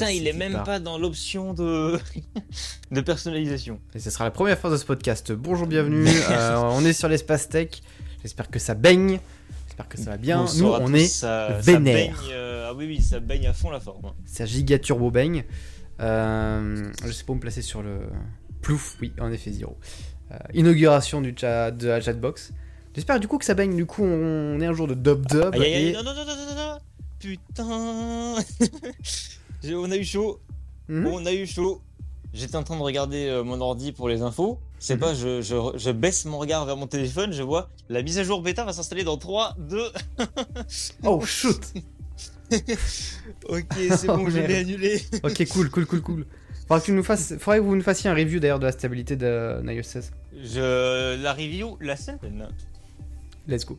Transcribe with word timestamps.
Putain, 0.00 0.12
il 0.12 0.26
est 0.26 0.32
même 0.32 0.62
pas 0.64 0.78
dans 0.78 0.96
l'option 0.96 1.52
de... 1.52 1.98
de 2.90 3.00
personnalisation. 3.02 3.80
Et 3.94 3.98
ce 3.98 4.08
sera 4.08 4.24
la 4.24 4.30
première 4.30 4.58
fois 4.58 4.70
de 4.70 4.78
ce 4.78 4.86
podcast. 4.86 5.30
Bonjour, 5.32 5.66
bienvenue. 5.66 6.06
Euh, 6.30 6.56
on 6.56 6.84
est 6.86 6.94
sur 6.94 7.08
l'espace 7.08 7.50
tech. 7.50 7.82
J'espère 8.22 8.48
que 8.48 8.58
ça 8.58 8.74
baigne. 8.74 9.20
J'espère 9.66 9.88
que 9.88 9.98
ça 9.98 10.10
va 10.12 10.16
bien. 10.16 10.46
Nous, 10.56 10.66
on 10.66 10.86
tous, 10.86 10.94
est 10.94 11.06
ça, 11.06 11.48
ça 11.48 11.58
vénère. 11.58 12.16
baigne, 12.16 12.30
euh, 12.32 12.68
ah 12.70 12.74
oui, 12.74 12.86
oui, 12.86 13.02
ça 13.02 13.20
baigne 13.20 13.46
à 13.46 13.52
fond 13.52 13.68
la 13.68 13.80
forme. 13.80 14.12
ça 14.24 14.46
giga 14.46 14.78
turbo 14.78 15.10
baigne. 15.10 15.44
Euh, 16.00 16.90
je 17.04 17.12
sais 17.12 17.24
pas 17.24 17.32
où 17.32 17.36
me 17.36 17.40
placer 17.40 17.60
sur 17.60 17.82
le 17.82 17.98
plouf. 18.62 18.96
Oui, 19.02 19.12
en 19.20 19.30
effet, 19.30 19.50
zéro. 19.50 19.76
Inauguration 20.54 21.20
du 21.20 21.34
chat, 21.38 21.72
de 21.72 21.88
la 21.88 22.00
chatbox. 22.00 22.52
J'espère 22.94 23.20
du 23.20 23.28
coup 23.28 23.36
que 23.36 23.44
ça 23.44 23.54
baigne. 23.54 23.76
Du 23.76 23.84
coup, 23.84 24.04
on 24.04 24.60
est 24.60 24.66
un 24.66 24.72
jour 24.72 24.86
de 24.86 24.94
dub 24.94 25.26
dub. 25.26 25.54
Aïe, 25.54 25.62
aïe, 25.62 25.74
aïe, 25.74 25.88
et- 25.88 25.92
non, 25.92 26.04
non, 26.04 26.14
non, 26.14 26.24
non, 26.24 26.36
non, 26.36 26.46
non, 26.46 26.54
non. 26.54 26.78
Putain 27.18 28.36
On 29.64 29.90
a 29.90 29.96
eu 29.96 30.04
chaud, 30.04 30.40
Mhm. 30.88 31.06
on 31.06 31.26
a 31.26 31.32
eu 31.32 31.46
chaud. 31.46 31.80
J'étais 32.32 32.56
en 32.56 32.62
train 32.62 32.76
de 32.76 32.82
regarder 32.82 33.26
euh, 33.26 33.42
mon 33.42 33.60
ordi 33.60 33.92
pour 33.92 34.08
les 34.08 34.22
infos. 34.22 34.58
C'est 34.78 34.94
Mhm. 34.94 35.00
pas, 35.00 35.14
je, 35.14 35.42
je, 35.42 35.54
je 35.76 35.90
baisse 35.90 36.24
mon 36.24 36.38
regard 36.38 36.64
vers 36.64 36.76
mon 36.76 36.86
téléphone, 36.86 37.32
je 37.32 37.42
vois 37.42 37.68
la 37.88 38.02
mise 38.02 38.18
à 38.18 38.24
jour 38.24 38.40
bêta 38.40 38.64
va 38.64 38.72
s'installer 38.72 39.02
dans 39.04 39.18
3, 39.18 39.56
2. 39.58 39.90
Oh 41.04 41.20
shoot. 41.26 41.60
Ok, 43.48 43.64
c'est 43.96 44.06
bon, 44.06 44.24
Oh, 44.26 44.30
je 44.30 44.38
l'ai 44.38 44.56
annulé. 44.56 45.02
Ok, 45.22 45.46
cool, 45.48 45.70
cool, 45.70 45.86
cool, 45.86 46.00
cool. 46.02 46.26
Faudrait 46.66 46.80
que, 46.80 46.86
tu 46.86 46.92
nous 46.92 47.02
fasses... 47.02 47.34
Faudrait 47.38 47.58
que 47.58 47.64
vous 47.64 47.74
nous 47.76 47.82
fassiez 47.82 48.08
un 48.08 48.14
review 48.14 48.38
d'ailleurs 48.38 48.60
de 48.60 48.66
la 48.66 48.72
stabilité 48.72 49.16
de 49.16 49.60
iOS 49.66 49.82
16. 49.82 50.12
Je 50.40 51.20
la 51.20 51.32
review 51.32 51.76
la 51.80 51.96
semaine. 51.96 52.48
Let's 53.48 53.64
go. 53.66 53.76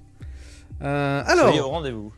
Euh, 0.81 1.23
Soyez 1.25 1.39
au 1.39 1.47
alors, 1.63 1.69
rendez-vous. 1.71 2.13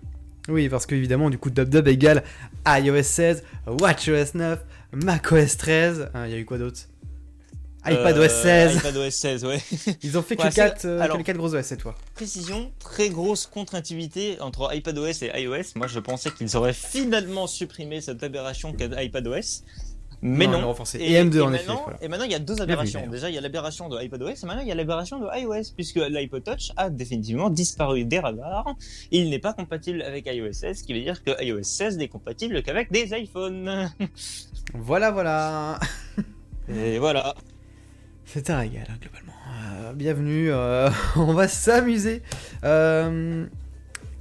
Oui, 0.49 0.69
parce 0.69 0.85
que 0.85 0.95
évidemment, 0.95 1.29
du 1.29 1.37
coup, 1.37 1.49
dub 1.49 1.69
dub 1.69 1.87
égale 1.87 2.23
iOS 2.67 3.03
16, 3.03 3.43
WatchOS 3.67 4.35
9, 4.35 4.59
macOS 4.93 5.57
13. 5.57 6.09
Hein, 6.13 6.25
Il 6.27 6.31
y 6.31 6.35
a 6.35 6.37
eu 6.37 6.45
quoi 6.45 6.57
d'autre? 6.57 6.81
iPadOS 7.85 8.29
16. 8.29 8.75
iPadOS 8.77 9.09
16, 9.11 9.43
ouais. 9.45 9.59
Ils 10.03 10.17
ont 10.17 10.21
fait 10.21 10.37
que 10.37 10.41
Ouais, 10.43 10.47
les 10.47 10.53
c'est- 10.53 10.61
4, 10.61 10.85
alors- 11.01 11.17
les 11.17 11.23
quatre 11.25 11.35
gros 11.35 11.53
OS 11.53 11.65
cette 11.65 11.81
fois. 11.81 11.95
Précision, 12.15 12.71
très 12.79 13.09
grosse 13.09 13.45
contre-intuitivité 13.45 14.37
entre 14.39 14.73
iPadOS 14.73 15.21
et 15.23 15.41
iOS. 15.41 15.73
Moi, 15.75 15.87
je 15.87 15.99
pensais 15.99 16.31
qu'ils 16.31 16.55
auraient 16.55 16.71
finalement 16.71 17.45
supprimé 17.45 17.99
cette 17.99 18.23
aberration 18.23 18.71
qu'est 18.71 18.89
iPadOS. 19.05 19.63
Mais 20.25 20.47
non. 20.47 20.73
Et, 20.95 21.21
M2 21.21 21.41
en 21.41 21.53
effet. 21.53 21.65
voilà. 21.67 21.97
et 22.01 22.07
maintenant, 22.07 22.25
il 22.25 22.31
y 22.31 22.35
a 22.35 22.39
deux 22.39 22.61
aberrations. 22.61 23.05
Déjà, 23.07 23.29
il 23.29 23.35
y 23.35 23.37
a 23.37 23.41
l'aberration 23.41 23.89
de 23.89 24.01
iPadOS 24.01 24.29
et 24.29 24.45
maintenant, 24.45 24.61
il 24.61 24.67
y 24.67 24.71
a 24.71 24.75
l'aberration 24.75 25.19
de 25.19 25.27
iOS, 25.37 25.73
puisque 25.75 25.97
l'iPod 25.97 26.43
Touch 26.43 26.71
a 26.77 26.89
définitivement 26.89 27.49
disparu 27.49 28.05
des 28.05 28.19
radars. 28.19 28.73
Il 29.11 29.29
n'est 29.29 29.39
pas 29.39 29.53
compatible 29.53 30.01
avec 30.01 30.25
iOS 30.27 30.53
16, 30.53 30.79
ce 30.79 30.83
qui 30.83 30.93
veut 30.93 31.01
dire 31.01 31.23
que 31.23 31.43
iOS 31.43 31.63
16 31.63 31.97
n'est 31.97 32.07
compatible 32.07 32.63
qu'avec 32.63 32.91
des 32.91 33.13
iPhones. 33.13 33.91
Voilà, 34.73 35.11
voilà. 35.11 35.77
Et 36.69 36.97
voilà. 36.97 37.35
C'est 38.25 38.49
un 38.49 38.59
régal, 38.59 38.87
hein, 38.89 38.95
globalement. 38.99 39.33
Euh, 39.75 39.93
bienvenue, 39.93 40.51
euh, 40.51 40.89
on 41.17 41.33
va 41.33 41.47
s'amuser. 41.47 42.23
Euh, 42.63 43.45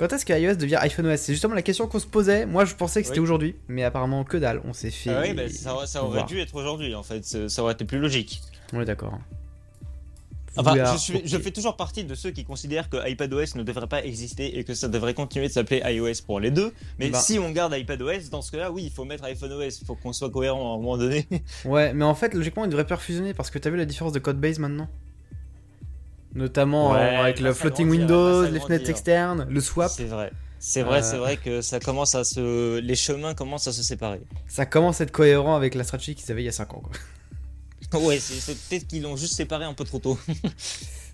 quand 0.09 0.15
est-ce 0.15 0.25
que 0.27 0.33
iOS 0.33 0.57
devient 0.57 0.77
iPhone 0.81 1.07
OS 1.07 1.21
C'est 1.21 1.33
justement 1.33 1.55
la 1.55 1.63
question 1.63 1.87
qu'on 1.87 1.99
se 1.99 2.07
posait. 2.07 2.45
Moi, 2.47 2.65
je 2.65 2.75
pensais 2.75 3.01
que 3.03 3.07
c'était 3.09 3.21
Oui. 3.21 3.25
aujourd'hui, 3.25 3.57
mais 3.69 3.85
apparemment 3.85 4.25
que 4.25 4.37
dalle. 4.37 4.61
On 4.65 4.73
s'est 4.73 4.91
fait. 4.91 5.11
Ah 5.11 5.21
oui, 5.23 5.33
bah, 5.33 5.49
ça, 5.49 5.87
ça 5.87 6.03
aurait 6.03 6.19
voir. 6.19 6.27
dû 6.27 6.41
être 6.41 6.55
aujourd'hui, 6.55 6.95
en 6.95 7.03
fait. 7.03 7.25
Ça 7.49 7.63
aurait 7.63 7.75
été 7.75 7.85
plus 7.85 7.99
logique. 7.99 8.41
On 8.73 8.81
est 8.81 8.85
d'accord. 8.85 9.19
Enfin, 10.55 10.75
je, 10.93 10.99
suis, 10.99 11.23
je 11.25 11.37
ok. 11.39 11.43
fais 11.45 11.51
toujours 11.51 11.77
partie 11.77 12.05
de 12.05 12.15
ceux 12.15 12.31
qui 12.31 12.45
considèrent 12.45 12.91
que 12.91 12.99
iPadOS 13.09 13.55
ne 13.57 13.63
devrait 13.63 13.87
pas 13.87 14.05
exister 14.05 14.59
et 14.59 14.65
que 14.65 14.75
ça 14.75 14.89
devrait 14.89 15.15
continuer 15.15 15.49
de 15.49 15.53
s'appeler 15.53 15.81
iOS 15.87 16.23
pour 16.27 16.41
les 16.41 16.51
deux. 16.51 16.75
Mais 16.99 17.09
Bah. 17.09 17.19
si 17.21 17.39
on 17.39 17.51
garde 17.53 17.73
iPadOS, 17.75 18.29
dans 18.31 18.43
ce 18.43 18.53
cas-là, 18.53 18.71
oui, 18.71 18.83
il 18.85 18.91
faut 18.91 19.07
mettre 19.07 19.25
iPhoneOS. 19.25 19.79
Il 19.81 19.87
faut 19.87 19.95
qu'on 19.95 20.13
soit 20.13 20.29
cohérent 20.31 20.73
à 20.73 20.75
un 20.75 20.77
moment 20.79 20.99
donné. 20.99 21.27
Ouais, 21.65 21.95
mais 21.95 22.05
en 22.05 22.15
fait, 22.15 22.35
logiquement, 22.35 22.65
ils 22.65 22.69
devraient 22.71 22.87
perfusionner 22.87 23.33
parce 23.33 23.51
que 23.51 23.59
t'as 23.59 23.71
vu 23.71 23.79
la 23.79 23.87
différence 23.87 24.13
de 24.13 24.19
code 24.19 24.39
base 24.39 24.59
maintenant? 24.59 24.89
Notamment 26.35 26.93
Ouais, 26.93 26.99
euh, 26.99 27.23
avec 27.23 27.41
il 27.41 27.45
le 27.45 27.53
floating 27.55 27.89
Windows, 27.91 28.43
va 28.43 28.49
les 28.51 28.61
fenêtres 28.61 28.87
s'agrandir. 28.87 28.91
externes, 28.91 29.47
le 29.51 29.61
swap. 29.61 29.91
C'est 29.91 30.05
vrai. 30.05 30.33
C'est 30.59 30.83
vrai, 30.83 31.01
Euh. 31.01 31.03
c'est 31.03 31.17
vrai 31.17 31.37
que 31.37 31.61
ça 31.61 31.81
commence 31.81 32.15
à 32.15 32.23
se, 32.25 32.79
les 32.79 32.95
chemins 32.95 33.35
commencent 33.35 33.67
à 33.67 33.73
se 33.73 33.83
séparer. 33.83 34.21
Ça 34.47 34.65
commence 34.65 35.01
à 35.01 35.05
être 35.05 35.11
cohérent 35.11 35.57
avec 35.57 35.75
la 35.75 35.83
stratégie 35.85 36.15
qu'ils 36.15 36.31
avaient 36.31 36.43
il 36.43 36.47
y 36.47 36.49
a 36.49 36.53
5 36.53 36.73
ans. 36.75 36.83
Quoi. 37.91 38.01
ouais, 38.01 38.19
c'est 38.21 38.55
peut-être 38.69 38.87
qu'ils 38.87 39.03
l'ont 39.03 39.17
juste 39.17 39.35
séparé 39.35 39.65
un 39.65 39.75
peu 39.75 39.85
trop 39.85 39.99
tôt. 39.99 40.19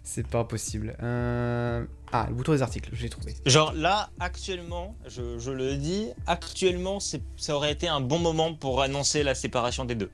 C'est 0.04 0.26
pas 0.26 0.42
possible. 0.44 0.96
Euh... 1.02 1.84
Ah, 2.12 2.24
le 2.30 2.34
bouton 2.34 2.52
des 2.52 2.62
articles, 2.62 2.88
je 2.94 3.02
l'ai 3.02 3.10
trouvé. 3.10 3.34
Genre 3.44 3.74
là, 3.74 4.08
actuellement, 4.20 4.94
je, 5.06 5.38
je 5.38 5.50
le 5.50 5.76
dis, 5.76 6.08
actuellement, 6.26 6.98
ça 6.98 7.54
aurait 7.54 7.72
été 7.72 7.88
un 7.88 8.00
bon 8.00 8.18
moment 8.18 8.54
pour 8.54 8.80
annoncer 8.80 9.22
la 9.22 9.34
séparation 9.34 9.84
des 9.84 9.94
deux. 9.94 10.10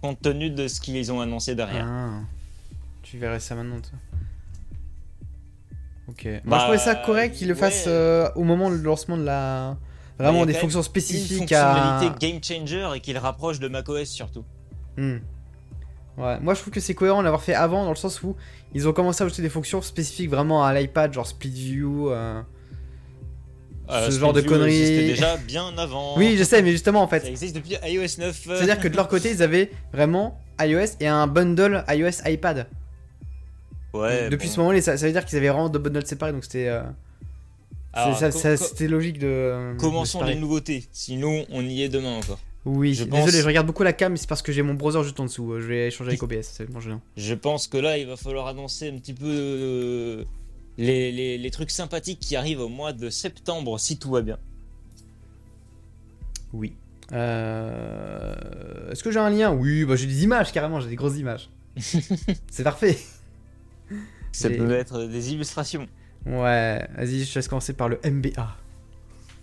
Compte 0.00 0.20
tenu 0.22 0.48
de 0.48 0.66
ce 0.66 0.80
qu'ils 0.80 1.12
ont 1.12 1.20
annoncé 1.20 1.54
derrière. 1.54 1.86
Ah, 1.86 2.20
tu 3.12 3.18
verrais 3.18 3.40
ça 3.40 3.54
maintenant, 3.54 3.78
toi. 3.80 3.98
Ok. 6.08 6.24
Moi, 6.24 6.40
Bah, 6.46 6.56
je 6.58 6.62
trouvais 6.62 6.78
ça 6.78 6.94
correct 6.94 7.34
qu'ils 7.36 7.48
le 7.48 7.54
ouais. 7.54 7.60
fassent 7.60 7.84
euh, 7.86 8.28
au 8.36 8.42
moment 8.44 8.70
du 8.70 8.80
lancement 8.80 9.18
de 9.18 9.24
la. 9.24 9.76
Vraiment 10.18 10.46
des 10.46 10.54
fonctions 10.54 10.80
Une 10.80 10.84
spécifiques 10.84 11.52
à. 11.52 11.74
fonctionnalité 11.74 12.26
game 12.32 12.42
changer 12.42 12.88
et 12.96 13.00
qu'il 13.00 13.18
rapproche 13.18 13.60
de 13.60 13.68
macOS 13.68 14.08
surtout. 14.08 14.44
Hmm. 14.96 15.18
Ouais, 16.18 16.38
moi 16.40 16.54
je 16.54 16.60
trouve 16.60 16.72
que 16.72 16.80
c'est 16.80 16.94
cohérent 16.94 17.18
de 17.18 17.24
l'avoir 17.24 17.42
fait 17.42 17.54
avant 17.54 17.84
dans 17.84 17.90
le 17.90 17.96
sens 17.96 18.22
où 18.22 18.34
ils 18.74 18.86
ont 18.88 18.92
commencé 18.92 19.22
à 19.22 19.26
ajouter 19.26 19.42
des 19.42 19.48
fonctions 19.48 19.80
spécifiques 19.82 20.30
vraiment 20.30 20.64
à 20.64 20.72
l'iPad, 20.74 21.12
genre 21.12 21.26
split 21.26 21.50
view. 21.50 22.10
euh. 22.10 22.42
Euh, 23.90 24.10
Ce 24.10 24.18
genre 24.20 24.32
de 24.32 24.40
conneries. 24.42 24.70
existait 24.80 25.06
déjà 25.08 25.36
bien 25.38 25.76
avant. 25.76 26.16
Oui, 26.16 26.36
je 26.38 26.44
sais, 26.44 26.62
mais 26.62 26.70
justement 26.72 27.02
en 27.02 27.08
Ça 27.08 27.20
fait. 27.20 27.28
existe 27.28 27.56
depuis 27.56 27.76
iOS 27.84 28.18
9. 28.18 28.40
C'est-à-dire 28.44 28.78
que 28.80 28.88
de 28.88 28.96
leur 28.96 29.08
côté, 29.08 29.30
ils 29.32 29.42
avaient 29.42 29.70
vraiment 29.92 30.38
iOS 30.60 30.96
et 31.00 31.08
un 31.08 31.26
bundle 31.26 31.84
iOS 31.88 32.26
iPad. 32.26 32.66
Ouais, 33.94 34.28
Depuis 34.30 34.48
bon. 34.48 34.52
ce 34.54 34.60
moment-là, 34.60 34.80
ça, 34.82 34.96
ça 34.96 35.06
veut 35.06 35.12
dire 35.12 35.24
qu'ils 35.24 35.38
avaient 35.38 35.48
vraiment 35.48 35.68
deux 35.68 35.78
bundles 35.78 36.06
séparés, 36.06 36.32
donc 36.32 36.44
c'était. 36.44 36.68
euh, 36.68 36.82
c'était 38.56 38.88
logique 38.88 39.18
de. 39.18 39.74
de 39.74 39.78
Commençons 39.78 40.22
les 40.24 40.34
nouveautés, 40.34 40.86
sinon 40.92 41.44
on 41.50 41.62
y 41.62 41.82
est 41.82 41.88
demain 41.88 42.16
encore. 42.16 42.38
Oui, 42.64 42.94
Je 42.94 43.04
désolé, 43.04 43.22
pense- 43.24 43.30
je 43.32 43.46
regarde 43.46 43.66
beaucoup 43.66 43.82
la 43.82 43.92
cam, 43.92 44.12
mais 44.12 44.18
c'est 44.18 44.28
parce 44.28 44.40
que 44.40 44.52
j'ai 44.52 44.62
mon 44.62 44.74
browser 44.74 45.02
juste 45.02 45.18
en 45.18 45.24
dessous. 45.24 45.52
euh, 45.52 45.60
Je 45.60 45.66
vais 45.66 45.88
échanger 45.88 46.10
avec 46.10 46.22
OBS, 46.22 46.42
c'est 46.42 46.70
bon, 46.70 46.78
je 46.80 47.34
pense 47.34 47.66
que 47.66 47.76
là, 47.76 47.98
il 47.98 48.06
va 48.06 48.16
falloir 48.16 48.46
annoncer 48.46 48.88
un 48.88 48.96
petit 48.98 49.14
peu 49.14 49.26
euh, 49.26 50.24
les, 50.78 51.10
les- 51.10 51.38
les 51.38 51.50
trucs 51.50 51.70
sympathiques 51.72 52.20
qui 52.20 52.36
arrivent 52.36 52.60
au 52.60 52.68
mois 52.68 52.92
de 52.92 53.10
septembre, 53.10 53.80
si 53.80 53.98
tout 53.98 54.10
va 54.12 54.22
bien. 54.22 54.38
Oui. 56.52 56.74
Euh... 57.12 58.90
Est-ce 58.90 59.02
que 59.02 59.10
j'ai 59.10 59.18
un 59.18 59.30
lien? 59.30 59.52
Oui, 59.52 59.84
bah 59.84 59.96
j'ai 59.96 60.06
des 60.06 60.22
images 60.24 60.52
carrément, 60.52 60.80
j'ai 60.80 60.88
des 60.88 60.96
grosses 60.96 61.16
images. 61.18 61.50
c'est 61.76 62.62
parfait. 62.64 62.96
Ça 64.32 64.48
peut 64.50 64.72
être 64.72 65.04
des 65.04 65.32
illustrations. 65.32 65.86
Ouais, 66.26 66.86
vas-y, 66.96 67.24
je 67.24 67.32
te 67.32 67.38
laisse 67.38 67.48
commencer 67.48 67.72
par 67.72 67.88
le 67.88 68.00
MBA. 68.04 68.56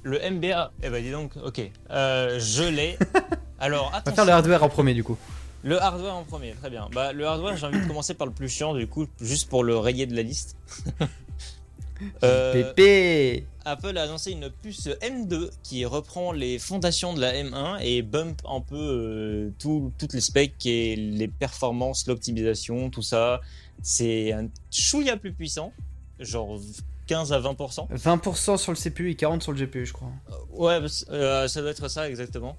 Le 0.04 0.18
MBA, 0.32 0.72
eh 0.82 0.90
ben 0.90 1.04
dis 1.04 1.12
donc, 1.12 1.34
ok, 1.44 1.62
Euh, 1.92 2.40
je 2.40 2.64
l'ai. 2.64 2.98
Alors 3.60 3.88
On 3.88 3.92
va 3.92 3.98
attention, 3.98 4.16
faire 4.16 4.26
le 4.26 4.32
hardware 4.32 4.64
en 4.64 4.70
premier 4.70 4.94
du 4.94 5.04
coup. 5.04 5.18
le 5.64 5.82
hardware 5.82 6.16
en 6.16 6.24
premier, 6.24 6.54
très 6.54 6.70
bien. 6.70 6.88
Bah 6.94 7.12
le 7.12 7.26
hardware, 7.28 7.58
j'ai 7.58 7.66
envie 7.66 7.82
de 7.82 7.86
commencer 7.88 8.14
par 8.14 8.26
le 8.28 8.34
plus 8.34 8.48
chiant 8.48 8.74
du 8.74 8.88
coup, 8.88 9.08
juste 9.22 9.50
pour 9.50 9.64
le 9.66 9.78
rayer 9.78 10.06
de 10.06 10.16
la 10.16 10.22
liste. 10.24 10.56
Euh, 12.24 12.54
Pépé 12.74 13.46
Apple 13.66 13.98
a 13.98 14.04
annoncé 14.04 14.32
une 14.32 14.50
puce 14.50 14.88
M2 15.02 15.50
qui 15.64 15.84
reprend 15.84 16.32
les 16.32 16.58
fondations 16.58 17.14
de 17.14 17.20
la 17.20 17.34
M1 17.34 17.80
et 17.82 18.02
bump 18.04 18.42
un 18.50 18.62
peu 18.62 18.78
euh, 18.78 19.50
tout- 19.60 19.92
toutes 19.98 20.14
les 20.14 20.22
specs 20.22 20.66
et 20.66 20.96
les 20.96 21.28
performances, 21.28 22.08
l'optimisation, 22.08 22.90
tout 22.90 23.02
ça. 23.02 23.42
C'est 23.82 24.32
un 24.34 24.48
chouïa 24.72 25.18
plus 25.18 25.32
puissant, 25.34 25.72
genre 26.20 26.60
15 27.08 27.32
à 27.34 27.40
20%. 27.40 27.88
20% 27.94 28.58
sur 28.58 28.72
le 28.72 28.78
CPU 28.78 29.12
et 29.12 29.16
40% 29.16 29.42
sur 29.42 29.52
le 29.54 29.58
GPU, 29.66 29.86
je 29.86 29.94
crois. 29.94 30.12
Ouais, 30.52 30.80
euh, 31.10 31.48
ça 31.48 31.62
doit 31.62 31.72
être 31.72 31.88
ça 31.90 32.10
exactement. 32.10 32.58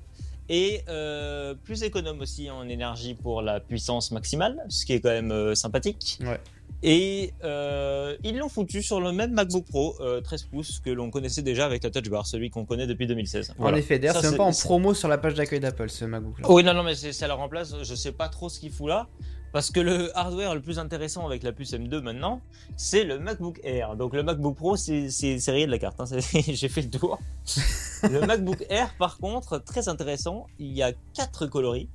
Et 0.48 0.82
euh, 0.88 1.54
plus 1.54 1.82
économe 1.84 2.20
aussi 2.20 2.50
en 2.50 2.68
énergie 2.68 3.14
pour 3.14 3.40
la 3.42 3.60
puissance 3.60 4.10
maximale, 4.10 4.58
ce 4.68 4.84
qui 4.84 4.94
est 4.94 5.00
quand 5.00 5.10
même 5.10 5.30
euh, 5.30 5.54
sympathique. 5.54 6.18
Ouais. 6.22 6.40
Et 6.82 7.32
euh, 7.44 8.16
ils 8.24 8.36
l'ont 8.38 8.48
foutu 8.48 8.82
sur 8.82 9.00
le 9.00 9.12
même 9.12 9.32
MacBook 9.32 9.66
Pro 9.66 9.94
euh, 10.00 10.20
13 10.22 10.44
pouces 10.44 10.80
que 10.80 10.88
l'on 10.90 11.10
connaissait 11.10 11.42
déjà 11.42 11.66
avec 11.66 11.84
la 11.84 11.90
Touch 11.90 12.08
Bar, 12.08 12.26
celui 12.26 12.50
qu'on 12.50 12.64
connaît 12.64 12.86
depuis 12.88 13.06
2016. 13.06 13.54
En 13.58 13.74
effet, 13.74 13.98
d'ailleurs, 13.98 14.16
c'est 14.20 14.28
même 14.30 14.38
pas 14.38 14.44
en 14.44 14.52
promo 14.52 14.94
sur 14.94 15.06
la 15.06 15.18
page 15.18 15.34
d'accueil 15.34 15.60
d'Apple 15.60 15.90
ce 15.90 16.06
MacBook 16.06 16.40
là. 16.40 16.50
Oui, 16.50 16.64
non, 16.64 16.72
non, 16.74 16.82
mais 16.82 16.94
c'est- 16.96 17.12
ça 17.12 17.28
la 17.28 17.34
remplace. 17.34 17.74
Je 17.82 17.94
sais 17.94 18.12
pas 18.12 18.28
trop 18.28 18.48
ce 18.48 18.58
qu'il 18.58 18.72
fout 18.72 18.88
là. 18.88 19.06
Parce 19.52 19.70
que 19.72 19.80
le 19.80 20.16
hardware 20.16 20.54
le 20.54 20.60
plus 20.60 20.78
intéressant 20.78 21.26
avec 21.26 21.42
la 21.42 21.50
puce 21.52 21.72
M2 21.72 22.00
maintenant, 22.02 22.40
c'est 22.76 23.02
le 23.04 23.18
MacBook 23.18 23.58
Air. 23.64 23.96
Donc 23.96 24.14
le 24.14 24.22
MacBook 24.22 24.54
Pro, 24.56 24.76
c'est 24.76 25.08
rayé 25.48 25.66
de 25.66 25.70
la 25.72 25.78
carte. 25.78 26.00
hein. 26.00 26.04
J'ai 26.48 26.68
fait 26.68 26.82
le 26.82 26.90
tour. 26.90 27.18
le 28.04 28.20
MacBook 28.26 28.64
Air, 28.70 28.94
par 28.98 29.18
contre, 29.18 29.58
très 29.58 29.88
intéressant. 29.88 30.46
Il 30.60 30.68
y 30.72 30.82
a 30.82 30.92
quatre 31.14 31.46
coloris. 31.46 31.88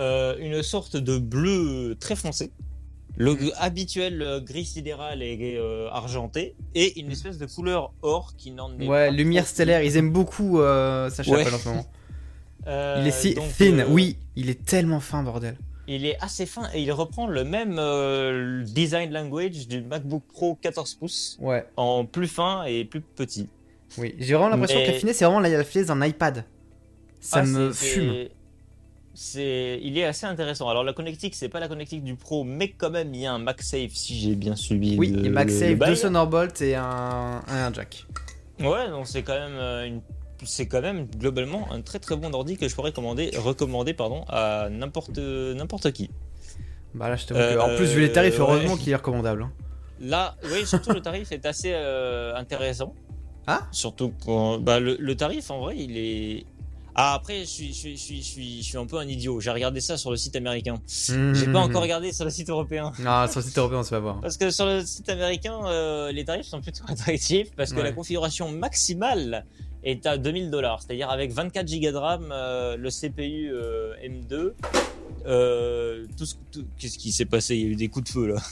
Euh, 0.00 0.36
une 0.38 0.62
sorte 0.62 0.96
de 0.96 1.18
bleu 1.18 1.96
très 2.00 2.16
foncé. 2.16 2.50
Le 3.16 3.36
g- 3.38 3.52
habituel 3.58 4.22
euh, 4.22 4.40
gris 4.40 4.64
sidéral 4.64 5.22
et 5.22 5.56
euh, 5.58 5.88
argenté. 5.90 6.54
Et 6.74 6.98
une 7.00 7.10
espèce 7.12 7.38
de 7.38 7.46
couleur 7.46 7.92
or 8.02 8.34
qui 8.36 8.50
n'en 8.50 8.72
est 8.78 8.86
pas 8.86 8.90
Ouais, 8.92 9.10
lumière 9.12 9.44
trop 9.44 9.50
stellaire, 9.52 9.82
ils 9.82 9.96
aiment 9.96 10.12
beaucoup 10.12 10.58
euh, 10.60 11.10
Ouais. 11.26 11.42
Apple 11.42 11.54
en 11.54 11.58
ce 11.58 11.68
moment. 11.68 11.86
Il 12.66 13.06
est 13.06 13.10
si 13.10 13.34
donc, 13.34 13.44
thin. 13.56 13.86
Oui, 13.88 14.16
il 14.36 14.50
est 14.50 14.64
tellement 14.64 15.00
fin, 15.00 15.22
bordel. 15.22 15.56
Il 15.92 16.06
est 16.06 16.16
assez 16.20 16.46
fin 16.46 16.68
et 16.72 16.80
il 16.82 16.92
reprend 16.92 17.26
le 17.26 17.42
même 17.42 17.76
euh, 17.80 18.62
design 18.64 19.12
language 19.12 19.66
du 19.66 19.80
MacBook 19.82 20.22
Pro 20.32 20.54
14 20.62 20.94
pouces 20.94 21.36
Ouais, 21.40 21.66
en 21.76 22.04
plus 22.04 22.28
fin 22.28 22.62
et 22.62 22.84
plus 22.84 23.00
petit. 23.00 23.48
oui. 23.98 24.14
J'ai 24.18 24.34
vraiment 24.34 24.50
l'impression 24.50 24.78
Mais- 24.78 24.86
que 24.86 24.92
la 24.92 24.98
finesse, 24.98 25.16
c'est 25.16 25.24
vraiment 25.24 25.40
la, 25.40 25.64
finesse 25.64 25.88
d'un 25.88 26.00
iPad. 26.06 26.44
Ça 27.18 27.40
Ah, 27.40 27.44
me 27.44 27.72
fume. 27.72 28.28
c'est- 29.14 29.80
il 29.82 29.98
est 29.98 30.04
assez 30.04 30.26
intéressant. 30.26 30.68
Alors 30.68 30.84
la 30.84 30.92
connectique, 30.92 31.34
c'est 31.34 31.48
pas 31.48 31.58
la 31.58 31.66
connectique 31.66 32.04
du 32.04 32.14
Pro, 32.14 32.44
mais 32.44 32.68
quand 32.70 32.90
même 32.90 33.12
il 33.12 33.22
y 33.22 33.26
a 33.26 33.32
un 33.32 33.38
MagSafe 33.40 33.90
si 33.92 34.18
j'ai 34.20 34.36
bien 34.36 34.54
suivi. 34.54 34.96
Oui, 34.96 35.08
le, 35.08 35.18
et 35.18 35.22
le- 35.24 35.30
MagSafe, 35.30 35.76
deux 35.76 35.96
Sonarbolt 35.96 36.62
et 36.62 36.76
un, 36.76 37.42
un 37.48 37.72
jack. 37.72 38.06
Ouais, 38.60 38.88
donc 38.90 39.06
c'est 39.08 39.22
quand 39.24 39.34
même 39.38 39.56
euh, 39.56 39.86
une, 39.86 40.00
c'est 40.44 40.66
quand 40.66 40.80
même 40.80 41.06
globalement 41.06 41.70
un 41.72 41.80
très 41.82 41.98
très 41.98 42.16
bon 42.16 42.32
ordi 42.34 42.56
que 42.56 42.68
je 42.68 42.74
pourrais 42.74 42.92
commander, 42.92 43.30
recommander 43.36 43.94
pardon 43.94 44.24
à 44.28 44.68
n'importe 44.70 45.18
n'importe 45.18 45.92
qui. 45.92 46.10
Bah 46.94 47.08
là, 47.08 47.16
je 47.16 47.26
t'avoue 47.26 47.40
que, 47.40 47.44
Euh, 47.44 47.60
en 47.62 47.76
plus, 47.76 47.86
vu 47.92 48.00
les 48.00 48.10
tarifs, 48.12 48.34
ouais. 48.34 48.40
heureusement 48.40 48.76
qu'il 48.76 48.92
est 48.92 48.96
recommandable. 48.96 49.42
hein. 49.44 49.52
Là, 50.00 50.34
oui, 50.52 50.66
surtout 50.66 50.92
le 50.92 51.00
tarif 51.00 51.30
est 51.30 51.46
assez 51.46 51.72
euh, 51.72 52.34
intéressant. 52.34 52.94
Ah 53.46 53.66
Surtout 53.70 54.12
quand 54.24 54.58
bah, 54.58 54.80
le, 54.80 54.96
le 54.98 55.14
tarif 55.16 55.50
en 55.50 55.60
vrai, 55.60 55.76
il 55.78 55.96
est. 55.96 56.46
Ah 56.96 57.14
après, 57.14 57.40
je 57.40 57.44
suis, 57.44 57.68
je 57.72 57.78
suis, 57.78 57.96
je 57.96 58.02
suis, 58.22 58.58
je 58.62 58.62
suis, 58.68 58.76
un 58.76 58.84
peu 58.86 58.98
un 58.98 59.06
idiot. 59.06 59.38
J'ai 59.38 59.50
regardé 59.52 59.80
ça 59.80 59.96
sur 59.96 60.10
le 60.10 60.16
site 60.16 60.34
américain. 60.34 60.74
J'ai 60.86 61.14
Mhm. 61.46 61.52
pas 61.52 61.60
encore 61.60 61.82
regardé 61.82 62.12
sur 62.12 62.24
le 62.24 62.30
site 62.32 62.50
européen. 62.50 62.90
Non, 62.98 63.26
sur 63.28 63.40
le 63.40 63.46
site 63.46 63.56
européen, 63.56 63.78
on 63.78 63.82
se 63.84 63.90
va 63.90 64.00
voir. 64.00 64.20
Parce 64.20 64.36
que 64.36 64.50
sur 64.50 64.66
le 64.66 64.84
site 64.84 65.08
américain, 65.08 65.60
euh, 65.66 66.10
les 66.10 66.24
tarifs 66.24 66.46
sont 66.46 66.60
plutôt 66.60 66.82
attractifs 66.88 67.54
parce 67.56 67.70
que 67.72 67.76
Ouais. 67.76 67.84
la 67.84 67.92
configuration 67.92 68.50
maximale 68.50 69.46
est 69.84 70.06
à 70.06 70.18
2000 70.18 70.50
dollars, 70.50 70.82
c'est-à-dire 70.82 71.10
avec 71.10 71.32
24 71.32 71.66
Go 71.70 71.90
de 71.90 71.96
RAM, 71.96 72.30
euh, 72.32 72.76
le 72.76 72.90
CPU 72.90 73.50
euh, 73.52 73.94
M2. 74.04 74.52
Euh, 75.26 76.06
tout 76.16 76.24
ce, 76.26 76.34
tout- 76.52 76.64
qu'est-ce 76.78 76.98
qui 76.98 77.12
s'est 77.12 77.24
passé? 77.26 77.56
Il 77.56 77.60
y 77.62 77.64
a 77.64 77.68
eu 77.68 77.76
des 77.76 77.88
coups 77.88 78.06
de 78.06 78.10
feu 78.12 78.26
là. 78.28 78.36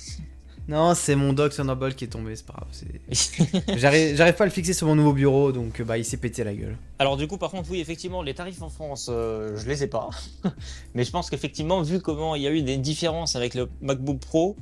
Non, 0.68 0.92
c'est 0.94 1.16
mon 1.16 1.32
dog 1.32 1.50
Thunderbolt 1.50 1.96
qui 1.96 2.04
est 2.04 2.08
tombé, 2.08 2.36
c'est 2.36 2.44
pas 2.44 2.52
grave. 2.52 2.68
c'est- 2.72 3.78
J'arrive 3.78 4.14
j'arrive 4.16 4.34
pas 4.34 4.44
à 4.44 4.46
le 4.48 4.52
fixer 4.52 4.74
sur 4.74 4.86
mon 4.86 4.96
nouveau 4.96 5.14
bureau, 5.14 5.50
donc 5.50 5.80
bah 5.80 5.96
il 5.96 6.04
s'est 6.04 6.18
pété 6.18 6.44
la 6.44 6.52
gueule. 6.52 6.76
Alors 6.98 7.16
du 7.16 7.26
coup, 7.26 7.38
par 7.38 7.50
contre, 7.50 7.70
oui, 7.70 7.80
effectivement, 7.80 8.20
les 8.22 8.34
tarifs 8.34 8.60
en 8.60 8.68
France, 8.68 9.08
euh, 9.10 9.56
je 9.56 9.66
les 9.66 9.82
ai 9.84 9.86
pas. 9.86 10.10
Mais 10.94 11.04
je 11.04 11.10
pense 11.10 11.30
qu'effectivement, 11.30 11.80
vu 11.80 12.00
comment 12.02 12.34
il 12.34 12.42
y 12.42 12.46
a 12.46 12.50
eu 12.50 12.60
des 12.60 12.76
différences 12.76 13.34
avec 13.34 13.54
le 13.54 13.70
MacBook 13.80 14.18
Pro. 14.20 14.56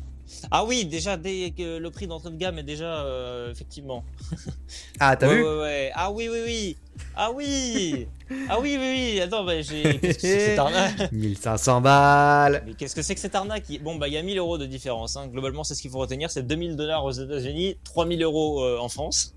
Ah 0.50 0.64
oui, 0.64 0.84
déjà, 0.84 1.16
dès 1.16 1.52
que 1.56 1.78
le 1.78 1.90
prix 1.90 2.06
d'entrée 2.06 2.30
de 2.30 2.36
gamme 2.36 2.58
est 2.58 2.62
déjà, 2.64 3.04
euh, 3.04 3.50
effectivement. 3.50 4.04
Ah, 5.00 5.16
t'as 5.16 5.28
Ouais, 5.28 5.36
vu 5.36 5.42
ouais, 5.44 5.58
ouais. 5.60 5.92
Ah 5.94 6.10
oui, 6.10 6.28
oui, 6.30 6.38
oui. 6.44 6.76
Ah 7.14 7.30
oui. 7.30 8.08
Ah 8.48 8.58
oui, 8.60 8.76
oui, 8.80 9.12
oui. 9.14 9.20
Attends, 9.20 9.44
bah, 9.44 9.60
j'ai. 9.60 9.98
Qu'est-ce 9.98 10.18
que 10.18 10.20
c'est 10.22 10.38
que 10.38 10.44
cette 10.46 10.58
arnaque 10.58 11.12
1500 11.12 11.80
balles 11.80 12.62
Mais 12.66 12.74
qu'est-ce 12.74 12.94
que 12.94 13.02
c'est 13.02 13.14
que 13.14 13.20
cette 13.20 13.34
arnaque? 13.34 13.64
Bon, 13.82 13.96
bah, 13.96 14.08
il 14.08 14.14
y 14.14 14.16
a 14.16 14.22
1000 14.22 14.38
euros 14.38 14.58
de 14.58 14.66
différence. 14.66 15.16
Hein. 15.16 15.28
Globalement, 15.28 15.62
c'est 15.64 15.74
ce 15.74 15.82
qu'il 15.82 15.90
faut 15.90 15.98
retenir. 15.98 16.30
C'est 16.30 16.46
2000 16.46 16.76
dollars 16.76 17.04
aux 17.04 17.12
États-Unis, 17.12 17.76
3000 17.84 18.22
euros 18.22 18.64
euh, 18.64 18.78
en 18.78 18.88
France 18.88 19.34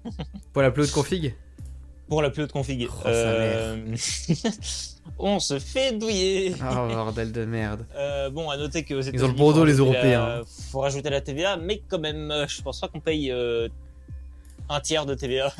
pour 0.53 0.61
la 0.61 0.71
plus 0.71 0.83
haute 0.83 0.91
config? 0.91 1.35
Pour 2.09 2.21
la 2.21 2.29
plus 2.31 2.43
haute 2.43 2.51
config. 2.51 2.87
Oh, 2.89 3.03
Euh, 3.05 3.77
On 5.17 5.39
se 5.39 5.57
fait 5.59 5.97
douiller. 5.97 6.53
Oh 6.61 6.87
bordel 6.87 7.31
de 7.31 7.45
merde. 7.45 7.85
Euh, 7.95 8.29
bon, 8.29 8.49
à 8.49 8.57
noter 8.57 8.83
États-Unis, 8.99 9.17
Ils 9.21 9.25
ont 9.25 9.27
le 9.29 9.33
faut 9.33 9.65
les 9.65 9.73
Européens. 9.73 10.27
la- 10.39 10.43
Faut 10.71 10.79
rajouter 10.81 11.09
la 11.09 11.21
TVA, 11.21 11.57
mais 11.57 11.81
quand 11.87 11.99
même, 11.99 12.31
euh, 12.31 12.47
je 12.47 12.61
pense 12.61 12.79
pas 12.79 12.87
qu'on 12.87 12.99
paye 12.99 13.31
euh, 13.31 13.67
un 14.69 14.79
tiers 14.79 15.05
de 15.05 15.15
TVA. 15.15 15.51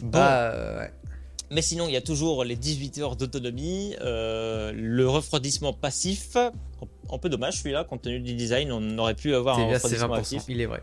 bon, 0.00 0.08
Bah 0.10 0.78
ouais. 0.80 0.90
mais 1.50 1.62
sinon, 1.62 1.86
il 1.86 1.92
y 1.92 1.96
a 1.96 2.00
toujours 2.00 2.42
les 2.44 2.56
18 2.56 2.98
heures 2.98 3.16
d'autonomie, 3.16 3.94
le 4.02 5.04
refroidissement 5.06 5.72
passif. 5.72 6.36
Un- 6.36 6.50
Un 7.12 7.18
peu 7.18 7.28
dommage 7.28 7.58
celui-là, 7.58 7.84
compte 7.84 8.02
tenu 8.02 8.18
du 8.20 8.34
design, 8.34 8.72
on 8.72 8.98
aurait 8.98 9.14
pu 9.14 9.34
avoir 9.34 9.56
un 9.58 9.66
TVA 9.66 9.78
c'est 9.78 9.84
refroidissement 9.96 10.16
20%, 10.16 10.18
actif. 10.20 10.42
il 10.48 10.60
est 10.60 10.66
vrai. 10.66 10.82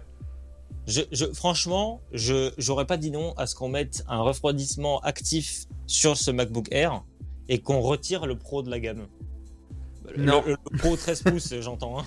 Je, 0.88 1.02
je, 1.12 1.26
franchement, 1.26 2.02
je 2.12 2.52
j'aurais 2.58 2.86
pas 2.88 2.98
dit 2.98 3.12
non 3.12 3.34
à 3.38 3.46
ce 3.48 3.56
qu'on 3.56 3.70
mette 3.70 4.04
un 4.08 4.22
refroidissement 4.22 5.00
actif 5.02 5.66
sur 5.88 6.18
ce 6.18 6.32
MacBook 6.32 6.68
Air 6.72 7.04
et 7.50 7.60
qu'on 7.60 7.82
retire 7.82 8.26
le 8.26 8.36
Pro 8.38 8.64
de 8.64 8.70
la 8.70 8.80
gamme. 8.80 9.06
Le- 10.16 10.24
Non. 10.26 10.44
Le, 10.46 10.58
le 10.72 10.78
Pro 10.78 10.96
13 10.96 11.22
pouces, 11.26 11.54
j'entends. 11.62 12.00
hein. 12.00 12.06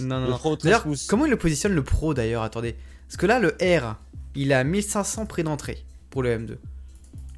Non, 0.00 0.20
non, 0.20 0.26
Le. 0.28 0.32
Pro 0.38 0.56
13 0.56 0.64
D'ailleurs, 0.64 0.82
pouces. 0.84 1.06
comment 1.06 1.26
il 1.26 1.30
le 1.30 1.36
positionne 1.38 1.74
le 1.74 1.84
Pro 1.84 2.14
d'ailleurs? 2.14 2.42
Attendez. 2.42 2.74
Parce 3.06 3.16
que 3.16 3.26
là, 3.26 3.38
le 3.38 3.56
R, 3.60 3.96
il 4.34 4.52
a 4.52 4.64
1500 4.64 5.26
prix 5.26 5.44
d'entrée 5.44 5.84
pour 6.10 6.22
le 6.22 6.36
M2. 6.38 6.56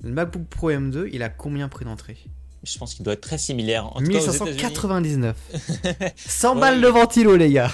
Le 0.03 0.11
MacBook 0.13 0.45
Pro 0.47 0.71
M2, 0.71 1.09
il 1.13 1.23
a 1.23 1.29
combien 1.29 1.69
prix 1.69 1.85
d'entrée? 1.85 2.17
Je 2.63 2.79
pense 2.79 2.95
qu'il 2.95 3.05
doit 3.05 3.15
être 3.15 3.21
très 3.21 3.39
similaire. 3.39 3.87
En 3.97 4.01
tout 4.01 4.11
cas, 4.11 4.19
aux 4.19 4.31
États-Unis. 4.33 4.51
1599. 4.53 5.37
100 6.17 6.55
Ouais. 6.55 6.61
balles 6.61 6.81
de 6.81 6.89
ventilo, 6.89 7.37
les 7.37 7.51
gars. 7.53 7.73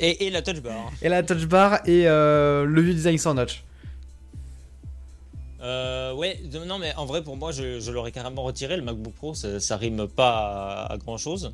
Et, 0.00 0.26
et 0.26 0.30
la 0.30 0.42
touch 0.42 0.60
bar. 0.60 0.90
Et 1.02 1.08
la 1.08 1.22
touch 1.22 1.46
bar 1.46 1.80
et 1.86 2.06
euh, 2.06 2.64
le 2.64 2.80
vieux 2.80 2.94
design 2.94 3.18
sans 3.18 3.34
notch. 3.34 3.64
Euh, 5.62 6.12
ouais, 6.14 6.38
non, 6.66 6.78
mais 6.78 6.94
en 6.96 7.06
vrai, 7.06 7.22
pour 7.22 7.36
moi, 7.36 7.50
je, 7.52 7.80
je 7.80 7.90
l'aurais 7.90 8.12
carrément 8.12 8.42
retiré. 8.42 8.76
Le 8.76 8.82
MacBook 8.82 9.14
Pro, 9.14 9.34
ça, 9.34 9.60
ça 9.60 9.76
rime 9.76 10.06
pas 10.08 10.86
à, 10.90 10.96
grand 10.98 11.16
chose. 11.16 11.52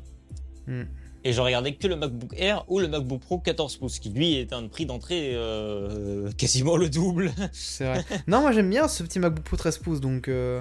Hmm. 0.67 0.83
Et 1.23 1.33
j'aurais 1.33 1.51
gardé 1.51 1.75
que 1.75 1.87
le 1.87 1.95
MacBook 1.95 2.33
Air 2.35 2.65
ou 2.67 2.79
le 2.79 2.87
MacBook 2.87 3.21
Pro 3.21 3.37
14 3.37 3.77
pouces, 3.77 3.99
qui 3.99 4.09
lui 4.09 4.35
est 4.37 4.53
un 4.53 4.67
prix 4.67 4.85
d'entrée 4.87 5.31
euh, 5.35 6.31
quasiment 6.37 6.75
le 6.77 6.89
double. 6.89 7.31
C'est 7.53 7.85
vrai. 7.85 8.03
non, 8.27 8.41
moi 8.41 8.51
j'aime 8.51 8.69
bien 8.69 8.87
ce 8.87 9.03
petit 9.03 9.19
MacBook 9.19 9.43
Pro 9.45 9.55
13 9.55 9.77
pouces, 9.77 10.01
donc 10.01 10.27
euh, 10.27 10.59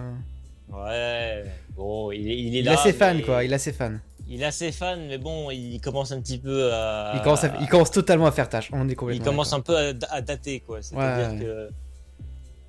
Ouais, 0.70 1.44
bon, 1.74 2.12
il 2.12 2.30
est, 2.30 2.38
il 2.38 2.56
est 2.56 2.58
il 2.60 2.64
là. 2.66 2.72
a 2.74 2.76
ses 2.76 2.92
fans 2.92 3.14
mais- 3.14 3.22
quoi, 3.22 3.42
il 3.42 3.52
a 3.54 3.58
ses 3.58 3.72
fans. 3.72 3.94
Il 4.32 4.44
a 4.44 4.52
ses 4.52 4.70
fans, 4.72 4.96
mais 4.96 5.18
bon, 5.18 5.50
il 5.50 5.80
commence 5.80 6.12
un 6.12 6.20
petit 6.20 6.38
peu 6.38 6.72
à. 6.72 7.12
Il 7.16 7.20
commence, 7.22 7.42
à- 7.44 7.52
il 7.60 7.66
commence 7.68 7.90
totalement 7.90 8.26
à 8.26 8.32
faire 8.32 8.48
tâche, 8.48 8.70
on 8.72 8.88
est 8.88 8.92
il 8.92 8.96
complètement 8.96 9.24
commence 9.24 9.50
d'accord. 9.50 9.76
un 9.76 9.92
peu 9.92 10.06
à, 10.08 10.14
à 10.14 10.20
dater, 10.22 10.60
quoi. 10.60 10.80
C'est-à-dire 10.82 11.32
Ouais, 11.34 11.44
que. 11.44 11.68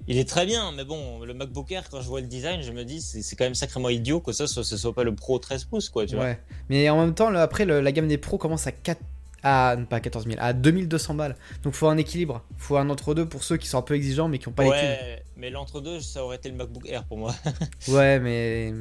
Il 0.07 0.17
est 0.17 0.27
très 0.27 0.47
bien, 0.47 0.71
mais 0.71 0.83
bon, 0.83 1.19
le 1.23 1.35
MacBook 1.35 1.71
Air, 1.71 1.87
quand 1.89 2.01
je 2.01 2.07
vois 2.07 2.21
le 2.21 2.25
design, 2.27 2.63
je 2.63 2.71
me 2.71 2.83
dis, 2.83 2.99
c'est 3.01 3.35
quand 3.35 3.43
même 3.45 3.53
sacrément 3.53 3.87
idiot 3.89 4.19
que 4.19 4.31
ça 4.31 4.47
ce 4.47 4.63
soit 4.63 4.93
pas 4.95 5.03
le 5.03 5.13
Pro 5.13 5.37
13 5.37 5.65
pouces, 5.65 5.89
quoi, 5.89 6.07
tu 6.07 6.15
vois. 6.15 6.25
Ouais. 6.25 6.39
Mais 6.69 6.89
en 6.89 6.99
même 6.99 7.13
temps, 7.13 7.33
après, 7.35 7.65
le- 7.65 7.79
la 7.81 7.91
gamme 7.91 8.07
des 8.07 8.17
pros 8.17 8.39
commence 8.39 8.65
à 8.65 8.71
4... 8.71 8.99
à 9.43 9.75
pas 9.87 9.99
14 9.99 10.25
000, 10.25 10.37
à 10.39 10.53
2200 10.53 11.13
balles. 11.13 11.35
Donc 11.63 11.73
faut 11.75 11.87
un 11.87 11.97
équilibre, 11.97 12.43
faut 12.57 12.77
un 12.77 12.89
entre-deux 12.89 13.27
pour 13.29 13.43
ceux 13.43 13.57
qui 13.57 13.67
sont 13.67 13.77
un 13.77 13.81
peu 13.83 13.93
exigeants 13.95 14.27
mais 14.27 14.39
qui 14.39 14.47
ont 14.47 14.51
pas 14.51 14.63
les 14.63 14.69
ouais, 14.69 15.23
mais 15.37 15.49
l'entre-deux, 15.51 15.99
ça 15.99 16.23
aurait 16.25 16.37
été 16.37 16.49
le 16.49 16.55
MacBook 16.55 16.87
Air 16.89 17.03
pour 17.03 17.17
moi. 17.19 17.33
Ouais, 17.87 18.19
mais. 18.19 18.73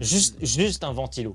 Juste, 0.00 0.36
juste 0.44 0.84
un 0.84 0.92
ventilo. 0.92 1.34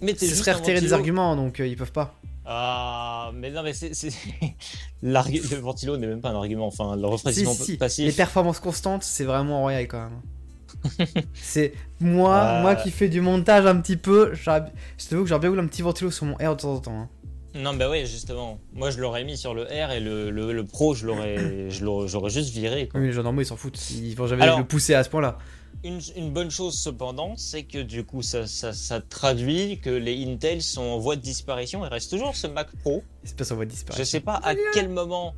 Mettez 0.00 0.26
Ce 0.28 0.34
serait 0.34 0.52
retirer 0.52 0.74
des 0.80 0.88
ventilo. 0.88 0.94
arguments 0.96 1.36
donc 1.36 1.60
euh, 1.60 1.66
ils 1.66 1.76
peuvent 1.76 1.92
pas. 1.92 2.14
Ah, 2.46 3.30
mais 3.34 3.50
non, 3.50 3.62
mais 3.62 3.72
c'est. 3.72 3.92
Le 5.02 5.56
ventilo 5.60 5.96
n'est 5.96 6.06
même 6.06 6.20
pas 6.20 6.30
un 6.30 6.36
argument. 6.36 6.66
Enfin, 6.66 6.94
le 6.94 7.02
Si, 7.02 7.06
refroidissement 7.06 7.52
si, 7.54 7.76
passif. 7.78 8.04
Les 8.06 8.12
performances 8.12 8.60
constantes, 8.60 9.02
c'est 9.02 9.24
vraiment 9.24 9.60
royal 9.62 9.86
quand 9.88 10.10
même. 10.10 11.06
c'est 11.34 11.72
moi, 12.00 12.38
Euh. 12.44 12.62
moi 12.62 12.74
qui 12.74 12.90
fais 12.90 13.08
du 13.08 13.20
montage 13.22 13.64
un 13.66 13.76
petit 13.80 13.96
peu. 13.96 14.32
j'aurais- 14.34 14.64
Je 14.98 15.06
t'avoue 15.06 15.22
que 15.22 15.28
j'aurais 15.28 15.40
bien 15.40 15.50
voulu 15.50 15.62
un 15.62 15.66
petit 15.66 15.82
ventilo 15.82 16.10
sur 16.10 16.26
mon 16.26 16.36
air 16.38 16.54
de 16.56 16.60
temps 16.60 16.74
en 16.74 16.80
temps. 16.80 16.98
hein. 17.00 17.08
Non, 17.54 17.72
bah 17.72 17.88
ouais, 17.88 18.04
justement. 18.04 18.58
Moi, 18.74 18.90
je 18.90 18.98
l'aurais 19.00 19.22
mis 19.24 19.36
sur 19.38 19.54
le 19.54 19.62
R 19.62 19.92
et 19.92 20.00
le, 20.00 20.30
le, 20.30 20.52
le 20.52 20.64
Pro, 20.64 20.94
je 20.94 21.06
l'aurais, 21.06 21.70
je 21.70 21.84
l'aurais, 21.84 22.08
j'aurais 22.08 22.30
juste 22.30 22.50
viré. 22.52 22.88
Quoi. 22.88 22.98
Oui, 22.98 23.02
mais 23.06 23.10
les 23.10 23.14
gens 23.14 23.22
normaux 23.22 23.42
ils 23.42 23.46
s'en 23.46 23.56
foutent. 23.56 23.80
Ils 23.90 24.14
vont 24.16 24.26
jamais 24.26 24.42
Alors- 24.42 24.58
le 24.58 24.64
pousser 24.66 24.92
à 24.94 25.04
ce 25.04 25.08
point-là. 25.08 25.38
Une, 25.84 26.00
une 26.16 26.32
bonne 26.32 26.50
chose, 26.50 26.78
cependant, 26.78 27.34
c'est 27.36 27.62
que 27.64 27.78
du 27.78 28.04
coup, 28.04 28.22
ça, 28.22 28.46
ça, 28.46 28.72
ça 28.72 29.00
traduit 29.00 29.78
que 29.80 29.90
les 29.90 30.24
Intel 30.26 30.62
sont 30.62 30.80
en 30.82 30.98
voie 30.98 31.14
de 31.16 31.20
disparition. 31.20 31.84
Il 31.84 31.88
reste 31.88 32.10
toujours 32.10 32.34
ce 32.34 32.46
Mac 32.46 32.68
Pro. 32.80 33.02
Espèce 33.22 33.52
en 33.52 33.56
voie 33.56 33.66
de 33.66 33.70
Je 33.70 33.74
disparition. 33.76 34.04
sais 34.06 34.20
pas 34.20 34.40
à 34.42 34.54
quel 34.72 34.88
moment 34.88 35.34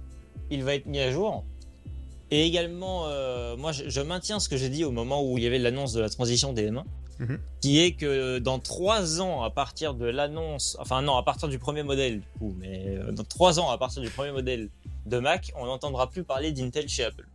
il 0.50 0.62
va 0.62 0.74
être 0.76 0.86
mis 0.86 1.00
à 1.00 1.10
jour. 1.10 1.44
Et 2.30 2.46
également, 2.46 3.06
euh, 3.06 3.56
moi, 3.56 3.72
je, 3.72 3.88
je 3.88 4.00
maintiens 4.00 4.38
ce 4.40 4.48
que 4.48 4.56
j'ai 4.56 4.68
dit 4.68 4.84
au 4.84 4.92
moment 4.92 5.22
où 5.22 5.36
il 5.36 5.44
y 5.44 5.46
avait 5.48 5.58
l'annonce 5.58 5.92
de 5.92 6.00
la 6.00 6.08
transition 6.08 6.52
des 6.52 6.70
M1, 6.70 6.84
Mhm. 7.18 7.38
qui 7.62 7.80
est 7.80 7.92
que 7.92 8.38
dans 8.40 8.58
trois 8.58 9.22
ans, 9.22 9.42
à 9.42 9.48
partir 9.50 9.94
de 9.94 10.04
l'annonce, 10.04 10.76
enfin 10.78 11.00
non, 11.00 11.16
à 11.16 11.22
partir 11.22 11.48
du 11.48 11.58
premier 11.58 11.82
modèle, 11.82 12.20
du 12.20 12.26
coup, 12.38 12.54
mais 12.60 12.84
euh, 12.88 13.10
dans 13.10 13.24
trois 13.24 13.58
ans, 13.58 13.70
à 13.70 13.78
partir 13.78 14.02
du 14.02 14.10
premier 14.10 14.32
modèle 14.32 14.68
de 15.06 15.18
Mac, 15.18 15.50
on 15.56 15.64
n'entendra 15.64 16.10
plus 16.10 16.24
parler 16.24 16.52
d'Intel 16.52 16.88
chez 16.90 17.04
Apple. 17.04 17.26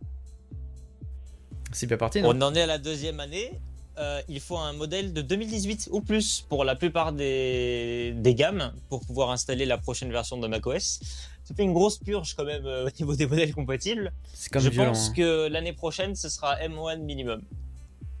C'est 1.72 1.86
bien 1.86 1.96
parti, 1.96 2.20
non 2.22 2.30
On 2.34 2.42
en 2.42 2.54
est 2.54 2.62
à 2.62 2.66
la 2.66 2.78
deuxième 2.78 3.20
année. 3.20 3.52
Euh, 3.98 4.22
il 4.28 4.40
faut 4.40 4.56
un 4.56 4.72
modèle 4.72 5.12
de 5.12 5.20
2018 5.20 5.90
ou 5.92 6.00
plus 6.00 6.44
pour 6.48 6.64
la 6.64 6.74
plupart 6.76 7.12
des, 7.12 8.14
des 8.16 8.34
gammes 8.34 8.72
pour 8.88 9.00
pouvoir 9.04 9.30
installer 9.30 9.66
la 9.66 9.76
prochaine 9.76 10.10
version 10.10 10.38
de 10.38 10.46
macOS. 10.46 11.00
Ça 11.44 11.54
fait 11.54 11.62
une 11.62 11.74
grosse 11.74 11.98
purge 11.98 12.34
quand 12.34 12.44
même 12.46 12.64
euh, 12.64 12.86
au 12.86 12.90
niveau 12.98 13.14
des 13.14 13.26
modèles 13.26 13.52
compatibles. 13.54 14.12
Comme 14.50 14.62
Je 14.62 14.70
violent. 14.70 14.92
pense 14.92 15.10
hein. 15.10 15.12
que 15.14 15.48
l'année 15.48 15.74
prochaine 15.74 16.14
ce 16.16 16.30
sera 16.30 16.56
M1 16.60 17.00
minimum. 17.00 17.42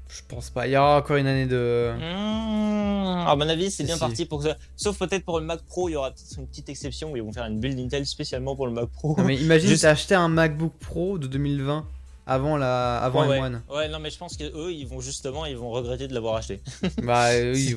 Je 0.08 0.20
pense 0.28 0.50
pas. 0.50 0.66
Il 0.66 0.72
y 0.72 0.76
aura 0.76 0.98
encore 0.98 1.16
une 1.16 1.26
année 1.26 1.46
de. 1.46 1.94
Mmh, 1.96 3.26
à 3.26 3.34
mon 3.34 3.48
avis, 3.48 3.70
c'est 3.70 3.84
bien 3.84 3.94
si. 3.94 4.00
parti 4.00 4.26
pour 4.26 4.42
ça. 4.42 4.58
Sauf 4.76 4.98
peut-être 4.98 5.24
pour 5.24 5.40
le 5.40 5.46
Mac 5.46 5.62
Pro, 5.62 5.88
il 5.88 5.92
y 5.92 5.96
aura 5.96 6.10
peut-être 6.10 6.38
une 6.38 6.46
petite 6.48 6.68
exception 6.68 7.12
où 7.12 7.16
ils 7.16 7.22
vont 7.22 7.32
faire 7.32 7.46
une 7.46 7.58
build 7.60 7.78
Intel 7.78 8.04
spécialement 8.04 8.54
pour 8.54 8.66
le 8.66 8.72
Mac 8.72 8.88
Pro. 8.90 9.14
Non, 9.16 9.24
mais 9.24 9.36
imagine, 9.36 9.68
Juste- 9.70 9.82
t'as 9.82 9.90
acheté 9.92 10.14
un 10.14 10.28
MacBook 10.28 10.74
Pro 10.80 11.16
de 11.16 11.26
2020 11.28 11.86
avant 12.32 12.56
la 12.56 12.98
avant 12.98 13.28
ouais, 13.28 13.38
M1. 13.38 13.52
ouais. 13.52 13.76
ouais, 13.76 13.88
non, 13.88 13.98
mais 13.98 14.10
je 14.10 14.18
pense 14.18 14.36
que 14.36 14.44
eux, 14.44 14.72
ils 14.72 14.86
vont 14.86 15.00
justement, 15.00 15.46
ils 15.46 15.56
vont 15.56 15.70
regretter 15.70 16.08
de 16.08 16.14
l'avoir 16.14 16.36
acheté. 16.36 16.60
bah 17.02 17.28
euh, 17.30 17.54
oui. 17.54 17.76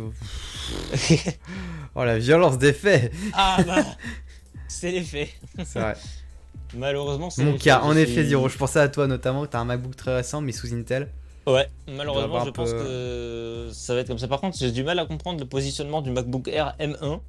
oh 1.96 2.04
la 2.04 2.18
violence 2.18 2.58
des 2.58 2.74
faits. 2.74 3.12
ah 3.34 3.58
bah, 3.66 3.84
c'est 4.68 4.92
les 4.92 5.04
faits. 5.04 5.30
C'est 5.64 5.80
vrai. 5.80 5.96
Malheureusement, 6.74 7.30
c'est 7.30 7.44
Mon 7.44 7.58
cas, 7.58 7.82
en 7.82 7.96
effet, 7.96 8.26
Zero. 8.26 8.50
Je 8.50 8.58
pensais 8.58 8.80
à 8.80 8.90
toi 8.90 9.08
notamment. 9.08 9.46
T'as 9.46 9.60
un 9.60 9.66
MacBook 9.66 9.96
très 9.96 10.16
récent, 10.16 10.42
mais 10.42 10.52
sous 10.52 10.74
Intel. 10.74 11.10
Ouais, 11.48 11.70
malheureusement, 11.88 12.44
je 12.44 12.50
pense 12.50 12.72
que 12.72 13.70
ça 13.72 13.94
va 13.94 14.00
être 14.02 14.08
comme 14.08 14.18
ça. 14.18 14.28
Par 14.28 14.42
contre, 14.42 14.58
j'ai 14.58 14.72
du 14.72 14.84
mal 14.84 14.98
à 14.98 15.06
comprendre 15.06 15.40
le 15.40 15.46
positionnement 15.46 16.02
du 16.02 16.10
MacBook 16.10 16.48
Air 16.48 16.76
M1 16.80 17.20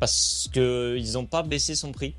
parce 0.00 0.48
que 0.52 0.96
ils 0.98 1.18
ont 1.18 1.26
pas 1.26 1.42
baissé 1.42 1.74
son 1.74 1.92
prix. 1.92 2.14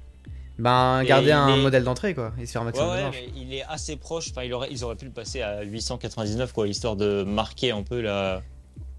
Ben, 0.60 1.04
garder 1.04 1.32
un 1.32 1.56
est- 1.56 1.62
modèle 1.62 1.84
d'entrée, 1.84 2.14
quoi, 2.16 2.34
et 2.42 2.46
se 2.48 2.52
faire 2.54 2.62
un 2.64 2.66
Ouais, 2.66 2.72
maximum 2.72 2.90
de 2.92 2.96
ouais, 2.96 3.04
marge. 3.04 3.16
mais 3.36 3.42
il 3.42 3.54
est 3.54 3.64
assez 3.64 3.96
proche. 3.96 4.32
Enfin, 4.32 4.44
il 4.44 4.54
aurait, 4.54 4.70
ils 4.72 4.84
auraient 4.84 4.96
pu 4.96 5.06
le 5.06 5.12
passer 5.12 5.42
à 5.42 5.62
899, 5.62 6.52
quoi, 6.52 6.68
histoire 6.68 6.96
de 6.96 7.24
marquer 7.24 7.72
un 7.72 7.84
peu 7.84 8.02
la. 8.02 8.42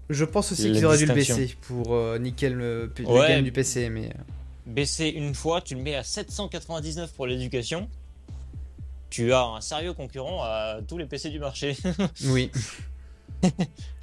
Je 0.09 0.25
pense 0.25 0.51
aussi 0.53 0.63
qu'ils 0.71 0.85
auraient 0.85 0.97
dû 0.97 1.05
le 1.05 1.13
baisser 1.13 1.55
pour 1.61 1.93
euh, 1.93 2.17
nickel 2.17 2.53
le, 2.53 2.91
le 2.97 3.05
Ouais. 3.05 3.27
game 3.27 3.43
du 3.43 3.51
PC, 3.51 3.89
mais. 3.89 4.07
euh, 4.07 4.13
Baisser 4.65 5.07
une 5.09 5.33
fois, 5.35 5.61
tu 5.61 5.75
le 5.75 5.81
mets 5.81 5.95
à 5.95 6.03
799 6.03 7.11
pour 7.13 7.25
l'éducation. 7.27 7.89
Tu 9.09 9.33
as 9.33 9.43
un 9.43 9.61
sérieux 9.61 9.93
concurrent 9.93 10.43
à 10.43 10.77
tous 10.87 10.97
les 10.99 11.05
PC 11.05 11.29
du 11.31 11.39
marché. 11.39 11.75
Oui. 12.25 12.51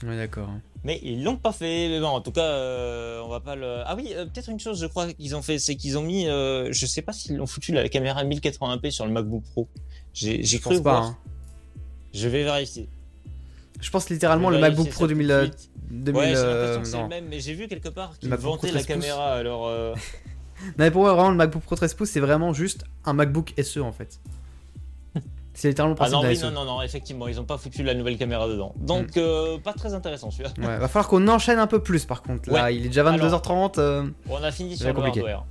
ouais, 0.03 0.17
d'accord. 0.17 0.49
Mais 0.85 1.01
ils 1.03 1.23
l'ont 1.23 1.37
pas 1.37 1.53
fait. 1.53 1.89
Mais 1.89 2.01
bon, 2.01 2.07
en 2.09 2.21
tout 2.21 2.33
cas, 2.33 2.43
euh, 2.45 3.21
on 3.23 3.29
va 3.29 3.41
pas 3.41 3.57
le. 3.57 3.83
Ah 3.87 3.95
oui, 3.97 4.13
euh, 4.15 4.25
peut-être 4.27 4.49
une 4.49 4.61
chose, 4.61 4.81
je 4.81 4.87
crois 4.87 5.13
qu'ils 5.13 5.35
ont 5.37 5.43
fait, 5.43 5.59
c'est 5.59 5.77
qu'ils 5.77 5.99
ont 5.99 6.03
mis. 6.03 6.27
euh, 6.29 6.69
je 6.73 6.87
sais 6.87 7.03
pas 7.03 7.13
s'ils 7.13 7.37
l'ont 7.37 7.47
foutu 7.47 7.73
la 7.73 7.89
caméra 7.89 8.25
1080p 8.25 8.91
sur 8.91 9.05
le 9.07 9.13
MacBook 9.13 9.43
Pro. 9.53 9.69
J'ai 10.15 10.43
cru 10.59 10.75
pense 10.75 10.81
pas. 10.83 10.99
hein. 10.99 11.17
Je 12.15 12.29
vais 12.29 12.45
vérifier. 12.45 12.89
Je 13.81 13.91
pense 13.91 14.09
littéralement 14.09 14.49
Je 14.51 14.55
le 14.55 14.61
MacBook 14.61 14.89
Pro 14.89 15.07
ça 15.07 15.13
tout 15.13 15.15
de 15.15 15.23
2000. 15.27 15.51
suite. 15.55 15.71
2000 15.91 16.19
ouais, 16.21 16.27
j'ai 16.29 16.35
l'impression 16.35 16.81
que 16.83 16.89
c'est 16.89 17.03
le 17.03 17.09
même, 17.09 17.27
mais 17.29 17.41
j'ai 17.41 17.53
vu 17.55 17.69
quelque 17.69 17.89
part 17.91 18.19
qu'ils 18.19 18.31
vantaient 18.31 18.69
la 18.69 18.83
13 18.83 18.87
pouces. 18.87 18.87
caméra. 18.87 19.35
Alors, 19.35 19.69
Non, 19.69 20.73
mais 20.79 20.91
pour 20.91 21.03
moi, 21.03 21.13
vraiment, 21.13 21.31
le 21.31 21.37
MacBook 21.37 21.63
Pro 21.63 21.77
13 21.77 21.93
pouces, 21.95 22.11
c'est 22.11 22.21
vraiment 22.21 22.55
juste 22.55 22.85
un 23.05 23.13
MacBook 23.13 23.53
SE 23.63 23.81
en 23.81 23.93
fait. 23.93 24.19
C'est 25.59 25.69
littéralement 25.69 25.97
le 25.99 26.05
ah 26.05 26.11
non, 26.11 26.21
oui, 26.23 26.39
non, 26.43 26.51
non, 26.51 26.65
non, 26.67 26.83
effectivement, 26.83 27.27
ils 27.29 27.41
ont 27.41 27.45
pas 27.45 27.57
foutu 27.57 27.83
la 27.83 27.95
nouvelle 27.95 28.19
caméra 28.19 28.47
dedans. 28.47 28.75
Donc, 28.77 29.17
euh, 29.17 29.57
pas 29.59 29.73
très 29.73 29.95
intéressant 29.95 30.31
celui-là. 30.31 30.51
Ouais, 30.59 30.77
va 30.79 30.87
falloir 30.87 31.09
qu'on 31.09 31.27
enchaîne 31.29 31.59
un 31.59 31.67
peu 31.67 31.79
plus 31.83 32.05
par 32.05 32.21
contre. 32.23 32.51
Là, 32.51 32.65
Ouais. 32.65 32.77
il 32.77 32.85
est 32.85 32.89
déjà 32.89 33.03
22h30. 33.05 33.79
euh, 33.79 34.05
On 34.29 34.43
a 34.43 34.53
fini 34.53 34.77
sur 34.77 34.87
le 34.87 34.93
compliqué. 34.93 35.21
hardware. 35.21 35.45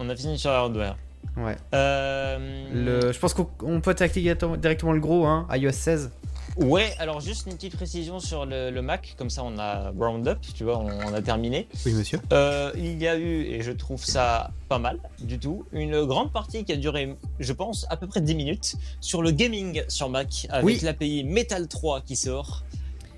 On 0.00 0.08
a 0.10 0.16
fini 0.16 0.36
sur 0.38 0.50
le 0.50 0.56
hardware. 0.56 0.96
Ouais. 1.36 1.56
Euh, 1.72 2.66
Le... 2.74 3.12
Je 3.12 3.18
pense 3.18 3.32
qu'on 3.32 3.48
on 3.62 3.80
peut 3.80 3.92
attaquer 3.92 4.34
directement 4.58 4.92
le 4.92 5.00
gros, 5.00 5.24
hein, 5.24 5.46
iOS 5.52 5.70
16. 5.72 6.10
Ouais, 6.56 6.94
alors 6.98 7.20
juste 7.20 7.46
une 7.46 7.54
petite 7.54 7.74
précision 7.74 8.20
sur 8.20 8.46
le, 8.46 8.70
le 8.70 8.80
Mac, 8.82 9.14
comme 9.18 9.28
ça 9.30 9.42
on 9.42 9.58
a 9.58 9.90
round 9.98 10.26
up, 10.28 10.38
tu 10.54 10.62
vois, 10.62 10.78
on, 10.78 10.86
on 10.86 11.12
a 11.12 11.20
terminé. 11.20 11.66
Oui, 11.84 11.92
monsieur. 11.94 12.20
Euh, 12.32 12.70
il 12.76 13.00
y 13.02 13.08
a 13.08 13.16
eu, 13.16 13.42
et 13.42 13.62
je 13.62 13.72
trouve 13.72 14.04
ça 14.04 14.52
pas 14.68 14.78
mal 14.78 14.98
du 15.20 15.38
tout, 15.40 15.64
une 15.72 16.04
grande 16.04 16.32
partie 16.32 16.64
qui 16.64 16.72
a 16.72 16.76
duré, 16.76 17.16
je 17.40 17.52
pense, 17.52 17.86
à 17.90 17.96
peu 17.96 18.06
près 18.06 18.20
10 18.20 18.34
minutes 18.36 18.76
sur 19.00 19.20
le 19.20 19.32
gaming 19.32 19.82
sur 19.88 20.08
Mac, 20.08 20.46
avec 20.50 20.64
Oui. 20.64 20.78
l'API 20.82 21.24
Metal 21.24 21.66
3 21.66 22.02
qui 22.02 22.14
sort. 22.14 22.62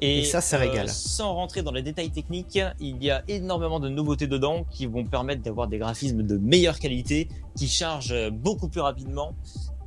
Et, 0.02 0.21
Et 0.21 0.25
ça, 0.25 0.43
ça 0.43 0.59
régale. 0.59 0.88
sans 0.90 1.35
rentrer 1.35 1.62
dans 1.62 1.73
les 1.73 1.81
détails 1.83 2.11
techniques, 2.11 2.59
il 2.81 3.02
y 3.02 3.11
a 3.11 3.23
énormément 3.28 3.81
de 3.81 3.88
nouveautés 3.88 4.26
dedans 4.26 4.66
qui 4.71 4.85
vont 4.87 5.05
permettre 5.05 5.40
d'avoir 5.43 5.69
des 5.69 5.78
graphismes 5.78 6.23
de 6.23 6.37
meilleure 6.37 6.78
qualité, 6.78 7.28
qui 7.57 7.66
chargent 7.66 8.31
beaucoup 8.31 8.69
plus 8.69 8.83
rapidement 8.83 9.35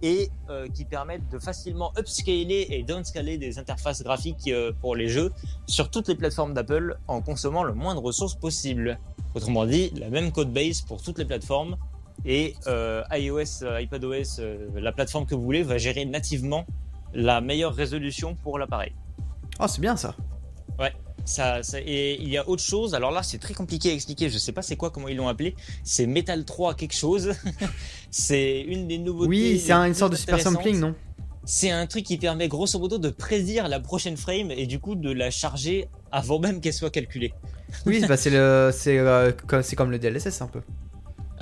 et 0.02 0.30
euh, 0.50 0.68
qui 0.68 0.86
permettent 0.86 1.30
de 1.30 1.40
facilement 1.40 1.92
upscaler 1.98 2.68
et 2.70 2.84
downscaler 2.84 3.38
des 3.38 3.60
interfaces 3.60 4.04
graphiques 4.04 4.48
euh, 4.48 4.72
pour 4.82 4.96
les 4.96 5.08
jeux 5.08 5.32
sur 5.68 5.90
toutes 5.90 6.08
les 6.08 6.16
plateformes 6.16 6.54
d'Apple 6.54 6.98
en 7.08 7.22
consommant 7.22 7.64
le 7.64 7.74
moins 7.74 7.96
de 7.96 8.00
ressources 8.00 8.36
possible. 8.36 9.00
Autrement 9.36 9.66
dit, 9.66 9.92
la 9.92 10.10
même 10.10 10.32
code 10.32 10.52
base 10.52 10.82
pour 10.82 11.02
toutes 11.02 11.20
les 11.20 11.26
plateformes 11.26 11.78
et 12.26 12.56
euh, 12.68 13.04
iOS, 13.12 13.64
iPadOS, 13.80 14.42
la 14.76 14.92
plateforme 14.92 15.26
que 15.26 15.36
vous 15.36 15.44
voulez 15.44 15.64
va 15.64 15.78
gérer 15.78 16.06
nativement 16.06 16.66
la 17.14 17.42
meilleure 17.42 17.74
résolution 17.74 18.36
pour 18.36 18.60
l'appareil. 18.60 18.94
Oh, 19.60 19.66
c'est 19.68 19.82
bien 19.82 19.96
ça. 19.96 20.16
Ça, 21.30 21.62
ça- 21.62 21.80
et 21.80 22.20
il 22.20 22.28
y 22.28 22.38
a 22.38 22.50
autre 22.50 22.64
chose. 22.64 22.96
Alors 22.96 23.12
là, 23.12 23.22
c'est 23.22 23.38
très 23.38 23.54
compliqué 23.54 23.92
à 23.92 23.94
expliquer. 23.94 24.30
Je 24.32 24.40
sais 24.40 24.52
pas 24.52 24.64
c'est 24.64 24.76
quoi, 24.76 24.90
comment 24.90 25.08
ils 25.08 25.16
l'ont 25.16 25.28
appelé. 25.28 25.56
C'est 25.84 26.08
Metal 26.08 26.44
3 26.44 26.74
quelque 26.74 26.96
chose. 26.96 27.34
c'est 28.10 28.62
une 28.62 28.88
des 28.88 28.98
nouveautés. 28.98 29.30
Oui, 29.30 29.60
c'est 29.64 29.72
un- 29.74 29.86
une 29.86 29.94
sorte 29.94 30.14
de 30.14 30.18
super 30.18 30.42
sampling, 30.42 30.80
non? 30.80 30.96
C'est 31.46 31.70
un 31.70 31.86
truc 31.86 32.04
qui 32.06 32.18
permet 32.18 32.48
grosso 32.48 32.80
modo 32.80 32.98
de 32.98 33.10
prédire 33.10 33.68
la 33.68 33.80
prochaine 33.80 34.18
frame 34.18 34.50
et 34.50 34.66
du 34.66 34.80
coup 34.80 34.96
de 34.96 35.12
la 35.12 35.30
charger 35.30 35.88
avant 36.12 36.40
même 36.40 36.62
qu'elle 36.62 36.74
soit 36.74 36.90
calculée. 36.90 37.32
Oui, 37.86 38.04
bah, 38.08 38.18
c'est 38.18 38.32
le, 38.32 38.72
c'est 38.74 38.98
euh, 38.98 39.32
comme, 39.48 39.62
c'est 39.62 39.76
comme 39.76 39.92
le 39.92 40.00
DLSS 40.00 40.42
un 40.42 40.48
peu. 40.48 40.62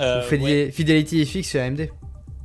Euh, 0.00 0.22
ouais. 0.30 0.70
Fidelity 0.70 1.24
FX 1.24 1.48
chez 1.48 1.60
AMD. 1.60 1.88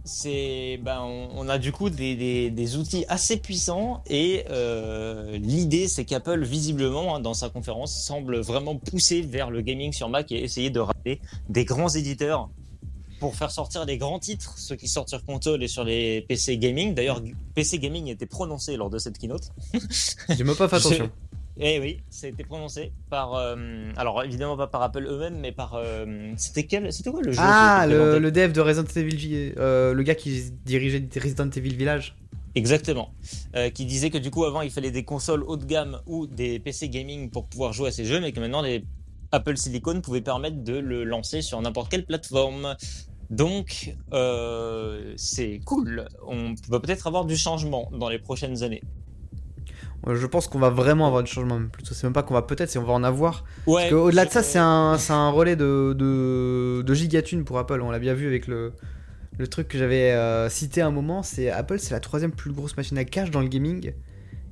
C'est 0.06 0.80
ben 0.84 1.02
on, 1.02 1.30
on 1.36 1.50
a 1.50 1.58
du 1.58 1.72
coup 1.72 1.90
des, 1.90 2.16
des, 2.16 2.50
des 2.50 2.78
outils 2.78 3.06
assez 3.08 3.38
puissants 3.38 4.04
et 4.08 4.44
euh, 4.50 5.38
l'idée 5.38 5.88
c'est 5.88 6.04
qu'Apple 6.04 6.44
visiblement 6.44 7.16
hein, 7.16 7.20
dans 7.22 7.34
sa 7.34 7.50
conférence 7.50 8.04
semble 8.04 8.40
vraiment 8.40 8.76
pousser 8.76 9.22
vers 9.22 9.50
le 9.50 9.62
gaming 9.62 9.94
sur 9.94 10.10
Mac 10.10 10.32
et 10.32 10.44
essayer 10.44 10.70
de 10.70 10.82
ramener 10.82 11.22
des 11.48 11.64
grands 11.64 11.90
éditeurs 11.90 12.50
pour 13.20 13.36
faire 13.36 13.52
sortir 13.52 13.86
des 13.86 13.98
grands 13.98 14.20
titres, 14.20 14.58
ceux 14.58 14.76
qui 14.76 14.90
sortent 14.90 15.08
sur 15.08 15.24
console 15.24 15.64
et 15.64 15.70
sur 15.70 15.86
les 15.86 16.26
PC 16.28 16.58
gaming. 16.58 16.94
D'ailleurs, 16.94 17.22
PC 17.56 17.80
gaming 17.80 18.08
était 18.08 18.26
prononcé 18.26 18.76
lors 18.76 18.90
de 18.90 18.98
cette 18.98 19.18
keynote. 19.18 19.50
J'ai 20.28 20.44
même 20.44 20.58
pas 20.58 20.68
fait 20.68 20.76
attention. 20.86 21.10
Eh 21.60 21.80
oui, 21.80 22.00
ça 22.10 22.26
a 22.26 22.30
été 22.32 22.44
prononcé 22.44 22.92
par, 23.12 23.36
euh, 23.36 23.56
alors 23.96 24.24
évidemment 24.24 24.58
pas 24.58 24.66
par 24.66 24.82
Apple 24.82 25.06
eux-mêmes, 25.08 25.38
mais 25.40 25.52
par, 25.52 25.76
euh, 25.76 26.32
c'était 26.36 26.64
quel, 26.64 26.92
c'était 26.92 27.12
quoi 27.12 27.22
le 27.22 27.32
jeu 27.32 27.38
Ah, 27.42 27.86
le, 27.88 28.32
dev 28.32 28.52
de 28.52 28.62
Resident 28.62 28.88
Evil, 28.96 29.54
euh, 29.58 29.94
le 29.94 30.04
gars 30.04 30.16
qui 30.16 30.52
dirigeait 30.66 31.08
Resident 31.16 31.50
Evil 31.52 31.76
Village. 31.76 32.16
Exactement. 32.56 33.12
Qui 33.74 33.86
disait 33.86 34.12
que 34.12 34.20
du 34.20 34.30
coup 34.30 34.46
avant 34.46 34.62
il 34.62 34.70
fallait 34.70 34.92
des 34.92 35.04
consoles 35.04 35.44
haut 35.44 35.58
de 35.58 35.66
gamme 35.66 36.00
ou 36.06 36.28
des 36.28 36.60
PC 36.60 36.88
gaming 36.88 37.32
pour 37.32 37.48
pouvoir 37.48 37.74
jouer 37.74 37.88
à 37.88 37.92
ces 37.92 38.06
jeux, 38.06 38.20
mais 38.20 38.32
que 38.32 38.40
maintenant 38.40 38.62
les 38.62 38.84
Apple 39.32 39.58
Silicon 39.58 40.02
pouvaient 40.02 40.22
permettre 40.22 40.64
de 40.64 40.78
le 40.78 41.04
lancer 41.04 41.42
sur 41.42 41.60
n'importe 41.62 41.90
quelle 41.90 42.06
plateforme. 42.06 42.76
Donc 43.32 43.96
c'est 45.16 45.62
cool. 45.66 46.08
On 46.28 46.54
va 46.70 46.80
peut-être 46.80 47.08
avoir 47.08 47.26
du 47.26 47.38
changement 47.38 47.90
dans 47.92 48.10
les 48.10 48.20
prochaines 48.20 48.62
années. 48.62 48.84
Euh, 50.08 50.16
Je 50.16 50.28
pense 50.28 50.48
qu'on 50.48 50.60
va 50.60 50.70
vraiment 50.70 51.08
avoir 51.08 51.24
du 51.24 51.32
changement. 51.32 51.60
même 51.60 51.70
Plutôt, 51.70 51.94
c'est 51.94 52.06
même 52.06 52.14
pas 52.14 52.24
qu'on 52.24 52.34
va 52.34 52.42
peut-être, 52.42 52.70
c'est 52.70 52.80
on 52.80 52.84
va 52.84 52.94
en 52.94 53.04
avoir. 53.04 53.44
Ouais. 53.68 53.84
Parce 53.84 53.90
qu'au-delà 53.92 54.26
de 54.26 54.32
ça, 54.32 54.44
c'est 54.44 54.60
un, 54.60 54.98
un 55.10 55.30
relais 55.30 55.56
de, 55.56 55.96
de, 55.98 56.82
de 56.86 56.94
gigatune 56.94 57.44
pour 57.46 57.58
Apple. 57.60 57.82
On 57.82 57.92
l'a 57.92 58.00
bien 58.00 58.14
vu 58.14 58.28
avec 58.28 58.48
le, 58.48 58.74
le 59.38 59.48
truc 59.48 59.68
que 59.68 59.78
j'avais 59.78 60.12
euh, 60.12 60.50
cité 60.50 60.82
à 60.82 60.88
un 60.88 60.92
moment. 60.92 61.24
C'est 61.24 61.50
Apple, 61.50 61.80
c'est 61.80 61.94
la 61.94 62.00
troisième 62.00 62.32
plus 62.32 62.52
grosse 62.52 62.76
machine 62.78 62.98
à 62.98 63.06
cash 63.06 63.32
dans 63.32 63.42
le 63.42 63.48
gaming. 63.48 63.94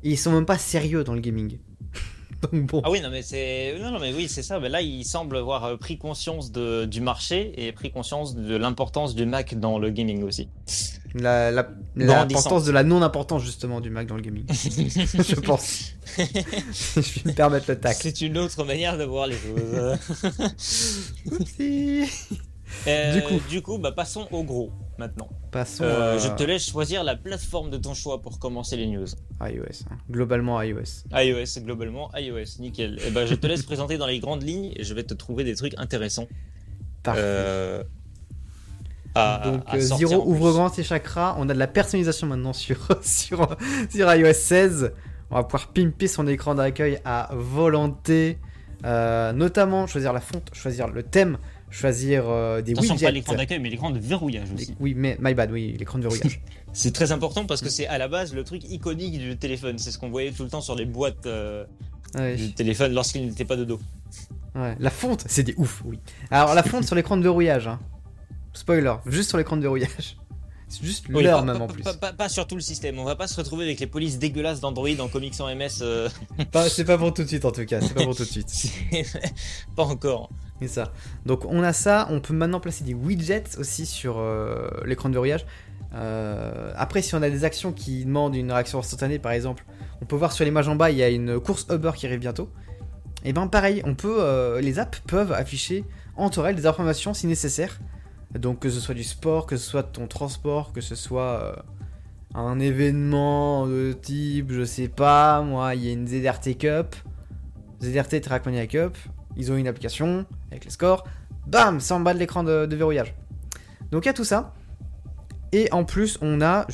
Et 0.04 0.10
ils 0.12 0.18
sont 0.18 0.32
même 0.32 0.46
pas 0.46 0.58
sérieux 0.58 1.04
dans 1.04 1.14
le 1.14 1.22
gaming. 1.22 1.58
Donc 2.42 2.66
bon. 2.66 2.82
Ah 2.84 2.90
oui, 2.90 3.02
non 3.02 3.12
mais 3.12 3.22
c'est 3.22 3.76
non, 3.80 3.92
non 3.92 4.00
mais 4.00 4.14
oui 4.14 4.28
c'est 4.28 4.42
ça. 4.42 4.60
Mais 4.60 4.70
là, 4.70 4.82
il 4.82 5.04
semble 5.06 5.38
avoir 5.38 5.66
euh, 5.66 5.78
pris 5.78 5.98
conscience 6.00 6.52
de, 6.52 6.86
du 6.86 7.00
marché 7.02 7.54
et 7.68 7.72
pris 7.72 7.92
conscience 7.92 8.36
de 8.36 8.56
l'importance 8.56 9.14
du 9.14 9.26
Mac 9.28 9.54
dans 9.60 9.78
le 9.78 9.92
gaming 9.92 10.24
aussi. 10.24 10.50
L'importance 11.14 12.64
de 12.66 12.72
la 12.72 12.84
non-importance 12.84 13.44
justement 13.44 13.82
du 13.82 13.90
Mac 13.90 14.08
dans 14.08 14.16
le 14.16 14.22
gaming. 14.22 14.46
je 14.52 15.40
pense. 15.40 15.94
je 16.18 16.24
vais 17.02 17.32
me 17.32 17.34
permettre 17.34 17.66
le 17.70 17.80
tac. 17.80 17.98
C'est 18.00 18.22
une 18.22 18.38
autre 18.38 18.64
manière 18.64 18.98
de 18.98 19.04
voir 19.04 19.28
les 19.28 19.36
choses. 19.38 19.98
Euh, 22.88 23.14
Du 23.14 23.22
coup. 23.24 23.40
du 23.50 23.62
coup, 23.62 23.78
bah, 23.78 23.92
passons 23.92 24.30
au 24.32 24.44
gros 24.46 24.72
maintenant. 24.98 25.28
Passons 25.52 25.84
Euh, 25.84 26.16
à 26.16 26.18
Je 26.18 26.30
te 26.30 26.44
laisse 26.44 26.70
choisir 26.70 27.04
la 27.04 27.18
plateforme 27.18 27.70
de 27.70 27.76
ton 27.78 27.94
choix 27.94 28.22
pour 28.22 28.40
commencer 28.40 28.78
les 28.78 28.88
news. 28.88 29.08
iOS. 29.42 29.84
hein. 29.92 29.98
Globalement 30.10 30.62
iOS. 30.62 31.04
iOS, 31.14 31.60
globalement, 31.64 32.10
iOS, 32.16 32.60
nickel. 32.60 32.98
Et 33.06 33.12
ben, 33.12 33.26
je 33.26 33.36
te 33.36 33.46
laisse 33.46 33.64
présenter 33.64 33.98
dans 33.98 34.08
les 34.08 34.20
grandes 34.20 34.44
lignes 34.44 34.72
et 34.78 34.86
je 34.86 34.94
vais 34.94 35.04
te 35.04 35.14
trouver 35.14 35.44
des 35.44 35.56
trucs 35.56 35.74
intéressants. 35.78 36.28
Parfait. 37.04 37.20
Euh, 37.22 37.84
à- 39.16 39.42
Donc 39.46 39.62
à 39.68 39.76
euh, 39.76 39.80
Zero 39.80 40.24
ouvre 40.26 40.52
grand 40.52 40.70
tes 40.70 40.84
chakras. 40.84 41.36
On 41.38 41.50
a 41.50 41.54
de 41.54 41.60
la 41.60 41.68
personnalisation 41.68 42.28
maintenant 42.28 42.54
sur, 42.54 42.78
sur, 43.02 43.56
sur 43.90 44.14
iOS 44.16 44.34
16. 44.34 44.92
On 45.30 45.36
va 45.36 45.44
pouvoir 45.44 45.68
pimper 45.70 46.08
son 46.08 46.28
écran 46.28 46.56
d'accueil 46.56 47.00
à 47.06 47.30
volonté. 47.34 48.38
Euh, 48.84 49.32
notamment 49.32 49.86
choisir 49.86 50.12
la 50.12 50.20
fonte, 50.22 50.50
choisir 50.54 50.88
le 50.88 51.04
thème, 51.04 51.38
choisir 51.70 52.24
euh, 52.28 52.62
des 52.64 52.72
Attention, 52.72 52.96
widgets. 52.96 53.06
pas 53.06 53.12
l'écran 53.12 53.36
d'accueil, 53.36 53.60
mais 53.60 53.70
l'écran 53.70 53.92
de 53.92 54.00
verrouillage 54.00 54.48
aussi. 54.56 54.76
Oui, 54.80 54.94
mais 54.98 55.18
my 55.22 55.36
bad, 55.36 55.52
oui, 55.52 55.76
l'écran 55.78 56.00
de 56.00 56.04
verrouillage. 56.04 56.42
C'est 56.74 56.92
très 56.92 57.12
important 57.12 57.46
parce 57.46 57.62
que 57.62 57.70
c'est 57.70 57.86
à 57.88 57.98
la 57.98 58.08
base 58.08 58.34
le 58.34 58.44
truc 58.46 58.64
iconique 58.72 59.20
du 59.20 59.36
téléphone. 59.38 59.78
C'est 59.78 59.92
ce 59.92 60.00
qu'on 60.00 60.10
voyait 60.10 60.32
tout 60.32 60.44
le 60.44 60.50
temps 60.50 60.62
sur 60.62 60.74
les 60.76 60.86
boîtes 60.86 61.26
euh, 61.28 61.66
Ouais, 62.18 62.36
du 62.38 62.54
téléphone 62.54 62.94
lorsqu'il 62.94 63.26
n'était 63.26 63.44
pas 63.46 63.56
de 63.58 63.66
dos. 63.66 63.80
ouais. 64.56 64.76
La 64.80 64.90
fonte, 64.90 65.26
c'est 65.28 65.44
des 65.44 65.54
ouf, 65.58 65.82
oui. 65.86 66.00
Alors 66.32 66.56
la 66.56 66.64
fonte 66.64 66.86
sur 66.86 66.96
l'écran 66.96 67.18
de 67.18 67.24
verrouillage. 67.24 67.68
hein. 67.68 67.80
Spoiler, 68.54 68.94
juste 69.06 69.30
sur 69.30 69.38
l'écran 69.38 69.58
de 69.58 69.62
verrouillage. 69.62 70.18
C'est 70.68 70.86
juste 70.86 71.06
Oui, 71.10 71.26
pas, 71.26 71.42
même 71.42 71.62
en 71.62 71.68
plus. 71.68 71.84
Pas, 71.84 71.94
pas- 71.94 72.14
pas 72.14 72.30
sur 72.30 72.48
tout 72.48 72.56
le 72.56 72.62
système. 72.62 72.98
On 72.98 73.04
va 73.04 73.18
pas 73.18 73.28
se 73.28 73.36
retrouver 73.36 73.66
avec 73.66 73.80
les 73.82 73.88
polices 73.88 74.20
dégueulasses 74.20 74.62
d'Android 74.62 74.88
en 75.02 75.10
comics 75.10 75.36
sans 75.36 75.54
MS. 75.54 75.82
euh, 75.82 76.08
C'est 76.70 76.86
pas 76.86 76.98
pour 76.98 77.14
tout 77.14 77.24
de 77.24 77.28
suite 77.28 77.44
en 77.44 77.52
tout 77.52 77.66
cas, 77.66 77.82
c'est 77.82 77.94
pas 77.94 78.04
pour 78.06 78.16
tout 78.16 78.24
de 78.24 78.30
suite. 78.30 78.72
pas 79.76 79.84
encore. 79.84 80.30
C'est 80.62 80.70
ça. 80.70 80.94
Donc 81.26 81.44
on 81.46 81.62
a 81.62 81.74
ça, 81.74 82.08
on 82.10 82.22
peut 82.22 82.34
maintenant 82.34 82.62
placer 82.62 82.86
des 82.86 82.94
widgets 82.94 83.58
aussi 83.58 83.86
sur 83.86 84.20
euh, 84.20 84.70
l'écran 84.86 85.10
de 85.10 85.14
verrouillage. 85.14 85.46
Euh, 85.94 86.72
après, 86.78 87.02
si 87.02 87.16
on 87.16 87.22
a 87.22 87.30
des 87.30 87.44
actions 87.44 87.74
qui 87.74 88.06
demandent 88.06 88.36
une 88.36 88.50
réaction 88.52 88.80
instantanée, 88.80 89.20
par 89.20 89.34
exemple, 89.34 89.66
on 90.02 90.06
peut 90.06 90.16
voir 90.16 90.32
sur 90.32 90.46
l'image 90.46 90.70
en 90.70 90.76
bas, 90.78 90.90
il 90.90 90.98
y 90.98 91.04
a 91.04 91.10
une 91.10 91.38
course 91.42 91.68
Uber 91.70 91.92
qui 91.96 92.06
arrive 92.06 92.20
bientôt. 92.20 92.50
Et 93.26 93.34
ben 93.34 93.48
pareil, 93.48 93.82
on 93.86 93.94
peut, 93.94 94.18
euh, 94.20 94.62
les 94.62 94.80
apps 94.80 95.02
peuvent 95.06 95.34
afficher 95.34 95.84
en 96.16 96.30
temps 96.30 96.44
réel 96.44 96.56
des 96.56 96.66
informations 96.66 97.14
si 97.14 97.28
nécessaire. 97.28 97.80
Donc 98.40 98.60
que 98.60 98.70
ce 98.70 98.80
soit 98.80 98.96
du 98.96 99.04
sport, 99.04 99.46
que 99.46 99.58
ce 99.58 99.70
soit 99.70 99.84
ton 99.84 100.08
transport, 100.08 100.72
que 100.72 100.82
ce 100.82 100.96
soit 100.96 101.42
euh, 101.44 101.56
un 102.34 102.60
événement 102.60 103.68
de 103.68 103.94
type, 103.94 104.52
je 104.52 104.64
sais 104.64 104.88
pas, 104.88 105.42
moi, 105.42 105.76
il 105.76 105.86
y 105.86 105.90
a 105.90 105.92
une 105.92 106.08
ZRT 106.08 106.58
Cup, 106.58 106.96
ZRT 107.84 108.22
Trackmania 108.22 108.68
Cup, 108.68 108.98
ils 109.36 109.52
ont 109.52 109.58
une 109.58 109.68
application 109.68 110.26
avec 110.50 110.64
les 110.64 110.72
scores, 110.72 111.04
bam, 111.48 111.80
c'est 111.80 111.94
en 111.94 112.00
bas 112.00 112.14
de 112.14 112.20
l'écran 112.20 112.44
de, 112.44 112.68
verrouillage. 112.74 113.14
Donc 113.92 114.06
il 114.06 114.08
y 114.08 114.10
a 114.10 114.14
tout 114.14 114.24
ça. 114.24 114.54
Et 115.52 115.68
en 115.74 115.84
plus, 115.84 116.18
on 116.22 116.42
a, 116.42 116.66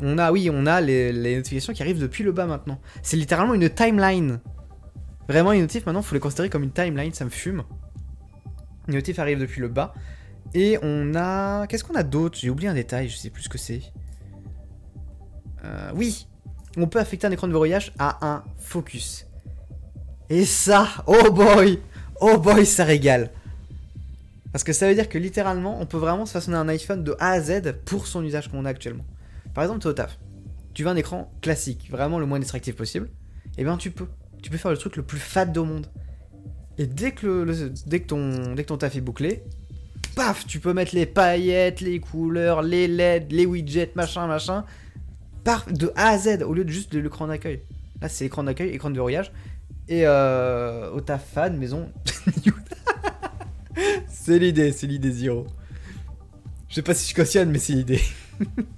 on 0.00 0.16
a, 0.16 0.32
oui, 0.32 0.48
on 0.50 0.64
a 0.64 0.80
les, 0.80 1.12
les 1.12 1.36
notifications 1.36 1.74
qui 1.74 1.82
arrivent 1.82 2.00
depuis 2.00 2.24
le 2.24 2.32
bas 2.32 2.46
maintenant. 2.46 2.80
C'est 3.02 3.18
littéralement 3.18 3.52
une 3.52 3.68
timeline. 3.68 4.40
Vraiment, 5.28 5.52
les 5.52 5.60
notifs 5.60 5.84
maintenant, 5.84 6.00
faut 6.00 6.14
les 6.14 6.20
considérer 6.20 6.48
comme 6.48 6.62
une 6.62 6.70
timeline, 6.70 7.12
ça 7.12 7.26
me 7.26 7.30
fume. 7.30 7.64
Les 8.88 8.94
notifs 8.94 9.18
arrivent 9.18 9.40
depuis 9.40 9.60
le 9.60 9.68
bas. 9.68 9.92
Et 10.54 10.78
on 10.82 11.14
a, 11.14 11.66
qu'est-ce 11.66 11.84
qu'on 11.84 11.94
a 11.94 12.02
d'autre? 12.02 12.38
J'ai 12.40 12.50
oublié 12.50 12.68
un 12.68 12.74
détail, 12.74 13.08
je 13.08 13.16
sais 13.16 13.30
plus 13.30 13.42
ce 13.42 13.48
que 13.48 13.58
c'est. 13.58 13.82
Euh, 15.64 15.90
oui, 15.94 16.26
on 16.76 16.86
peut 16.86 16.98
affecter 16.98 17.26
un 17.26 17.30
écran 17.30 17.46
de 17.46 17.52
verrouillage 17.52 17.92
à 17.98 18.26
un 18.26 18.44
focus. 18.58 19.26
Et 20.30 20.44
ça, 20.44 20.88
oh 21.06 21.30
boy, 21.30 21.80
oh 22.20 22.38
boy, 22.38 22.64
ça 22.66 22.84
régale. 22.84 23.30
Parce 24.52 24.64
que 24.64 24.72
ça 24.72 24.88
veut 24.88 24.94
dire 24.94 25.08
que 25.08 25.18
littéralement, 25.18 25.80
on 25.80 25.86
peut 25.86 25.98
vraiment 25.98 26.24
se 26.24 26.32
façonner 26.32 26.56
un 26.56 26.68
iPhone 26.68 27.04
de 27.04 27.14
A 27.18 27.32
à 27.32 27.40
Z 27.40 27.74
pour 27.84 28.06
son 28.06 28.24
usage 28.24 28.48
qu'on 28.48 28.64
a 28.64 28.70
actuellement. 28.70 29.04
Par 29.52 29.64
exemple, 29.64 29.80
es 29.82 29.86
au 29.86 29.92
taf. 29.92 30.18
Tu 30.72 30.82
veux 30.82 30.88
un 30.88 30.96
écran 30.96 31.30
classique, 31.42 31.90
vraiment 31.90 32.18
le 32.18 32.26
moins 32.26 32.38
distractif 32.38 32.76
possible. 32.76 33.10
Et 33.58 33.64
bien 33.64 33.76
tu 33.76 33.90
peux. 33.90 34.06
Tu 34.42 34.50
peux 34.50 34.58
faire 34.58 34.70
le 34.70 34.76
truc 34.76 34.96
le 34.96 35.02
plus 35.02 35.18
fade 35.18 35.56
au 35.58 35.64
monde. 35.64 35.86
Et 36.78 36.86
dès 36.86 37.12
que, 37.12 37.26
le, 37.26 37.44
le- 37.44 37.72
dès 37.86 38.00
que, 38.00 38.06
ton, 38.06 38.54
dès 38.54 38.62
que 38.62 38.68
ton 38.68 38.76
taf 38.76 38.94
est 38.96 39.00
bouclé, 39.00 39.42
paf, 40.14 40.46
tu 40.46 40.60
peux 40.60 40.72
mettre 40.72 40.94
les 40.94 41.06
paillettes, 41.06 41.80
les 41.80 42.00
couleurs, 42.00 42.62
les 42.62 42.88
LED, 42.88 43.32
les 43.32 43.46
widgets, 43.46 43.92
machin, 43.94 44.26
machin. 44.26 44.64
Par, 45.44 45.66
de 45.70 45.92
A 45.96 46.08
à 46.08 46.18
Z, 46.18 46.42
au 46.42 46.54
lieu 46.54 46.64
de 46.64 46.70
juste 46.70 46.92
de 46.92 46.98
l'écran 46.98 47.26
d'accueil. 47.26 47.62
Là, 48.00 48.08
c'est 48.08 48.26
écran 48.26 48.44
d'accueil, 48.44 48.70
écran 48.70 48.90
de 48.90 48.94
verrouillage. 48.94 49.32
Et 49.88 50.02
euh, 50.04 50.90
au 50.90 51.00
maison. 51.50 51.88
c'est 54.08 54.38
l'idée, 54.38 54.72
c'est 54.72 54.86
l'idée 54.86 55.12
zéro. 55.12 55.46
Je 56.68 56.74
sais 56.74 56.82
pas 56.82 56.94
si 56.94 57.08
je 57.08 57.14
cautionne, 57.14 57.50
mais 57.50 57.58
c'est 57.58 57.74
l'idée. 57.74 58.00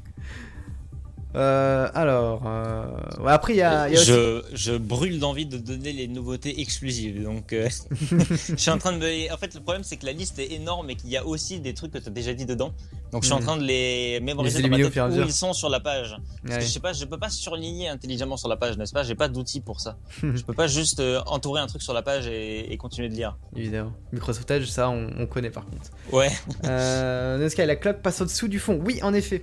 Euh, 1.35 1.89
alors, 1.95 2.43
euh, 2.47 2.87
ouais, 3.21 3.33
après 3.33 3.53
il 3.53 3.59
y 3.59 3.63
a, 3.63 3.87
il 3.89 3.95
y 3.95 3.99
a 3.99 4.01
aussi- 4.01 4.47
je, 4.55 4.77
brûle 4.79 5.19
d'envie 5.19 5.45
de 5.45 5.59
donner 5.59 5.93
les 5.93 6.09
nouveautés 6.09 6.61
exclusives. 6.61 7.23
Donc, 7.23 7.53
euh, 7.53 7.69
je 8.49 8.57
suis 8.57 8.71
en 8.71 8.79
train 8.79 8.93
de 8.93 8.99
me. 8.99 9.33
En 9.33 9.37
fait, 9.37 9.55
le 9.55 9.61
problème, 9.61 9.85
c'est 9.85 9.99
que 9.99 10.07
la 10.07 10.13
liste 10.13 10.39
est 10.39 10.53
énorme 10.53 10.89
et 10.91 10.97
qu'il 10.97 11.11
y 11.11 11.17
a 11.19 11.27
aussi 11.27 11.61
des 11.61 11.75
trucs 11.75 11.93
que 11.93 11.99
tu 11.99 12.09
as 12.09 12.13
déjà 12.13 12.33
dit 12.33 12.47
dedans. 12.47 12.73
Donc, 13.13 13.23
je 13.23 13.27
suis 13.27 13.35
en 13.35 13.41
Mhm. 13.41 13.45
train 13.45 13.57
de 13.59 13.63
les 13.65 14.21
mémoriser 14.21 14.59
Les 14.63 14.69
dans 14.71 14.77
ma 14.79 14.83
tête 14.91 15.03
où 15.19 15.23
ils 15.23 15.33
sont 15.33 15.53
sur 15.53 15.69
la 15.69 15.81
page. 15.81 16.17
Parce 16.43 16.55
Ouais. 16.55 16.61
que 16.61 16.65
je 16.67 16.71
sais 16.71 16.81
pas, 16.81 16.93
je 16.95 17.05
peux 17.05 17.19
pas 17.19 17.31
surligner 17.31 17.89
intelligemment 17.89 18.37
sur 18.39 18.49
la 18.49 18.57
page, 18.57 18.79
n'est-ce 18.79 18.93
pas? 18.93 19.03
J'ai 19.03 19.15
pas 19.15 19.29
d'outils 19.29 19.61
pour 19.61 19.81
ça. 19.81 19.99
je 20.23 20.43
peux 20.43 20.55
pas 20.55 20.67
juste 20.67 21.03
entourer 21.27 21.61
un 21.61 21.67
truc 21.67 21.83
sur 21.83 21.93
la 21.93 22.03
page 22.03 22.27
et, 22.27 22.73
et 22.73 22.77
continuer 22.79 23.11
de 23.11 23.15
lire. 23.15 23.37
évidemment. 23.55 23.93
Microsoft 24.13 24.51
Edge, 24.51 24.67
ça 24.67 24.89
on, 24.89 25.11
on 25.19 25.27
connaît 25.27 25.51
par 25.51 25.67
contre. 25.67 25.91
Ouais. 26.11 26.31
Euh, 26.65 27.37
Nesca, 27.39 27.67
la 27.67 27.77
cloque 27.77 28.01
passe 28.01 28.21
au-dessous 28.23 28.49
du 28.49 28.59
fond. 28.59 28.81
Oui, 28.83 28.99
en 29.03 29.13
effet. 29.13 29.43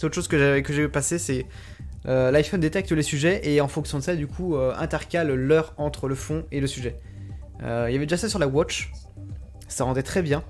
C'est 0.00 0.06
autre 0.06 0.14
chose 0.14 0.28
que 0.28 0.62
j'ai 0.72 0.88
passé, 0.88 1.18
c'est 1.18 1.44
euh, 2.06 2.30
l'iPhone 2.30 2.58
détecte 2.58 2.90
les 2.90 3.02
sujets 3.02 3.46
et 3.46 3.60
en 3.60 3.68
fonction 3.68 3.98
de 3.98 4.02
ça, 4.02 4.16
du 4.16 4.26
coup, 4.26 4.56
euh, 4.56 4.74
intercale 4.78 5.30
l'heure 5.34 5.74
entre 5.76 6.08
le 6.08 6.14
fond 6.14 6.46
et 6.50 6.58
le 6.58 6.66
sujet. 6.66 6.96
Euh, 7.62 7.84
il 7.86 7.92
y 7.92 7.96
avait 7.96 8.06
déjà 8.06 8.16
ça 8.16 8.30
sur 8.30 8.38
la 8.38 8.48
Watch, 8.48 8.92
ça 9.68 9.84
rendait 9.84 10.02
très 10.02 10.22
bien. 10.22 10.42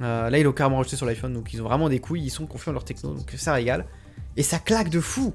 Là, 0.00 0.30
ils 0.38 0.42
l'ont 0.42 0.52
carrément 0.52 0.78
rajouté 0.78 0.96
sur 0.96 1.04
l'iPhone, 1.04 1.34
donc 1.34 1.52
ils 1.52 1.60
ont 1.60 1.64
vraiment 1.64 1.90
des 1.90 1.98
couilles, 1.98 2.22
ils 2.22 2.30
sont 2.30 2.46
confiants 2.46 2.70
en 2.70 2.72
leur 2.72 2.84
techno, 2.86 3.12
donc 3.12 3.30
ça 3.36 3.52
régale. 3.52 3.84
Et 4.38 4.42
ça 4.42 4.58
claque 4.58 4.88
de 4.88 5.00
fou. 5.00 5.34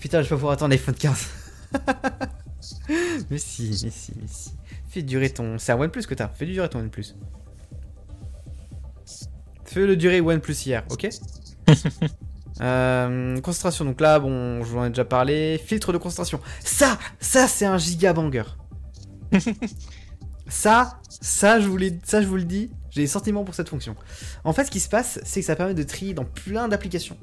Putain, 0.00 0.22
je 0.22 0.24
vais 0.24 0.30
pas 0.30 0.36
pouvoir 0.36 0.54
attendre 0.54 0.70
l'iPhone 0.70 0.94
15. 0.94 1.28
mais 3.30 3.36
si, 3.36 3.68
mais 3.84 3.90
si, 3.90 4.12
mais 4.18 4.28
si. 4.28 4.52
Fais 4.88 5.02
durer 5.02 5.28
ton. 5.28 5.58
C'est 5.58 5.72
un 5.72 5.78
OnePlus 5.78 6.06
que 6.06 6.14
t'as. 6.14 6.28
Fais 6.28 6.46
durer 6.46 6.70
ton 6.70 6.78
OnePlus. 6.78 7.16
Fais 9.66 9.86
le 9.86 9.96
durer 9.96 10.22
OnePlus 10.22 10.54
hier, 10.64 10.84
ok? 10.90 11.10
Euh, 12.60 13.40
concentration, 13.40 13.84
donc 13.84 14.00
là, 14.00 14.20
bon, 14.20 14.62
je 14.62 14.68
vous 14.68 14.78
en 14.78 14.84
ai 14.84 14.88
déjà 14.90 15.04
parlé. 15.04 15.60
Filtre 15.64 15.92
de 15.92 15.98
concentration. 15.98 16.38
Ça, 16.62 16.98
ça, 17.18 17.48
c'est 17.48 17.64
un 17.64 17.78
giga 17.78 18.12
banger. 18.12 18.44
ça, 20.48 20.98
ça, 21.08 21.60
je 21.60 21.66
vous, 21.68 21.78
ça, 22.04 22.20
je 22.22 22.26
vous 22.26 22.36
le 22.36 22.44
dis, 22.44 22.70
j'ai 22.90 23.02
des 23.02 23.06
sentiments 23.06 23.44
pour 23.44 23.54
cette 23.54 23.68
fonction. 23.68 23.96
En 24.44 24.52
fait, 24.52 24.64
ce 24.64 24.70
qui 24.70 24.80
se 24.80 24.88
passe, 24.88 25.20
c'est 25.24 25.40
que 25.40 25.46
ça 25.46 25.56
permet 25.56 25.74
de 25.74 25.82
trier 25.82 26.14
dans 26.14 26.24
plein 26.24 26.68
d'applications. 26.68 27.16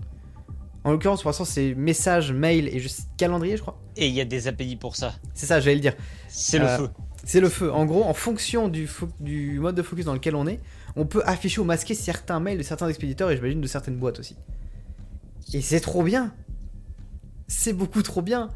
En 0.84 0.92
l'occurrence, 0.92 1.22
pour 1.22 1.30
l'instant, 1.30 1.46
c'est 1.46 1.74
message, 1.76 2.32
mail 2.32 2.68
et 2.70 2.80
juste 2.80 3.02
calendrier, 3.18 3.58
je 3.58 3.62
crois. 3.62 3.78
Et 3.98 4.08
il 4.08 4.14
y 4.14 4.22
a 4.22 4.26
des 4.26 4.48
API 4.48 4.78
pour 4.78 4.96
ça. 4.96 5.14
C'est 5.34 5.46
ça, 5.46 5.60
j'allais 5.60 5.76
le 5.76 5.82
dire. 5.82 5.94
C'est 6.30 6.58
le 6.58 6.66
Euh, 6.66 6.78
feu. 6.78 6.90
C'est 7.26 7.42
le 7.42 7.50
feu. 7.50 7.72
En 7.72 7.86
gros, 7.86 8.06
en 8.06 8.14
fonction 8.14 8.70
du, 8.70 8.88
fo- 8.88 9.10
du 9.20 9.60
mode 9.60 9.76
de 9.76 9.82
focus 9.84 10.06
dans 10.06 10.14
lequel 10.14 10.36
on 10.36 10.48
est, 10.48 10.60
on 10.96 11.06
peut 11.06 11.22
afficher 11.26 11.62
ou 11.62 11.64
masquer 11.64 11.94
certains 11.94 12.40
mails 12.40 12.58
de 12.58 12.64
certains 12.64 12.88
expéditeurs 12.90 13.30
et 13.32 13.36
j'imagine 13.36 13.62
de 13.62 13.68
certaines 13.68 13.98
boîtes 13.98 14.20
aussi. 14.20 14.36
Et 15.54 15.62
c'est 15.62 15.80
trop 15.80 16.04
bien. 16.04 16.34
C'est 17.48 17.74
beaucoup 17.74 18.02
trop 18.04 18.22
bien. 18.22 18.50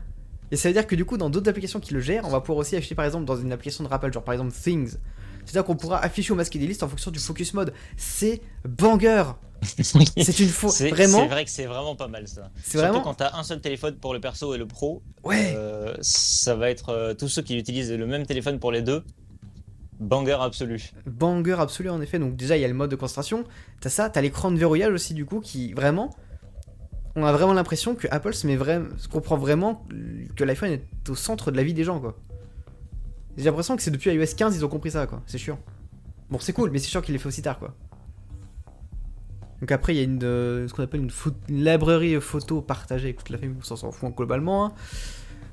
Et 0.52 0.56
ça 0.56 0.70
veut 0.70 0.74
dire 0.74 0.86
que 0.86 0.96
du 0.96 1.06
coup, 1.06 1.18
dans 1.18 1.30
d'autres 1.30 1.50
applications 1.50 1.80
qui 1.80 1.94
le 1.94 2.00
gèrent, 2.00 2.26
on 2.26 2.30
va 2.30 2.40
pouvoir 2.42 2.60
aussi 2.60 2.76
afficher 2.76 2.94
par 2.96 3.06
exemple 3.06 3.26
dans 3.26 3.38
une 3.38 3.52
application 3.52 3.84
de 3.84 3.90
rappel, 3.90 4.14
genre 4.14 4.24
par 4.24 4.34
exemple 4.34 4.52
Things. 4.54 4.98
C'est-à-dire 5.46 5.66
qu'on 5.66 5.76
pourra 5.76 6.00
afficher 6.04 6.32
ou 6.32 6.36
masquer 6.36 6.60
des 6.60 6.68
listes 6.68 6.84
en 6.84 6.88
fonction 6.88 7.12
du 7.12 7.20
focus 7.20 7.54
mode. 7.54 7.74
C'est 7.98 8.42
banger. 8.64 9.24
C'est 9.64 10.40
une 10.40 10.50
faux. 10.50 10.70
C'est 10.70 10.90
Vraiment. 10.90 11.20
c'est 11.20 11.28
vrai 11.28 11.46
que 11.46 11.50
c'est 11.50 11.66
vraiment 11.66 11.96
pas 11.96 12.10
mal 12.10 12.28
ça. 12.28 12.52
C'est 12.62 12.72
Surtout 12.72 12.86
vraiment. 12.88 13.02
quand 13.02 13.14
t'as 13.16 13.34
un 13.38 13.44
seul 13.44 13.62
téléphone 13.62 13.96
pour 13.96 14.14
le 14.14 14.20
perso 14.20 14.54
et 14.54 14.58
le 14.58 14.68
pro, 14.68 15.02
Ouais. 15.24 15.54
euh, 15.56 15.96
ça 16.02 16.54
va 16.56 16.70
être 16.70 16.90
euh, 16.90 17.14
tous 17.14 17.30
ceux 17.30 17.42
qui 17.42 17.58
utilisent 17.58 17.92
le 17.92 18.06
même 18.06 18.26
téléphone 18.26 18.60
pour 18.60 18.72
les 18.74 18.82
deux. 18.82 19.04
Banger 20.04 20.38
absolu. 20.40 20.82
Banger 21.06 21.56
absolu 21.60 21.90
en 21.90 22.02
effet. 22.02 22.20
Donc 22.20 22.36
déjà 22.36 22.58
il 22.58 22.62
y 22.62 22.66
a 22.66 22.68
le 22.68 22.74
mode 22.74 22.92
de 22.92 22.96
concentration. 22.96 23.46
T'as 23.82 23.90
ça, 23.90 24.10
t'as 24.10 24.22
l'écran 24.22 24.52
de 24.52 24.58
verrouillage 24.58 24.94
aussi 24.94 25.14
du 25.14 25.26
coup 25.26 25.40
qui 25.40 25.74
vraiment, 25.74 26.10
on 27.16 27.24
a 27.26 27.32
vraiment 27.32 27.54
l'impression 27.54 27.96
que 27.96 28.08
Apple 28.12 28.34
se 28.34 28.46
met 28.48 28.56
vraiment, 28.56 28.90
se 28.98 29.08
comprend 29.08 29.38
vraiment 29.38 29.86
que 30.36 30.44
l'iPhone 30.44 30.72
est 30.72 31.10
au 31.10 31.16
centre 31.16 31.52
de 31.52 31.58
la 31.58 31.64
vie 31.64 31.74
des 31.74 31.84
gens 31.84 32.00
quoi. 32.00 32.18
J'ai 33.38 33.46
l'impression 33.46 33.76
que 33.76 33.82
c'est 33.82 33.92
depuis 33.92 34.12
iOS 34.12 34.36
15 34.38 34.56
ils 34.56 34.66
ont 34.66 34.70
compris 34.70 34.92
ça 34.92 35.08
quoi. 35.08 35.22
C'est 35.26 35.38
sûr. 35.38 35.58
Bon 36.30 36.38
c'est 36.40 36.54
cool 36.54 36.70
mais 36.72 36.80
c'est 36.80 36.90
sûr 36.90 37.02
qu'il 37.02 37.14
les 37.14 37.20
fait 37.20 37.28
aussi 37.28 37.42
tard 37.42 37.60
quoi. 37.60 37.74
Donc 39.62 39.72
après 39.72 39.94
il 39.96 39.98
y 39.98 40.02
a 40.02 40.04
une 40.04 40.20
euh, 40.24 40.68
ce 40.68 40.74
qu'on 40.74 40.84
appelle 40.84 41.02
une 41.02 41.64
librairie 41.64 42.20
photo 42.20 42.62
partagée 42.62 43.06
avec 43.06 43.18
toute 43.18 43.30
la 43.30 43.38
famille, 43.38 43.56
on 43.60 43.76
s'en 43.76 43.92
fout 43.92 44.14
globalement. 44.16 44.66
hein. 44.66 44.74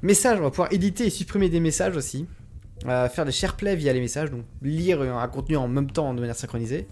Messages, 0.02 0.38
on 0.40 0.44
va 0.44 0.50
pouvoir 0.50 0.72
éditer 0.72 1.06
et 1.06 1.10
supprimer 1.10 1.48
des 1.50 1.60
messages 1.60 1.96
aussi. 1.96 2.26
Euh, 2.86 3.08
faire 3.10 3.24
des 3.26 3.32
SharePlay 3.32 3.76
via 3.76 3.92
les 3.92 4.00
messages, 4.00 4.30
donc 4.30 4.44
lire 4.62 5.02
un 5.02 5.28
contenu 5.28 5.56
en 5.56 5.68
même 5.68 5.90
temps 5.90 6.14
de 6.14 6.20
manière 6.20 6.36
synchronisée. 6.36 6.86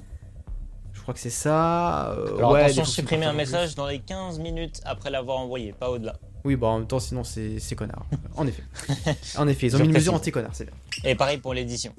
Je 0.93 1.01
crois 1.01 1.15
que 1.15 1.21
c'est 1.21 1.31
ça. 1.31 2.11
euh, 2.13 2.37
Alors 2.37 2.53
ouais, 2.53 2.63
attention, 2.65 2.85
supprimer 2.85 3.25
un 3.25 3.33
message 3.33 3.75
dans 3.75 3.87
les 3.87 3.99
15 4.01 4.39
minutes 4.39 4.81
après 4.85 5.09
l'avoir 5.11 5.39
envoyé, 5.39 5.73
pas 5.73 5.89
au-delà. 5.91 6.17
Oui, 6.45 6.57
bah 6.57 6.67
en 6.69 6.79
même 6.79 6.87
temps, 6.89 7.01
sinon 7.01 7.25
c'est 7.25 7.59
connard. 7.77 8.05
En 8.37 8.47
effet. 8.47 8.63
En 9.39 9.49
effet, 9.49 9.67
ils 9.69 9.77
ont 9.77 9.79
mis 9.79 9.87
une 9.87 9.93
mesure 9.95 10.13
anti-connard, 10.15 10.51
c'est 10.55 10.65
bien. 10.67 10.75
Et 11.05 11.15
pareil 11.15 11.39
pour 11.39 11.55
l'édition. 11.55 11.95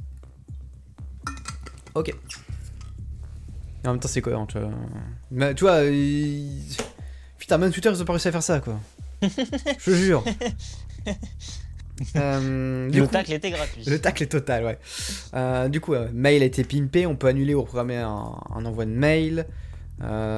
Ok. 1.95 2.09
Et 2.09 3.87
en 3.87 3.91
même 3.93 3.99
temps, 3.99 4.07
c'est 4.07 4.21
cohérent, 4.21 4.45
tu 4.45 4.59
vois. 4.59 4.69
Mais 5.31 5.55
tu 5.55 5.63
vois, 5.63 5.81
ils- 5.85 6.61
putain, 7.37 7.57
même 7.57 7.71
Twitter, 7.71 7.89
ils 7.91 8.01
ont 8.01 8.05
pas 8.05 8.13
réussi 8.13 8.27
à 8.27 8.31
faire 8.31 8.43
ça, 8.43 8.59
quoi. 8.59 8.79
Je 9.21 9.27
te 9.85 9.91
jure. 9.95 10.23
Euh, 12.15 12.89
Le 12.93 13.05
coup- 13.05 13.11
tacle 13.11 13.33
était 13.33 13.51
gratuit. 13.51 13.83
Le 13.85 13.99
tacle 13.99 14.23
est 14.23 14.27
total, 14.27 14.63
ouais. 14.65 14.79
Euh, 15.33 15.67
du 15.69 15.81
coup, 15.81 15.93
euh, 15.93 16.07
mail 16.13 16.41
a 16.41 16.45
été 16.45 16.63
pimpé, 16.63 17.05
on 17.05 17.15
peut 17.15 17.27
annuler 17.27 17.53
ou 17.53 17.63
programmer 17.63 17.97
un, 17.97 18.35
un 18.55 18.65
envoi 18.65 18.85
de 18.85 18.91
mail. 18.91 19.45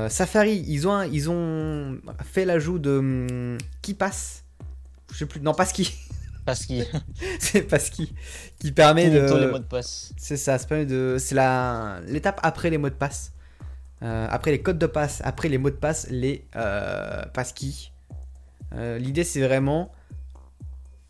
Safari, 0.10 0.63
ils 0.67 0.88
ont, 0.88 1.04
ils 1.04 1.30
ont 1.30 1.97
fait 2.24 2.45
l'ajout 2.45 2.80
de 2.80 2.97
hum, 2.97 3.58
qui 3.82 3.93
passe? 3.93 4.43
Je 5.12 5.17
sais 5.19 5.26
plus, 5.26 5.39
non, 5.41 5.54
pas 5.56 5.65
qui. 5.65 5.93
Qu'il 6.67 6.86
c'est 7.39 7.62
pas 7.62 7.78
qui. 7.80 8.13
Qui 8.60 8.71
permet 8.71 9.06
tous 9.28 9.38
les 9.38 9.47
mots 9.47 9.54
de. 9.54 9.63
de 9.63 9.67
passe. 9.67 10.12
C'est 10.17 10.38
ça, 10.38 10.58
ça 10.58 10.65
permet 10.67 10.86
de. 10.86 11.17
C'est 11.19 11.36
la 11.36 12.00
l'étape 12.08 12.39
après 12.43 12.69
les 12.69 12.78
mots 12.78 12.89
de 12.89 12.95
passe. 12.95 13.32
Euh, 14.04 14.28
après 14.30 14.50
les 14.52 14.62
codes 14.62 14.80
de 14.80 14.88
passe, 14.88 15.21
après 15.24 15.47
les 15.47 15.60
mots 15.60 15.69
de 15.69 15.76
passe, 15.76 16.08
les 16.10 16.43
euh, 16.56 17.24
passkeys. 17.34 17.91
Euh, 18.74 18.97
L'idée 18.97 19.24
c'est 19.24 19.41
vraiment 19.41 19.91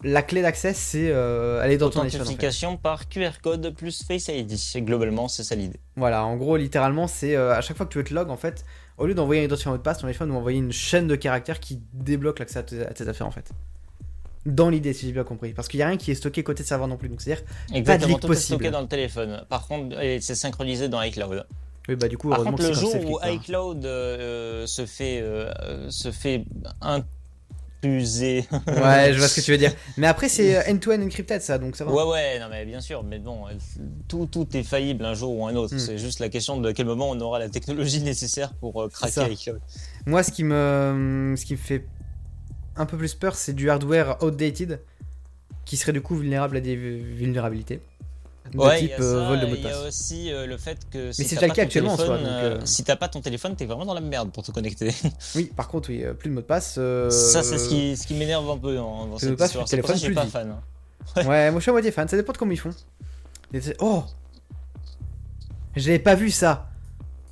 la 0.03 0.21
clé 0.23 0.41
d'accès, 0.41 0.73
c'est 0.73 1.09
euh, 1.11 1.61
aller 1.61 1.77
dans 1.77 1.89
ton 1.89 2.01
iPhone. 2.01 2.07
en 2.07 2.09
fait. 2.11 2.17
Authentification 2.21 2.77
par 2.77 3.07
QR 3.09 3.31
code 3.41 3.73
plus 3.75 4.03
Face 4.03 4.27
ID. 4.29 4.53
Globalement, 4.85 5.27
c'est 5.27 5.43
ça 5.43 5.55
l'idée. 5.55 5.79
Voilà, 5.95 6.25
en 6.25 6.35
gros, 6.37 6.57
littéralement, 6.57 7.07
c'est 7.07 7.35
euh, 7.35 7.53
à 7.55 7.61
chaque 7.61 7.77
fois 7.77 7.85
que 7.85 7.91
tu 7.91 7.97
veux 7.99 8.03
te 8.03 8.13
log, 8.13 8.29
en 8.29 8.37
fait, 8.37 8.65
au 8.97 9.05
lieu 9.05 9.13
d'envoyer 9.13 9.41
un 9.41 9.45
identifiant 9.45 9.71
mot 9.71 9.77
de 9.77 9.83
passe, 9.83 9.99
ton 9.99 10.07
iPhone 10.07 10.29
va 10.31 10.37
envoyer 10.37 10.57
une 10.59 10.71
chaîne 10.71 11.07
de 11.07 11.15
caractères 11.15 11.59
qui 11.59 11.79
débloque 11.93 12.39
l'accès 12.39 12.59
à, 12.59 12.63
tes- 12.63 12.81
à 12.85 12.93
tes 12.93 13.07
affaires, 13.07 13.27
en 13.27 13.31
fait. 13.31 13.51
Dans 14.45 14.69
l'idée, 14.69 14.93
si 14.93 15.05
j'ai 15.05 15.11
bien 15.11 15.23
compris. 15.23 15.53
Parce 15.53 15.67
qu'il 15.67 15.77
n'y 15.77 15.83
a 15.83 15.87
rien 15.87 15.97
qui 15.97 16.09
est 16.09 16.15
stocké 16.15 16.41
côté 16.43 16.63
serveur 16.63 16.87
non 16.87 16.97
plus. 16.97 17.09
Donc, 17.09 17.21
c'est-à-dire, 17.21 17.43
Exactement, 17.73 18.07
leak 18.09 18.19
tout 18.21 18.25
est 18.25 18.29
possible. 18.29 18.55
stocké 18.57 18.71
dans 18.71 18.81
le 18.81 18.87
téléphone. 18.87 19.45
Par 19.49 19.67
contre, 19.67 19.95
c'est 20.19 20.33
synchronisé 20.35 20.89
dans 20.89 20.99
iCloud. 21.03 21.45
oui, 21.87 21.95
bah, 21.95 22.07
du 22.07 22.17
coup, 22.17 22.29
Par 22.29 22.43
contre, 22.43 22.63
le 22.63 22.73
jour 22.73 22.95
où 23.05 23.19
iCloud 23.23 23.85
euh, 23.85 24.65
se 24.65 24.87
fait 24.87 25.21
euh, 25.21 25.51
se 25.91 26.11
fait 26.11 26.43
intruser. 27.83 28.45
Ouais, 28.67 29.13
je 29.13 29.17
vois 29.17 29.27
ce 29.27 29.39
que 29.39 29.45
tu 29.45 29.51
veux 29.51 29.57
dire. 29.57 29.73
Mais 29.97 30.07
après, 30.07 30.29
c'est 30.29 30.55
euh, 30.55 30.71
end-to-end 30.71 31.01
encrypted, 31.01 31.41
ça, 31.41 31.57
donc 31.57 31.75
ça 31.75 31.85
va. 31.85 31.91
Ouais, 31.91 32.03
ouais, 32.03 32.39
non, 32.39 32.47
mais 32.49 32.65
bien 32.65 32.81
sûr, 32.81 33.03
mais 33.03 33.19
bon, 33.19 33.47
euh, 33.47 33.51
tout, 34.07 34.27
tout 34.31 34.47
est 34.55 34.63
faillible 34.63 35.05
un 35.05 35.13
jour 35.13 35.35
ou 35.35 35.47
un 35.47 35.55
autre. 35.55 35.75
Hmm. 35.75 35.79
C'est 35.79 35.97
juste 35.97 36.19
la 36.19 36.29
question 36.29 36.59
de 36.59 36.71
quel 36.71 36.85
moment 36.85 37.09
on 37.09 37.19
aura 37.19 37.39
la 37.39 37.49
technologie 37.49 38.01
nécessaire 38.03 38.53
pour 38.53 38.81
euh, 38.81 38.89
craquer 38.89 39.31
iCloud. 39.31 39.61
Moi, 40.05 40.23
ce 40.23 40.31
qui 40.31 40.43
me, 40.43 41.33
ce 41.37 41.45
qui 41.45 41.53
me 41.53 41.57
fait 41.57 41.85
un 42.75 42.85
peu 42.85 42.97
plus 42.97 43.15
peur, 43.15 43.35
c'est 43.35 43.53
du 43.53 43.69
hardware 43.69 44.17
outdated 44.23 44.79
qui 45.65 45.77
serait 45.77 45.93
du 45.93 46.01
coup 46.01 46.15
vulnérable 46.15 46.57
à 46.57 46.61
des 46.61 46.75
vulnérabilités. 46.75 47.81
De 48.53 48.57
Ouais, 48.57 48.79
type 48.79 48.91
a 48.99 49.01
euh, 49.01 49.21
ça, 49.23 49.27
vol 49.29 49.39
de 49.39 49.45
et 49.45 49.49
mot 49.49 49.55
de 49.55 49.57
Il 49.59 49.63
y 49.63 49.67
a 49.67 49.69
passe. 49.71 49.87
aussi 49.87 50.31
euh, 50.31 50.45
le 50.45 50.57
fait 50.57 50.77
que 50.91 51.11
si 51.11 51.23
c'est 51.23 51.35
t'as 51.35 51.41
déjà 51.41 51.47
le 51.47 51.51
pas 51.51 51.55
cas 51.55 51.61
actuellement, 51.63 51.95
donc, 51.95 52.07
euh, 52.09 52.57
euh, 52.59 52.59
si 52.65 52.83
t'as 52.83 52.95
pas 52.97 53.07
ton 53.07 53.21
téléphone, 53.21 53.55
t'es 53.55 53.65
vraiment 53.65 53.85
dans 53.85 53.93
la 53.93 54.01
merde 54.01 54.31
pour 54.31 54.43
te 54.43 54.51
connecter. 54.51 54.93
Oui, 55.35 55.51
par 55.55 55.67
contre, 55.69 55.89
oui, 55.89 56.03
euh, 56.03 56.13
plus 56.13 56.29
de 56.29 56.35
mot 56.35 56.41
de 56.41 56.45
passe. 56.45 56.75
euh, 56.77 57.09
Ça, 57.09 57.43
c'est 57.43 57.57
ce 57.57 57.69
qui, 57.69 57.95
ce 57.95 58.05
qui 58.05 58.13
m'énerve 58.13 58.49
un 58.49 58.57
peu 58.57 58.75
dans, 58.75 59.07
dans 59.07 59.17
cette 59.17 59.37
passe 59.37 59.49
histoire. 59.51 59.67
C'est 59.67 59.77
pour 59.77 59.89
ça 59.89 60.07
que 60.07 60.13
pas 60.13 60.25
fan. 60.25 60.51
hein. 60.51 60.61
Ouais, 61.27 61.49
moi 61.49 61.59
je 61.59 61.61
suis 61.61 61.69
à 61.69 61.73
moitié 61.73 61.91
fan, 61.91 62.07
ça 62.07 62.17
dépend 62.17 62.33
de 62.33 62.37
comment 62.37 62.51
ils 62.51 62.59
font. 62.59 62.71
Oh 63.79 64.03
J'avais 65.75 65.99
pas 65.99 66.15
vu 66.15 66.29
ça 66.31 66.67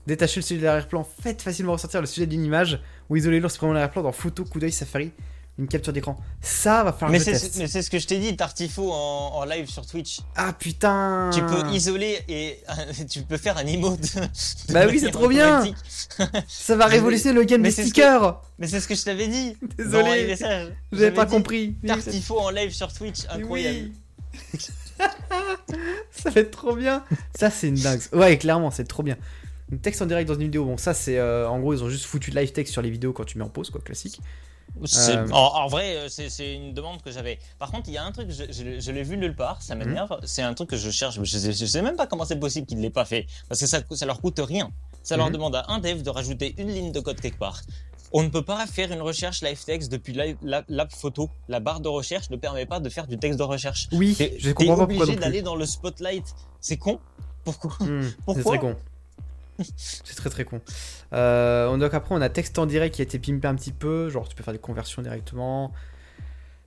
Détacher 0.08 0.40
le 0.40 0.46
sujet 0.46 0.60
de 0.62 0.66
l'arrière-plan, 0.66 1.06
faites 1.22 1.42
facilement 1.42 1.74
ressortir 1.74 2.02
le 2.02 2.08
sujet 2.08 2.26
d'une 2.26 2.44
image 2.44 2.82
ou 3.10 3.16
isoler 3.18 3.40
l'ours 3.40 3.58
vraiment 3.58 3.74
l'arrière-plan 3.74 4.02
dans 4.02 4.12
photo, 4.12 4.44
coup 4.44 4.60
d'œil, 4.60 4.72
safari, 4.72 5.12
une 5.60 5.68
capture 5.68 5.94
d'écran. 5.94 6.18
Ça 6.42 6.84
va 6.84 6.94
falloir 6.94 7.12
Mais 7.12 7.20
que 7.20 7.26
je 7.26 7.60
mais 7.60 7.68
c'est 7.68 7.82
ce 7.82 7.90
que 7.90 8.00
je 8.00 8.08
t'ai 8.08 8.18
dit, 8.18 8.36
Tartifo 8.36 8.92
en, 8.92 9.32
en 9.36 9.44
live 9.46 9.70
sur 9.70 9.86
Twitch. 9.86 10.22
Ah 10.36 10.54
putain 10.54 11.30
Tu 11.34 11.42
peux 11.46 11.68
isoler 11.72 12.20
et 12.30 12.60
tu 13.10 13.22
peux 13.24 13.38
faire 13.38 13.58
un 13.58 13.66
emote. 13.68 14.16
Bah 14.70 14.86
oui, 14.90 15.00
c'est 15.00 15.12
trop 15.12 15.28
bien. 15.28 15.64
Ça 16.48 16.76
va 16.76 16.86
révolutionner 16.88 17.36
le 17.36 17.44
game 17.44 17.62
mais 17.62 17.70
des 17.70 17.76
c'est 17.76 17.82
ce 17.84 17.88
que- 17.90 17.94
stickers 18.02 18.42
Mais 18.58 18.68
c'est 18.68 18.80
ce 18.80 18.88
que 18.88 18.96
je 18.96 19.04
t'avais 19.04 19.28
dit. 19.28 19.56
Désolé, 19.78 20.36
j'avais 20.92 21.12
pas 21.12 21.26
compris. 21.26 21.76
Oui, 21.84 21.88
Tartifo 21.90 22.40
en 22.40 22.50
live 22.50 22.72
sur 22.72 22.92
Twitch, 22.94 23.20
Oui. 23.36 23.42
incroyable. 23.42 23.90
ça 26.12 26.30
va 26.30 26.42
être 26.42 26.52
trop 26.52 26.76
bien. 26.76 27.04
Ça, 27.38 27.50
c'est 27.50 27.68
une 27.68 27.76
dingue. 27.76 28.02
Ouais, 28.14 28.38
clairement, 28.38 28.72
c'est 28.72 28.86
trop 28.88 29.04
bien. 29.04 29.18
Texte 29.82 30.02
en 30.02 30.06
direct 30.06 30.28
dans 30.28 30.34
une 30.36 30.44
vidéo. 30.44 30.66
Bon, 30.66 30.78
ça, 30.78 30.94
c'est. 30.94 31.18
euh, 31.18 31.48
en 31.48 31.60
gros, 31.60 31.74
ils 31.74 31.84
ont 31.84 31.90
juste 31.90 32.06
foutu 32.06 32.32
live 32.32 32.52
text 32.52 32.72
sur 32.74 32.82
les 32.82 32.90
vidéos 32.90 33.14
quand 33.14 33.24
tu 33.26 33.38
mets 33.38 33.44
en 33.44 33.50
pause, 33.50 33.70
quoi, 33.70 33.82
classique. 33.82 34.20
Euh, 34.78 35.28
En, 35.32 35.64
en 35.64 35.68
vrai, 35.68 35.96
euh, 35.98 36.08
c'est 36.10 36.54
une 36.54 36.74
demande 36.74 37.02
que 37.02 37.12
j'avais. 37.12 37.40
Par 37.58 37.72
contre, 37.72 37.90
il 37.90 37.94
y 37.94 37.98
a 37.98 38.04
un 38.06 38.12
truc, 38.12 38.30
je, 38.30 38.44
je- 38.52 38.80
je 38.80 38.92
l'ai 38.92 39.04
vu 39.04 39.18
nulle 39.18 39.36
part, 39.36 39.62
ça 39.62 39.76
m'énerve. 39.76 40.12
Mhm. 40.12 40.20
C'est 40.24 40.42
un 40.42 40.54
truc 40.54 40.70
que 40.70 40.78
je 40.78 40.90
cherche, 40.90 41.20
je 41.22 41.38
sais, 41.38 41.52
je 41.54 41.66
sais 41.66 41.82
même 41.82 41.96
pas 41.98 42.08
comment 42.08 42.26
c'est 42.26 42.40
possible 42.40 42.66
qu'ils 42.68 42.78
ne 42.78 42.84
l'aient 42.84 42.90
pas 42.90 43.06
fait. 43.06 43.26
Parce 43.48 43.60
que 43.60 43.68
ça, 43.68 43.80
ça 43.92 44.06
leur 44.06 44.22
coûte 44.22 44.40
rien. 44.44 44.72
Ça 45.04 45.18
leur 45.18 45.28
Mhm. 45.28 45.34
demande 45.34 45.56
à 45.56 45.66
un 45.70 45.80
dev 45.80 46.02
de 46.02 46.10
rajouter 46.10 46.56
une 46.58 46.70
ligne 46.72 46.92
de 46.92 47.00
code 47.00 47.20
quelque 47.20 47.40
part. 47.40 47.62
On 48.12 48.24
ne 48.24 48.30
peut 48.30 48.42
pas 48.42 48.66
faire 48.66 48.92
une 48.92 49.02
recherche 49.02 49.42
live 49.44 49.64
text 49.64 49.92
depuis 49.92 50.14
la- 50.14 50.34
la- 50.42 50.64
l'app 50.68 50.92
photo. 50.94 51.30
La 51.48 51.60
barre 51.60 51.80
de 51.80 51.88
recherche 51.90 52.30
ne 52.32 52.38
permet 52.38 52.66
pas 52.66 52.80
de 52.80 52.90
faire 52.90 53.06
du 53.06 53.18
texte 53.20 53.38
de 53.38 53.44
recherche. 53.44 53.88
Oui, 53.92 54.16
je 54.40 54.52
comprends 54.52 54.78
pas 54.78 54.88
pourquoi 54.88 55.04
obligé 55.04 55.20
d'aller 55.20 55.42
dans 55.44 55.56
le 55.56 55.66
spotlight. 55.66 56.26
C'est 56.60 56.78
con. 56.78 57.00
Pourquoi? 57.44 57.72
C'est 57.80 57.86
Pourquoi? 58.26 58.58
très 58.58 58.60
con. 58.60 58.76
C'est 59.76 60.16
très 60.16 60.30
très 60.30 60.46
con. 60.46 60.62
Euh, 61.14 61.68
on- 61.70 61.78
donc 61.78 61.94
après, 61.94 62.16
on 62.16 62.22
a 62.22 62.30
texte 62.30 62.58
en 62.60 62.66
direct 62.66 62.96
qui 62.96 63.02
a 63.02 63.04
été 63.04 63.20
pimpé 63.20 63.48
un 63.48 63.56
petit 63.56 63.72
peu. 63.72 64.10
Genre, 64.10 64.28
tu 64.28 64.36
peux 64.36 64.44
faire 64.44 64.54
des 64.54 64.60
conversions 64.60 65.02
directement. 65.02 65.72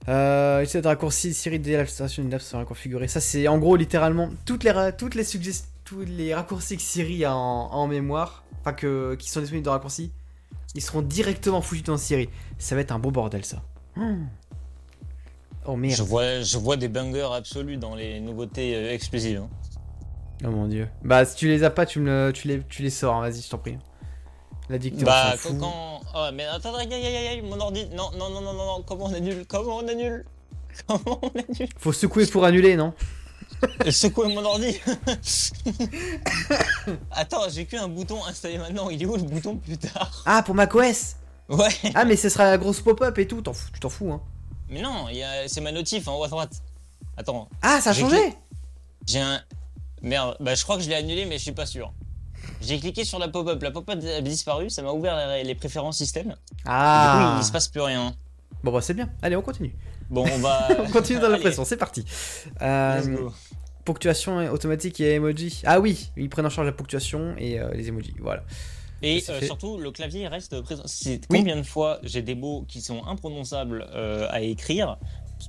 Euh, 0.08 0.60
de 0.82 0.86
raccourcis 0.88 1.32
Siri 1.32 1.60
dès 1.60 1.76
l'installation 1.76 2.22
d'une 2.24 2.34
app 2.34 2.42
sera 2.42 2.64
configurée. 2.64 3.06
Ça, 3.08 3.20
c'est 3.20 3.46
en 3.48 3.58
gros 3.58 3.76
littéralement 3.76 4.30
toutes 4.44 4.64
les, 4.64 4.72
toutes 4.98 5.14
les, 5.14 5.22
suggest- 5.24 5.66
tous 5.84 6.00
les 6.00 6.34
raccourcis 6.34 6.76
que 6.76 6.82
Siri 6.82 7.24
a 7.24 7.34
en, 7.36 7.86
mémoire, 7.86 8.42
enfin 8.60 8.72
que, 8.72 9.14
qui 9.14 9.30
sont 9.30 9.40
disponibles 9.40 9.64
dans 9.64 9.70
raccourcis, 9.72 10.10
ils 10.74 10.82
seront 10.82 11.02
directement 11.02 11.60
foutus 11.62 11.84
dans 11.84 11.96
Siri. 11.98 12.28
Ça 12.58 12.74
va 12.74 12.80
être 12.80 12.90
un 12.92 12.98
beau 12.98 13.10
bordel, 13.12 13.44
ça. 13.44 13.62
Oh 15.64 15.76
merde. 15.76 15.96
je 15.96 16.02
vois, 16.02 16.40
je 16.40 16.58
vois 16.58 16.76
des 16.76 16.88
bangers 16.88 17.28
absolus 17.32 17.76
dans 17.76 17.94
les 17.94 18.18
nouveautés 18.20 18.74
euh, 18.74 18.92
exclusives. 18.92 19.38
hein. 19.44 19.48
Oh 20.44 20.50
mon 20.50 20.66
dieu. 20.66 20.88
Bah, 21.02 21.24
si 21.24 21.36
tu 21.36 21.48
les 21.48 21.62
as 21.64 21.70
pas, 21.70 21.86
tu, 21.86 22.00
me 22.00 22.26
le- 22.28 22.32
tu, 22.32 22.48
les, 22.48 22.62
tu 22.64 22.82
les 22.82 22.90
sors, 22.90 23.14
hein, 23.14 23.20
vas-y, 23.20 23.42
je 23.42 23.48
t'en 23.48 23.58
prie. 23.58 23.78
La 24.68 24.78
dictée, 24.78 25.04
Bah, 25.04 25.34
s'en 25.36 25.50
quand. 25.50 25.54
fout. 25.54 25.60
quand- 25.60 26.00
Oh, 26.14 26.28
mais 26.34 26.44
attends, 26.46 26.74
aïe, 26.74 26.92
aïe, 26.92 27.06
aïe, 27.06 27.26
aïe, 27.28 27.42
mon 27.42 27.58
ordi. 27.60 27.86
Non, 27.94 28.10
non, 28.18 28.28
non, 28.30 28.40
non, 28.40 28.52
non, 28.52 28.66
non, 28.78 28.82
comment 28.86 29.04
on 29.06 29.14
annule 29.14 29.44
Comment 29.46 29.76
on 29.78 29.88
annule 29.88 30.24
Comment 30.86 31.20
on 31.22 31.28
annule 31.28 31.68
Faut 31.78 31.92
secouer 31.92 32.26
pour 32.26 32.44
annuler, 32.44 32.76
non? 32.76 32.92
Secouer 33.90 34.34
mon 34.34 34.44
ordi 34.44 34.78
Attends, 37.10 37.48
j'ai 37.48 37.66
qu'un 37.66 37.88
bouton 37.88 38.24
installé 38.24 38.58
maintenant. 38.58 38.90
Il 38.90 39.02
est 39.02 39.06
où 39.06 39.16
le 39.16 39.22
bouton 39.22 39.56
plus 39.56 39.78
tard? 39.78 40.22
Ah, 40.26 40.42
pour 40.42 40.54
macOS 40.54 41.16
Ouais 41.48 41.68
Ah, 41.94 42.04
mais 42.04 42.16
ce 42.16 42.28
sera 42.28 42.44
la 42.44 42.58
grosse 42.58 42.80
pop-up 42.80 43.16
et 43.18 43.26
tout, 43.26 43.42
t'en 43.42 43.52
fous, 43.52 43.68
tu 43.72 43.80
t'en 43.80 43.88
fous, 43.88 44.12
hein. 44.12 44.20
Mais 44.68 44.80
non, 44.80 45.06
il 45.10 45.16
y 45.18 45.22
a- 45.22 45.48
c'est 45.48 45.60
ma 45.60 45.72
notif 45.72 46.08
en 46.08 46.18
haut 46.18 46.24
à 46.24 46.28
droite. 46.28 46.62
Attends, 47.16 47.48
Ah, 47.60 47.80
ça 47.80 47.90
a 47.90 47.92
J'ai 47.92 48.02
changé? 48.02 48.34
j'ai 49.06 49.20
un. 49.20 49.40
Merde, 50.02 50.36
bah 50.40 50.54
je 50.54 50.62
crois 50.64 50.76
que 50.76 50.82
je 50.82 50.88
l'ai 50.88 50.94
annulé, 50.96 51.24
mais 51.26 51.38
je 51.38 51.42
suis 51.42 51.52
pas 51.52 51.66
sûr. 51.66 51.92
J'ai 52.60 52.78
cliqué 52.80 53.04
sur 53.04 53.18
la 53.18 53.28
pop-up, 53.28 53.62
la 53.62 53.70
pop-up 53.70 53.98
a 54.04 54.20
disparu, 54.20 54.68
ça 54.68 54.82
m'a 54.82 54.92
ouvert 54.92 55.16
les, 55.28 55.44
les 55.44 55.54
préférences 55.54 55.96
système. 55.98 56.28
Du 56.28 56.32
coup, 56.34 56.60
Ah 56.66 57.36
il 57.40 57.44
se 57.44 57.52
passe 57.52 57.68
plus 57.68 57.80
rien. 57.80 58.14
Bon, 58.64 58.72
bah, 58.72 58.80
c'est 58.80 58.94
bien. 58.94 59.10
Allez, 59.22 59.36
on 59.36 59.42
continue. 59.42 59.74
Bon, 60.10 60.24
on 60.28 60.38
va. 60.38 60.68
On 60.86 60.90
continue 60.90 61.18
dans 61.20 61.28
la 61.28 61.38
pression, 61.38 61.64
c'est 61.64 61.76
parti. 61.76 62.04
Euh, 62.60 62.96
let's 62.98 63.08
go. 63.08 63.32
ponctuation 63.84 64.38
automatique 64.52 65.00
et 65.00 65.14
emoji. 65.14 65.62
Ah 65.64 65.80
oui, 65.80 66.10
ils 66.16 66.28
prennent 66.28 66.46
en 66.46 66.50
charge 66.50 66.66
la 66.66 66.72
ponctuation 66.72 67.34
et 67.38 67.58
euh, 67.58 67.70
les 67.72 67.88
emojis, 67.88 68.14
voilà. 68.20 68.42
Et 69.04 69.24
euh, 69.30 69.40
surtout, 69.40 69.78
le 69.78 69.90
clavier 69.90 70.28
reste 70.28 70.60
présent. 70.60 70.84
C'est 70.86 71.20
Oui. 71.30 71.38
combien 71.38 71.56
de 71.56 71.62
fois 71.64 71.98
j'ai 72.04 72.22
des 72.22 72.36
mots 72.36 72.64
qui 72.68 72.80
sont 72.80 73.04
imprononçables 73.06 73.84
euh, 73.94 74.28
à 74.30 74.42
écrire. 74.42 74.96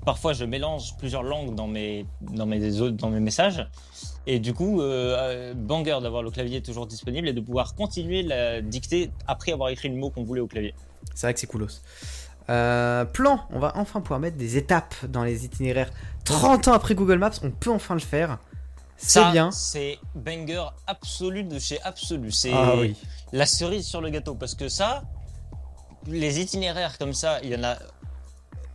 Parfois, 0.06 0.34
je 0.34 0.46
mélange 0.46 0.96
plusieurs 0.98 1.24
langues 1.24 1.56
dans 1.56 1.68
mes, 1.68 2.06
dans 2.22 2.46
mes, 2.46 2.60
dans 2.92 3.10
mes 3.10 3.20
messages. 3.20 3.68
Et 4.26 4.40
du 4.40 4.54
coup, 4.54 4.82
euh, 4.82 5.16
euh, 5.20 5.54
banger 5.54 6.00
d'avoir 6.02 6.24
le 6.24 6.32
clavier 6.32 6.62
toujours 6.62 6.88
disponible 6.88 7.28
et 7.28 7.34
de 7.34 7.42
pouvoir 7.42 7.76
continuer 7.76 8.24
la 8.24 8.62
dictée 8.62 9.12
après 9.28 9.52
avoir 9.52 9.70
écrit 9.70 9.90
le 9.90 9.96
mot 9.96 10.10
qu'on 10.10 10.24
voulait 10.24 10.42
au 10.42 10.48
clavier. 10.48 10.74
C'est 11.14 11.28
vrai 11.28 11.34
que 11.34 11.40
c'est 11.40 11.48
coolos. 11.48 11.82
Euh, 12.50 13.06
plan, 13.06 13.42
on 13.52 13.60
va 13.60 13.74
enfin 13.76 14.02
pouvoir 14.02 14.20
mettre 14.20 14.38
des 14.38 14.58
étapes 14.58 14.96
dans 15.08 15.24
les 15.24 15.46
itinéraires. 15.46 15.92
30 16.26 16.70
ans 16.70 16.74
après 16.74 16.96
Google 16.96 17.18
Maps, 17.18 17.32
on 17.44 17.52
peut 17.52 17.72
enfin 17.72 17.94
le 17.94 18.00
faire. 18.00 18.40
C'est 18.98 19.32
bien. 19.32 19.52
C'est 19.52 20.00
banger 20.16 20.64
absolu 20.88 21.44
de 21.44 21.60
chez 21.60 21.82
Absolu. 21.82 22.32
C'est 22.32 22.54
Ah 22.54 22.76
oui. 22.78 22.96
la 23.34 23.46
cerise 23.46 23.86
sur 23.86 24.00
le 24.02 24.10
gâteau. 24.10 24.36
Parce 24.36 24.56
que 24.56 24.70
ça, 24.70 25.04
les 26.08 26.40
itinéraires 26.40 26.98
comme 26.98 27.14
ça, 27.14 27.40
il 27.44 27.50
y 27.50 27.56
en 27.56 27.64
a 27.64 27.76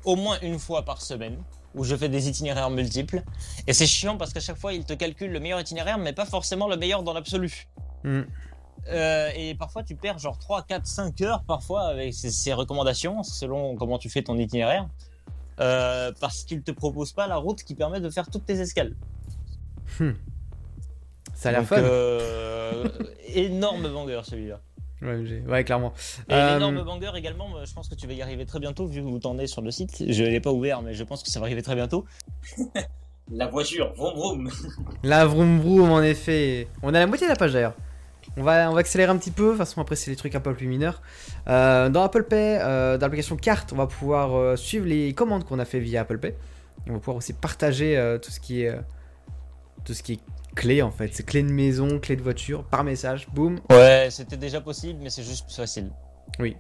au 0.09 0.17
moins 0.17 0.39
une 0.41 0.59
fois 0.59 0.87
par 0.87 1.03
semaine 1.03 1.37
où 1.75 1.85
je 1.85 1.95
fais 1.95 2.09
des 2.09 2.29
itinéraires 2.31 2.71
multiples. 2.71 3.23
Et 3.67 3.75
c'est 3.75 3.87
chiant 3.87 4.17
parce 4.17 4.33
qu'à 4.33 4.41
chaque 4.41 4.57
fois, 4.57 4.73
il 4.73 4.85
te 4.87 4.95
calcule 4.95 5.31
le 5.31 5.39
meilleur 5.39 5.61
itinéraire, 5.61 5.99
mais 5.99 6.15
pas 6.15 6.25
forcément 6.25 6.67
le 6.67 6.79
meilleur 6.79 7.03
dans 7.03 7.13
l'absolu. 7.13 7.69
Hmm. 8.05 8.23
Euh, 8.89 9.31
et 9.37 9.55
parfois, 9.55 9.83
tu 9.83 9.95
perds 9.97 10.19
genre 10.19 10.39
3, 10.39 10.63
4, 10.63 10.87
5 10.87 11.21
heures 11.21 11.43
parfois 11.45 11.83
avec 11.89 12.15
ces, 12.15 12.31
ces 12.31 12.55
recommandations, 12.55 13.23
selon 13.23 13.77
comment 13.77 13.99
tu 13.99 14.09
fais 14.09 14.23
ton 14.23 14.39
itinéraire. 14.39 14.89
Euh, 15.61 16.11
parce 16.21 16.45
qu'il 16.45 16.63
te 16.63 16.71
propose 16.71 17.13
pas 17.13 17.27
la 17.27 17.37
route 17.37 17.63
qui 17.63 17.75
permet 17.75 18.01
de 18.01 18.09
faire 18.09 18.31
toutes 18.31 18.47
tes 18.47 18.61
escales. 18.61 18.95
Ça 21.35 21.51
a 21.51 21.53
l'air 21.53 21.65
fun. 21.67 21.77
euh, 21.77 22.89
énorme 23.35 23.93
banger 23.93 24.21
celui-là. 24.25 24.61
Ouais, 25.03 25.65
clairement. 25.65 25.93
Et 26.29 26.35
Euh, 26.35 26.55
l'énorme 26.55 26.83
banger 26.83 27.11
également, 27.17 27.57
euh, 27.57 27.65
je 27.65 27.73
pense 27.73 27.89
que 27.89 27.95
tu 27.95 28.07
vas 28.07 28.13
y 28.15 28.23
arriver 28.23 28.47
très 28.47 28.59
bientôt 28.59 28.87
vu 28.87 29.01
où 29.01 29.19
t'en 29.19 29.39
es 29.39 29.47
sur 29.47 29.63
le 29.63 29.71
site. 29.71 30.03
Je 30.09 30.25
l'ai 30.25 30.41
pas 30.41 30.51
ouvert, 30.51 30.83
mais 30.83 30.95
je 30.95 31.05
pense 31.05 31.23
que 31.23 31.31
ça 31.31 31.39
va 31.41 31.47
arriver 31.47 31.63
très 31.63 31.75
bientôt. 31.77 32.05
la 33.33 33.47
voiture, 33.47 33.93
vroom 33.95 34.15
vroom. 34.15 34.51
La 35.05 35.25
vroom 35.27 35.61
vroom, 35.61 35.91
en 35.91 36.03
effet. 36.03 36.67
On 36.83 36.89
a 36.95 36.99
la 36.99 37.07
moitié 37.07 37.27
de 37.27 37.33
la 37.33 37.37
page 37.37 37.53
d'ailleurs. 37.53 37.75
On 38.37 38.43
va, 38.43 38.71
on 38.71 38.75
va 38.75 38.81
accélérer 38.81 39.11
un 39.11 39.17
petit 39.17 39.31
peu. 39.31 39.45
De 39.45 39.49
toute 39.51 39.59
façon, 39.59 39.81
après, 39.81 39.97
c'est 39.97 40.11
les 40.11 40.17
trucs 40.17 40.35
un 40.35 40.41
peu 40.41 40.53
plus 40.55 40.67
mineurs. 40.67 41.01
Euh, 41.49 41.89
dans 41.89 42.03
Apple 42.03 42.25
Pay, 42.25 42.59
euh, 42.61 42.99
dans 42.99 43.07
l'application 43.07 43.37
carte, 43.37 43.73
on 43.73 43.77
va 43.77 43.87
pouvoir 43.87 44.35
euh, 44.37 44.57
suivre 44.57 44.87
les 44.87 45.13
commandes 45.15 45.45
qu'on 45.45 45.59
a 45.59 45.65
fait 45.65 45.81
via 45.81 46.03
Apple 46.03 46.19
Pay. 46.19 46.31
Et 46.87 46.91
on 46.91 46.95
va 46.95 46.99
pouvoir 46.99 47.17
aussi 47.17 47.33
partager 47.33 47.97
euh, 47.97 48.19
tout 48.19 48.31
ce 48.31 48.39
qui 48.41 48.63
est 48.63 48.69
euh, 48.69 48.81
tout 49.85 49.95
ce 49.95 50.03
qui 50.03 50.15
est 50.15 50.21
clé 50.59 50.83
en 50.83 50.91
fait. 50.91 51.15
C'est 51.15 51.25
clé 51.25 51.43
de 51.43 51.51
maison, 51.51 51.99
clé 52.01 52.17
de 52.17 52.23
voiture, 52.23 52.65
par 52.65 52.85
message, 52.85 53.29
boum. 53.33 53.61
Ouais, 53.71 54.09
c'était 54.11 54.37
déjà 54.37 54.61
possible, 54.61 54.99
mais 55.03 55.11
c'est 55.11 55.23
juste 55.23 55.47
plus 55.47 55.55
facile. 55.55 55.91
Oui. 56.39 56.57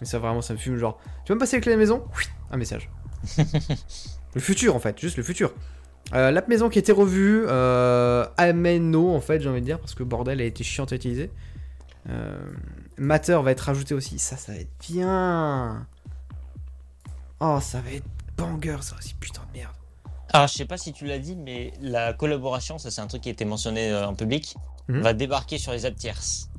Mais 0.00 0.06
ça 0.06 0.18
vraiment, 0.18 0.40
ça 0.42 0.54
me 0.54 0.58
fume 0.58 0.76
genre. 0.76 0.98
Tu 1.24 1.32
veux 1.32 1.36
me 1.36 1.40
passer 1.40 1.56
les 1.56 1.60
clés 1.60 1.72
de 1.74 1.78
maison? 1.78 2.04
Oui, 2.16 2.24
Un 2.50 2.56
message. 2.56 2.90
le 4.34 4.40
futur 4.40 4.74
en 4.74 4.78
fait, 4.80 4.98
juste 4.98 5.16
le 5.16 5.22
futur. 5.22 5.52
Euh, 6.14 6.30
L'app 6.30 6.48
maison 6.48 6.68
qui 6.68 6.78
a 6.78 6.80
été 6.80 6.92
revue, 6.92 7.44
euh, 7.48 8.24
Ameno 8.36 9.14
en 9.14 9.20
fait, 9.20 9.40
j'ai 9.40 9.48
envie 9.48 9.60
de 9.60 9.66
dire, 9.66 9.80
parce 9.80 9.94
que 9.94 10.02
bordel 10.02 10.40
a 10.40 10.44
été 10.44 10.64
chiant 10.64 10.84
à 10.84 10.94
utiliser. 10.94 11.30
Euh, 12.08 12.38
Matter 12.96 13.38
va 13.42 13.50
être 13.50 13.68
ajouté 13.68 13.94
aussi, 13.94 14.18
ça, 14.18 14.36
ça 14.36 14.52
va 14.52 14.58
être 14.58 14.70
bien. 14.88 15.86
Oh, 17.40 17.58
ça 17.60 17.80
va 17.80 17.90
être 17.90 18.06
banger, 18.36 18.78
ça 18.80 18.96
aussi, 18.98 19.14
putain 19.14 19.42
de 19.52 19.58
merde. 19.58 19.75
Alors, 20.36 20.48
je 20.48 20.52
sais 20.54 20.66
pas 20.66 20.76
si 20.76 20.92
tu 20.92 21.06
l'as 21.06 21.18
dit, 21.18 21.34
mais 21.34 21.72
la 21.80 22.12
collaboration, 22.12 22.76
ça 22.76 22.90
c'est 22.90 23.00
un 23.00 23.06
truc 23.06 23.22
qui 23.22 23.30
a 23.30 23.32
été 23.32 23.46
mentionné 23.46 23.90
euh, 23.90 24.06
en 24.06 24.14
public, 24.14 24.54
Mhm. 24.88 25.00
va 25.00 25.14
débarquer 25.14 25.56
sur 25.56 25.72
les 25.72 25.86
apps 25.86 25.96
tierces. 25.98 26.50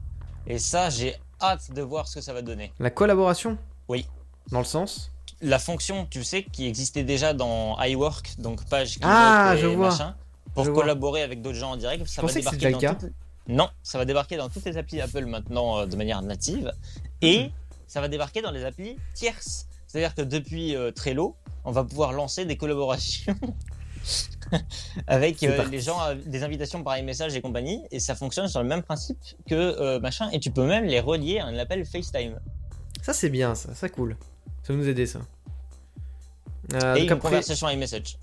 Et 0.48 0.58
ça, 0.58 0.90
j'ai 0.90 1.16
hâte 1.40 1.72
de 1.72 1.84
voir 1.84 2.08
ce 2.08 2.16
que 2.16 2.22
ça 2.22 2.34
va 2.34 2.42
donner. 2.42 2.74
La 2.80 2.90
collaboration? 2.90 3.56
Oui. 3.88 4.08
Dans 4.52 4.58
le 4.60 4.66
sens? 4.66 5.12
La 5.42 5.60
fonction, 5.60 6.08
tu 6.10 6.24
sais, 6.24 6.42
qui 6.44 6.66
existait 6.66 7.04
déjà 7.04 7.36
dans 7.36 7.80
iWork, 7.80 8.40
donc 8.40 8.66
page 8.68 8.98
Ah, 9.04 9.54
et 9.56 9.60
je 9.60 9.68
vois. 9.68 9.90
machin, 9.90 10.16
pour 10.56 10.66
Je 10.66 10.72
vois. 10.72 10.82
collaborer 10.82 11.22
avec 11.22 11.44
d'autres 11.44 11.58
gens 11.60 11.72
en 11.74 11.78
direct, 11.78 12.08
ça 12.08 12.24
va 12.24 12.28
que 12.30 12.34
débarquer 12.34 12.60
c'était 12.60 12.72
dans 12.72 12.80
le 12.80 12.96
toutes... 12.98 13.12
Non, 13.48 13.70
ça 13.84 14.00
va 14.00 14.06
débarquer 14.06 14.38
dans 14.38 14.50
toutes 14.50 14.66
les 14.66 14.78
applis 14.78 15.00
Apple 15.02 15.26
maintenant 15.28 15.78
euh, 15.82 15.86
de 15.86 15.96
manière 15.96 16.24
native, 16.24 16.74
et 17.22 17.44
Mhm. 17.44 17.52
ça 17.86 18.02
va 18.02 18.08
débarquer 18.08 18.42
dans 18.42 18.50
les 18.52 18.66
applis 18.66 18.98
tierces. 19.14 19.68
C'est-à-dire 19.86 20.16
que 20.16 20.24
depuis 20.24 20.76
euh, 20.76 20.90
Trello, 20.92 21.36
on 21.68 21.72
va 21.72 21.84
pouvoir 21.84 22.14
lancer 22.14 22.46
des 22.46 22.56
collaborations 22.56 23.36
avec 25.08 25.44
euh, 25.44 25.66
les 25.66 25.82
gens, 25.82 26.02
euh, 26.02 26.16
des 26.26 26.44
invitations 26.44 26.82
par 26.82 27.02
message 27.04 27.36
et 27.36 27.42
compagnie, 27.42 27.84
et 27.92 28.00
ça 28.00 28.16
fonctionne 28.16 28.48
sur 28.48 28.62
le 28.62 28.68
même 28.70 28.84
principe 28.84 29.20
que 29.50 29.54
euh, 29.54 30.00
machin, 30.00 30.30
et 30.32 30.40
tu 30.40 30.50
peux 30.50 30.66
même 30.66 30.86
les 30.86 31.02
relier 31.02 31.40
à 31.40 31.46
un 31.46 31.58
appel 31.58 31.86
FaceTime. 31.86 32.40
Ça, 33.02 33.12
c'est 33.12 33.28
bien, 33.28 33.54
ça, 33.54 33.76
ça 33.76 33.90
cool. 33.90 34.16
Ça 34.64 34.72
va 34.72 34.80
nous 34.80 34.88
aider, 34.88 35.06
ça. 35.06 35.20
Euh, 36.74 36.96
et 36.96 37.00
donc 37.00 37.08
une 37.08 37.12
après- 37.12 37.20
conversation 37.20 37.68
iMessage. 37.68 38.18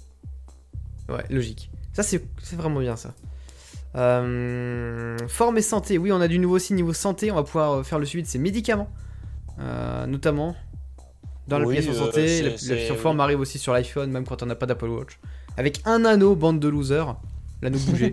Ouais, 1.10 1.24
logique. 1.28 1.70
Ça, 1.92 2.02
c'est 2.02 2.22
vraiment 2.52 2.80
bien, 2.80 2.96
ça. 2.96 3.12
Forme 3.92 5.58
et 5.58 5.62
santé. 5.62 5.98
Oui, 5.98 6.12
on 6.12 6.20
a 6.22 6.28
du 6.28 6.38
nouveau 6.38 6.56
aussi 6.56 6.72
niveau 6.72 6.94
santé. 6.94 7.30
On 7.30 7.34
va 7.34 7.44
pouvoir 7.44 7.84
faire 7.84 7.98
le 7.98 8.06
suivi 8.06 8.22
de 8.22 8.28
ses 8.28 8.38
médicaments. 8.38 8.88
Notamment 10.08 10.56
dans 11.48 11.62
Oui, 11.62 11.74
l'application 11.76 11.92
euh, 11.92 12.06
santé. 12.06 12.42
L'application 12.42 12.96
forme 12.96 13.20
arrive 13.20 13.40
aussi 13.40 13.58
sur 13.58 13.72
l'iPhone, 13.72 14.10
même 14.10 14.26
quand 14.26 14.42
on 14.42 14.46
n'a 14.46 14.54
pas 14.54 14.66
d'Apple 14.66 14.88
Watch. 14.88 15.18
Avec 15.56 15.80
un 15.84 16.04
anneau, 16.04 16.34
bande 16.34 16.60
de 16.60 16.68
losers. 16.68 17.16
L'anneau 17.62 17.78
bougé. 17.78 18.12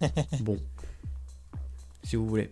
bon. 0.40 0.58
Si 2.02 2.16
vous 2.16 2.26
voulez. 2.26 2.50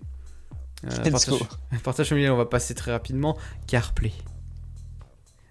Euh, 0.85 1.11
partage, 1.11 1.39
partage 1.85 2.09
familial, 2.09 2.33
on 2.33 2.37
va 2.37 2.47
passer 2.47 2.75
très 2.75 2.93
rapidement. 2.93 3.37
CarPlay. 3.67 4.13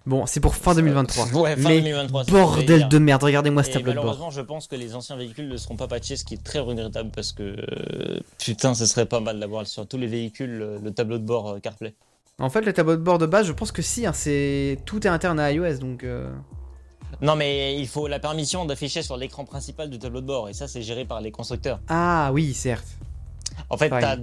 Bon, 0.04 0.26
c'est 0.26 0.40
pour 0.40 0.56
fin 0.56 0.74
2023. 0.74 1.26
Ouais, 1.40 1.56
fin 1.56 1.68
Mais 1.68 1.80
2023. 1.80 2.24
c'est 2.24 2.30
ce 2.30 2.34
que 2.34 2.38
j'allais 2.38 2.44
Bordel 2.44 2.88
de 2.88 2.98
merde, 2.98 3.22
regardez-moi 3.22 3.62
ce 3.62 3.70
tableau 3.70 3.90
de 3.92 3.96
bord. 3.96 4.04
malheureusement, 4.04 4.30
je 4.30 4.40
pense 4.40 4.66
que 4.66 4.74
les 4.74 4.94
anciens 4.96 5.16
véhicules 5.16 5.48
ne 5.48 5.56
seront 5.56 5.76
pas 5.76 5.86
patchés, 5.86 6.16
ce 6.16 6.24
qui 6.24 6.34
est 6.34 6.42
très 6.42 6.58
regrettable 6.58 7.10
parce 7.14 7.32
que 7.32 7.42
euh, 7.42 8.20
putain, 8.38 8.74
ce 8.74 8.84
serait 8.86 9.06
pas 9.06 9.20
mal 9.20 9.38
d'avoir 9.38 9.64
sur 9.66 9.86
tous 9.86 9.98
les 9.98 10.08
véhicules 10.08 10.50
le, 10.50 10.78
le 10.78 10.90
tableau 10.90 11.18
de 11.18 11.24
bord 11.24 11.50
euh, 11.50 11.58
CarPlay. 11.60 11.94
En 12.42 12.50
fait, 12.50 12.60
le 12.62 12.72
tableau 12.72 12.96
de 12.96 13.02
bord 13.02 13.18
de 13.18 13.26
base, 13.26 13.46
je 13.46 13.52
pense 13.52 13.70
que 13.72 13.82
si, 13.82 14.04
hein, 14.04 14.12
c'est 14.12 14.76
tout 14.84 15.06
est 15.06 15.10
interne 15.10 15.38
à 15.38 15.52
iOS, 15.52 15.78
donc 15.78 16.02
euh, 16.02 16.28
Non, 17.20 17.36
mais 17.36 17.78
il 17.78 17.86
faut 17.86 18.08
la 18.08 18.18
permission 18.18 18.64
d'afficher 18.64 19.02
sur 19.02 19.16
l'écran 19.16 19.44
principal 19.44 19.88
du 19.88 19.98
tableau 20.00 20.20
de 20.20 20.26
bord 20.26 20.48
et 20.48 20.52
ça, 20.52 20.66
c'est 20.66 20.82
géré 20.82 21.04
par 21.04 21.20
les 21.20 21.30
constructeurs. 21.30 21.78
ah 21.88 22.30
oui, 22.32 22.52
certes. 22.52 22.88
En 23.70 23.76
fait, 23.76 23.90
t'as- 23.90 24.16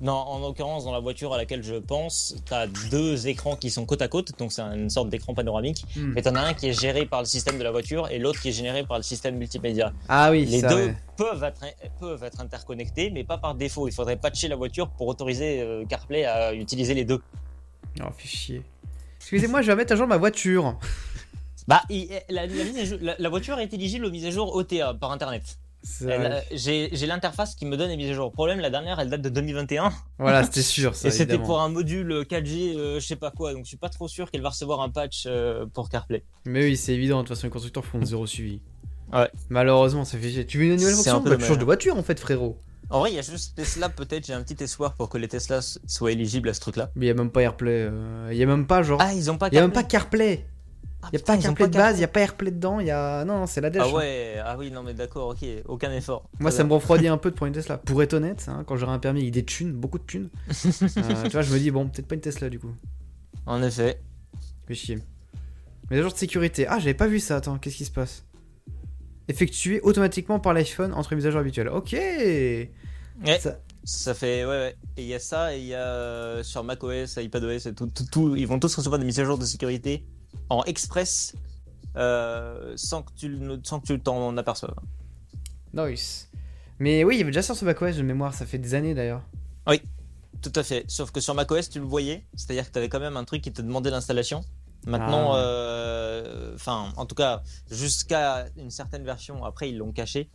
non, 0.00 0.12
en 0.12 0.38
l'occurrence, 0.38 0.84
dans 0.84 0.92
la 0.92 1.00
voiture 1.00 1.34
à 1.34 1.36
laquelle 1.36 1.62
je 1.62 1.74
pense, 1.74 2.36
tu 2.46 2.54
as 2.54 2.66
deux 2.90 3.26
écrans 3.26 3.54
qui 3.56 3.70
sont 3.70 3.84
côte 3.86 4.00
à 4.02 4.08
côte, 4.08 4.38
donc 4.38 4.50
c'est 4.52 4.62
une 4.62 4.88
sorte 4.88 5.08
d'écran 5.10 5.34
panoramique. 5.34 5.84
Hmm. 5.96 6.12
Mais 6.14 6.22
t'en 6.22 6.34
as 6.36 6.40
un 6.40 6.54
qui 6.54 6.68
est 6.68 6.80
géré 6.80 7.04
par 7.06 7.20
le 7.20 7.26
système 7.26 7.58
de 7.58 7.64
la 7.64 7.70
voiture 7.70 8.08
et 8.10 8.18
l'autre 8.18 8.40
qui 8.40 8.48
est 8.48 8.52
généré 8.52 8.84
par 8.84 8.96
le 8.98 9.02
système 9.02 9.36
multimédia. 9.36 9.92
Ah 10.08 10.30
oui, 10.30 10.46
Les 10.46 10.60
ça, 10.60 10.68
deux 10.68 10.86
ouais. 10.86 10.96
peuvent, 11.18 11.42
être, 11.42 11.60
peuvent 12.00 12.22
être 12.24 12.40
interconnectés, 12.40 13.10
mais 13.10 13.24
pas 13.24 13.36
par 13.36 13.54
défaut. 13.56 13.86
Il 13.88 13.92
faudrait 13.92 14.16
patcher 14.16 14.48
la 14.48 14.56
voiture 14.56 14.88
pour 14.90 15.06
autoriser 15.08 15.60
euh, 15.60 15.84
CarPlay 15.86 16.24
à 16.24 16.54
utiliser 16.54 16.94
les 16.94 17.04
deux. 17.04 17.20
Oh, 18.02 18.06
fait 18.16 18.28
chier. 18.28 18.62
Excusez-moi, 19.18 19.62
je 19.62 19.68
vais 19.68 19.76
mettre 19.76 19.92
à 19.92 19.96
jour 19.96 20.06
ma 20.06 20.16
voiture. 20.16 20.78
Bah, 21.66 21.80
il- 21.88 22.10
la, 22.28 22.46
la 22.46 22.64
mise 22.64 22.76
à 22.78 22.84
jour- 22.84 22.98
la- 23.00 23.16
la 23.18 23.28
voiture 23.30 23.58
est 23.58 23.72
éligible 23.72 24.04
aux 24.04 24.10
mises 24.10 24.26
à 24.26 24.30
jour 24.30 24.54
OTA 24.54 24.92
par 25.00 25.12
internet. 25.12 25.56
C'est 25.82 26.04
Elle, 26.04 26.20
vrai. 26.20 26.44
euh, 26.52 26.88
J'ai 26.92 27.06
l'interface 27.06 27.54
qui 27.54 27.64
me 27.64 27.78
donne 27.78 27.88
les 27.88 27.96
mises 27.96 28.10
à 28.10 28.12
jour. 28.12 28.30
Problème, 28.32 28.60
la 28.60 28.68
dernière, 28.68 29.00
elle 29.00 29.08
date 29.08 29.22
de 29.22 29.30
2021 29.30 29.90
Voilà, 30.18 30.44
c'était 30.44 30.60
sûr, 30.60 30.94
ça. 30.94 31.08
et 31.08 31.10
c'était 31.10 31.38
pour 31.38 31.62
un 31.62 31.70
module 31.70 32.20
4G, 32.28 32.76
euh, 32.76 33.00
je 33.00 33.06
sais 33.06 33.16
pas 33.16 33.30
quoi. 33.30 33.54
Donc 33.54 33.64
je 33.64 33.68
suis 33.68 33.76
pas 33.78 33.88
trop 33.88 34.08
sûr 34.08 34.30
qu'elle 34.30 34.42
va 34.42 34.50
recevoir 34.50 34.80
un 34.82 34.90
patch 34.90 35.24
euh, 35.26 35.64
pour 35.72 35.88
CarPlay. 35.88 36.22
Mais 36.44 36.64
oui, 36.64 36.76
c'est 36.76 36.92
évident, 36.92 37.22
de 37.22 37.22
toute 37.28 37.34
façon, 37.34 37.46
les 37.46 37.50
constructeurs 37.50 37.86
font 37.86 38.04
zéro 38.04 38.26
suivi. 38.26 38.60
Ouais. 39.14 39.30
Malheureusement, 39.48 40.04
ça 40.04 40.18
fait 40.18 40.30
chier. 40.30 40.44
Tu 40.46 40.58
veux 40.58 40.64
une 40.64 40.72
nouvelle 40.72 40.88
C'est 40.90 40.96
fonction 40.96 41.16
un 41.16 41.20
peu 41.22 41.30
Bah, 41.30 41.36
tu 41.38 41.44
changes 41.44 41.58
de 41.58 41.64
voiture, 41.64 41.96
en 41.96 42.02
fait, 42.02 42.20
frérot. 42.20 42.58
En 42.94 43.00
vrai, 43.00 43.10
il 43.10 43.16
y 43.16 43.18
a 43.18 43.22
juste 43.22 43.56
Tesla, 43.56 43.88
peut-être. 43.88 44.24
J'ai 44.24 44.34
un 44.34 44.42
petit 44.44 44.62
espoir 44.62 44.94
pour 44.94 45.08
que 45.08 45.18
les 45.18 45.26
Tesla 45.26 45.58
soient 45.60 46.12
éligibles 46.12 46.48
à 46.48 46.54
ce 46.54 46.60
truc-là. 46.60 46.92
Mais 46.94 47.06
il 47.06 47.08
y 47.08 47.10
a 47.10 47.14
même 47.14 47.32
pas 47.32 47.42
AirPlay. 47.42 47.88
euh, 47.90 48.28
Il 48.30 48.38
y 48.38 48.42
a 48.44 48.46
même 48.46 48.68
pas, 48.68 48.84
genre. 48.84 49.00
Ah, 49.02 49.12
ils 49.12 49.32
ont 49.32 49.36
pas 49.36 49.48
Il 49.48 49.54
y 49.54 49.58
a 49.58 49.62
même 49.62 49.72
pas 49.72 49.82
CarPlay. 49.82 50.46
Ah, 51.02 51.08
Il 51.12 51.18
y 51.18 51.20
a 51.20 51.24
pas 51.24 51.36
CarPlay 51.36 51.66
de 51.66 51.72
base, 51.72 51.98
il 51.98 52.02
y 52.02 52.04
a 52.04 52.08
pas 52.08 52.20
AirPlay 52.20 52.52
dedans, 52.52 52.78
il 52.78 52.86
y 52.86 52.92
a. 52.92 53.24
Non, 53.24 53.40
non, 53.40 53.46
c'est 53.46 53.60
la 53.60 53.70
dèche. 53.70 53.82
Ah 53.84 53.88
hein. 53.88 53.94
ouais, 53.94 54.36
ah 54.44 54.54
oui, 54.56 54.70
non 54.70 54.84
mais 54.84 54.94
d'accord, 54.94 55.30
ok, 55.30 55.44
aucun 55.66 55.90
effort. 55.92 56.30
Moi, 56.38 56.52
ça 56.52 56.62
me 56.62 56.72
refroidit 56.72 57.08
un 57.08 57.16
peu 57.16 57.32
de 57.32 57.34
prendre 57.34 57.48
une 57.48 57.54
Tesla. 57.60 57.78
Pour 57.78 58.00
être 58.00 58.14
honnête, 58.14 58.44
hein, 58.46 58.62
quand 58.64 58.76
j'aurai 58.76 58.92
un 58.92 59.00
permis 59.00 59.22
avec 59.22 59.32
des 59.32 59.44
thunes, 59.44 59.72
beaucoup 59.72 59.98
de 59.98 60.04
thunes, 60.04 60.28
euh, 60.48 61.22
tu 61.24 61.30
vois, 61.30 61.42
je 61.42 61.52
me 61.52 61.58
dis, 61.58 61.72
bon, 61.72 61.88
peut-être 61.88 62.06
pas 62.06 62.14
une 62.14 62.20
Tesla 62.20 62.48
du 62.48 62.60
coup. 62.60 62.70
En 63.44 63.60
effet. 63.60 64.00
Fait 64.68 64.74
chier. 64.74 65.00
Mais 65.90 66.00
jour 66.00 66.12
de 66.12 66.16
sécurité. 66.16 66.68
Ah, 66.68 66.78
j'avais 66.78 66.94
pas 66.94 67.08
vu 67.08 67.18
ça. 67.18 67.34
Attends, 67.38 67.58
qu'est-ce 67.58 67.76
qui 67.76 67.86
se 67.86 67.90
passe? 67.90 68.24
Effectué 69.26 69.80
automatiquement 69.80 70.38
par 70.38 70.54
l'iPhone 70.54 70.92
entre 70.94 71.16
mises 71.16 71.26
à 71.26 71.32
jour 71.32 71.40
habituelles. 71.40 71.70
Ok 71.70 71.96
Ouais, 73.24 73.38
Ça- 73.38 73.58
ça 73.84 74.14
fait, 74.14 74.44
ouais, 74.44 74.50
ouais. 74.50 74.76
Et 74.96 75.02
il 75.02 75.08
y 75.08 75.14
a 75.14 75.18
ça, 75.18 75.54
et 75.54 75.60
il 75.60 75.66
y 75.66 75.74
a 75.74 75.84
euh, 75.86 76.42
sur 76.42 76.64
macOS, 76.64 77.16
iPadOS, 77.16 77.68
et 77.68 77.74
tout, 77.74 77.86
tout, 77.86 78.04
tout, 78.10 78.36
ils 78.36 78.46
vont 78.46 78.58
tous 78.58 78.74
recevoir 78.74 78.98
des 78.98 79.04
mises 79.04 79.20
à 79.20 79.24
jour 79.24 79.38
de 79.38 79.44
sécurité 79.44 80.04
en 80.48 80.62
express 80.64 81.34
euh, 81.96 82.72
sans 82.76 83.02
que 83.02 83.12
tu 83.16 83.28
le- 83.28 83.60
sans 83.62 83.78
que 83.80 83.86
tu 83.86 84.00
t'en 84.00 84.36
aperçoives. 84.36 84.74
Nice. 85.72 86.28
Mais 86.78 87.04
oui, 87.04 87.14
il 87.16 87.18
y 87.18 87.20
avait 87.22 87.30
déjà 87.30 87.42
ça 87.42 87.54
sur 87.54 87.66
macOS 87.66 87.96
de 87.96 88.02
mémoire, 88.02 88.34
ça 88.34 88.46
fait 88.46 88.58
des 88.58 88.74
années 88.74 88.94
d'ailleurs. 88.94 89.22
Tout 90.42 90.52
à 90.56 90.62
fait. 90.62 90.84
Sauf 90.88 91.10
que 91.10 91.20
sur 91.20 91.32
macOS, 91.34 91.70
tu 91.70 91.78
le 91.78 91.86
voyais, 91.86 92.26
c'est-à-dire 92.34 92.66
que 92.66 92.72
tu 92.72 92.76
avais 92.78 92.90
quand 92.90 93.00
même 93.00 93.16
un 93.16 93.24
truc 93.24 93.40
qui 93.40 93.50
te 93.50 93.62
demandait 93.62 93.88
l'installation. 93.90 94.42
Maintenant, 94.86 95.32
Ah. 95.32 95.38
euh, 95.38 96.54
enfin, 96.54 96.92
en 96.98 97.06
tout 97.06 97.14
cas, 97.14 97.42
jusqu'à 97.70 98.44
une 98.58 98.70
certaine 98.70 99.04
version, 99.04 99.42
après 99.44 99.70
ils 99.70 99.78
l'ont 99.78 99.92
caché. 99.92 100.28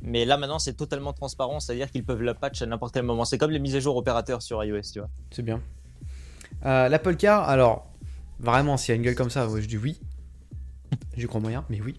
Mais 0.00 0.24
là 0.24 0.36
maintenant, 0.36 0.58
c'est 0.58 0.74
totalement 0.74 1.12
transparent, 1.12 1.60
c'est-à-dire 1.60 1.90
qu'ils 1.90 2.04
peuvent 2.04 2.22
la 2.22 2.34
patch 2.34 2.62
à 2.62 2.66
n'importe 2.66 2.94
quel 2.94 3.04
moment. 3.04 3.24
C'est 3.24 3.38
comme 3.38 3.50
les 3.50 3.58
mises 3.58 3.76
à 3.76 3.80
jour 3.80 3.96
opérateurs 3.96 4.42
sur 4.42 4.62
iOS, 4.64 4.80
tu 4.92 4.98
vois. 4.98 5.08
C'est 5.30 5.42
bien. 5.42 5.62
Euh, 6.64 6.88
L'Apple 6.88 7.16
Car, 7.16 7.48
alors, 7.48 7.90
vraiment, 8.38 8.76
s'il 8.76 8.92
y 8.92 8.92
a 8.92 8.96
une 8.96 9.02
gueule 9.02 9.14
comme 9.14 9.30
ça, 9.30 9.48
je 9.48 9.66
dis 9.66 9.78
oui. 9.78 10.00
J'y 11.16 11.26
crois 11.26 11.40
moyen, 11.40 11.64
mais 11.70 11.80
oui. 11.80 11.98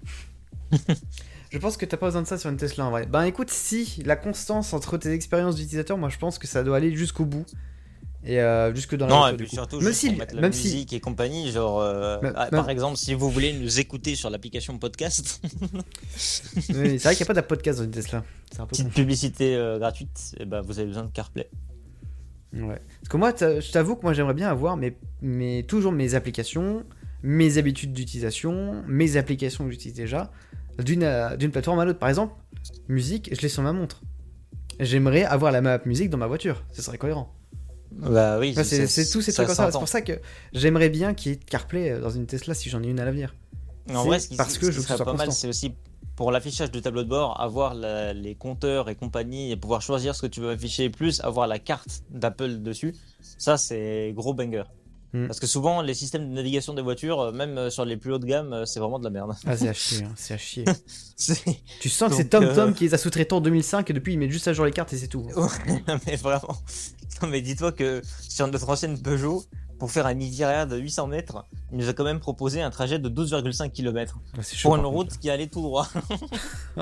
je 1.51 1.57
pense 1.57 1.77
que 1.77 1.85
t'as 1.85 1.97
pas 1.97 2.07
besoin 2.07 2.21
de 2.21 2.27
ça 2.27 2.37
sur 2.37 2.49
une 2.49 2.57
Tesla 2.57 2.85
en 2.85 2.91
vrai. 2.91 3.05
Ben 3.05 3.23
écoute, 3.23 3.49
si 3.49 4.01
la 4.05 4.15
constance 4.15 4.73
entre 4.73 4.97
tes 4.97 5.11
expériences 5.11 5.55
d'utilisateur, 5.55 5.97
moi 5.97 6.09
je 6.09 6.17
pense 6.17 6.39
que 6.39 6.47
ça 6.47 6.63
doit 6.63 6.77
aller 6.77 6.95
jusqu'au 6.95 7.25
bout. 7.25 7.45
Et 8.25 8.39
euh, 8.39 8.73
jusque 8.73 8.95
dans 8.95 9.05
la 9.07 9.11
Non, 9.13 9.19
voiture, 9.19 9.33
et 9.35 9.37
puis 9.43 9.49
surtout, 9.49 9.81
même 9.81 9.91
si, 9.93 10.15
la 10.15 10.41
même 10.41 10.53
si, 10.53 10.63
musique 10.67 10.93
et 10.93 10.99
compagnie, 11.01 11.51
genre, 11.51 11.81
euh, 11.81 12.21
Même- 12.21 12.33
ah, 12.37 12.43
même- 12.43 12.51
par 12.51 12.69
exemple, 12.69 12.95
si 12.97 13.13
vous 13.13 13.29
voulez 13.29 13.51
nous 13.53 13.79
écouter 13.81 14.15
sur 14.15 14.29
l'application 14.29 14.77
podcast, 14.77 15.41
oui, 16.69 16.99
c'est 16.99 17.03
vrai 17.03 17.15
qu'il 17.15 17.25
n'y 17.25 17.31
a 17.31 17.33
pas 17.33 17.41
de 17.41 17.41
podcast 17.41 17.79
dans 17.79 17.85
une 17.85 17.91
Tesla. 17.91 18.23
C'est 18.51 18.59
un 18.61 18.65
peu 18.65 18.71
petite 18.71 18.93
publicité 18.93 19.55
euh, 19.55 19.77
gratuite, 19.77 20.35
et 20.39 20.45
ben 20.45 20.61
vous 20.61 20.79
avez 20.79 20.87
besoin 20.87 21.03
de 21.03 21.11
CarPlay. 21.11 21.49
Ouais. 22.53 22.79
Parce 23.01 23.09
que 23.09 23.17
moi, 23.17 23.33
je 23.39 23.71
t'avoue 23.71 23.95
que 23.95 24.03
moi 24.03 24.13
j'aimerais 24.13 24.35
bien 24.35 24.47
avoir 24.49 24.77
mes, 24.77 24.95
mes, 25.21 25.63
toujours 25.63 25.91
mes 25.91 26.15
applications, 26.15 26.83
mes 27.23 27.57
habitudes 27.57 27.93
d'utilisation, 27.93 28.83
mes 28.87 29.17
applications 29.17 29.65
que 29.65 29.71
j'utilise 29.71 29.95
déjà, 29.97 30.31
d'une 30.79 31.03
euh, 31.03 31.35
d'une 31.35 31.51
plateforme 31.51 31.79
à 31.79 31.85
l'autre. 31.85 31.99
Par 31.99 32.09
exemple, 32.09 32.35
musique, 32.87 33.29
je 33.35 33.41
l'ai 33.41 33.49
sur 33.49 33.63
ma 33.63 33.73
montre. 33.73 34.01
J'aimerais 34.79 35.23
avoir 35.23 35.51
la 35.51 35.61
map 35.61 35.79
musique 35.85 36.09
dans 36.09 36.17
ma 36.17 36.27
voiture, 36.27 36.63
ce 36.71 36.81
serait 36.81 36.97
cohérent. 36.97 37.33
Bah 37.99 38.39
oui, 38.39 38.51
Enfin, 38.51 38.63
c'est 38.87 39.05
tous 39.11 39.21
ces 39.21 39.31
trucs 39.33 39.47
comme 39.47 39.55
ça. 39.55 39.63
C'est 39.71 39.79
pour 39.79 39.87
ça 39.87 40.01
que 40.01 40.19
j'aimerais 40.53 40.89
bien 40.89 41.13
qu'il 41.13 41.31
y 41.31 41.35
ait 41.35 41.37
CarPlay 41.37 41.91
euh, 41.91 42.01
dans 42.01 42.09
une 42.09 42.25
Tesla 42.25 42.53
si 42.53 42.69
j'en 42.69 42.81
ai 42.83 42.87
une 42.87 42.99
à 42.99 43.05
l'avenir. 43.05 43.33
En 43.93 44.03
vrai, 44.05 44.19
ce 44.19 44.27
qui, 44.29 44.35
parce 44.35 44.53
ce 44.53 44.59
que 44.59 44.71
je 44.71 44.79
ce 44.79 44.87
serait 44.87 44.97
pas 45.03 45.11
mal, 45.17 45.27
c'est 45.31 45.47
aussi 45.47 45.73
pour 46.15 46.31
l'affichage 46.31 46.71
du 46.71 46.81
tableau 46.81 47.03
de 47.03 47.09
bord, 47.09 47.39
avoir 47.41 47.73
la- 47.73 48.13
les 48.13 48.35
compteurs 48.35 48.89
et 48.89 48.95
compagnie 48.95 49.51
et 49.51 49.57
pouvoir 49.57 49.81
choisir 49.81 50.15
ce 50.15 50.21
que 50.21 50.27
tu 50.27 50.41
veux 50.41 50.51
afficher, 50.51 50.89
plus 50.89 51.21
avoir 51.21 51.47
la 51.47 51.59
carte 51.59 52.03
d'Apple 52.09 52.59
dessus. 52.61 52.95
Ça, 53.37 53.57
c'est 53.57 54.13
gros 54.15 54.33
banger. 54.33 54.63
Mm. 55.13 55.27
Parce 55.27 55.39
que 55.39 55.45
souvent, 55.45 55.81
les 55.81 55.93
systèmes 55.93 56.27
de 56.27 56.33
navigation 56.33 56.73
des 56.73 56.81
voitures, 56.81 57.19
euh, 57.19 57.31
même 57.31 57.57
euh, 57.57 57.69
sur 57.69 57.85
les 57.85 57.97
plus 57.97 58.13
hautes 58.13 58.23
de 58.23 58.27
gamme, 58.27 58.51
euh, 58.51 58.65
c'est 58.65 58.79
vraiment 58.79 58.97
de 58.97 59.03
la 59.03 59.11
merde. 59.11 59.33
Ah, 59.45 59.55
c'est 59.55 59.69
à 59.69 59.73
chier, 59.73 60.03
hein, 60.03 60.13
c'est 60.15 60.33
à 60.33 60.37
chier. 60.37 60.65
Tu 61.79 61.89
sens 61.89 62.09
que 62.09 62.15
c'est 62.15 62.25
TomTom 62.25 62.71
euh, 62.71 62.73
qui 62.73 62.85
les 62.85 62.93
a 62.93 62.97
sous-traitants 62.97 63.37
en 63.37 63.41
2005 63.41 63.89
et 63.89 63.93
depuis 63.93 64.13
ils 64.13 64.17
mettent 64.17 64.31
juste 64.31 64.47
à 64.47 64.53
jour 64.53 64.65
les 64.65 64.71
cartes 64.71 64.91
et 64.91 64.97
c'est 64.97 65.07
tout. 65.07 65.27
Non, 65.87 65.99
mais 66.07 66.15
vraiment. 66.15 66.57
Non, 67.21 67.27
mais 67.29 67.41
dis-toi 67.41 67.71
que 67.71 68.01
sur 68.27 68.47
notre 68.47 68.67
ancienne 68.69 68.99
Peugeot, 69.01 69.45
pour 69.83 69.91
faire 69.91 70.05
un 70.05 70.17
itinéraire 70.17 70.65
de 70.65 70.77
800 70.77 71.07
mètres, 71.07 71.45
il 71.73 71.77
nous 71.77 71.89
a 71.89 71.93
quand 71.93 72.05
même 72.05 72.21
proposé 72.21 72.61
un 72.61 72.69
trajet 72.69 72.99
de 72.99 73.09
12,5 73.09 73.69
km 73.69 74.17
Ah, 74.37 74.39
pour 74.61 74.77
une 74.77 74.85
route 74.85 75.17
qui 75.17 75.29
allait 75.29 75.47
tout 75.47 75.61
droit. 75.61 75.89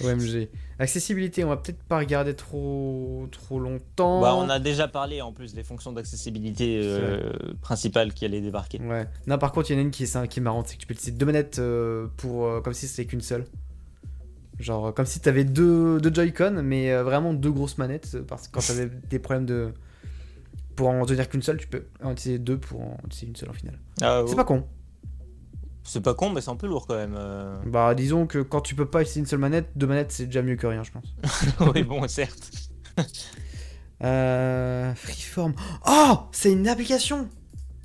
OMG. 0.00 0.48
Accessibilité, 0.78 1.42
on 1.42 1.48
va 1.48 1.56
peut-être 1.56 1.82
pas 1.82 1.98
regarder 1.98 2.34
trop 2.34 3.26
trop 3.32 3.58
longtemps. 3.58 4.20
Bah, 4.20 4.36
on 4.36 4.48
a 4.48 4.60
déjà 4.60 4.86
parlé 4.86 5.22
en 5.22 5.32
plus 5.32 5.54
des 5.54 5.64
fonctions 5.64 5.90
d'accessibilité 5.90 6.82
euh, 6.84 7.32
principales 7.60 8.14
qui 8.14 8.24
allaient 8.24 8.40
débarquer. 8.40 8.80
Ouais. 8.80 9.08
Non, 9.26 9.36
par 9.36 9.50
contre, 9.50 9.72
il 9.72 9.72
y 9.72 9.76
en 9.76 9.80
a 9.80 9.82
une 9.82 9.90
qui 9.90 10.04
est, 10.04 10.28
qui 10.28 10.38
est 10.38 10.42
marrante, 10.42 10.68
c'est 10.68 10.76
que 10.76 10.82
tu 10.82 10.86
peux 10.86 10.94
utiliser 10.94 11.18
deux 11.18 11.26
manettes 11.26 11.58
euh, 11.58 12.06
pour 12.16 12.46
euh, 12.46 12.60
comme 12.60 12.74
si 12.74 12.86
c'était 12.86 13.06
qu'une 13.06 13.22
seule. 13.22 13.44
Genre 14.60 14.94
comme 14.94 15.06
si 15.06 15.18
t'avais 15.18 15.42
deux, 15.42 16.00
deux 16.00 16.14
Joy-Con, 16.14 16.62
mais 16.62 16.94
vraiment 17.02 17.34
deux 17.34 17.50
grosses 17.50 17.76
manettes. 17.76 18.18
Parce 18.28 18.46
que 18.46 18.52
quand 18.52 18.64
t'avais 18.64 18.88
des 19.10 19.18
problèmes 19.18 19.46
de. 19.46 19.74
Pour 20.76 20.88
en 20.88 21.04
tenir 21.06 21.28
qu'une 21.28 21.42
seule, 21.42 21.56
tu 21.58 21.66
peux 21.68 21.86
en 22.02 22.12
utiliser 22.12 22.38
deux 22.38 22.58
pour 22.58 22.80
en 22.82 22.96
utiliser 23.06 23.26
une 23.28 23.36
seule 23.36 23.50
en 23.50 23.54
final. 23.54 23.78
Ah, 24.02 24.22
C'est 24.26 24.32
oh, 24.32 24.36
pas 24.36 24.44
con. 24.44 24.66
c'est 25.84 26.00
pas 26.00 26.14
con, 26.14 26.30
mais 26.30 26.40
c'est 26.40 26.50
un 26.50 26.56
peu 26.56 26.66
lourd 26.66 26.86
quand 26.86 26.96
même. 26.96 27.14
euh. 27.16 27.58
Bah, 27.66 27.94
disons 27.94 28.26
que 28.26 28.38
quand 28.38 28.60
tu 28.60 28.74
peux 28.74 28.86
pas 28.86 29.02
utiliser 29.02 29.20
une 29.20 29.26
seule 29.26 29.38
manette, 29.38 29.68
deux 29.76 29.86
manettes 29.86 30.12
c'est 30.12 30.26
déjà 30.26 30.42
mieux 30.42 30.56
que 30.56 30.66
rien, 30.66 30.82
je 30.82 30.90
pense. 30.90 31.14
oui, 31.74 31.82
bon, 31.82 32.06
certes. 32.08 32.50
Euh. 34.02 34.94
Freeform. 34.94 35.54
Oh 35.86 36.18
C'est 36.32 36.52
une 36.52 36.68
application 36.68 37.28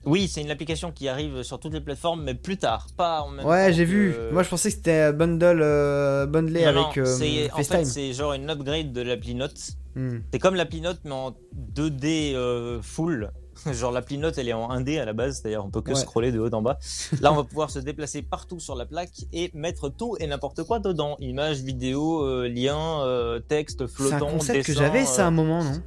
Oui, 0.10 0.28
c'est 0.28 0.42
une 0.42 0.52
application 0.52 0.92
qui 0.92 1.08
arrive 1.08 1.44
sur 1.44 1.60
toutes 1.60 1.74
les 1.74 1.82
plateformes, 1.82 2.24
mais 2.24 2.34
plus 2.34 2.58
tard, 2.58 2.88
pas 2.98 3.22
en 3.22 3.30
même 3.30 3.46
Ouais, 3.46 3.72
j'ai 3.72 3.86
vu. 3.86 4.16
Moi, 4.32 4.44
je 4.44 4.50
pensais 4.50 4.70
que 4.70 4.76
c'était 4.76 5.14
bundle, 5.14 5.60
euh, 5.62 6.26
bundlé 6.26 6.66
Non, 6.66 6.74
non, 6.74 6.86
avec 6.86 6.98
euh, 6.98 7.06
c'est- 7.06 7.52
en 7.52 7.64
fait, 7.64 7.86
c'est 7.86 8.14
genre 8.14 8.34
une 8.34 8.50
upgrade 8.50 8.92
de 8.92 9.02
l'appli 9.02 9.36
Note. 9.36 9.60
Hmm. 9.96 10.20
C'est 10.34 10.40
comme 10.40 10.56
l'appli 10.56 10.82
Note, 10.82 11.00
mais 11.06 11.12
en 11.12 11.36
2D 11.54 12.34
euh, 12.36 12.82
full. 12.82 13.32
Genre 13.74 13.92
l'appli 13.92 14.18
Note, 14.18 14.38
elle 14.38 14.48
est 14.48 14.54
en 14.54 14.70
1D 14.72 15.00
à 15.00 15.04
la 15.06 15.12
base, 15.12 15.40
c'est-à-dire 15.42 15.66
on 15.66 15.70
peut 15.70 15.82
que 15.82 15.92
Ouais. 15.92 15.96
scroller 16.00 16.32
de 16.32 16.40
haut 16.40 16.50
en 16.54 16.62
bas. 16.62 16.80
Là, 17.20 17.34
on 17.34 17.36
va 17.36 17.44
pouvoir 17.44 17.70
se 17.70 17.80
déplacer 17.80 18.22
partout 18.22 18.60
sur 18.62 18.74
la 18.76 18.86
plaque 18.86 19.12
et 19.34 19.52
mettre 19.54 19.90
tout 19.90 20.16
et 20.22 20.28
n'importe 20.28 20.64
quoi 20.64 20.80
dedans. 20.80 21.18
Images, 21.20 21.58
vidéos, 21.62 22.24
euh, 22.26 22.48
liens, 22.48 23.02
euh, 23.04 23.40
texte, 23.42 23.80
C'est 23.80 23.84
un 23.84 23.88
flottant, 24.12 24.28
concept 24.32 24.66
que 24.66 24.72
j'avais 24.74 25.04
ça 25.04 25.24
à 25.24 25.26
euh, 25.26 25.28
un 25.28 25.32
moment, 25.32 25.62
non? 25.62 25.82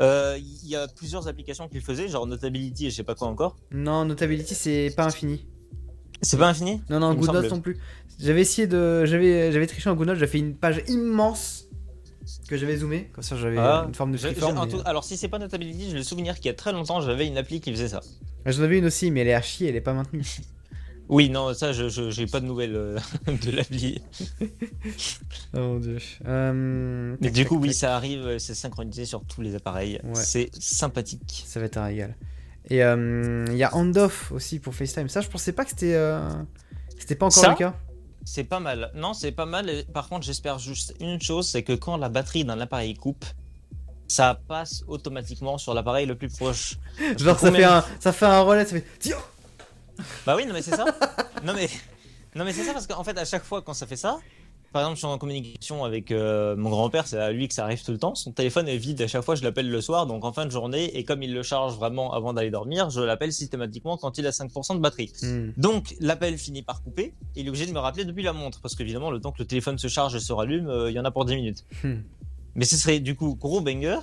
Euh, 0.00 0.38
Il 0.38 0.68
y 0.68 0.76
a 0.76 0.88
plusieurs 0.88 1.28
applications 1.28 1.68
qui 1.68 1.74
le 1.76 1.80
faisaient, 1.82 2.08
genre 2.08 2.26
Notability 2.26 2.86
et 2.86 2.90
je 2.90 2.96
sais 2.96 3.02
pas 3.02 3.14
quoi 3.14 3.28
encore. 3.28 3.56
Non, 3.70 4.04
Notability, 4.04 4.54
c'est 4.54 4.92
pas 4.96 5.04
infini. 5.06 5.46
C'est 6.22 6.36
pas 6.38 6.48
infini? 6.48 6.80
Non, 6.88 7.00
non, 7.00 7.14
GoodNotes 7.14 7.50
non 7.50 7.60
plus. 7.60 7.78
J'avais 8.20 8.42
essayé 8.42 8.66
de. 8.68 9.04
J'avais 9.04 9.66
triché 9.66 9.90
en 9.90 9.94
GoodNotes, 9.94 10.16
j'avais 10.18 10.30
fait 10.30 10.38
une 10.38 10.54
page 10.54 10.82
immense 10.88 11.64
que 12.48 12.56
j'avais 12.56 12.76
zoomé. 12.76 13.10
Comme 13.12 13.24
ça, 13.24 13.36
j'avais 13.36 13.58
Ah, 13.58 13.84
une 13.88 13.94
forme 13.94 14.12
de 14.12 14.16
Je- 14.16 14.22
je- 14.28 14.32
freeform. 14.32 14.60
mais- 14.66 14.70
tout- 14.72 14.82
alors 14.84 15.02
si 15.02 15.16
c'est 15.16 15.28
pas 15.28 15.38
Notability, 15.40 15.90
j'ai 15.90 15.96
le 15.96 16.02
souvenir 16.04 16.36
qu'il 16.36 16.46
y 16.46 16.50
a 16.50 16.54
très 16.54 16.72
longtemps, 16.72 17.00
j'avais 17.00 17.26
une 17.26 17.36
appli 17.36 17.60
qui 17.60 17.72
faisait 17.72 17.88
ça. 17.88 18.00
J'en 18.46 18.62
avais 18.62 18.78
une 18.78 18.84
aussi, 18.86 19.10
mais 19.10 19.20
elle 19.20 19.28
est 19.28 19.34
à 19.34 19.42
chier, 19.42 19.68
elle 19.68 19.76
est 19.76 19.80
pas 19.80 19.92
maintenue. 19.94 20.22
Oui, 21.08 21.28
non, 21.28 21.52
ça, 21.52 21.72
je 21.72 22.10
j'ai 22.10 22.26
pas 22.26 22.40
de 22.40 22.46
nouvelles 22.46 22.76
euh, 22.76 22.98
de 23.26 23.50
l'appli. 23.50 24.00
oh 25.54 25.58
mon 25.58 25.78
dieu. 25.78 25.98
Euh, 26.26 27.16
Mais 27.20 27.30
du 27.30 27.44
coup, 27.44 27.58
oui, 27.58 27.74
ça 27.74 27.96
arrive, 27.96 28.38
c'est 28.38 28.54
synchronisé 28.54 29.04
sur 29.04 29.24
tous 29.24 29.42
les 29.42 29.54
appareils. 29.54 30.00
Ouais. 30.04 30.14
C'est 30.14 30.50
sympathique. 30.58 31.44
Ça 31.46 31.60
va 31.60 31.66
être 31.66 31.76
un 31.76 31.84
régal. 31.84 32.16
Et 32.70 32.82
euh, 32.82 33.44
il 33.48 33.56
y 33.56 33.64
a 33.64 33.74
handoff 33.74 34.32
aussi 34.32 34.58
pour 34.58 34.74
FaceTime. 34.74 35.08
Ça, 35.08 35.20
je 35.20 35.28
pensais 35.28 35.52
pas 35.52 35.64
que 35.64 35.70
c'était. 35.70 35.98
C'était 36.98 37.16
pas 37.16 37.26
encore 37.26 37.42
Ça 37.42 37.50
le 37.50 37.56
cas. 37.56 37.74
C'est 38.24 38.44
pas 38.44 38.60
mal. 38.60 38.92
Non, 38.94 39.14
c'est 39.14 39.32
pas 39.32 39.46
mal. 39.46 39.84
Par 39.92 40.08
contre, 40.08 40.24
j'espère 40.24 40.58
juste 40.58 40.94
une 41.00 41.20
chose, 41.20 41.48
c'est 41.48 41.62
que 41.64 41.72
quand 41.72 41.96
la 41.96 42.08
batterie 42.08 42.44
d'un 42.44 42.60
appareil 42.60 42.94
coupe, 42.94 43.24
ça 44.06 44.40
passe 44.46 44.84
automatiquement 44.86 45.58
sur 45.58 45.74
l'appareil 45.74 46.06
le 46.06 46.14
plus 46.14 46.28
proche. 46.28 46.78
Genre, 47.18 47.38
ça 47.38 47.48
combien 47.48 47.82
fait, 47.82 47.88
un, 47.88 47.98
ça 47.98 48.12
fait 48.12 48.26
un 48.26 48.40
relais, 48.42 48.64
ça 48.64 48.76
fait. 48.76 48.86
Tiens 49.00 49.16
Bah 50.26 50.34
oui, 50.36 50.46
non 50.46 50.52
mais 50.52 50.62
c'est 50.62 50.76
ça. 50.76 50.84
non 51.44 51.52
mais, 51.54 51.68
non 52.34 52.44
mais 52.44 52.52
c'est 52.52 52.64
ça 52.64 52.72
parce 52.72 52.86
qu'en 52.86 53.04
fait, 53.04 53.16
à 53.18 53.24
chaque 53.24 53.44
fois 53.44 53.62
quand 53.62 53.74
ça 53.74 53.86
fait 53.86 53.96
ça, 53.96 54.18
par 54.72 54.82
exemple, 54.82 54.96
je 54.96 55.00
suis 55.00 55.06
en 55.06 55.18
communication 55.18 55.84
avec 55.84 56.10
euh, 56.10 56.56
mon 56.56 56.70
grand-père, 56.70 57.06
c'est 57.06 57.18
à 57.18 57.30
lui 57.30 57.46
que 57.46 57.52
ça 57.52 57.64
arrive 57.64 57.84
tout 57.84 57.92
le 57.92 57.98
temps. 57.98 58.14
Son 58.14 58.32
téléphone 58.32 58.68
est 58.68 58.78
vide 58.78 59.02
à 59.02 59.06
chaque 59.06 59.22
fois, 59.22 59.34
je 59.34 59.42
l'appelle 59.42 59.70
le 59.70 59.80
soir, 59.82 60.06
donc 60.06 60.24
en 60.24 60.32
fin 60.32 60.46
de 60.46 60.50
journée, 60.50 60.96
et 60.96 61.04
comme 61.04 61.22
il 61.22 61.34
le 61.34 61.42
charge 61.42 61.76
vraiment 61.76 62.14
avant 62.14 62.32
d'aller 62.32 62.50
dormir, 62.50 62.88
je 62.88 63.02
l'appelle 63.02 63.34
systématiquement 63.34 63.98
quand 63.98 64.16
il 64.16 64.26
a 64.26 64.30
5% 64.30 64.74
de 64.74 64.80
batterie. 64.80 65.12
Hmm. 65.22 65.50
Donc 65.58 65.94
l'appel 66.00 66.38
finit 66.38 66.62
par 66.62 66.82
couper, 66.82 67.12
et 67.36 67.40
il 67.40 67.46
est 67.46 67.48
obligé 67.50 67.66
de 67.66 67.72
me 67.72 67.80
rappeler 67.80 68.06
depuis 68.06 68.22
la 68.22 68.32
montre, 68.32 68.60
parce 68.62 68.74
qu'évidemment, 68.74 69.10
le 69.10 69.20
temps 69.20 69.32
que 69.32 69.40
le 69.40 69.46
téléphone 69.46 69.76
se 69.76 69.88
charge 69.88 70.14
et 70.14 70.20
se 70.20 70.32
rallume, 70.32 70.68
euh, 70.68 70.90
il 70.90 70.94
y 70.94 70.98
en 70.98 71.04
a 71.04 71.10
pour 71.10 71.26
10 71.26 71.34
minutes. 71.34 71.64
Hmm. 71.84 71.96
Mais 72.54 72.64
ce 72.64 72.76
serait 72.76 73.00
du 73.00 73.14
coup 73.14 73.34
gros 73.34 73.60
banger 73.60 73.98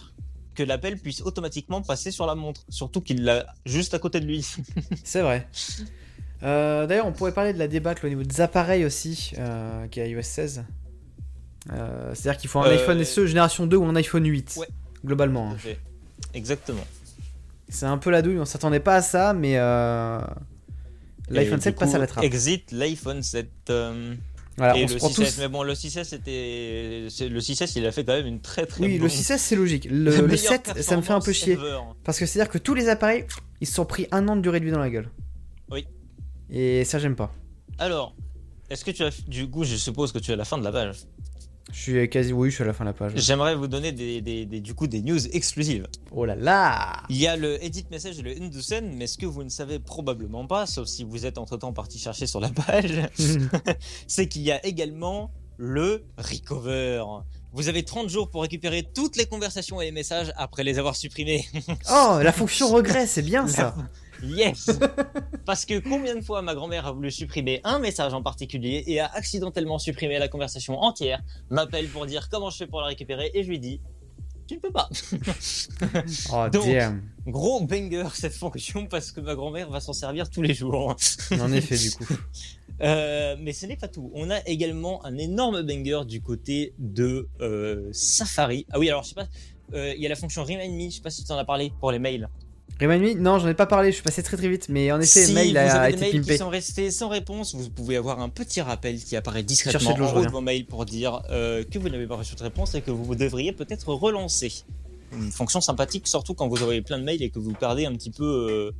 que 0.55 0.63
l'appel 0.63 0.97
puisse 0.97 1.21
automatiquement 1.21 1.81
passer 1.81 2.11
sur 2.11 2.25
la 2.25 2.35
montre, 2.35 2.65
surtout 2.69 3.01
qu'il 3.01 3.23
l'a 3.23 3.45
juste 3.65 3.93
à 3.93 3.99
côté 3.99 4.19
de 4.19 4.25
lui. 4.25 4.45
C'est 5.03 5.21
vrai. 5.21 5.47
Euh, 6.43 6.85
D'ailleurs, 6.87 7.05
on 7.05 7.11
pourrait 7.11 7.33
parler 7.33 7.53
de 7.53 7.59
la 7.59 7.67
débâcle 7.67 8.05
au 8.05 8.09
niveau 8.09 8.23
des 8.23 8.41
appareils 8.41 8.85
aussi, 8.85 9.31
euh, 9.37 9.87
qui 9.87 9.99
est 9.99 10.09
iOS 10.09 10.21
16. 10.21 10.63
Euh, 11.71 12.11
C'est-à-dire 12.15 12.39
qu'il 12.39 12.49
faut 12.49 12.59
un 12.59 12.69
iPhone 12.69 13.03
SE 13.03 13.25
génération 13.27 13.67
2 13.67 13.77
ou 13.77 13.85
un 13.85 13.95
iPhone 13.95 14.25
8. 14.25 14.55
Ouais. 14.57 14.67
Globalement. 15.05 15.51
hein. 15.51 15.57
Exactement. 16.33 16.85
C'est 17.69 17.85
un 17.85 17.97
peu 17.97 18.09
la 18.09 18.21
douille, 18.21 18.39
on 18.39 18.45
s'attendait 18.45 18.79
pas 18.79 18.95
à 18.95 19.01
ça, 19.01 19.33
mais 19.33 19.53
l'iPhone 21.29 21.59
Et 21.59 21.61
7 21.61 21.73
du 21.73 21.79
passe 21.79 21.93
à 21.93 21.99
la 21.99 22.07
trappe. 22.07 22.23
Exit 22.23 22.71
l'iPhone 22.71 23.21
7. 23.21 23.71
Voilà, 24.57 24.75
et 24.77 24.85
le 24.85 24.95
prend 24.97 25.07
6S. 25.09 25.15
tous. 25.15 25.37
Mais 25.39 25.47
bon, 25.47 25.63
le 25.63 25.73
6S, 25.73 26.03
c'était. 26.03 27.07
c'est- 27.09 27.29
Le 27.29 27.39
6S, 27.39 27.73
il 27.77 27.85
a 27.85 27.91
fait 27.93 28.03
quand 28.03 28.13
même 28.13 28.27
une 28.27 28.41
très 28.41 28.65
très 28.65 28.81
Oui, 28.83 28.93
bonne- 28.97 29.03
le 29.03 29.09
6S 29.09 29.37
c'est 29.37 29.55
logique. 29.55 29.87
Le, 29.89 30.11
la 30.11 30.17
le 30.21 30.27
meilleure 30.27 30.39
7, 30.51 30.81
ça 30.81 30.97
me 30.97 31.01
fait 31.01 31.13
un 31.13 31.21
peu 31.21 31.31
chier. 31.31 31.53
ever. 31.53 31.79
Parce 32.03 32.19
que 32.19 32.25
c'est-à-dire 32.25 32.51
que 32.51 32.57
tous 32.57 32.73
les 32.73 32.89
appareils, 32.89 33.25
ils 33.61 33.67
se 33.67 33.73
sont 33.75 33.85
pris 33.85 34.07
un 34.11 34.27
an 34.27 34.35
de 34.35 34.41
durée 34.41 34.59
de 34.59 34.65
vie 34.65 34.71
dans 34.71 34.79
la 34.79 34.89
gueule. 34.89 35.09
Oui. 35.71 35.85
Et 36.49 36.83
ça, 36.83 36.99
j'aime 36.99 37.15
pas. 37.15 37.33
Alors, 37.77 38.15
est-ce 38.69 38.83
que 38.83 38.91
tu 38.91 39.03
as. 39.03 39.11
Du 39.27 39.49
coup, 39.49 39.63
je 39.63 39.75
suppose 39.75 40.11
que 40.11 40.19
tu 40.19 40.31
es 40.31 40.33
à 40.33 40.37
la 40.37 40.45
fin 40.45 40.57
de 40.57 40.63
la 40.63 40.71
page. 40.71 40.97
Je 41.71 41.79
suis 41.79 42.09
quasi. 42.09 42.33
Oui, 42.33 42.49
je 42.49 42.55
suis 42.55 42.63
à 42.63 42.67
la 42.67 42.73
fin 42.73 42.83
de 42.83 42.89
la 42.89 42.93
page. 42.93 43.11
J'aimerais 43.15 43.55
vous 43.55 43.67
donner 43.67 43.91
des, 43.91 44.21
des- 44.21 44.45
des- 44.45 44.59
du 44.59 44.73
coup 44.73 44.87
des 44.87 45.01
news 45.01 45.19
exclusives. 45.35 45.85
Oh 46.11 46.25
là 46.25 46.35
là 46.35 47.03
Il 47.09 47.17
y 47.17 47.27
a 47.27 47.35
le 47.37 47.63
edit 47.63 47.85
message 47.91 48.17
et 48.19 48.21
le 48.23 48.31
Indusen, 48.41 48.95
mais 48.95 49.05
ce 49.07 49.17
que 49.17 49.25
vous 49.27 49.43
ne 49.43 49.49
savez 49.49 49.77
probablement 49.79 50.47
pas, 50.47 50.65
sauf 50.65 50.87
si 50.87 51.03
vous 51.03 51.25
êtes 51.25 51.37
entre 51.37 51.57
temps 51.57 51.71
parti 51.73 51.99
chercher 51.99 52.25
sur 52.25 52.39
la 52.39 52.49
page, 52.49 53.01
c'est 54.07 54.27
qu'il 54.27 54.41
y 54.41 54.51
a 54.51 54.65
également 54.65 55.31
le 55.57 56.05
recover. 56.17 57.03
Vous 57.53 57.67
avez 57.67 57.83
30 57.83 58.09
jours 58.09 58.29
pour 58.29 58.41
récupérer 58.43 58.83
toutes 58.93 59.15
les 59.15 59.25
conversations 59.25 59.81
et 59.81 59.85
les 59.85 59.91
messages 59.91 60.31
après 60.37 60.63
les 60.63 60.79
avoir 60.79 60.95
supprimés. 60.95 61.45
Oh, 61.91 62.19
la 62.21 62.31
fonction 62.31 62.69
regret, 62.69 63.05
c'est 63.07 63.21
bien 63.23 63.47
ça. 63.47 63.75
Yes 64.23 64.69
Parce 65.45 65.65
que 65.65 65.79
combien 65.79 66.15
de 66.15 66.21
fois 66.21 66.41
ma 66.41 66.53
grand-mère 66.55 66.85
a 66.85 66.91
voulu 66.91 67.11
supprimer 67.11 67.61
un 67.63 67.79
message 67.79 68.13
en 68.13 68.21
particulier 68.21 68.83
et 68.87 68.99
a 68.99 69.07
accidentellement 69.07 69.79
supprimé 69.79 70.19
la 70.19 70.27
conversation 70.27 70.79
entière, 70.79 71.21
m'appelle 71.49 71.87
pour 71.87 72.05
dire 72.05 72.29
comment 72.29 72.49
je 72.49 72.57
fais 72.57 72.67
pour 72.67 72.81
la 72.81 72.87
récupérer 72.87 73.31
et 73.33 73.43
je 73.43 73.49
lui 73.49 73.59
dis 73.59 73.81
tu 74.47 74.55
ne 74.55 74.59
peux 74.61 74.71
pas. 74.71 74.89
Oh 76.33 76.49
Donc- 76.51 76.65
damn. 76.65 77.03
Gros 77.27 77.63
banger 77.63 78.07
cette 78.15 78.33
fonction 78.33 78.87
parce 78.87 79.11
que 79.11 79.21
ma 79.21 79.35
grand-mère 79.35 79.69
va 79.69 79.79
s'en 79.79 79.93
servir 79.93 80.27
tous 80.29 80.41
les 80.41 80.55
jours. 80.55 80.95
En 81.39 81.51
effet, 81.51 81.77
du 81.77 81.91
coup. 81.91 82.07
Euh, 82.81 83.35
mais 83.39 83.53
ce 83.53 83.67
n'est 83.67 83.75
pas 83.77 83.87
tout. 83.87 84.09
On 84.15 84.31
a 84.31 84.39
également 84.47 85.05
un 85.05 85.17
énorme 85.17 85.61
banger 85.61 86.01
du 86.07 86.21
côté 86.21 86.73
de 86.79 87.27
euh, 87.41 87.89
Safari. 87.91 88.65
Ah 88.71 88.79
oui, 88.79 88.89
alors 88.89 89.03
je 89.03 89.09
sais 89.09 89.15
pas, 89.15 89.27
euh, 89.73 89.93
il 89.95 90.01
y 90.01 90.05
a 90.07 90.09
la 90.09 90.15
fonction 90.15 90.43
Remind 90.43 90.73
Me, 90.73 90.89
je 90.89 90.95
sais 90.95 91.01
pas 91.01 91.11
si 91.11 91.23
tu 91.23 91.31
en 91.31 91.37
as 91.37 91.45
parlé 91.45 91.71
pour 91.79 91.91
les 91.91 91.99
mails. 91.99 92.27
Me 92.87 93.13
Non, 93.15 93.39
j'en 93.39 93.47
ai 93.49 93.53
pas 93.53 93.65
parlé, 93.65 93.89
je 93.89 93.95
suis 93.95 94.03
passé 94.03 94.23
très 94.23 94.37
très 94.37 94.47
vite, 94.47 94.67
mais 94.69 94.91
en 94.91 95.01
effet, 95.01 95.25
si 95.25 95.33
mail 95.33 95.51
vous 95.51 95.57
a 95.57 95.61
avez 95.61 95.91
des 95.91 95.97
été 95.97 96.05
mails 96.05 96.21
pimpé. 96.21 96.33
qui 96.33 96.37
sont 96.37 96.49
restés 96.49 96.91
sans 96.91 97.09
réponse, 97.09 97.53
vous 97.53 97.69
pouvez 97.69 97.97
avoir 97.97 98.21
un 98.21 98.29
petit 98.29 98.61
rappel 98.61 99.03
qui 99.03 99.17
apparaît 99.17 99.43
discrètement 99.43 99.91
en 99.91 100.15
haut 100.15 100.23
de 100.23 100.29
vos 100.29 100.39
mails 100.39 100.65
pour 100.65 100.85
dire 100.85 101.21
euh, 101.29 101.63
que 101.69 101.77
vous 101.77 101.89
n'avez 101.89 102.07
pas 102.07 102.15
reçu 102.15 102.35
de 102.35 102.43
réponse 102.43 102.75
et 102.75 102.81
que 102.81 102.91
vous 102.91 103.15
devriez 103.15 103.51
peut-être 103.51 103.93
relancer. 103.93 104.63
Une 105.11 105.31
fonction 105.31 105.59
sympathique, 105.59 106.07
surtout 106.07 106.35
quand 106.35 106.47
vous 106.47 106.61
avez 106.63 106.81
plein 106.81 106.99
de 106.99 107.03
mails 107.03 107.21
et 107.21 107.29
que 107.29 107.39
vous 107.39 107.53
perdez 107.53 107.85
un 107.85 107.93
petit 107.93 108.11
peu, 108.11 108.23
euh, 108.23 108.71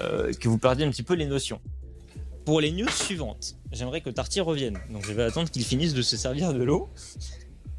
euh, 0.00 0.32
que 0.34 0.48
vous 0.48 0.58
perdez 0.58 0.84
un 0.84 0.90
petit 0.90 1.02
peu 1.02 1.14
les 1.14 1.26
notions. 1.26 1.60
Pour 2.44 2.60
les 2.60 2.70
news 2.70 2.88
suivantes, 2.88 3.56
j'aimerais 3.72 4.02
que 4.02 4.10
Tarty 4.10 4.40
revienne. 4.40 4.78
Donc 4.90 5.04
je 5.04 5.12
vais 5.12 5.24
attendre 5.24 5.50
qu'il 5.50 5.64
finisse 5.64 5.94
de 5.94 6.02
se 6.02 6.16
servir 6.16 6.52
de 6.52 6.62
l'eau. 6.62 6.88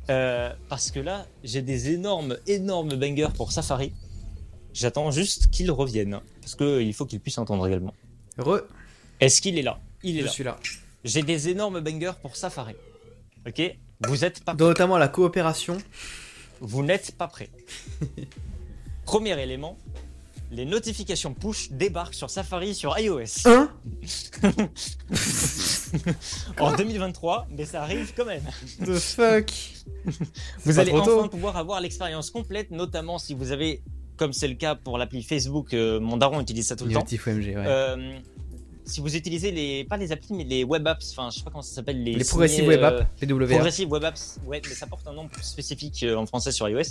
Parce 0.07 0.91
que 0.91 0.99
là, 0.99 1.26
j'ai 1.45 1.61
des 1.61 1.91
énormes, 1.91 2.36
énormes 2.47 2.95
bangers 2.95 3.30
pour 3.34 3.53
Safari. 3.53 3.93
J'attends 4.78 5.09
juste 5.09 5.49
qu'il 5.49 5.71
revienne. 5.71 6.19
Parce 6.39 6.53
qu'il 6.53 6.93
faut 6.93 7.07
qu'il 7.07 7.19
puisse 7.19 7.39
entendre 7.39 7.65
également. 7.67 7.95
Re, 8.38 8.59
Est-ce 9.19 9.41
qu'il 9.41 9.57
est 9.57 9.63
là? 9.63 9.80
Il 10.03 10.17
est 10.17 10.21
je 10.21 10.25
là. 10.25 10.32
suis 10.32 10.43
là. 10.43 10.59
J'ai 11.03 11.23
des 11.23 11.49
énormes 11.49 11.80
bangers 11.80 12.13
pour 12.21 12.36
Safari. 12.36 12.75
Ok? 13.47 13.59
Vous 14.01 14.23
êtes 14.23 14.43
pas 14.43 14.53
Dans 14.53 14.67
notamment 14.67 14.99
la 14.99 15.07
coopération. 15.07 15.80
vous 16.61 16.84
n'êtes 16.84 17.13
pas 17.17 17.28
prêts. 17.28 17.49
Premier 19.05 19.41
élément, 19.41 19.80
les 20.51 20.65
notifications 20.65 21.34
push 21.34 21.71
débarquent 21.71 22.13
sur 22.13 22.30
Safari 22.30 22.75
sur 22.75 22.99
iOS 22.99 23.23
Hein 23.45 23.71
en 26.59 26.75
2023, 26.75 27.47
mais 27.49 27.65
ça 27.65 27.82
arrive 27.82 28.13
quand 28.15 28.25
même. 28.25 28.43
The 28.86 28.93
fuck? 28.99 29.51
Vous 30.63 30.78
allez 30.78 30.91
enfin 30.91 31.28
pouvoir 31.30 31.57
avoir 31.57 31.82
l'expérience 31.82 32.30
complète, 32.30 32.69
notamment 32.69 33.17
si 33.17 33.34
vous 33.34 33.51
avez, 33.51 33.82
comme 34.18 34.34
c'est 34.34 34.47
le 34.47 34.55
cas 34.55 34.76
pour 34.76 34.97
l'appli 34.97 35.24
Facebook, 35.24 35.74
euh, 35.74 35.99
mon 35.99 36.18
daron 36.18 36.41
utilise 36.41 36.68
ça 36.68 36.76
tout 36.76 36.86
le 36.86 36.93
temps. 36.93 37.05
Ouais. 37.05 37.53
Euh, 37.55 38.20
si 38.88 39.01
vous 39.01 39.15
utilisez 39.15 39.51
les, 39.51 39.84
pas 39.84 39.97
les 39.97 40.11
applis, 40.11 40.34
mais 40.34 40.45
les 40.45 40.63
web 40.63 40.88
apps, 40.88 41.11
enfin, 41.11 41.30
je 41.30 41.38
sais 41.38 41.43
pas 41.43 41.51
comment 41.51 41.61
ça 41.61 41.76
s'appelle, 41.76 42.01
les, 42.03 42.13
les 42.13 42.24
progressives 42.24 42.65
web 42.65 42.82
euh, 42.82 43.01
apps, 43.01 43.07
PWA. 43.20 43.47
Progressive 43.47 43.91
Web 43.91 44.03
Apps, 44.05 44.39
ouais, 44.45 44.61
mais 44.68 44.74
ça 44.74 44.88
porte 44.88 45.05
un 45.07 45.13
nom 45.13 45.28
plus 45.28 45.43
spécifique 45.43 46.03
euh, 46.03 46.15
en 46.15 46.26
français 46.26 46.51
sur 46.51 46.68
iOS. 46.70 46.82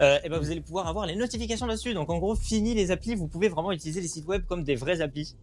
Euh, 0.00 0.18
et 0.24 0.28
ben 0.28 0.38
vous 0.38 0.50
allez 0.50 0.60
pouvoir 0.60 0.86
avoir 0.86 1.06
les 1.06 1.16
notifications 1.16 1.66
là-dessus. 1.66 1.92
Donc 1.92 2.08
en 2.10 2.18
gros, 2.18 2.36
fini 2.36 2.74
les 2.74 2.90
applis, 2.90 3.14
vous 3.14 3.26
pouvez 3.26 3.48
vraiment 3.48 3.72
utiliser 3.72 4.00
les 4.00 4.08
sites 4.08 4.26
web 4.26 4.44
comme 4.46 4.62
des 4.62 4.76
vraies 4.76 5.00
applis 5.00 5.34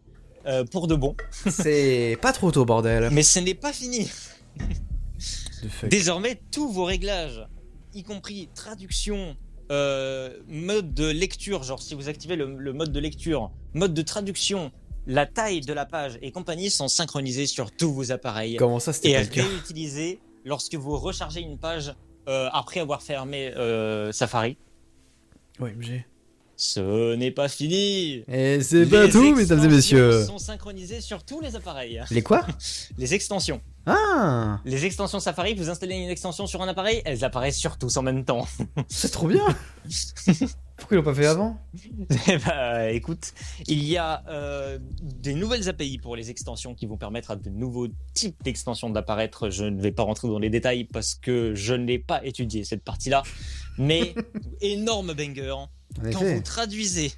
euh, 0.45 0.63
pour 0.63 0.87
de 0.87 0.95
bon. 0.95 1.15
C'est 1.49 2.17
pas 2.21 2.31
trop 2.31 2.51
tôt, 2.51 2.65
bordel. 2.65 3.09
Mais 3.11 3.23
ce 3.23 3.39
n'est 3.39 3.53
pas 3.53 3.73
fini. 3.73 4.09
Désormais, 5.89 6.41
tous 6.51 6.71
vos 6.71 6.85
réglages, 6.85 7.45
y 7.93 8.03
compris 8.03 8.49
traduction, 8.55 9.35
euh, 9.71 10.37
mode 10.47 10.93
de 10.93 11.07
lecture, 11.09 11.63
genre 11.63 11.81
si 11.81 11.95
vous 11.95 12.09
activez 12.09 12.35
le, 12.35 12.55
le 12.57 12.73
mode 12.73 12.91
de 12.91 12.99
lecture, 12.99 13.51
mode 13.73 13.93
de 13.93 14.01
traduction, 14.01 14.71
la 15.07 15.25
taille 15.25 15.61
de 15.61 15.73
la 15.73 15.85
page 15.85 16.19
et 16.21 16.31
compagnie 16.31 16.69
sont 16.69 16.87
synchronisés 16.87 17.47
sur 17.47 17.71
tous 17.71 17.91
vos 17.91 18.11
appareils 18.11 18.57
Comment 18.57 18.79
ça, 18.79 18.93
c'était 18.93 19.11
et 19.11 19.17
réutilisés 19.17 20.19
lorsque 20.45 20.75
vous 20.75 20.97
rechargez 20.97 21.41
une 21.41 21.57
page 21.57 21.93
euh, 22.27 22.49
après 22.53 22.79
avoir 22.79 23.01
fermé 23.01 23.51
euh, 23.55 24.11
Safari. 24.11 24.57
OMG. 25.59 26.05
Ce 26.55 27.15
n'est 27.15 27.31
pas 27.31 27.47
fini. 27.47 28.23
Et 28.27 28.61
c'est 28.61 28.85
pas 28.85 29.07
tout, 29.07 29.35
mesdames 29.35 29.63
et 29.63 29.67
messieurs. 29.67 30.25
sont 30.25 30.37
synchronisées 30.37 31.01
sur 31.01 31.23
tous 31.23 31.41
les 31.41 31.55
appareils. 31.55 31.99
Les 32.11 32.21
quoi? 32.21 32.45
Les 32.99 33.15
extensions. 33.15 33.61
Ah 33.85 34.59
Les 34.63 34.85
extensions 34.85 35.19
Safari, 35.19 35.55
vous 35.55 35.69
installez 35.69 35.95
une 35.95 36.09
extension 36.09 36.45
sur 36.45 36.61
un 36.61 36.67
appareil, 36.67 37.01
elles 37.05 37.23
apparaissent 37.23 37.57
sur 37.57 37.77
tous 37.77 37.97
en 37.97 38.03
même 38.03 38.23
temps. 38.25 38.47
C'est 38.87 39.09
trop 39.09 39.27
bien 39.27 39.45
Pourquoi 40.77 40.95
ils 40.95 40.97
l'ont 40.97 41.03
pas 41.03 41.13
fait 41.13 41.25
avant 41.25 41.59
Eh 42.27 42.37
bah, 42.37 42.89
écoute, 42.91 43.33
il 43.67 43.83
y 43.83 43.97
a 43.97 44.23
euh, 44.27 44.79
des 45.01 45.35
nouvelles 45.35 45.69
API 45.69 45.99
pour 45.99 46.15
les 46.15 46.29
extensions 46.29 46.73
qui 46.73 46.87
vont 46.87 46.97
permettre 46.97 47.31
à 47.31 47.35
de 47.35 47.49
nouveaux 47.49 47.87
types 48.13 48.41
d'extensions 48.43 48.89
d'apparaître. 48.89 49.49
Je 49.49 49.65
ne 49.65 49.81
vais 49.81 49.91
pas 49.91 50.03
rentrer 50.03 50.27
dans 50.27 50.39
les 50.39 50.49
détails 50.49 50.85
parce 50.85 51.13
que 51.15 51.53
je 51.53 51.73
n'ai 51.75 51.99
pas 51.99 52.23
étudié 52.25 52.63
cette 52.63 52.83
partie-là. 52.83 53.21
Mais 53.77 54.15
énorme 54.61 55.13
banger. 55.13 55.55
Quand 56.11 56.23
vous 56.23 56.41
traduisez 56.41 57.11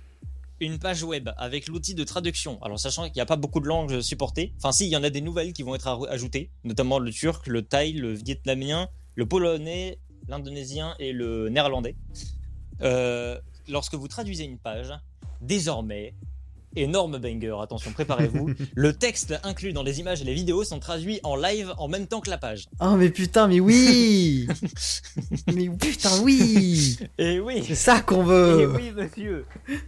une 0.64 0.80
page 0.80 1.04
web 1.04 1.30
avec 1.38 1.68
l'outil 1.68 1.96
de 1.96 2.04
traduction, 2.04 2.62
alors 2.62 2.80
sachant 2.80 3.04
qu'il 3.04 3.14
n'y 3.16 3.22
a 3.22 3.26
pas 3.26 3.36
beaucoup 3.36 3.60
de 3.60 3.68
langues 3.68 4.02
supportées, 4.02 4.54
enfin 4.58 4.72
si, 4.72 4.86
il 4.86 4.90
y 4.90 4.98
en 4.98 5.04
a 5.04 5.10
des 5.10 5.22
nouvelles 5.22 5.54
qui 5.54 5.64
vont 5.64 5.76
être 5.76 6.08
ajoutées, 6.10 6.52
notamment 6.64 7.00
le 7.00 7.12
turc, 7.12 7.48
le 7.48 7.62
thaï, 7.62 7.94
le 7.94 8.14
vietnamien, 8.14 8.90
le 9.16 9.26
polonais, 9.26 10.00
l'indonésien 10.28 10.96
et 11.00 11.12
le 11.12 11.50
néerlandais. 11.50 11.96
Euh, 12.82 13.40
lorsque 13.68 13.96
vous 13.96 14.08
traduisez 14.08 14.44
une 14.44 14.58
page, 14.58 14.94
désormais, 15.42 16.16
énorme 16.76 17.18
banger, 17.18 17.56
attention, 17.62 17.92
préparez-vous, 17.92 18.50
le 18.76 18.94
texte 18.94 19.34
inclus 19.44 19.74
dans 19.74 19.84
les 19.84 20.00
images 20.00 20.22
et 20.22 20.26
les 20.26 20.34
vidéos 20.34 20.64
sont 20.64 20.80
traduits 20.80 21.20
en 21.24 21.36
live 21.36 21.74
en 21.78 21.88
même 21.88 22.08
temps 22.08 22.20
que 22.22 22.30
la 22.30 22.38
page. 22.38 22.66
Oh 22.80 22.96
mais 22.96 23.10
putain, 23.10 23.48
mais 23.48 23.60
oui 23.60 24.48
Mais 25.54 25.70
putain, 25.70 26.20
oui 26.22 26.98
Et 27.18 27.40
oui, 27.40 27.64
C'est 27.68 27.76
ça 27.76 28.02
qu'on 28.02 28.24
et 28.24 28.26
veut 28.26 28.74
oui 28.76 28.92
monsieur. 28.92 29.46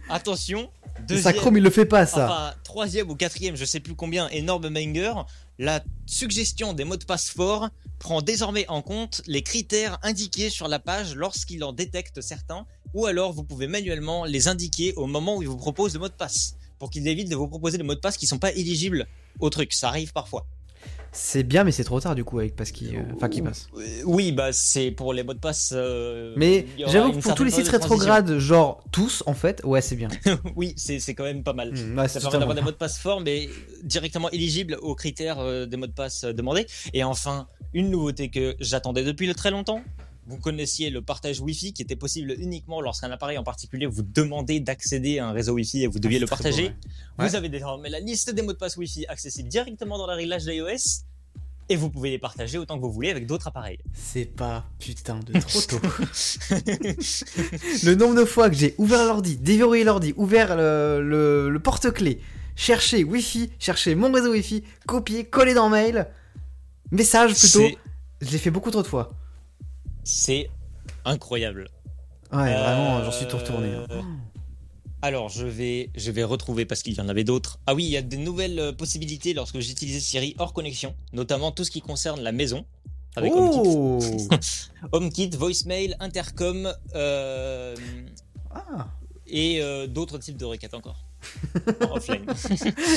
Attention, 0.08 0.70
Ça, 0.96 1.02
deuxième, 1.08 1.34
Chrome, 1.34 1.56
il 1.56 1.62
le 1.62 1.70
fait 1.70 1.86
pas, 1.86 2.06
ça. 2.06 2.26
enfin 2.26 2.54
troisième 2.64 3.10
ou 3.10 3.14
quatrième, 3.16 3.56
je 3.56 3.64
sais 3.64 3.80
plus 3.80 3.94
combien, 3.94 4.28
énorme 4.28 4.68
banger, 4.68 5.12
la 5.58 5.82
suggestion 6.06 6.72
des 6.74 6.84
mots 6.84 6.96
de 6.96 7.04
passe 7.04 7.30
forts 7.30 7.68
prend 7.98 8.20
désormais 8.20 8.66
en 8.68 8.82
compte 8.82 9.22
les 9.26 9.42
critères 9.42 9.98
indiqués 10.02 10.50
sur 10.50 10.68
la 10.68 10.78
page 10.78 11.14
lorsqu'il 11.14 11.64
en 11.64 11.72
détecte 11.72 12.20
certains, 12.20 12.66
ou 12.94 13.06
alors 13.06 13.32
vous 13.32 13.42
pouvez 13.42 13.66
manuellement 13.66 14.24
les 14.24 14.48
indiquer 14.48 14.92
au 14.96 15.06
moment 15.06 15.36
où 15.36 15.42
il 15.42 15.48
vous 15.48 15.56
propose 15.56 15.94
le 15.94 16.00
mot 16.00 16.08
de 16.08 16.12
passe, 16.14 16.56
pour 16.78 16.90
qu'il 16.90 17.06
évite 17.08 17.28
de 17.30 17.36
vous 17.36 17.48
proposer 17.48 17.78
des 17.78 17.84
mots 17.84 17.94
de 17.94 18.00
passe 18.00 18.16
qui 18.16 18.26
sont 18.26 18.38
pas 18.38 18.52
éligibles 18.52 19.06
au 19.40 19.50
truc. 19.50 19.72
Ça 19.72 19.88
arrive 19.88 20.12
parfois. 20.12 20.46
C'est 21.12 21.44
bien, 21.44 21.64
mais 21.64 21.72
c'est 21.72 21.84
trop 21.84 21.98
tard, 21.98 22.14
du 22.14 22.24
coup, 22.24 22.38
avec 22.40 22.54
Pass 22.56 22.70
qui... 22.72 22.94
euh, 22.94 23.00
Enfin, 23.14 23.30
qui 23.30 23.40
passe. 23.40 23.68
Euh, 23.78 24.02
Oui, 24.04 24.32
bah 24.32 24.52
c'est 24.52 24.90
pour 24.90 25.14
les 25.14 25.22
mots 25.22 25.32
de 25.32 25.38
passe. 25.38 25.72
euh, 25.74 26.34
Mais 26.36 26.66
j'avoue 26.86 27.12
que 27.12 27.18
pour 27.20 27.34
tous 27.34 27.44
les 27.44 27.50
sites 27.50 27.68
rétrogrades, 27.68 28.38
genre 28.38 28.84
tous, 28.92 29.22
en 29.24 29.32
fait, 29.32 29.62
ouais, 29.64 29.80
c'est 29.80 29.96
bien. 29.96 30.08
oui, 30.56 30.74
c'est 30.76 31.14
quand 31.14 31.24
même 31.24 31.42
pas 31.42 31.54
mal. 31.54 31.70
Ouais, 31.96 32.06
c'est 32.08 32.20
Ça 32.20 32.28
permet 32.28 32.40
d'avoir 32.40 32.54
des 32.54 32.60
mots 32.60 32.70
de 32.70 32.76
passe 32.76 32.98
forts, 32.98 33.22
mais 33.22 33.48
directement 33.82 34.30
éligibles 34.30 34.76
aux 34.82 34.94
critères 34.94 35.38
euh, 35.38 35.64
des 35.64 35.78
mots 35.78 35.86
de 35.86 35.92
passe 35.92 36.24
euh, 36.24 36.32
demandés. 36.34 36.66
Et 36.92 37.02
enfin, 37.02 37.48
une 37.72 37.90
nouveauté 37.90 38.28
que 38.28 38.54
j'attendais 38.60 39.02
depuis 39.02 39.26
le 39.26 39.34
très 39.34 39.50
longtemps. 39.50 39.80
Vous 40.28 40.38
connaissiez 40.38 40.90
le 40.90 41.02
partage 41.02 41.40
Wi-Fi 41.40 41.72
qui 41.72 41.82
était 41.82 41.94
possible 41.94 42.34
uniquement 42.38 42.80
lorsqu'un 42.80 43.10
appareil 43.12 43.38
en 43.38 43.44
particulier 43.44 43.86
vous 43.86 44.02
demandait 44.02 44.58
d'accéder 44.58 45.20
à 45.20 45.28
un 45.28 45.32
réseau 45.32 45.52
Wi-Fi 45.54 45.84
et 45.84 45.86
vous 45.86 46.00
deviez 46.00 46.18
Ah, 46.18 46.20
le 46.22 46.26
c'est 46.26 46.34
très 46.34 46.42
partager. 46.44 46.68
beau, 46.70 46.74
ouais. 47.22 47.28
Vous 47.28 47.34
avez 47.36 47.48
désormais 47.48 47.88
la 47.90 48.00
liste 48.00 48.30
des 48.34 48.42
mots 48.42 48.52
de 48.52 48.58
passe 48.58 48.76
Wi-Fi 48.76 49.06
accessible 49.06 49.48
directement 49.48 49.98
dans 49.98 50.06
la 50.08 50.14
réglage 50.16 50.44
d'iOS 50.44 51.04
et 51.68 51.76
vous 51.76 51.90
pouvez 51.90 52.10
les 52.10 52.18
partager 52.18 52.58
autant 52.58 52.76
que 52.76 52.82
vous 52.82 52.90
voulez 52.92 53.10
avec 53.10 53.26
d'autres 53.26 53.46
appareils. 53.46 53.78
C'est 53.92 54.24
pas 54.24 54.64
putain 54.80 55.20
de 55.20 55.38
trop 55.38 55.60
tôt. 55.68 55.80
le 57.84 57.94
nombre 57.94 58.14
de 58.16 58.24
fois 58.24 58.50
que 58.50 58.56
j'ai 58.56 58.74
ouvert 58.78 59.04
l'ordi, 59.04 59.36
déverrouillé 59.36 59.84
l'ordi, 59.84 60.12
ouvert 60.16 60.56
le, 60.56 61.00
le- 61.02 61.50
le 61.50 61.58
porte-clés, 61.60 62.20
cherché 62.56 63.04
Wi-Fi, 63.04 63.50
cherché 63.58 63.94
mon 63.94 64.10
réseau 64.12 64.32
Wi-Fi, 64.32 64.62
copié, 64.86 65.24
collé 65.24 65.54
dans 65.54 65.68
mail, 65.68 66.06
message 66.90 67.34
plutôt, 67.38 67.66
je 68.20 68.30
l'ai 68.30 68.38
fait 68.38 68.50
beaucoup 68.50 68.70
trop 68.70 68.82
de 68.82 68.88
fois. 68.88 69.12
C'est 70.08 70.48
incroyable. 71.04 71.68
Ouais, 72.32 72.38
Euh, 72.54 72.62
vraiment, 72.62 73.04
j'en 73.04 73.10
suis 73.12 73.26
tout 73.26 73.36
retourné. 73.38 73.74
hein. 73.74 74.04
Alors, 75.02 75.28
je 75.28 75.46
vais, 75.46 75.90
je 75.96 76.10
vais 76.12 76.22
retrouver 76.24 76.64
parce 76.64 76.82
qu'il 76.82 76.94
y 76.94 77.00
en 77.00 77.08
avait 77.08 77.24
d'autres. 77.24 77.58
Ah 77.66 77.74
oui, 77.74 77.84
il 77.84 77.90
y 77.90 77.96
a 77.96 78.02
des 78.02 78.16
nouvelles 78.16 78.58
euh, 78.58 78.72
possibilités 78.72 79.34
lorsque 79.34 79.58
j'utilisais 79.58 80.00
Siri 80.00 80.34
hors 80.38 80.52
connexion, 80.52 80.94
notamment 81.12 81.50
tout 81.52 81.64
ce 81.64 81.70
qui 81.70 81.80
concerne 81.82 82.20
la 82.22 82.32
maison. 82.32 82.64
Avec 83.16 83.32
HomeKit. 83.34 83.58
Oh 83.64 83.98
HomeKit, 84.92 85.30
voicemail, 85.30 85.96
intercom 86.00 86.72
euh, 86.94 87.74
Ah, 88.54 88.88
et 89.26 89.60
d'autres 89.88 90.18
types 90.18 90.36
de 90.36 90.44
requêtes 90.44 90.74
encore. 90.74 91.04
En 91.90 91.92
offline. 91.96 92.24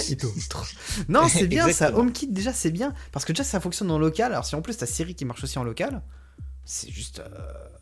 et 0.09 0.15
d'autres. 0.15 0.67
Non, 1.07 1.27
c'est 1.27 1.47
bien 1.47 1.71
ça. 1.71 1.91
HomeKit, 1.97 2.27
déjà, 2.27 2.53
c'est 2.53 2.69
bien. 2.71 2.93
Parce 3.11 3.25
que 3.25 3.31
déjà, 3.33 3.43
ça 3.43 3.59
fonctionne 3.59 3.89
en 3.91 3.97
local. 3.97 4.31
Alors, 4.33 4.45
si 4.45 4.55
en 4.55 4.61
plus 4.61 4.77
t'as 4.77 4.85
Siri 4.85 5.15
qui 5.15 5.25
marche 5.25 5.43
aussi 5.43 5.57
en 5.57 5.63
local, 5.63 6.01
c'est 6.71 6.91
juste. 6.91 7.19
euh, 7.19 7.27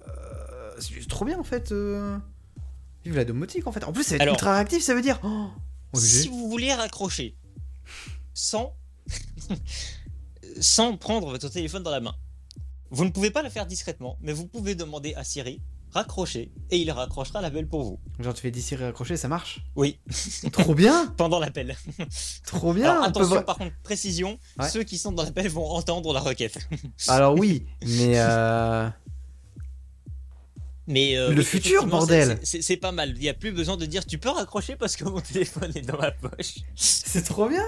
euh, 0.08 0.72
c'est 0.80 0.94
juste 0.94 1.10
trop 1.10 1.26
bien 1.26 1.38
en 1.38 1.44
fait. 1.44 1.72
euh. 1.74 2.18
Vive 3.04 3.16
la 3.18 3.26
domotique 3.26 3.68
en 3.68 3.72
fait. 3.74 3.84
En 3.84 3.92
plus, 3.92 4.04
ça 4.04 4.12
va 4.12 4.16
être 4.16 4.22
Alors- 4.22 4.36
ultra 4.36 4.54
réactif, 4.56 4.82
ça 4.82 4.96
veut 4.96 5.02
dire. 5.02 5.20
Oh, 5.24 5.50
si 6.00 6.30
vous 6.30 6.50
voulez 6.50 6.74
raccrocher 6.74 7.36
sans, 8.34 8.76
sans 10.62 10.96
prendre 10.98 11.30
votre 11.30 11.50
téléphone 11.50 11.84
dans 11.84 11.92
la 11.92 12.00
main, 12.00 12.16
vous 12.90 13.04
ne 13.06 13.10
pouvez 13.10 13.32
pas 13.32 13.44
le 13.44 13.50
faire 13.50 13.66
discrètement, 13.66 14.18
mais 14.22 14.32
vous 14.34 14.48
pouvez 14.48 14.74
demander 14.76 15.14
à 15.16 15.24
Siri 15.24 15.62
raccrocher 15.98 16.52
et 16.72 16.78
il 16.78 16.90
raccrochera 16.92 17.42
l'appel 17.42 17.68
pour 17.68 17.84
vous. 17.84 18.00
Genre, 18.20 18.34
tu 18.34 18.42
fais 18.42 18.52
10 18.52 18.62
Siri 18.62 18.84
accroché, 18.86 19.18
ça 19.18 19.28
marche? 19.28 19.62
Oui, 19.76 20.00
trop 20.52 20.74
bien 20.76 21.14
pendant 21.18 21.40
l'appel. 21.40 21.76
Trop 22.46 22.74
bien 22.74 22.92
Alors 22.92 23.04
peut 23.12 23.20
attention, 23.22 23.44
par 23.44 23.58
contre, 23.58 23.74
précision, 23.84 24.40
Ouais. 24.60 24.70
ceux 24.70 24.84
qui 24.84 24.98
sont 24.98 25.12
dans 25.12 25.24
l'appel 25.24 25.50
vont 25.50 25.66
entendre 25.70 26.14
la 26.14 26.20
requête. 26.22 26.58
Alors, 27.08 27.36
oui, 27.38 27.66
mais. 27.82 28.14
euh, 28.20 28.88
Mais 30.88 31.18
euh, 31.18 31.32
Le 31.34 31.42
futur, 31.44 31.86
bordel. 31.86 32.40
c'est- 32.44 32.78
pas 32.78 32.92
mal. 32.94 33.14
Il 33.16 33.20
n'y 33.22 33.28
a 33.30 33.34
plus 33.34 33.52
besoin 33.52 33.76
de 33.76 33.86
dire 33.86 34.06
tu 34.06 34.18
peux 34.18 34.30
raccrocher 34.30 34.76
parce 34.78 34.96
que 34.96 35.04
mon 35.04 35.20
téléphone 35.20 35.72
est 35.76 35.82
dans 35.82 35.98
ma 35.98 36.12
poche. 36.12 36.56
C'est 36.76 37.24
trop 37.24 37.50
bien 37.50 37.64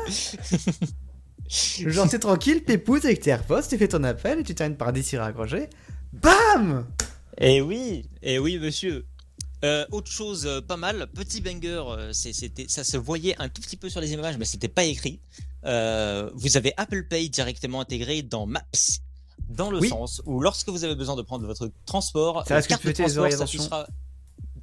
Genre, 1.86 2.08
t'es 2.08 2.20
tranquille, 2.20 2.64
pépouze 2.64 3.06
avec 3.06 3.22
tes 3.22 3.32
AirPods, 3.32 3.64
tu 3.68 3.78
fais 3.78 3.88
ton 3.88 4.04
appel 4.04 4.40
et 4.40 4.44
tu 4.44 4.54
termines 4.54 4.78
par 4.78 4.94
10 4.94 5.04
Siri 5.04 5.24
accroché. 5.24 5.68
BAM 6.14 6.86
Eh 7.38 7.62
oui, 7.62 8.06
eh 8.22 8.40
oui, 8.40 8.58
monsieur. 8.60 9.06
Euh, 9.66 9.86
autre 9.92 10.10
chose 10.10 10.46
euh, 10.46 10.62
pas 10.62 10.78
mal, 10.78 11.08
petit 11.14 11.42
banger, 11.42 11.84
euh, 11.86 12.14
c'est- 12.14 12.32
c'était, 12.32 12.68
ça 12.70 12.84
se 12.86 12.96
voyait 12.96 13.36
un 13.40 13.50
tout 13.50 13.62
petit 13.62 13.76
peu 13.76 13.90
sur 13.90 14.00
les 14.00 14.14
images, 14.14 14.38
mais 14.38 14.46
c'était 14.46 14.70
pas 14.70 14.86
écrit. 14.86 15.20
Euh, 15.66 16.30
vous 16.34 16.56
avez 16.56 16.74
Apple 16.78 17.06
Pay 17.10 17.28
directement 17.30 17.82
intégré 17.82 18.22
dans 18.22 18.46
Maps, 18.46 18.62
dans 19.50 19.70
le 19.70 19.80
Oui. 19.80 19.90
sens 19.90 20.22
où 20.26 20.40
lorsque 20.40 20.70
vous 20.70 20.86
avez 20.86 20.96
besoin 20.96 21.18
de 21.18 21.22
prendre 21.24 21.46
votre 21.46 21.70
transport, 21.86 22.48
Ça 22.48 22.56
la 22.56 22.62
carte 22.62 22.86
de 22.86 22.92
transport 22.94 23.30
s'affichera. 23.32 23.88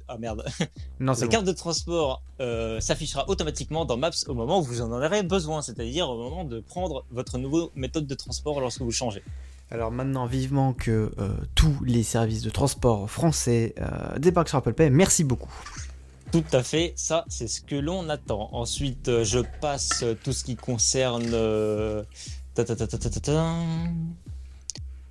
Ah 0.07 0.17
merde. 0.17 0.43
Non, 0.99 1.13
c'est 1.13 1.21
La 1.21 1.25
bon. 1.27 1.31
carte 1.31 1.45
de 1.45 1.51
transport 1.51 2.23
euh, 2.39 2.79
s'affichera 2.79 3.29
automatiquement 3.29 3.85
dans 3.85 3.97
Maps 3.97 4.09
au 4.27 4.33
moment 4.33 4.59
où 4.59 4.63
vous 4.63 4.81
en 4.81 4.91
aurez 4.91 5.21
besoin, 5.21 5.61
c'est-à-dire 5.61 6.09
au 6.09 6.17
moment 6.17 6.43
de 6.43 6.59
prendre 6.61 7.05
votre 7.11 7.37
nouvelle 7.37 7.67
méthode 7.75 8.07
de 8.07 8.15
transport 8.15 8.59
lorsque 8.61 8.81
vous 8.81 8.91
changez. 8.91 9.21
Alors 9.69 9.91
maintenant, 9.91 10.25
vivement 10.25 10.73
que 10.73 11.11
euh, 11.19 11.29
tous 11.55 11.77
les 11.83 12.03
services 12.03 12.41
de 12.41 12.49
transport 12.49 13.09
français 13.09 13.75
euh, 13.79 14.17
débarquent 14.17 14.49
sur 14.49 14.57
Apple 14.57 14.73
Pay, 14.73 14.89
merci 14.89 15.25
beaucoup. 15.25 15.51
Tout 16.31 16.43
à 16.53 16.63
fait, 16.63 16.93
ça 16.95 17.25
c'est 17.27 17.47
ce 17.47 17.61
que 17.61 17.75
l'on 17.75 18.07
attend. 18.09 18.49
Ensuite, 18.53 19.09
euh, 19.09 19.23
je 19.25 19.39
passe 19.61 20.05
tout 20.23 20.31
ce 20.31 20.43
qui 20.43 20.55
concerne. 20.55 21.25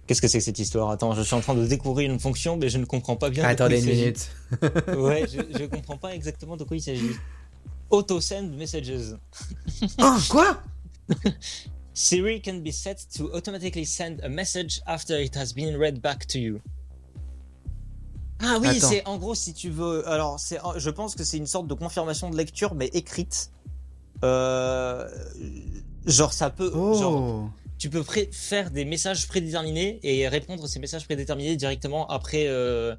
Qu'est-ce 0.06 0.22
que 0.22 0.28
c'est 0.28 0.38
que 0.38 0.44
cette 0.44 0.58
histoire? 0.58 0.90
Attends, 0.90 1.12
je 1.14 1.22
suis 1.22 1.34
en 1.34 1.40
train 1.40 1.54
de 1.54 1.66
découvrir 1.66 2.10
une 2.10 2.20
fonction, 2.20 2.56
mais 2.56 2.68
je 2.68 2.78
ne 2.78 2.84
comprends 2.84 3.16
pas 3.16 3.28
bien. 3.28 3.44
Attendez 3.44 3.80
une 3.80 3.86
minute. 3.86 4.30
Ouais, 4.96 5.26
je, 5.32 5.58
je 5.58 5.64
comprends 5.66 5.96
pas 5.98 6.14
exactement 6.14 6.56
de 6.56 6.64
quoi 6.64 6.76
il 6.76 6.82
s'agit. 6.82 7.10
Auto-send 7.90 8.56
messages. 8.56 9.16
Oh, 10.00 10.16
quoi? 10.30 10.62
Siri 11.98 12.42
can 12.42 12.60
be 12.60 12.70
set 12.70 13.06
to 13.16 13.30
automatically 13.34 13.86
send 13.86 14.20
a 14.22 14.28
message 14.28 14.82
after 14.86 15.18
it 15.18 15.34
has 15.34 15.54
been 15.54 15.78
read 15.78 16.02
back 16.02 16.26
to 16.26 16.38
you. 16.38 16.60
Ah 18.42 18.58
oui, 18.60 18.78
c'est 18.80 19.02
en 19.06 19.16
gros 19.16 19.34
si 19.34 19.54
tu 19.54 19.70
veux. 19.70 20.06
Alors, 20.06 20.38
c'est, 20.38 20.58
je 20.76 20.90
pense 20.90 21.14
que 21.14 21.24
c'est 21.24 21.38
une 21.38 21.46
sorte 21.46 21.68
de 21.68 21.72
confirmation 21.72 22.28
de 22.28 22.36
lecture, 22.36 22.74
mais 22.74 22.88
écrite. 22.88 23.50
Euh, 24.24 25.08
genre, 26.04 26.34
ça 26.34 26.50
peut. 26.50 26.70
Genre, 26.70 27.12
Oh 27.46 27.50
tu 27.78 27.88
peux 27.88 28.02
pré- 28.02 28.28
faire 28.30 28.70
des 28.70 28.84
messages 28.84 29.26
prédéterminés 29.26 29.98
et 30.02 30.28
répondre 30.28 30.64
à 30.64 30.68
ces 30.68 30.78
messages 30.80 31.06
prédéterminés 31.06 31.56
directement 31.56 32.06
après, 32.08 32.44
euh, 32.46 32.94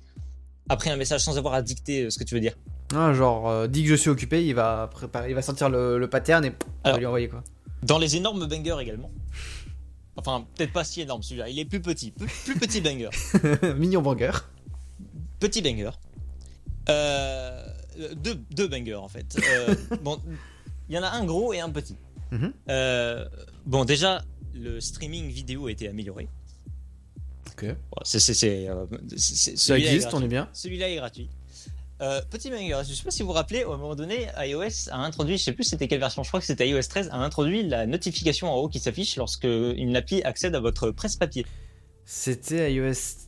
après 0.69 0.89
un 0.89 0.95
message 0.95 1.23
sans 1.23 1.37
avoir 1.37 1.53
à 1.53 1.61
dicter 1.61 2.05
euh, 2.05 2.09
ce 2.09 2.17
que 2.17 2.23
tu 2.23 2.33
veux 2.33 2.41
dire. 2.41 2.55
Ah, 2.95 3.13
genre, 3.13 3.47
euh, 3.47 3.67
dit 3.67 3.83
que 3.83 3.89
je 3.89 3.95
suis 3.95 4.09
occupé, 4.09 4.43
il 4.45 4.53
va 4.55 4.87
préparer, 4.91 5.29
il 5.29 5.35
va 5.35 5.43
sortir 5.43 5.69
le, 5.69 5.99
le 5.99 6.09
pattern 6.09 6.45
et 6.45 6.47
il 6.47 6.51
va 6.51 6.57
Alors. 6.83 6.97
lui 6.99 7.05
envoyer 7.05 7.27
quoi. 7.29 7.43
Dans 7.83 7.97
les 7.99 8.15
énormes 8.15 8.47
bangers 8.47 8.77
également. 8.81 9.11
Enfin, 10.15 10.47
peut-être 10.55 10.73
pas 10.73 10.83
si 10.83 11.01
énorme 11.01 11.21
celui-là, 11.21 11.49
il 11.49 11.59
est 11.59 11.65
plus 11.65 11.81
petit. 11.81 12.11
Plus, 12.11 12.27
plus 12.45 12.55
petit 12.55 12.81
banger. 12.81 13.09
Mignon 13.77 14.01
banger. 14.01 14.31
Petit 15.39 15.61
banger. 15.61 15.91
Euh, 16.89 17.67
deux, 18.15 18.35
deux 18.51 18.67
bangers 18.67 18.95
en 18.95 19.07
fait. 19.07 19.37
Euh, 19.37 19.75
bon, 20.01 20.19
il 20.89 20.95
y 20.95 20.99
en 20.99 21.03
a 21.03 21.09
un 21.09 21.25
gros 21.25 21.53
et 21.53 21.59
un 21.59 21.69
petit. 21.69 21.97
Mhm. 22.31 22.53
Euh, 22.69 23.25
bon, 23.65 23.85
déjà, 23.85 24.23
le 24.53 24.79
streaming 24.79 25.29
vidéo 25.29 25.67
a 25.67 25.71
été 25.71 25.87
amélioré. 25.87 26.27
Ok. 27.51 27.65
Bon, 27.65 27.97
c'est, 28.03 28.19
Ça 28.19 29.77
existe, 29.77 30.13
on 30.13 30.23
est 30.23 30.27
bien. 30.27 30.49
Celui-là 30.53 30.89
est 30.89 30.95
gratuit. 30.95 31.29
Euh, 31.99 32.21
petit 32.29 32.51
banger, 32.51 32.83
je 32.87 32.93
sais 32.93 33.03
pas 33.03 33.09
si 33.09 33.23
vous 33.23 33.29
vous 33.29 33.33
rappelez, 33.33 33.63
à 33.63 33.67
un 33.67 33.77
moment 33.77 33.95
donné, 33.95 34.27
iOS 34.37 34.89
a 34.91 34.97
introduit, 34.97 35.37
je 35.37 35.43
sais 35.45 35.51
plus 35.51 35.63
c'était 35.63 35.87
quelle 35.87 35.99
version, 35.99 36.21
je 36.21 36.27
crois 36.27 36.39
que 36.39 36.45
c'était 36.45 36.69
iOS 36.69 36.83
13, 36.87 37.09
a 37.11 37.17
introduit 37.17 37.63
la 37.63 37.87
notification 37.87 38.51
en 38.51 38.55
haut 38.55 38.69
qui 38.69 38.79
s'affiche 38.79 39.15
lorsque 39.15 39.45
une 39.45 39.95
appli 39.95 40.21
accède 40.21 40.53
à 40.53 40.59
votre 40.59 40.91
presse-papier. 40.91 41.45
C'était 42.05 42.71
iOS 42.71 43.27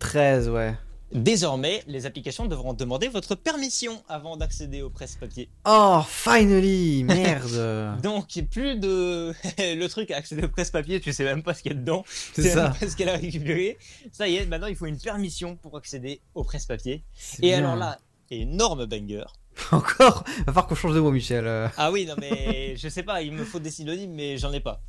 13, 0.00 0.48
ouais. 0.48 0.74
Désormais, 1.12 1.82
les 1.88 2.06
applications 2.06 2.46
devront 2.46 2.72
demander 2.72 3.08
votre 3.08 3.34
permission 3.34 4.02
avant 4.08 4.36
d'accéder 4.36 4.80
au 4.80 4.90
presse-papier. 4.90 5.48
Oh, 5.66 6.02
finally 6.06 7.02
Merde 7.04 8.00
Donc, 8.00 8.26
plus 8.50 8.76
de 8.78 9.34
le 9.58 9.86
truc 9.88 10.12
à 10.12 10.16
accéder 10.18 10.44
au 10.44 10.48
presse-papier, 10.48 11.00
tu 11.00 11.12
sais 11.12 11.24
même 11.24 11.42
pas 11.42 11.52
ce 11.54 11.62
qu'il 11.62 11.72
y 11.72 11.74
a 11.74 11.78
dedans, 11.78 12.04
tu 12.06 12.12
C'est 12.34 12.42
sais 12.42 12.50
ça. 12.50 12.62
même 12.70 12.74
pas 12.78 12.88
ce 12.88 12.96
qu'elle 12.96 13.08
a 13.08 13.16
récupéré. 13.16 13.76
Ça 14.12 14.28
y 14.28 14.36
est, 14.36 14.46
maintenant 14.46 14.68
il 14.68 14.76
faut 14.76 14.86
une 14.86 14.98
permission 14.98 15.56
pour 15.56 15.76
accéder 15.76 16.20
au 16.34 16.44
presse-papier. 16.44 17.02
C'est 17.16 17.42
Et 17.44 17.48
bien. 17.48 17.58
alors 17.58 17.74
là, 17.76 17.98
énorme 18.30 18.86
banger. 18.86 19.24
Encore? 19.72 20.22
Va 20.38 20.44
falloir 20.46 20.66
qu'on 20.68 20.74
change 20.76 20.94
de 20.94 21.00
mot, 21.00 21.10
Michel. 21.10 21.44
Ah 21.76 21.90
oui, 21.90 22.06
non 22.06 22.14
mais 22.20 22.76
je 22.76 22.88
sais 22.88 23.02
pas, 23.02 23.20
il 23.22 23.32
me 23.32 23.44
faut 23.44 23.58
des 23.58 23.72
synonymes, 23.72 24.12
mais 24.14 24.38
j'en 24.38 24.52
ai 24.52 24.60
pas. 24.60 24.80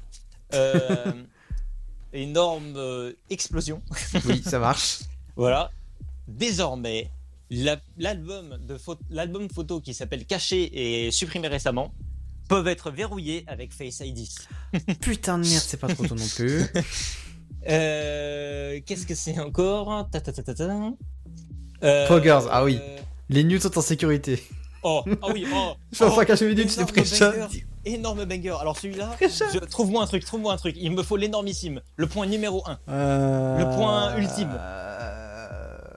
Euh, 0.53 1.13
énorme 2.13 2.74
euh, 2.76 3.13
explosion. 3.32 3.82
Oui, 4.26 4.41
ça 4.43 4.59
marche. 4.59 4.99
Voilà. 5.36 5.72
Désormais, 6.38 7.09
la- 7.49 7.79
l'album 7.97 8.57
pho- 8.77 8.97
l'album 9.09 9.49
photo 9.49 9.82
qui 9.82 9.93
s'appelle 9.93 10.25
Caché 10.25 11.05
et 11.07 11.11
supprimé 11.11 11.47
récemment 11.47 11.93
peuvent 12.47 12.67
être 12.67 12.91
verrouillés 12.91 13.43
avec 13.47 13.73
Face 13.73 13.99
ID. 14.01 14.27
Putain 15.01 15.38
de 15.38 15.47
merde, 15.47 15.63
c'est 15.65 15.77
pas 15.79 15.88
trop 15.88 16.05
tôt 16.05 16.15
non 16.15 16.27
plus. 16.36 16.63
Euh, 17.69 18.79
Qu'est-ce 18.86 19.05
que 19.05 19.13
c'est 19.15 19.39
encore? 19.39 20.09
Ta, 20.11 20.19
ta, 20.19 20.32
ta, 20.32 20.41
ta, 20.41 20.53
ta. 20.55 20.77
Euh, 21.84 22.07
Poggers, 22.07 22.39
ah 22.49 22.63
oui. 22.63 22.79
euh, 22.82 22.97
Les 23.29 23.43
news 23.43 23.59
sont 23.59 23.77
en 23.77 23.82
sécurité. 23.82 24.41
Oh, 24.84 25.03
ah 25.21 25.27
oui, 25.32 25.45
oh, 25.53 25.73
Je 25.91 26.03
oh, 26.03 26.25
qu'à 26.25 26.34
minute, 26.43 26.69
c'est 26.71 26.82
énorme 26.82 26.91
pré-shot. 26.91 27.32
banger. 27.38 27.65
énorme 27.86 28.25
banger. 28.25 28.55
Alors 28.59 28.77
celui-là, 28.79 29.15
trouve-moi 29.69 30.01
un 30.03 30.07
truc, 30.07 30.25
trouve-moi 30.25 30.53
un 30.53 30.57
truc. 30.57 30.75
Il 30.79 30.91
me 30.91 31.03
faut 31.03 31.17
l'énormissime, 31.17 31.82
le 31.97 32.07
point 32.07 32.25
numéro 32.25 32.63
1. 32.67 32.79
Euh, 32.89 33.57
Le 33.59 33.75
point 33.75 34.17
ultime. 34.17 34.49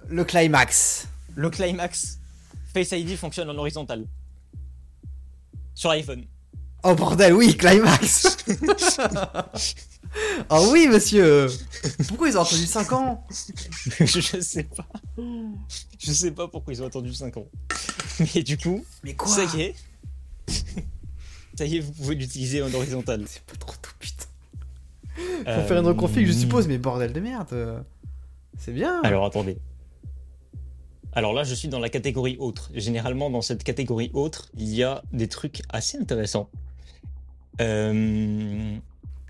Euh, 0.04 0.14
Le 0.14 0.24
climax. 0.24 1.08
Le 1.34 1.50
climax. 1.50 2.18
Face 2.72 2.92
ID 2.92 3.16
fonctionne 3.16 3.50
en 3.50 3.56
horizontal. 3.56 4.06
Sur 5.74 5.90
iPhone. 5.90 6.24
Oh 6.82 6.94
bordel, 6.94 7.32
oui, 7.32 7.56
climax 7.56 8.36
Oh 10.50 10.68
oui, 10.70 10.86
monsieur 10.86 11.48
Pourquoi 12.08 12.28
ils 12.28 12.36
ont 12.38 12.42
attendu 12.42 12.66
5 12.66 12.92
ans? 12.92 13.26
Je, 14.00 14.40
sais 14.40 14.64
pas. 14.64 14.86
Je 15.98 16.12
sais 16.12 16.30
pas 16.30 16.46
pourquoi 16.46 16.72
ils 16.74 16.82
ont 16.82 16.86
attendu 16.86 17.12
5 17.12 17.36
ans. 17.38 17.46
Mais 18.34 18.42
du 18.42 18.58
coup, 18.58 18.84
Mais 19.02 19.16
ça 19.26 19.44
y 19.56 19.62
est. 19.62 19.74
Ça 21.56 21.64
y 21.64 21.76
est, 21.76 21.80
vous 21.80 21.92
pouvez 21.92 22.16
l'utiliser 22.16 22.62
en 22.62 22.72
horizontal. 22.74 23.24
C'est 23.26 23.42
pas 23.42 23.56
trop 23.56 23.74
tout, 23.80 23.92
putain. 23.98 24.24
Euh, 25.46 25.62
Faut 25.62 25.68
faire 25.68 25.78
une 25.78 25.86
reconfig, 25.86 26.26
je 26.26 26.32
suppose, 26.32 26.68
mais 26.68 26.78
bordel 26.78 27.12
de 27.12 27.20
merde. 27.20 27.84
C'est 28.58 28.72
bien. 28.72 29.00
Alors 29.02 29.24
attendez. 29.24 29.58
Alors 31.14 31.32
là, 31.32 31.44
je 31.44 31.54
suis 31.54 31.68
dans 31.68 31.78
la 31.78 31.88
catégorie 31.88 32.36
autre. 32.38 32.70
Généralement, 32.74 33.30
dans 33.30 33.42
cette 33.42 33.62
catégorie 33.64 34.10
autre, 34.14 34.48
il 34.56 34.68
y 34.74 34.82
a 34.82 35.02
des 35.12 35.28
trucs 35.28 35.62
assez 35.68 35.96
intéressants. 35.98 36.48
Euh, 37.60 38.74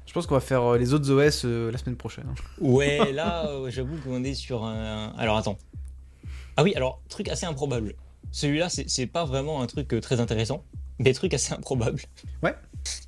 Je 0.07 0.13
pense 0.13 0.27
qu'on 0.27 0.35
va 0.35 0.41
faire 0.41 0.63
euh, 0.63 0.79
les 0.79 0.95
autres 0.95 1.11
OS 1.11 1.43
euh, 1.45 1.71
la 1.71 1.79
semaine 1.79 1.97
prochaine. 1.97 2.25
hein. 2.31 2.35
Ouais, 2.61 3.13
là, 3.13 3.49
euh, 3.49 3.71
j'avoue 3.71 3.97
qu'on 3.99 4.25
est 4.25 4.35
sur 4.35 4.65
un. 4.65 5.13
Alors 5.19 5.37
attends. 5.37 5.59
Ah 6.57 6.63
oui, 6.63 6.73
alors, 6.75 7.01
truc 7.09 7.29
assez 7.29 7.47
improbable. 7.47 7.95
Celui-là, 8.33 8.69
c'est 8.69 8.89
c'est 8.89 9.07
pas 9.07 9.25
vraiment 9.25 9.61
un 9.61 9.67
truc 9.67 9.93
euh, 9.93 10.01
très 10.01 10.21
intéressant, 10.21 10.65
mais 10.99 11.13
truc 11.13 11.35
assez 11.35 11.53
improbable. 11.53 12.01
Ouais. 12.43 12.55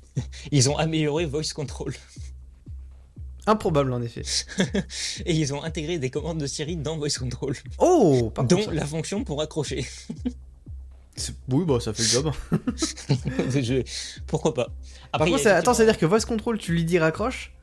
Ils 0.51 0.69
ont 0.69 0.77
amélioré 0.77 1.25
Voice 1.25 1.53
Control 1.55 1.93
Improbable 3.47 3.91
en 3.93 4.01
effet. 4.01 4.21
et 5.25 5.33
ils 5.33 5.53
ont 5.53 5.63
intégré 5.63 5.97
des 5.99 6.09
commandes 6.09 6.37
de 6.39 6.45
Siri 6.47 6.75
dans 6.77 6.97
Voice 6.97 7.17
Control, 7.17 7.55
Oh 7.79 8.29
pas 8.35 8.43
dont 8.43 8.69
la 8.71 8.85
fonction 8.85 9.23
pour 9.23 9.41
accrocher. 9.41 9.85
Oui, 11.49 11.65
bah 11.65 11.79
ça 11.79 11.93
fait 11.93 12.03
le 12.03 12.09
job. 12.09 12.31
Je- 13.59 13.83
Pourquoi 14.27 14.53
pas 14.53 14.65
Par 14.65 14.73
Après, 15.13 15.29
il 15.29 15.31
y 15.31 15.33
contre, 15.33 15.47
a 15.47 15.49
ça- 15.49 15.55
attends, 15.57 15.71
effectivement- 15.71 15.73
c'est-à-dire 15.73 15.97
que 15.97 16.05
voice 16.05 16.25
control, 16.27 16.57
tu 16.59 16.73
lui 16.73 16.83
dis 16.85 16.99
raccroche. 16.99 17.53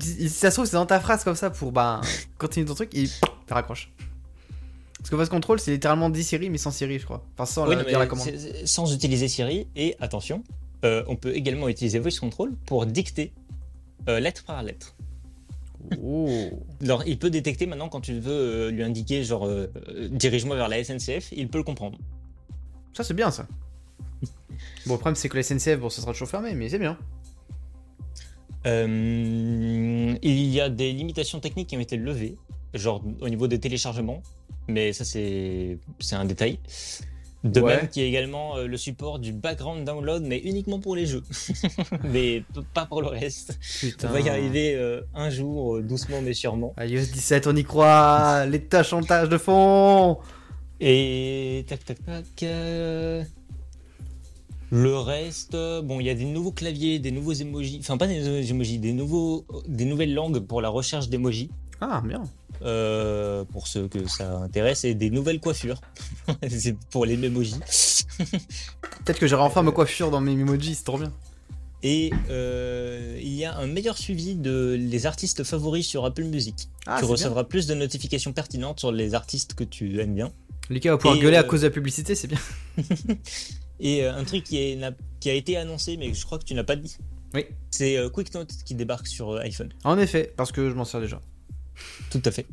Si 0.00 0.28
ça 0.28 0.50
se 0.50 0.56
trouve, 0.56 0.66
c'est 0.66 0.76
dans 0.76 0.86
ta 0.86 1.00
phrase 1.00 1.24
comme 1.24 1.34
ça 1.34 1.50
pour 1.50 1.72
bah 1.72 2.00
continuer 2.38 2.66
ton 2.66 2.74
truc 2.74 2.94
et 2.94 3.06
tu 3.06 3.52
raccroches. 3.54 3.90
Parce 4.98 5.08
que 5.10 5.16
voice 5.16 5.26
control, 5.28 5.58
c'est 5.58 5.70
littéralement 5.70 6.10
10 6.10 6.22
Siri 6.24 6.50
mais 6.50 6.58
sans 6.58 6.70
Siri, 6.70 6.98
je 6.98 7.04
crois. 7.06 7.24
Enfin, 7.34 7.46
sans 7.46 7.64
Oui, 7.64 7.70
la, 7.70 7.76
non, 7.82 7.88
dire 7.88 7.98
mais 7.98 8.04
la 8.04 8.06
commande. 8.06 8.28
sans 8.66 8.92
utiliser 8.92 9.28
Siri. 9.28 9.66
Et 9.76 9.96
attention, 9.98 10.44
euh, 10.84 11.02
on 11.08 11.16
peut 11.16 11.34
également 11.34 11.68
utiliser 11.68 11.98
Voice 11.98 12.18
Control 12.20 12.52
pour 12.66 12.84
dicter 12.86 13.32
euh, 14.08 14.20
lettre 14.20 14.44
par 14.44 14.62
lettre. 14.62 14.94
Oh. 16.02 16.50
Alors, 16.82 17.04
il 17.06 17.18
peut 17.18 17.30
détecter 17.30 17.66
maintenant 17.66 17.88
quand 17.88 18.00
tu 18.00 18.18
veux 18.18 18.32
euh, 18.32 18.70
lui 18.70 18.82
indiquer, 18.82 19.24
genre, 19.24 19.46
euh, 19.46 19.66
euh, 19.88 20.08
dirige-moi 20.10 20.56
vers 20.56 20.68
la 20.68 20.82
SNCF, 20.82 21.32
il 21.32 21.48
peut 21.48 21.58
le 21.58 21.64
comprendre. 21.64 21.98
Ça, 22.92 23.04
c'est 23.04 23.14
bien 23.14 23.30
ça. 23.30 23.46
Bon, 24.86 24.94
le 24.94 24.98
problème, 24.98 25.14
c'est 25.14 25.28
que 25.28 25.36
la 25.36 25.42
SNCF, 25.42 25.78
bon, 25.78 25.88
ça 25.88 26.02
sera 26.02 26.12
toujours 26.12 26.28
fermé, 26.28 26.54
mais 26.54 26.68
c'est 26.68 26.78
bien. 26.78 26.98
Euh, 28.66 30.16
il 30.22 30.46
y 30.46 30.60
a 30.60 30.68
des 30.68 30.92
limitations 30.92 31.40
techniques 31.40 31.68
qui 31.68 31.76
ont 31.76 31.80
été 31.80 31.96
levées, 31.96 32.36
genre 32.74 33.02
au 33.20 33.28
niveau 33.28 33.48
des 33.48 33.58
téléchargements, 33.58 34.22
mais 34.68 34.92
ça, 34.92 35.04
c'est 35.04 35.78
c'est 35.98 36.16
un 36.16 36.26
détail. 36.26 36.58
De 37.42 37.60
Ouais. 37.60 37.76
même 37.76 37.88
qu'il 37.88 38.02
y 38.02 38.04
a 38.04 38.08
également 38.08 38.56
euh, 38.58 38.66
le 38.66 38.76
support 38.76 39.18
du 39.18 39.32
background 39.32 39.84
download, 39.86 40.22
mais 40.24 40.38
uniquement 40.40 40.78
pour 40.78 40.94
les 40.94 41.06
jeux. 41.06 41.22
mais 42.04 42.42
pas 42.74 42.84
pour 42.84 43.00
le 43.00 43.08
reste. 43.08 43.58
Putain. 43.80 44.08
On 44.08 44.12
va 44.12 44.20
y 44.20 44.28
arriver 44.28 44.74
euh, 44.74 45.00
un 45.14 45.30
jour, 45.30 45.76
euh, 45.76 45.82
doucement 45.82 46.20
mais 46.22 46.34
sûrement. 46.34 46.74
IOS 46.78 47.00
17, 47.12 47.46
on 47.46 47.56
y 47.56 47.64
croit. 47.64 48.44
Les 48.46 48.60
tâches 48.62 48.92
en 48.92 49.00
tâches 49.02 49.30
de 49.30 49.38
fond. 49.38 50.18
Et 50.80 51.64
tac 51.68 51.82
tac 51.84 52.04
tac. 52.04 52.42
euh, 52.42 53.22
Le 54.70 54.96
reste, 54.98 55.52
bon, 55.82 55.98
il 56.00 56.06
y 56.06 56.10
a 56.10 56.14
des 56.14 56.24
nouveaux 56.26 56.52
claviers, 56.52 56.98
des 56.98 57.10
nouveaux 57.10 57.32
emojis, 57.32 57.78
enfin 57.80 57.96
pas 57.96 58.06
des 58.06 58.20
nouveaux 58.20 58.40
emojis, 58.50 58.78
des 58.78 58.92
nouveaux, 58.92 59.44
des 59.66 59.84
nouvelles 59.86 60.14
langues 60.14 60.40
pour 60.40 60.60
la 60.60 60.68
recherche 60.68 61.08
d'emojis. 61.08 61.50
Ah, 61.80 62.02
bien. 62.06 62.22
Euh, 62.62 63.44
pour 63.44 63.66
ceux 63.68 63.88
que 63.88 64.06
ça 64.08 64.38
intéresse, 64.38 64.84
et 64.84 64.94
des 64.94 65.10
nouvelles 65.10 65.40
coiffures. 65.40 65.80
c'est 66.48 66.76
pour 66.90 67.06
les 67.06 67.14
emojis. 67.14 67.54
Peut-être 69.04 69.18
que 69.18 69.26
j'aurai 69.26 69.42
enfin 69.42 69.62
ma 69.62 69.72
coiffure 69.72 70.10
dans 70.10 70.20
mes 70.20 70.32
emojis, 70.32 70.74
c'est 70.74 70.84
trop 70.84 70.98
bien. 70.98 71.12
Et 71.82 72.10
euh, 72.28 73.18
il 73.22 73.32
y 73.32 73.44
a 73.46 73.56
un 73.56 73.66
meilleur 73.66 73.96
suivi 73.96 74.34
de 74.34 74.76
les 74.78 75.06
artistes 75.06 75.44
favoris 75.44 75.86
sur 75.86 76.04
Apple 76.04 76.24
Music. 76.24 76.68
Ah, 76.86 76.96
tu 76.98 77.06
recevras 77.06 77.44
plus 77.44 77.66
de 77.66 77.74
notifications 77.74 78.32
pertinentes 78.34 78.80
sur 78.80 78.92
les 78.92 79.14
artistes 79.14 79.54
que 79.54 79.64
tu 79.64 79.98
aimes 80.00 80.14
bien. 80.14 80.30
Lucas 80.68 80.90
va 80.90 80.98
pouvoir 80.98 81.16
Et, 81.16 81.20
gueuler 81.20 81.36
à 81.38 81.40
euh, 81.40 81.44
cause 81.44 81.62
de 81.62 81.66
la 81.68 81.72
publicité, 81.72 82.14
c'est 82.14 82.28
bien. 82.28 82.38
Et 83.80 84.04
euh, 84.04 84.14
un 84.14 84.24
truc 84.24 84.44
qui, 84.44 84.58
est- 84.58 84.76
n'a- 84.76 84.92
qui 85.20 85.30
a 85.30 85.34
été 85.34 85.56
annoncé, 85.56 85.96
mais 85.96 86.12
je 86.12 86.24
crois 86.26 86.38
que 86.38 86.44
tu 86.44 86.52
n'as 86.54 86.64
pas 86.64 86.76
dit. 86.76 86.96
Oui. 87.32 87.46
C'est 87.70 87.96
QuickNote 88.12 88.52
qui 88.66 88.74
débarque 88.74 89.06
sur 89.06 89.36
iPhone. 89.38 89.70
En 89.84 89.98
effet, 89.98 90.34
parce 90.36 90.52
que 90.52 90.68
je 90.68 90.74
m'en 90.74 90.84
sers 90.84 91.00
déjà. 91.00 91.20
Tout 92.10 92.22
à 92.24 92.30
fait. 92.30 92.46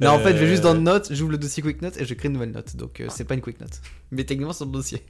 Non, 0.00 0.10
en 0.10 0.18
fait, 0.20 0.32
je 0.34 0.38
vais 0.38 0.44
Euh, 0.44 0.50
juste 0.50 0.62
dans 0.62 0.74
Note, 0.74 1.08
j'ouvre 1.12 1.32
le 1.32 1.38
dossier 1.38 1.62
Quick 1.62 1.82
Note 1.82 1.96
et 1.96 2.04
je 2.04 2.14
crée 2.14 2.28
une 2.28 2.34
nouvelle 2.34 2.52
note. 2.52 2.76
Donc, 2.76 3.00
euh, 3.00 3.08
c'est 3.10 3.24
pas 3.24 3.34
une 3.34 3.40
Quick 3.40 3.60
Note. 3.60 3.80
Mais 4.12 4.24
techniquement, 4.24 4.52
c'est 4.52 4.64
le 4.64 4.70
dossier. 4.70 5.02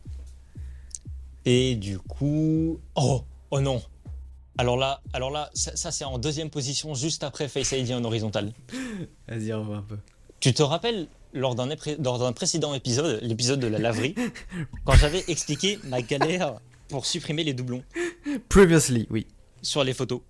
Et 1.44 1.76
du 1.76 1.98
coup. 1.98 2.80
Oh 2.94 3.24
Oh 3.50 3.60
non 3.60 3.82
Alors 4.58 4.76
là, 4.76 5.02
alors 5.12 5.30
là 5.30 5.50
ça, 5.54 5.76
ça, 5.76 5.90
c'est 5.92 6.04
en 6.04 6.18
deuxième 6.18 6.50
position, 6.50 6.94
juste 6.94 7.22
après 7.22 7.48
Face 7.48 7.72
ID 7.72 7.92
en 7.92 8.04
horizontal. 8.04 8.52
Vas-y, 9.28 9.52
on 9.52 9.64
va 9.64 9.76
un 9.76 9.82
peu. 9.82 9.98
Tu 10.40 10.52
te 10.54 10.62
rappelles, 10.62 11.06
lors 11.32 11.54
d'un 11.54 11.68
lors 12.02 12.18
d'un 12.18 12.32
précédent 12.32 12.74
épisode, 12.74 13.20
l'épisode 13.22 13.60
de 13.60 13.66
la 13.66 13.78
laverie, 13.78 14.14
quand 14.84 14.94
j'avais 14.94 15.24
expliqué 15.28 15.78
ma 15.84 16.02
galère 16.02 16.54
pour 16.88 17.06
supprimer 17.06 17.44
les 17.44 17.52
doublons? 17.54 17.82
Previously, 18.48 19.06
oui. 19.10 19.26
sur 19.62 19.84
les 19.84 19.94
photos 19.94 20.20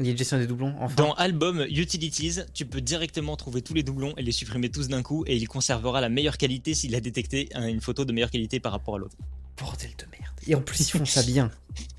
Il 0.00 0.06
y 0.06 0.08
a 0.08 0.12
une 0.12 0.18
gestion 0.18 0.38
des 0.38 0.46
doublons, 0.46 0.74
enfin. 0.80 0.94
Dans 0.96 1.12
Album 1.12 1.60
Utilities, 1.68 2.38
tu 2.54 2.64
peux 2.64 2.80
directement 2.80 3.36
trouver 3.36 3.60
tous 3.62 3.74
les 3.74 3.82
doublons 3.82 4.14
et 4.16 4.22
les 4.22 4.32
supprimer 4.32 4.70
tous 4.70 4.88
d'un 4.88 5.02
coup, 5.02 5.24
et 5.26 5.36
il 5.36 5.46
conservera 5.46 6.00
la 6.00 6.08
meilleure 6.08 6.38
qualité 6.38 6.74
s'il 6.74 6.94
a 6.94 7.00
détecté 7.00 7.48
hein, 7.54 7.68
une 7.68 7.80
photo 7.82 8.04
de 8.06 8.12
meilleure 8.12 8.30
qualité 8.30 8.60
par 8.60 8.72
rapport 8.72 8.96
à 8.96 8.98
l'autre. 8.98 9.16
Bordel 9.58 9.90
de 9.98 10.04
merde. 10.18 10.32
Et 10.46 10.54
en 10.54 10.62
plus, 10.62 10.80
ils 10.88 10.98
font 10.98 11.04
ça 11.04 11.22
bien. 11.22 11.50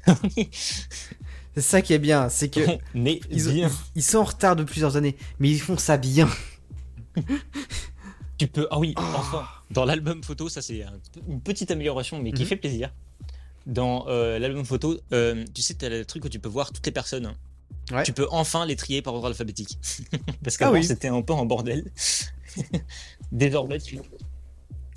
C'est 1.54 1.62
ça 1.62 1.82
qui 1.82 1.94
est 1.94 2.00
bien, 2.00 2.30
c'est 2.30 2.48
que 2.50 2.62
est 2.62 2.80
ils, 3.30 3.50
bien. 3.52 3.70
ils 3.96 4.02
sont 4.04 4.20
en 4.20 4.24
retard 4.24 4.56
de 4.56 4.64
plusieurs 4.64 4.96
années, 4.96 5.18
mais 5.40 5.50
ils 5.50 5.60
font 5.60 5.78
ça 5.78 5.98
bien. 5.98 6.30
Tu 8.38 8.48
peux. 8.48 8.68
Ah 8.72 8.80
oui, 8.80 8.94
enfin, 8.98 9.46
dans 9.70 9.84
l'album 9.86 10.24
photo, 10.24 10.48
ça 10.50 10.62
c'est 10.62 10.84
un- 10.84 10.94
une 11.28 11.42
petite 11.42 11.70
amélioration, 11.70 12.22
mais 12.22 12.32
qui 12.32 12.44
Mhm. 12.44 12.48
fait 12.48 12.56
plaisir. 12.56 12.94
Dans 13.68 14.06
euh, 14.08 14.40
l'album 14.40 14.64
photo, 14.66 14.98
euh, 15.12 15.44
tu 15.54 15.62
sais, 15.62 15.76
tu 15.76 15.86
as 15.86 15.90
le 15.90 16.06
truc 16.06 16.24
où 16.26 16.30
tu 16.30 16.40
peux 16.40 16.50
voir 16.50 16.72
toutes 16.72 16.86
les 16.86 16.92
personnes. 16.94 17.34
Ouais. 17.92 18.04
Tu 18.04 18.14
peux 18.14 18.28
enfin 18.32 18.66
les 18.66 18.76
trier 18.76 19.02
par 19.02 19.14
ordre 19.14 19.28
alphabétique. 19.28 19.78
Parce 20.44 20.58
qu'avant, 20.58 20.72
Ah 20.76 20.80
oui. 20.80 20.84
c'était 20.84 21.08
un 21.10 21.22
peu 21.22 21.34
en 21.34 21.46
bordel. 21.46 21.92
Désormais, 23.32 23.80
tu. 23.80 24.00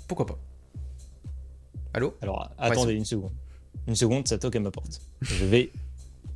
Pourquoi 0.07 0.25
pas 0.25 0.37
Allô? 1.93 2.15
Alors, 2.21 2.49
attendez 2.57 2.93
une 2.93 3.05
seconde. 3.05 3.31
Une 3.87 3.95
seconde, 3.95 4.27
ça 4.27 4.37
toque 4.37 4.55
à 4.55 4.59
ma 4.59 4.71
porte. 4.71 4.99
Je 5.21 5.45
vais. 5.45 5.71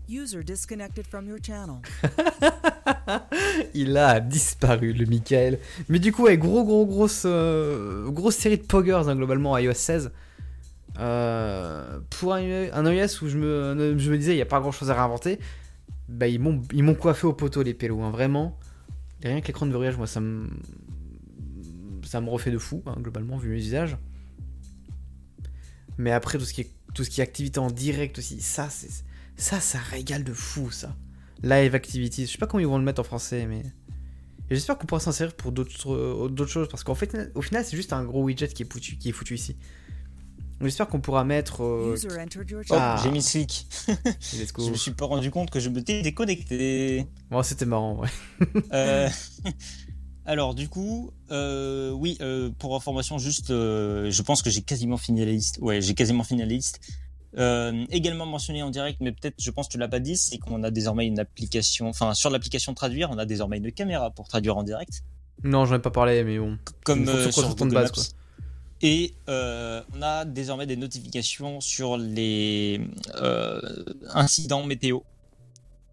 User 0.10 0.44
disconnected 0.44 1.06
from 1.06 1.28
your 1.28 1.38
channel. 1.46 1.78
Il 3.74 3.96
a 3.98 4.20
disparu, 4.20 4.94
le 4.94 5.06
Michael. 5.06 5.60
Mais 5.88 6.00
du 6.00 6.12
coup, 6.12 6.24
ouais, 6.24 6.38
gros, 6.38 6.64
gros, 6.64 6.86
grosse, 6.86 7.24
euh, 7.26 8.10
grosse 8.10 8.36
série 8.36 8.58
de 8.58 8.64
poggers, 8.64 9.08
hein, 9.08 9.16
globalement, 9.16 9.54
à 9.54 9.62
iOS 9.62 9.74
16. 9.74 10.12
Euh, 10.98 12.00
pour 12.10 12.34
un, 12.34 12.42
un 12.74 12.92
iOS 12.92 13.24
où 13.24 13.28
je 13.30 13.38
me, 13.38 13.96
je 13.98 14.12
me 14.12 14.18
disais, 14.18 14.34
il 14.34 14.38
n'y 14.38 14.42
a 14.42 14.46
pas 14.48 14.60
grand 14.60 14.72
chose 14.72 14.90
à 14.90 14.94
réinventer, 14.96 15.40
bah, 16.10 16.28
ils 16.28 16.40
m'ont 16.40 16.96
coiffé 16.96 17.28
au 17.28 17.34
poteau, 17.34 17.62
les 17.64 17.74
pélos, 17.74 18.02
hein, 18.02 18.12
vraiment. 18.12 18.58
Rien 19.24 19.42
que 19.42 19.48
l'écran 19.48 19.66
de 19.66 19.72
verrouillage, 19.72 19.98
moi, 19.98 20.08
ça 20.08 20.20
me. 20.20 20.50
Ça 22.04 22.22
me 22.22 22.30
refait 22.30 22.52
de 22.52 22.58
fou, 22.58 22.82
hein, 22.86 22.96
globalement, 23.00 23.38
vu 23.38 23.50
mes 23.50 23.58
usages. 23.58 23.98
Mais 25.98 26.12
après, 26.12 26.38
tout 26.38 26.46
ce 26.46 26.54
qui 26.54 26.62
est, 26.62 26.72
tout 26.94 27.04
ce 27.04 27.10
qui 27.10 27.22
est 27.22 27.24
activité 27.24 27.60
en 27.60 27.70
direct 27.70 28.18
aussi, 28.18 28.42
ça, 28.42 28.70
c'est. 28.70 29.06
Ça, 29.36 29.60
ça 29.60 29.80
régale 29.80 30.24
de 30.24 30.34
fou, 30.34 30.72
ça. 30.72 30.96
Live 31.44 31.76
Activities. 31.76 32.26
Je 32.26 32.32
sais 32.32 32.38
pas 32.38 32.48
comment 32.48 32.60
ils 32.60 32.68
vont 32.68 32.78
le 32.78 32.84
mettre 32.84 33.02
en 33.02 33.06
français, 33.06 33.46
mais. 33.46 33.64
J'espère 34.50 34.80
qu'on 34.80 34.88
pourra 34.88 35.00
s'en 35.00 35.12
servir 35.12 35.36
pour 35.36 35.52
d'autres 35.52 35.94
euh, 35.94 36.28
d'autres 36.28 36.52
choses, 36.52 36.68
parce 36.70 36.84
qu'en 36.84 36.96
fait, 36.96 37.32
au 37.36 37.42
final, 37.44 37.64
c'est 37.64 37.78
juste 37.78 37.94
un 37.94 38.04
gros 38.04 38.24
widget 38.24 38.48
qui 38.48 38.64
est 38.64 38.72
foutu, 38.72 38.98
qui 38.98 39.10
est 39.10 39.12
foutu 39.12 39.36
ici. 39.36 39.56
J'espère 40.62 40.88
qu'on 40.88 41.00
pourra 41.00 41.24
mettre. 41.24 41.64
euh, 41.64 41.96
Oh. 42.70 42.74
Ah. 42.74 43.00
j'ai 43.04 43.12
mis 43.12 43.22
slick. 43.22 43.66
let's 44.34 44.52
go. 44.52 44.66
Je 44.66 44.72
me 44.72 44.76
suis 44.76 44.92
pas 44.92 45.06
rendu 45.06 45.32
compte 45.32 45.50
que 45.50 45.60
je 45.60 45.70
m'étais 45.70 46.02
déconnecté. 46.02 47.06
Bon, 47.32 47.42
c'était 47.44 47.66
marrant, 47.66 48.00
ouais. 48.00 48.10
Euh, 48.74 49.10
Alors, 50.26 50.54
du 50.54 50.70
coup, 50.70 51.12
euh, 51.32 51.90
oui, 51.92 52.18
euh, 52.22 52.52
pour 52.60 52.76
information, 52.76 53.18
juste, 53.18 53.50
euh, 53.50 54.12
je 54.12 54.22
pense 54.22 54.42
que 54.44 54.50
j'ai 54.52 54.62
quasiment 54.62 54.98
fini 54.98 55.22
la 55.26 55.32
liste. 55.32 55.58
Ouais, 55.62 55.82
j'ai 55.82 55.96
quasiment 55.96 56.24
fini 56.24 56.42
la 56.42 56.46
liste. 56.46 56.80
Euh, 57.38 57.86
également 57.90 58.26
mentionné 58.26 58.62
en 58.62 58.70
direct, 58.70 59.00
mais 59.02 59.12
peut-être, 59.12 59.36
je 59.40 59.50
pense 59.52 59.68
que 59.68 59.72
tu 59.74 59.78
l'as 59.80 59.88
pas 59.88 60.00
dit, 60.00 60.18
c'est 60.18 60.38
qu'on 60.38 60.64
a 60.64 60.72
désormais 60.72 61.08
une 61.08 61.20
application, 61.20 61.88
enfin, 61.88 62.14
sur 62.14 62.30
l'application 62.30 62.74
Traduire, 62.74 63.10
on 63.12 63.18
a 63.18 63.26
désormais 63.26 63.58
une 63.58 63.72
caméra 63.72 64.12
pour 64.12 64.28
traduire 64.28 64.58
en 64.58 64.64
direct, 64.64 65.04
Non, 65.44 65.66
j'en 65.66 65.76
ai 65.76 65.80
pas 65.80 65.92
parlé, 65.92 66.24
mais 66.24 66.38
bon. 66.38 66.58
comme 66.84 67.08
euh, 67.08 67.24
sur 67.32 67.44
consultant 67.44 67.66
de 67.66 67.70
Google 67.72 67.74
base, 67.76 67.90
Maps. 67.92 67.94
quoi. 67.96 68.04
Et 68.82 69.14
euh, 69.28 69.82
on 69.94 70.02
a 70.02 70.26
désormais 70.26 70.66
des 70.66 70.78
notifications 70.78 71.60
sur 71.60 71.98
les 71.98 72.82
euh, 73.16 73.60
incidents 74.14 74.64
météo 74.64 75.00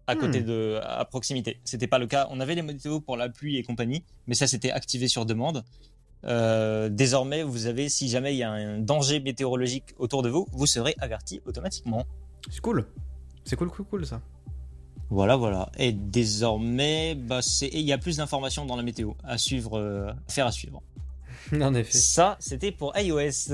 à 0.07 0.15
côté 0.15 0.39
Hmm. 0.39 0.45
de 0.45 0.79
à 0.83 1.03
proximité. 1.03 1.59
C'était 1.65 1.87
pas 1.87 1.99
le 1.99 2.07
cas. 2.07 2.27
On 2.31 2.39
avait 2.39 2.55
les 2.55 2.61
météos 2.61 3.01
pour 3.01 3.17
la 3.17 3.27
pluie 3.27 3.57
et 3.57 3.63
compagnie, 3.63 4.03
mais 4.25 4.35
ça 4.35 4.47
c'était 4.47 4.71
activé 4.71 5.09
sur 5.09 5.25
demande. 5.25 5.65
Euh, 6.25 6.89
désormais, 6.89 7.43
vous 7.43 7.67
avez, 7.67 7.89
si 7.89 8.07
jamais 8.07 8.33
il 8.33 8.37
y 8.37 8.43
a 8.43 8.51
un 8.51 8.79
danger 8.79 9.19
météorologique 9.19 9.93
autour 9.97 10.23
de 10.23 10.29
vous, 10.29 10.47
vous 10.51 10.65
serez 10.65 10.95
averti 10.99 11.41
automatiquement. 11.45 12.05
C'est 12.49 12.61
cool. 12.61 12.87
C'est 13.43 13.55
cool, 13.55 13.69
cool, 13.69 13.85
cool, 13.85 14.05
ça. 14.05 14.21
Voilà, 15.09 15.35
voilà. 15.35 15.69
Et 15.77 15.91
désormais, 15.91 17.15
bah, 17.15 17.39
il 17.61 17.81
y 17.81 17.93
a 17.93 17.97
plus 17.97 18.17
d'informations 18.17 18.65
dans 18.65 18.75
la 18.75 18.83
météo 18.83 19.13
à 19.23 19.37
suivre, 19.37 19.77
euh, 19.77 20.11
à 20.11 20.31
faire 20.31 20.47
à 20.47 20.51
suivre. 20.51 20.81
en 21.61 21.73
effet. 21.75 21.97
Ça, 21.97 22.37
c'était 22.39 22.71
pour 22.71 22.97
iOS. 22.97 23.51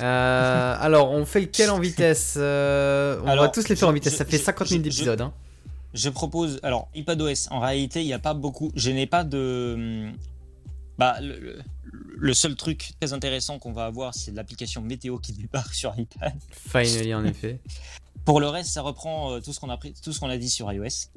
Euh, 0.00 0.76
alors, 0.78 1.10
on 1.12 1.24
fait 1.24 1.40
lequel 1.40 1.70
en 1.70 1.78
vitesse 1.78 2.34
Euh, 2.36 3.20
On 3.24 3.36
va 3.36 3.48
tous 3.48 3.68
les 3.68 3.76
faire 3.76 3.88
en 3.88 3.92
vitesse. 3.92 4.12
je- 4.14 4.18
ça 4.18 4.24
fait 4.24 4.38
je- 4.38 4.42
50 4.44 4.68
je- 4.68 4.74
minutes 4.74 4.92
je- 4.92 4.96
d'épisode. 4.98 5.20
Hein. 5.20 5.32
Je 5.94 6.08
propose. 6.10 6.60
Alors, 6.62 6.88
iPadOS, 6.94 7.48
en 7.50 7.60
réalité, 7.60 8.02
il 8.02 8.06
n'y 8.06 8.12
a 8.12 8.18
pas 8.18 8.34
beaucoup. 8.34 8.70
Je 8.74 8.90
n'ai 8.90 9.06
pas 9.06 9.24
de. 9.24 10.10
Bah, 10.98 11.16
le, 11.20 12.34
seul 12.34 12.54
truc 12.56 12.92
très 13.00 13.12
intéressant 13.12 13.58
qu'on 13.58 13.72
va 13.72 13.86
avoir, 13.86 14.14
c'est 14.14 14.32
l'application 14.32 14.80
météo 14.82 15.18
qui 15.18 15.32
débarque 15.32 15.74
sur 15.74 15.94
iPad. 15.98 16.34
Finally, 16.50 17.14
en 17.14 17.24
effet. 17.24 17.60
Pour 18.24 18.40
le 18.40 18.48
reste, 18.48 18.70
ça 18.70 18.82
reprend 18.82 19.32
euh, 19.32 19.40
tout 19.40 19.52
ce 19.52 19.60
qu'on 19.60 19.70
a 19.70 19.76
pris, 19.76 19.94
tout 20.02 20.12
ce 20.12 20.20
qu'on 20.20 20.28
a 20.28 20.36
dit 20.36 20.50
sur 20.50 20.70
iOS. 20.72 21.08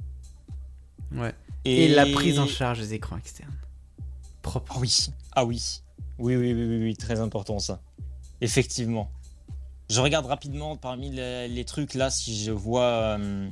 Ouais. 1.13 1.33
Et, 1.65 1.85
Et 1.85 1.87
la 1.89 2.05
prise 2.05 2.39
en 2.39 2.47
charge 2.47 2.79
des 2.79 2.93
écrans 2.93 3.17
externes. 3.17 3.53
Propre. 4.41 4.73
Ah 4.75 4.79
oui, 4.79 5.07
ah 5.35 5.45
oui, 5.45 5.81
oui, 6.19 6.35
oui, 6.35 6.53
oui, 6.53 6.65
oui, 6.67 6.83
oui, 6.83 6.95
très 6.95 7.19
important 7.19 7.59
ça. 7.59 7.81
Effectivement. 8.41 9.09
Je 9.89 10.01
regarde 10.01 10.25
rapidement 10.27 10.77
parmi 10.77 11.09
les, 11.09 11.47
les 11.47 11.65
trucs 11.65 11.93
là 11.95 12.09
si 12.09 12.43
je 12.43 12.51
vois. 12.51 13.17
euh, 13.19 13.47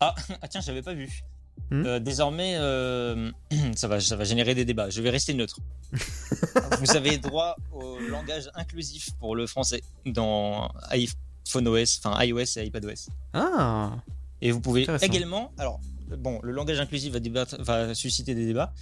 Ah, 0.00 0.14
ah 0.42 0.48
tiens, 0.48 0.60
j'avais 0.60 0.82
pas 0.82 0.94
vu. 0.94 1.22
Hmm. 1.70 1.84
Euh, 1.84 1.98
désormais, 1.98 2.54
euh, 2.56 3.30
ça, 3.76 3.88
va, 3.88 4.00
ça 4.00 4.16
va 4.16 4.24
générer 4.24 4.54
des 4.54 4.64
débats. 4.64 4.90
Je 4.90 5.00
vais 5.02 5.10
rester 5.10 5.34
neutre. 5.34 5.58
Vous 6.80 6.96
avez 6.96 7.18
droit 7.18 7.56
au 7.72 7.98
langage 7.98 8.50
inclusif 8.54 9.10
pour 9.18 9.34
le 9.34 9.46
français 9.46 9.82
dans 10.06 10.70
iPhone 10.90 11.66
OS, 11.68 12.00
enfin 12.04 12.22
iOS 12.24 12.58
et 12.58 12.66
iPadOS. 12.66 13.08
Ah 13.32 13.92
Et 14.40 14.50
vous 14.52 14.60
pouvez 14.60 14.82
Intéressant. 14.82 15.06
également, 15.06 15.52
alors 15.58 15.80
bon, 16.16 16.40
le 16.42 16.52
langage 16.52 16.80
inclusif 16.80 17.12
va, 17.12 17.20
débattre- 17.20 17.60
va 17.62 17.94
susciter 17.94 18.34
des 18.34 18.46
débats, 18.46 18.72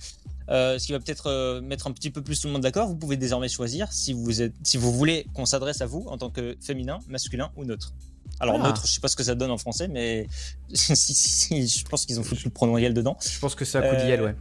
euh, 0.50 0.78
ce 0.78 0.86
qui 0.86 0.92
va 0.92 1.00
peut-être 1.00 1.26
euh, 1.28 1.60
mettre 1.60 1.86
un 1.86 1.92
petit 1.92 2.10
peu 2.10 2.22
plus 2.22 2.40
tout 2.40 2.46
le 2.46 2.52
monde 2.52 2.62
d'accord. 2.62 2.86
Vous 2.88 2.96
pouvez 2.96 3.16
désormais 3.16 3.48
choisir 3.48 3.92
si 3.92 4.12
vous 4.12 4.42
êtes, 4.42 4.54
si 4.62 4.76
vous 4.76 4.92
voulez 4.92 5.26
qu'on 5.34 5.46
s'adresse 5.46 5.80
à 5.80 5.86
vous 5.86 6.04
en 6.08 6.18
tant 6.18 6.30
que 6.30 6.56
féminin, 6.60 6.98
masculin 7.08 7.50
ou 7.56 7.64
neutre. 7.64 7.92
Alors 8.38 8.56
Ah. 8.62 8.68
neutre, 8.68 8.82
je 8.86 8.92
sais 8.92 9.00
pas 9.00 9.08
ce 9.08 9.16
que 9.16 9.24
ça 9.24 9.34
donne 9.34 9.50
en 9.50 9.58
français, 9.58 9.88
mais 9.88 10.28
si, 10.74 10.94
si, 10.96 11.14
si, 11.14 11.66
je 11.68 11.84
pense 11.84 12.06
qu'ils 12.06 12.20
ont 12.20 12.24
foutu 12.24 12.44
le 12.44 12.50
pronom 12.50 12.74
réel 12.74 12.92
dedans. 12.94 13.16
Je 13.20 13.38
pense 13.38 13.54
que 13.54 13.64
c'est 13.64 13.78
à 13.78 13.82
coup 13.88 13.96
d'IL, 13.96 14.20
Euh, 14.20 14.24
ouais. 14.26 14.34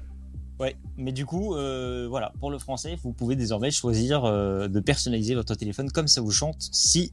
Ouais, 0.58 0.76
mais 0.96 1.12
du 1.12 1.26
coup, 1.26 1.54
euh, 1.56 2.08
voilà, 2.10 2.32
pour 2.40 2.50
le 2.50 2.58
français, 2.60 2.98
vous 3.04 3.12
pouvez 3.12 3.36
désormais 3.36 3.72
choisir 3.72 4.24
euh, 4.24 4.70
de 4.70 4.80
personnaliser 4.80 5.36
votre 5.36 5.54
téléphone 5.56 5.92
comme 5.92 6.08
ça 6.08 6.22
vous 6.22 6.32
chante 6.32 6.56
si 6.72 7.12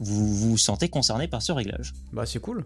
vous 0.00 0.34
vous 0.34 0.58
sentez 0.58 0.88
concerné 0.88 1.28
par 1.28 1.40
ce 1.40 1.52
réglage. 1.52 1.92
Bah, 2.12 2.26
c'est 2.26 2.40
cool. 2.40 2.64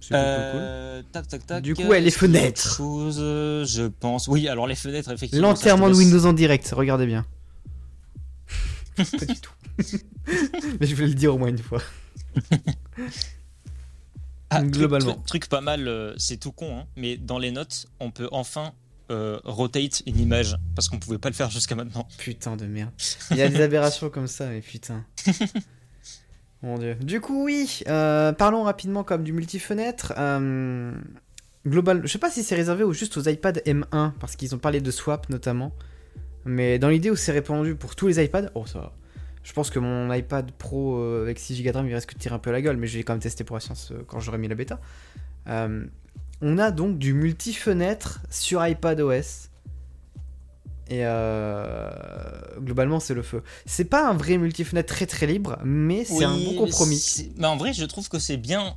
Cool. 0.00 0.16
Euh, 0.16 1.02
tac, 1.12 1.26
tac, 1.26 1.46
tac. 1.46 1.62
Du 1.62 1.74
coup, 1.74 1.82
ouais, 1.82 2.00
les 2.00 2.10
fenêtres. 2.10 2.76
Chose, 2.76 3.18
euh, 3.20 3.64
je 3.64 3.84
pense. 3.84 4.28
Oui, 4.28 4.46
alors 4.48 4.66
les 4.66 4.74
fenêtres, 4.76 5.10
effectivement. 5.10 5.48
L'enterrement 5.48 5.88
de 5.88 5.94
Windows 5.94 6.24
en 6.26 6.32
direct, 6.32 6.70
regardez 6.74 7.06
bien. 7.06 7.26
pas 8.96 9.26
du 9.26 9.40
tout. 9.40 9.52
Mais 10.80 10.86
je 10.86 10.94
voulais 10.94 11.08
le 11.08 11.14
dire 11.14 11.34
au 11.34 11.38
moins 11.38 11.48
une 11.48 11.58
fois. 11.58 11.82
Ah, 14.48 14.60
truc- 14.60 14.74
globalement. 14.74 15.14
Truc, 15.14 15.26
truc 15.26 15.48
pas 15.48 15.60
mal, 15.60 15.88
euh, 15.88 16.14
c'est 16.18 16.36
tout 16.36 16.52
con, 16.52 16.78
hein, 16.78 16.86
mais 16.94 17.16
dans 17.16 17.38
les 17.38 17.50
notes, 17.50 17.86
on 17.98 18.12
peut 18.12 18.28
enfin 18.30 18.72
euh, 19.10 19.40
rotate 19.44 20.02
une 20.06 20.20
image 20.20 20.56
parce 20.76 20.88
qu'on 20.88 20.98
pouvait 21.00 21.18
pas 21.18 21.28
le 21.30 21.34
faire 21.34 21.50
jusqu'à 21.50 21.74
maintenant. 21.74 22.06
Putain 22.16 22.56
de 22.56 22.64
merde. 22.66 22.90
Il 23.32 23.38
y 23.38 23.42
a 23.42 23.48
des 23.48 23.60
aberrations 23.60 24.08
comme 24.08 24.28
ça, 24.28 24.46
mais 24.46 24.60
putain. 24.60 25.04
Mon 26.62 26.78
dieu. 26.78 26.94
Du 26.96 27.20
coup, 27.20 27.44
oui, 27.44 27.82
euh, 27.88 28.32
parlons 28.32 28.62
rapidement 28.62 29.04
comme 29.04 29.22
du 29.22 29.32
multi-fenêtre. 29.32 30.14
Euh, 30.16 30.92
global, 31.66 32.02
je 32.04 32.08
sais 32.08 32.18
pas 32.18 32.30
si 32.30 32.42
c'est 32.42 32.54
réservé 32.54 32.84
ou 32.84 32.92
juste 32.92 33.16
aux 33.16 33.22
iPad 33.22 33.62
M1, 33.66 34.12
parce 34.18 34.36
qu'ils 34.36 34.54
ont 34.54 34.58
parlé 34.58 34.80
de 34.80 34.90
swap 34.90 35.28
notamment. 35.28 35.72
Mais 36.44 36.78
dans 36.78 36.88
l'idée 36.88 37.10
où 37.10 37.16
c'est 37.16 37.32
répandu 37.32 37.74
pour 37.74 37.96
tous 37.96 38.06
les 38.06 38.24
iPads, 38.24 38.50
oh 38.54 38.66
ça 38.66 38.78
va. 38.78 38.92
Je 39.42 39.52
pense 39.52 39.70
que 39.70 39.78
mon 39.78 40.12
iPad 40.12 40.50
Pro 40.52 40.98
euh, 40.98 41.22
avec 41.22 41.38
6 41.38 41.62
Go 41.62 41.70
de 41.70 41.76
RAM, 41.76 41.86
il 41.86 41.94
risque 41.94 42.14
de 42.14 42.18
tirer 42.18 42.34
un 42.34 42.38
peu 42.38 42.50
la 42.50 42.62
gueule, 42.62 42.76
mais 42.76 42.86
je 42.86 42.96
vais 42.96 43.04
quand 43.04 43.12
même 43.12 43.20
tester 43.20 43.44
pour 43.44 43.56
la 43.56 43.60
science 43.60 43.92
quand 44.06 44.20
j'aurai 44.20 44.38
mis 44.38 44.48
la 44.48 44.54
bêta. 44.54 44.80
On 46.42 46.58
a 46.58 46.70
donc 46.70 46.98
du 46.98 47.14
multi-fenêtre 47.14 48.20
sur 48.30 48.66
iPadOS. 48.66 49.48
Et 50.88 51.00
euh, 51.02 51.90
globalement, 52.60 53.00
c'est 53.00 53.14
le 53.14 53.22
feu. 53.22 53.42
C'est 53.66 53.86
pas 53.86 54.08
un 54.08 54.14
vrai 54.14 54.38
multi-fenêtre 54.38 54.94
très 54.94 55.06
très 55.06 55.26
libre, 55.26 55.58
mais 55.64 56.04
c'est 56.04 56.24
un 56.24 56.36
bon 56.36 56.54
compromis. 56.54 57.30
Mais 57.36 57.46
en 57.46 57.56
vrai, 57.56 57.72
je 57.72 57.84
trouve 57.84 58.08
que 58.08 58.20
c'est 58.20 58.36
bien. 58.36 58.76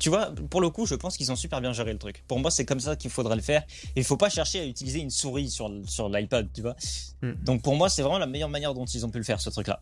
Tu 0.00 0.08
vois, 0.08 0.32
pour 0.50 0.60
le 0.60 0.70
coup, 0.70 0.84
je 0.86 0.96
pense 0.96 1.16
qu'ils 1.16 1.30
ont 1.30 1.36
super 1.36 1.60
bien 1.60 1.72
géré 1.72 1.92
le 1.92 1.98
truc. 1.98 2.24
Pour 2.26 2.40
moi, 2.40 2.50
c'est 2.50 2.64
comme 2.64 2.80
ça 2.80 2.96
qu'il 2.96 3.10
faudrait 3.10 3.36
le 3.36 3.42
faire. 3.42 3.62
Il 3.94 4.02
faut 4.02 4.16
pas 4.16 4.30
chercher 4.30 4.60
à 4.60 4.64
utiliser 4.64 4.98
une 4.98 5.10
souris 5.10 5.48
sur, 5.48 5.70
sur 5.86 6.08
l'iPad, 6.08 6.48
tu 6.52 6.62
vois. 6.62 6.74
Hmm. 7.22 7.34
Donc 7.44 7.62
pour 7.62 7.76
moi, 7.76 7.88
c'est 7.88 8.02
vraiment 8.02 8.18
la 8.18 8.26
meilleure 8.26 8.48
manière 8.48 8.74
dont 8.74 8.84
ils 8.84 9.06
ont 9.06 9.10
pu 9.10 9.18
le 9.18 9.24
faire, 9.24 9.40
ce 9.40 9.50
truc-là. 9.50 9.80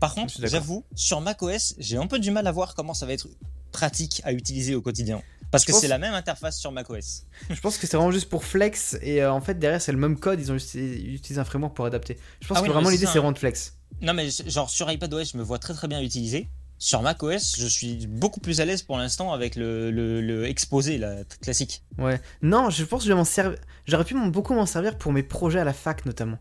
Par 0.00 0.14
contre, 0.14 0.34
j'avoue, 0.38 0.84
sur 0.94 1.20
macOS, 1.20 1.74
j'ai 1.78 1.98
un 1.98 2.06
peu 2.06 2.18
du 2.18 2.30
mal 2.30 2.46
à 2.46 2.52
voir 2.52 2.74
comment 2.74 2.94
ça 2.94 3.04
va 3.04 3.12
être 3.12 3.28
pratique 3.70 4.22
à 4.24 4.32
utiliser 4.32 4.74
au 4.74 4.80
quotidien. 4.80 5.22
Parce 5.52 5.62
Je 5.62 5.68
que 5.68 5.72
pense- 5.72 5.80
c'est 5.82 5.88
la 5.88 5.98
même 5.98 6.14
interface 6.14 6.58
sur 6.58 6.72
macOS. 6.72 7.24
Je 7.50 7.60
pense 7.60 7.78
que 7.78 7.86
c'est 7.86 7.96
vraiment 7.96 8.10
juste 8.10 8.28
pour 8.28 8.44
flex, 8.44 8.96
et 9.02 9.22
euh, 9.22 9.32
en 9.32 9.40
fait, 9.40 9.58
derrière, 9.58 9.80
c'est 9.80 9.92
le 9.92 9.98
même 9.98 10.18
code, 10.18 10.40
ils 10.40 10.50
ont 10.50 10.54
juste 10.54 10.74
utilisé 10.74 11.38
un 11.38 11.44
framework 11.44 11.76
pour 11.76 11.84
adapter. 11.84 12.18
Je 12.40 12.48
pense 12.48 12.58
Ah 12.58 12.60
que 12.62 12.66
oui, 12.66 12.72
vraiment 12.72 12.88
l'idée, 12.88 13.02
c'est 13.06 13.12
c'est 13.12 13.18
ça. 13.18 13.20
rendre 13.20 13.38
flex. 13.38 13.76
Non, 14.00 14.14
mais 14.14 14.28
genre 14.46 14.68
sur 14.68 14.90
iPadOS, 14.90 15.24
je 15.32 15.36
me 15.36 15.42
vois 15.44 15.58
très 15.60 15.74
très 15.74 15.86
bien 15.86 16.00
utiliser. 16.00 16.48
Sur 16.78 17.00
macOS, 17.02 17.54
je 17.60 17.66
suis 17.68 18.08
beaucoup 18.08 18.40
plus 18.40 18.60
à 18.60 18.64
l'aise 18.64 18.82
pour 18.82 18.96
l'instant 18.98 19.32
avec 19.32 19.54
le, 19.54 19.92
le, 19.92 20.20
le 20.20 20.46
exposé 20.46 20.98
là, 20.98 21.18
classique. 21.40 21.84
Ouais. 21.98 22.20
Non, 22.42 22.70
je 22.70 22.82
pense 22.82 23.02
que 23.02 23.04
je 23.08 23.12
vais 23.12 23.16
m'en 23.16 23.24
servir. 23.24 23.56
J'aurais 23.86 24.04
pu 24.04 24.14
beaucoup 24.30 24.52
m'en 24.54 24.66
servir 24.66 24.98
pour 24.98 25.12
mes 25.12 25.22
projets 25.22 25.60
à 25.60 25.64
la 25.64 25.72
fac, 25.74 26.04
notamment. 26.06 26.38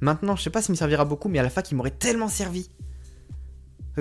Maintenant, 0.00 0.34
je 0.34 0.42
sais 0.42 0.50
pas 0.50 0.60
s'il 0.62 0.72
me 0.72 0.76
servira 0.76 1.04
beaucoup, 1.04 1.28
mais 1.28 1.38
à 1.38 1.42
la 1.44 1.50
fac, 1.50 1.70
il 1.70 1.76
m'aurait 1.76 1.90
tellement 1.92 2.28
servi. 2.28 2.68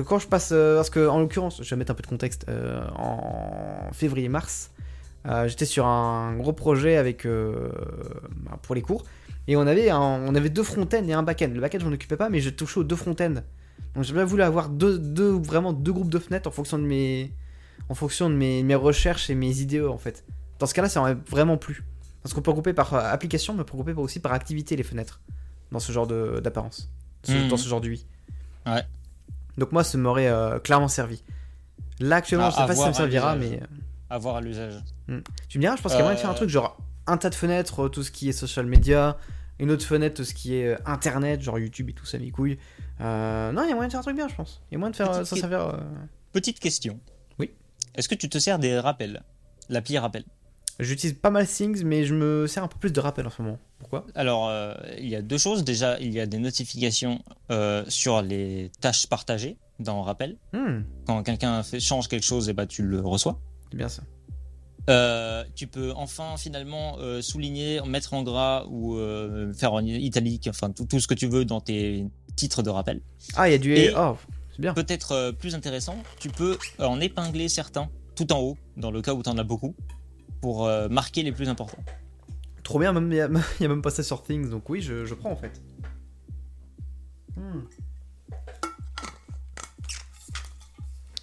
Quand 0.06 0.20
je 0.20 0.28
passe. 0.28 0.50
euh, 0.54 0.76
parce 0.78 0.90
que, 0.90 1.08
en 1.08 1.20
l'occurrence, 1.20 1.62
je 1.64 1.70
vais 1.70 1.76
mettre 1.76 1.92
un 1.92 1.96
peu 1.96 2.04
de 2.04 2.08
contexte. 2.08 2.46
euh, 2.50 2.82
en 2.96 3.92
février-mars, 3.92 4.72
euh, 5.26 5.48
j'étais 5.48 5.66
sur 5.66 5.86
un 5.88 6.36
gros 6.38 6.54
projet 6.54 6.96
avec. 6.98 7.26
bah, 7.26 8.60
pour 8.62 8.76
les 8.76 8.82
cours. 8.82 9.04
Et 9.48 9.56
on 9.56 9.62
avait, 9.66 9.90
un- 9.90 10.00
on 10.00 10.36
avait 10.36 10.50
deux 10.50 10.64
front-end 10.64 11.04
et 11.08 11.14
un 11.14 11.24
back-end. 11.24 11.50
Le 11.54 11.60
back-end, 11.62 11.80
je 11.82 11.86
m'en 11.86 11.92
occupais 11.94 12.18
pas, 12.18 12.30
mais 12.30 12.40
je 12.40 12.50
touchais 12.52 12.80
aux 12.80 12.84
deux 12.84 12.96
front-end. 12.96 13.36
Donc 13.96 14.04
j'ai 14.04 14.14
bien 14.14 14.26
voulu 14.26 14.44
avoir 14.44 14.70
deux, 14.70 15.00
deux, 15.00 15.32
vraiment 15.32 15.74
deux 15.74 15.92
groupes 15.92 16.12
de 16.12 16.20
fenêtres 16.20 16.48
en 16.48 16.52
fonction 16.52 16.78
de 16.78 16.84
mes, 16.84 17.34
en 17.90 17.96
fonction 17.96 18.30
de 18.30 18.36
mes, 18.36 18.62
mes 18.62 18.76
recherches 18.76 19.30
et 19.32 19.36
mes 19.36 19.60
idées 19.62 19.82
en 19.82 19.98
fait. 19.98 20.24
Dans 20.60 20.68
ce 20.68 20.74
cas-là, 20.76 20.88
ça 20.90 21.00
aurait 21.02 21.18
vraiment 21.28 21.58
plus. 21.58 21.84
Parce 22.22 22.34
qu'on 22.36 22.42
peut 22.42 22.52
regrouper 22.52 22.74
par 22.74 22.94
application, 22.94 23.54
mais 23.56 23.62
on 23.62 23.64
peut 23.64 23.78
regrouper 23.78 24.00
aussi 24.00 24.20
par 24.20 24.34
activité 24.34 24.76
les 24.76 24.84
fenêtres. 24.84 25.22
Dans 25.72 25.80
ce 25.80 25.92
genre 25.92 26.06
d'apparence. 26.06 26.92
Ce- 27.24 27.32
Mhm. 27.32 27.48
Dans 27.48 27.58
ce 27.58 27.68
genre 27.68 27.82
d'UI. 27.82 28.06
Ouais. 28.68 28.84
Donc 29.60 29.72
moi, 29.72 29.84
ça 29.84 29.98
m'aurait 29.98 30.28
euh, 30.30 30.58
clairement 30.60 30.88
servi. 30.88 31.22
Là, 32.00 32.16
actuellement, 32.18 32.48
À- 32.48 32.50
je 32.50 32.56
sais 32.56 32.66
pas 32.66 32.76
si 32.76 32.82
ça 32.82 32.88
me 32.90 32.94
servira, 32.94 33.36
mais. 33.36 33.50
l'usage. 33.50 33.68
À 34.10 34.18
voir 34.18 34.38
à 34.38 34.42
l'usage. 34.42 34.74
euh, 35.10 35.22
Tu 35.50 35.58
me 35.60 35.62
diras, 35.64 35.76
je 35.76 35.82
pense 35.82 35.92
qu'il 35.92 36.00
y 36.00 36.02
a 36.02 36.06
moyen 36.06 36.16
de 36.16 36.22
faire 36.22 36.30
un 36.32 36.34
Euh. 36.34 36.38
truc 36.38 36.50
genre 36.50 36.78
un 37.08 37.18
tas 37.18 37.30
de 37.30 37.36
fenêtres, 37.36 37.86
euh, 37.86 37.90
tout 37.90 38.02
ce 38.04 38.12
qui 38.12 38.30
est 38.30 38.34
social 38.34 38.66
media. 38.66 39.18
Une 39.60 39.72
autre 39.72 39.86
fenêtre, 39.86 40.16
tout 40.16 40.24
ce 40.24 40.34
qui 40.34 40.56
est 40.56 40.68
euh, 40.70 40.78
internet, 40.86 41.42
genre 41.42 41.60
YouTube 41.60 41.90
et 41.90 41.94
tout 41.94 42.06
ça, 42.06 42.18
mes 42.18 42.32
couilles. 42.32 42.58
Euh, 43.02 43.52
non, 43.52 43.64
il 43.64 43.70
y 43.70 43.72
a 43.72 43.76
moyen 43.76 43.88
de 43.88 43.92
faire 43.92 44.00
un 44.00 44.04
truc 44.04 44.16
bien, 44.16 44.28
je 44.30 44.36
pense. 44.36 44.62
Il 44.72 44.74
y 44.74 44.76
a 44.76 44.80
moyen 44.80 44.92
de 44.92 44.96
faire 44.96 45.12
euh, 45.12 45.20
que- 45.20 45.26
servir. 45.26 45.60
euh, 45.60 45.78
Petite 46.32 46.60
question. 46.60 47.00
Oui. 47.40 47.52
Est-ce 47.96 48.08
que 48.08 48.16
tu 48.16 48.30
te 48.30 48.38
sers 48.38 48.58
des 48.58 48.80
rappels? 48.80 49.22
L'appli 49.68 49.98
rappel. 49.98 50.24
J'utilise 50.80 51.18
pas 51.18 51.30
mal 51.30 51.46
Things, 51.46 51.84
mais 51.84 52.06
je 52.06 52.16
me 52.16 52.48
sers 52.48 52.64
un 52.64 52.68
peu 52.70 52.78
plus 52.80 52.94
de 52.94 53.00
rappel 53.02 53.28
en 53.28 53.30
ce 53.30 53.42
moment. 53.42 53.60
Pourquoi? 53.80 54.06
Alors, 54.16 54.48
euh, 54.48 54.74
il 54.98 55.10
y 55.10 55.16
a 55.16 55.22
deux 55.22 55.38
choses. 55.38 55.64
Déjà, 55.66 56.00
il 56.00 56.14
y 56.14 56.20
a 56.22 56.26
des 56.26 56.38
notifications 56.38 57.22
euh, 57.52 57.84
sur 57.90 58.22
les 58.22 58.72
tâches 58.80 59.08
partagées 59.08 59.58
dans 59.80 60.02
rappel. 60.04 60.38
Hmm, 60.54 60.82
Quand 61.06 61.22
quelqu'un 61.24 61.64
change 61.80 62.08
quelque 62.08 62.26
chose, 62.26 62.48
et 62.50 62.54
bah, 62.54 62.66
tu 62.66 62.84
le 62.84 63.02
reçois. 63.02 63.40
C'est 63.72 63.78
bien 63.78 63.90
ça. 63.90 64.04
Euh, 64.90 65.44
tu 65.56 65.68
peux 65.68 65.92
enfin 65.96 66.36
finalement 66.38 66.98
souligner, 67.22 67.80
mettre 67.86 68.14
en 68.14 68.24
gras 68.24 68.66
ou 68.70 68.98
faire 69.54 69.74
en 69.74 69.82
italique, 69.86 70.48
enfin 70.50 70.72
tout, 70.72 70.86
tout 70.86 71.00
ce 71.00 71.08
que 71.08 71.14
tu 71.14 71.28
veux 71.28 71.46
dans 71.46 71.62
tes 71.62 72.06
titres 72.36 72.64
de 72.64 72.70
rappel. 72.70 73.02
Ah, 73.36 73.48
il 73.50 73.52
y 73.52 73.56
a 73.56 73.58
du. 73.60 73.76
Et- 73.76 73.92
Oh, 73.96 74.16
c'est 74.52 74.62
bien. 74.62 74.74
Peut-être 74.74 75.32
plus 75.38 75.54
intéressant, 75.56 75.98
tu 76.20 76.30
peux 76.30 76.58
en 76.80 77.00
épingler 77.02 77.50
certains 77.50 77.90
tout 78.16 78.32
en 78.34 78.40
haut, 78.40 78.58
dans 78.78 78.90
le 78.92 79.02
cas 79.02 79.14
où 79.14 79.22
tu 79.22 79.30
en 79.30 79.38
as 79.38 79.44
beaucoup, 79.44 79.76
pour 80.42 80.66
euh, 80.66 80.88
marquer 80.90 81.24
les 81.24 81.32
plus 81.32 81.50
importants. 81.50 81.84
Trop 82.64 82.80
bien, 82.80 82.96
il 83.10 83.14
y, 83.14 83.22
a- 83.22 83.28
même 83.68 83.82
pas 83.82 83.90
ça 83.90 84.04
sur 84.04 84.24
Things, 84.24 84.50
donc 84.50 84.70
oui, 84.70 84.82
je, 84.82 85.06
je 85.06 85.14
prends 85.14 85.32
en 85.32 85.36
fait. 85.36 85.62
Hmm. 87.36 87.62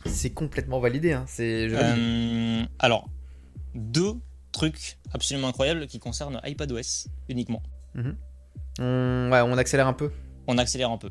C'est 0.04 0.30
complètement 0.30 0.80
validé, 0.80 1.12
hein. 1.12 1.24
C'est. 1.26 1.68
Euh, 1.70 2.64
alors, 2.78 3.08
deux 3.74 4.14
trucs 4.52 4.98
absolument 5.12 5.48
incroyables 5.48 5.86
qui 5.86 5.98
concernent 5.98 6.40
iPadOS 6.44 7.08
uniquement. 7.28 7.62
On, 8.78 9.30
ouais, 9.32 9.40
on 9.40 9.58
accélère 9.58 9.86
un 9.86 9.92
peu. 9.92 10.10
On 10.46 10.58
accélère 10.58 10.90
un 10.90 10.98
peu. 10.98 11.10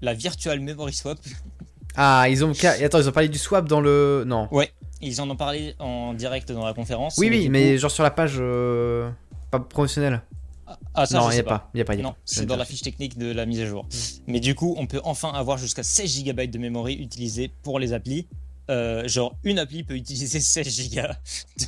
La 0.00 0.14
Virtual 0.14 0.58
Memory 0.60 0.92
Swap, 0.92 1.18
Ah, 1.96 2.26
ils 2.28 2.44
ont. 2.44 2.52
Attends, 2.52 2.98
ils 3.00 3.08
ont 3.08 3.12
parlé 3.12 3.28
du 3.28 3.38
swap 3.38 3.66
dans 3.68 3.80
le. 3.80 4.24
Non. 4.26 4.48
ils 5.00 5.20
en 5.20 5.28
ont 5.30 5.36
parlé 5.36 5.74
en 5.78 6.14
direct 6.14 6.50
dans 6.52 6.64
la 6.64 6.74
conférence. 6.74 7.16
Oui, 7.18 7.28
oui, 7.30 7.42
du 7.44 7.48
mais 7.50 7.72
coup- 7.74 7.78
genre 7.80 7.90
sur 7.90 8.02
la 8.02 8.10
page. 8.10 8.36
euh, 8.38 9.10
Pas 9.50 9.60
professionnelle. 9.60 10.22
Ah, 10.94 11.04
ça, 11.04 11.18
non, 11.18 11.30
il 11.30 11.34
n'y 11.34 11.40
a 11.40 11.42
pas. 11.42 11.70
Il 11.74 11.78
y 11.78 11.80
a 11.80 11.84
pas. 11.84 11.94
y 11.94 12.00
a 12.00 12.02
Non, 12.02 12.12
pas. 12.12 12.18
Je 12.26 12.34
c'est 12.34 12.46
dans 12.46 12.56
la 12.56 12.64
fiche 12.64 12.80
technique 12.82 13.18
de 13.18 13.30
la 13.32 13.44
mise 13.44 13.60
à 13.60 13.66
jour. 13.66 13.86
Mais 14.26 14.40
du 14.40 14.54
coup, 14.54 14.74
on 14.78 14.86
peut 14.86 15.00
enfin 15.04 15.30
avoir 15.32 15.58
jusqu'à 15.58 15.82
16 15.82 16.08
GB 16.24 16.46
de 16.46 16.58
mémoire 16.58 16.86
utilisée 16.88 17.50
pour 17.62 17.78
les 17.78 17.92
applis. 17.92 18.26
Euh, 18.70 19.06
genre, 19.08 19.36
une 19.44 19.58
appli 19.58 19.82
peut 19.84 19.94
utiliser 19.96 20.40
16 20.40 20.94
Go 20.94 21.02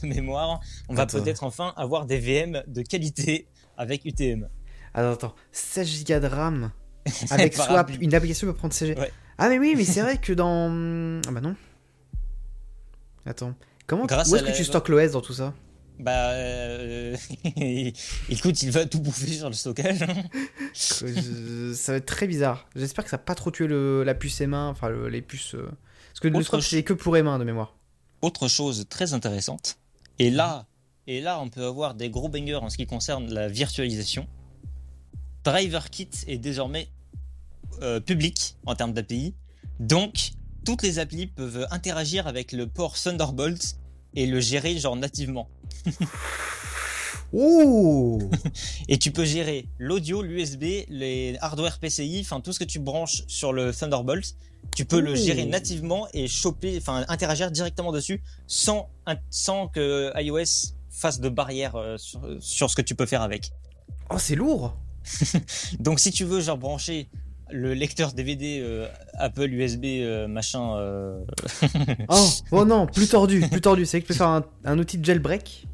de 0.01 0.07
mémoire. 0.07 0.61
On 0.89 0.95
va 0.95 1.05
peut-être 1.07 1.43
enfin 1.45 1.75
avoir 1.77 2.07
des 2.07 2.19
VM 2.19 2.63
de 2.67 2.83
qualité 2.83 3.47
avec 3.77 4.05
UTM. 4.07 4.49
Attends, 4.95 5.13
attends. 5.13 5.35
16 5.53 6.05
Go 6.05 6.21
de 6.21 6.27
RAM. 6.27 6.71
Avec 7.31 7.53
swap, 7.53 7.71
appli. 7.77 7.99
une 8.01 8.15
application 8.15 8.47
peut 8.47 8.55
prendre 8.55 8.73
CG. 8.73 8.99
Ouais. 8.99 9.13
Ah, 9.39 9.49
mais 9.49 9.59
oui, 9.59 9.75
mais 9.77 9.85
c'est 9.85 10.01
vrai 10.03 10.19
que 10.19 10.33
dans. 10.33 11.21
Ah, 11.27 11.31
bah 11.31 11.41
non. 11.41 11.55
Attends. 13.27 13.55
Comment 13.87 14.07
Grâce 14.07 14.31
Où 14.31 14.37
est-ce 14.37 14.45
que 14.45 14.49
la- 14.51 14.55
tu 14.57 14.65
stockes 14.65 14.89
l'OS 14.89 15.13
dans 15.13 15.21
tout 15.21 15.33
ça? 15.35 15.55
Bah, 15.99 16.31
euh, 16.33 17.17
écoute, 18.29 18.63
il 18.63 18.71
va 18.71 18.85
tout 18.87 19.01
bouffer 19.01 19.29
sur 19.33 19.49
le 19.49 19.55
stockage. 19.55 20.03
hein. 20.03 20.23
Je- 20.75 21.73
Ça 21.75 21.93
va 21.93 21.99
être 21.99 22.07
très 22.07 22.27
bizarre. 22.27 22.67
J'espère 22.75 23.05
que 23.05 23.11
ça 23.11 23.17
va 23.17 23.23
pas 23.23 23.35
trop 23.35 23.51
tuer 23.51 23.67
le... 23.69 24.03
la 24.05 24.15
puce 24.15 24.41
M1, 24.41 24.55
enfin 24.71 24.89
le- 24.89 25.09
les 25.09 25.23
puces. 25.23 25.55
euh, 25.55 25.69
Parce 26.11 26.21
que 26.21 26.29
le 26.29 26.43
ch- 26.43 26.69
c'est 26.69 26.83
que 26.83 26.93
pour 26.95 27.15
M1 27.15 27.39
de 27.39 27.45
mémoire. 27.45 27.77
Autre 28.23 28.49
chose 28.49 28.87
très 28.89 29.15
intéressante. 29.15 29.79
Et 30.19 30.31
là, 30.31 30.67
et 31.07 31.21
là, 31.21 31.39
on 31.41 31.49
peut 31.49 31.65
avoir 31.65 31.95
des 31.95 32.11
gros 32.11 32.29
bangers 32.29 32.55
en 32.57 32.71
ce 32.71 32.77
qui 32.77 32.87
concerne 32.87 33.33
la 33.33 33.49
virtualisation. 33.49 34.27
DriverKit 35.45 36.09
est 36.27 36.39
désormais 36.39 36.89
euh, 37.83 38.01
public 38.01 38.57
en 38.67 38.75
termes 38.75 38.93
d'API. 38.93 39.35
Donc, 39.81 40.33
toutes 40.65 40.83
les 40.83 40.99
applis 40.99 41.27
peuvent 41.27 41.67
interagir 41.71 42.27
avec 42.27 42.53
le 42.53 42.67
port 42.67 42.95
Thunderbolt 42.95 43.77
et 44.15 44.27
le 44.27 44.41
gérer 44.41 44.79
genre 44.79 44.97
nativement. 44.97 45.49
Ouh 47.33 48.31
Et 48.89 48.99
tu 48.99 49.11
peux 49.11 49.25
gérer 49.25 49.67
l'audio, 49.79 50.23
l'USB, 50.23 50.63
les 50.89 51.37
hardware 51.41 51.79
PCI, 51.81 52.21
enfin 52.21 52.41
tout 52.41 52.53
ce 52.53 52.61
que 52.61 52.65
tu 52.65 52.79
branches 52.79 53.25
sur 53.27 53.53
le 53.53 53.75
Thunderbolt. 53.75 54.37
Tu 54.75 54.85
peux 54.85 55.01
le 55.01 55.15
gérer 55.15 55.45
nativement 55.45 56.09
et 56.15 56.27
choper, 56.27 56.79
enfin 56.79 57.05
interagir 57.09 57.51
directement 57.51 57.93
dessus 57.93 58.23
sans, 58.47 58.89
sans 59.31 59.69
que 59.69 60.13
iOS 60.17 60.75
fasse 60.91 61.21
de 61.21 61.29
barrière 61.29 61.75
euh, 61.75 61.99
sur, 61.99 62.23
sur 62.41 62.71
ce 62.71 62.77
que 62.77 62.83
tu 62.83 62.95
peux 62.95 63.07
faire 63.07 63.23
avec. 63.23 63.51
Oh, 64.11 64.19
c'est 64.19 64.37
lourd 64.37 64.77
Donc 65.81 66.01
si 66.01 66.11
tu 66.13 66.25
veux 66.25 66.41
genre 66.41 66.57
brancher 66.57 67.09
le 67.51 67.75
lecteur 67.75 68.13
DVD 68.13 68.61
euh, 68.63 68.89
Apple 69.15 69.51
USB 69.53 69.85
euh, 69.85 70.27
machin 70.29 70.77
euh, 70.79 71.21
Oh, 72.09 72.29
oh 72.53 72.65
non, 72.65 72.87
plus 72.87 73.09
tordu, 73.09 73.41
plus 73.51 73.61
tordu. 73.61 73.85
C'est 73.87 73.99
vrai 73.99 74.03
que 74.03 74.07
tu 74.07 74.13
peux 74.13 74.19
faire 74.19 74.29
un, 74.29 74.45
un 74.65 74.79
outil 74.79 74.99
de 74.99 75.05
jailbreak. 75.05 75.67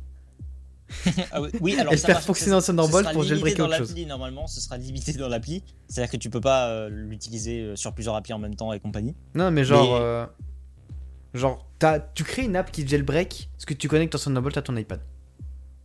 ah 1.30 1.40
oui, 1.40 1.50
oui, 1.60 1.76
alors 1.78 1.94
ça 1.94 2.08
marche- 2.08 2.24
fonctionner 2.24 2.54
en 2.56 2.60
ce 2.60 2.66
Thunderbolt 2.66 3.04
sera 3.04 3.12
pour 3.12 3.22
limité 3.22 3.34
jailbreaker 3.36 3.58
dans 3.66 3.70
autre 3.70 3.78
chose. 3.78 3.88
l'appli, 3.90 4.06
Normalement, 4.06 4.46
ce 4.48 4.60
sera 4.60 4.76
limité 4.76 5.12
dans 5.12 5.28
l'appli. 5.28 5.62
C'est-à-dire 5.88 6.10
que 6.10 6.16
tu 6.16 6.30
peux 6.30 6.40
pas 6.40 6.68
euh, 6.68 6.88
l'utiliser 6.90 7.60
euh, 7.60 7.76
sur 7.76 7.92
plusieurs 7.94 8.16
applis 8.16 8.32
en 8.32 8.38
même 8.40 8.56
temps 8.56 8.72
et 8.72 8.80
compagnie. 8.80 9.14
Non, 9.34 9.50
mais 9.52 9.62
genre. 9.64 9.94
Mais- 10.00 10.04
euh, 10.04 10.26
genre, 11.34 11.64
t'as- 11.78 12.00
tu 12.00 12.24
crées 12.24 12.42
une 12.42 12.56
app 12.56 12.72
qui 12.72 12.86
jailbreak 12.86 13.48
ce 13.56 13.66
que 13.66 13.74
tu 13.74 13.86
connectes 13.86 14.12
ton 14.12 14.18
Thunderbolt 14.18 14.56
à 14.56 14.62
ton 14.62 14.76
iPad. 14.76 15.00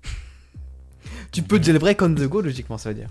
tu 1.32 1.44
peux 1.44 1.62
jailbreak 1.62 2.02
on 2.02 2.14
the 2.16 2.24
go, 2.28 2.42
logiquement, 2.42 2.80
ça 2.80 2.90
veut 2.90 2.96
dire. 2.96 3.10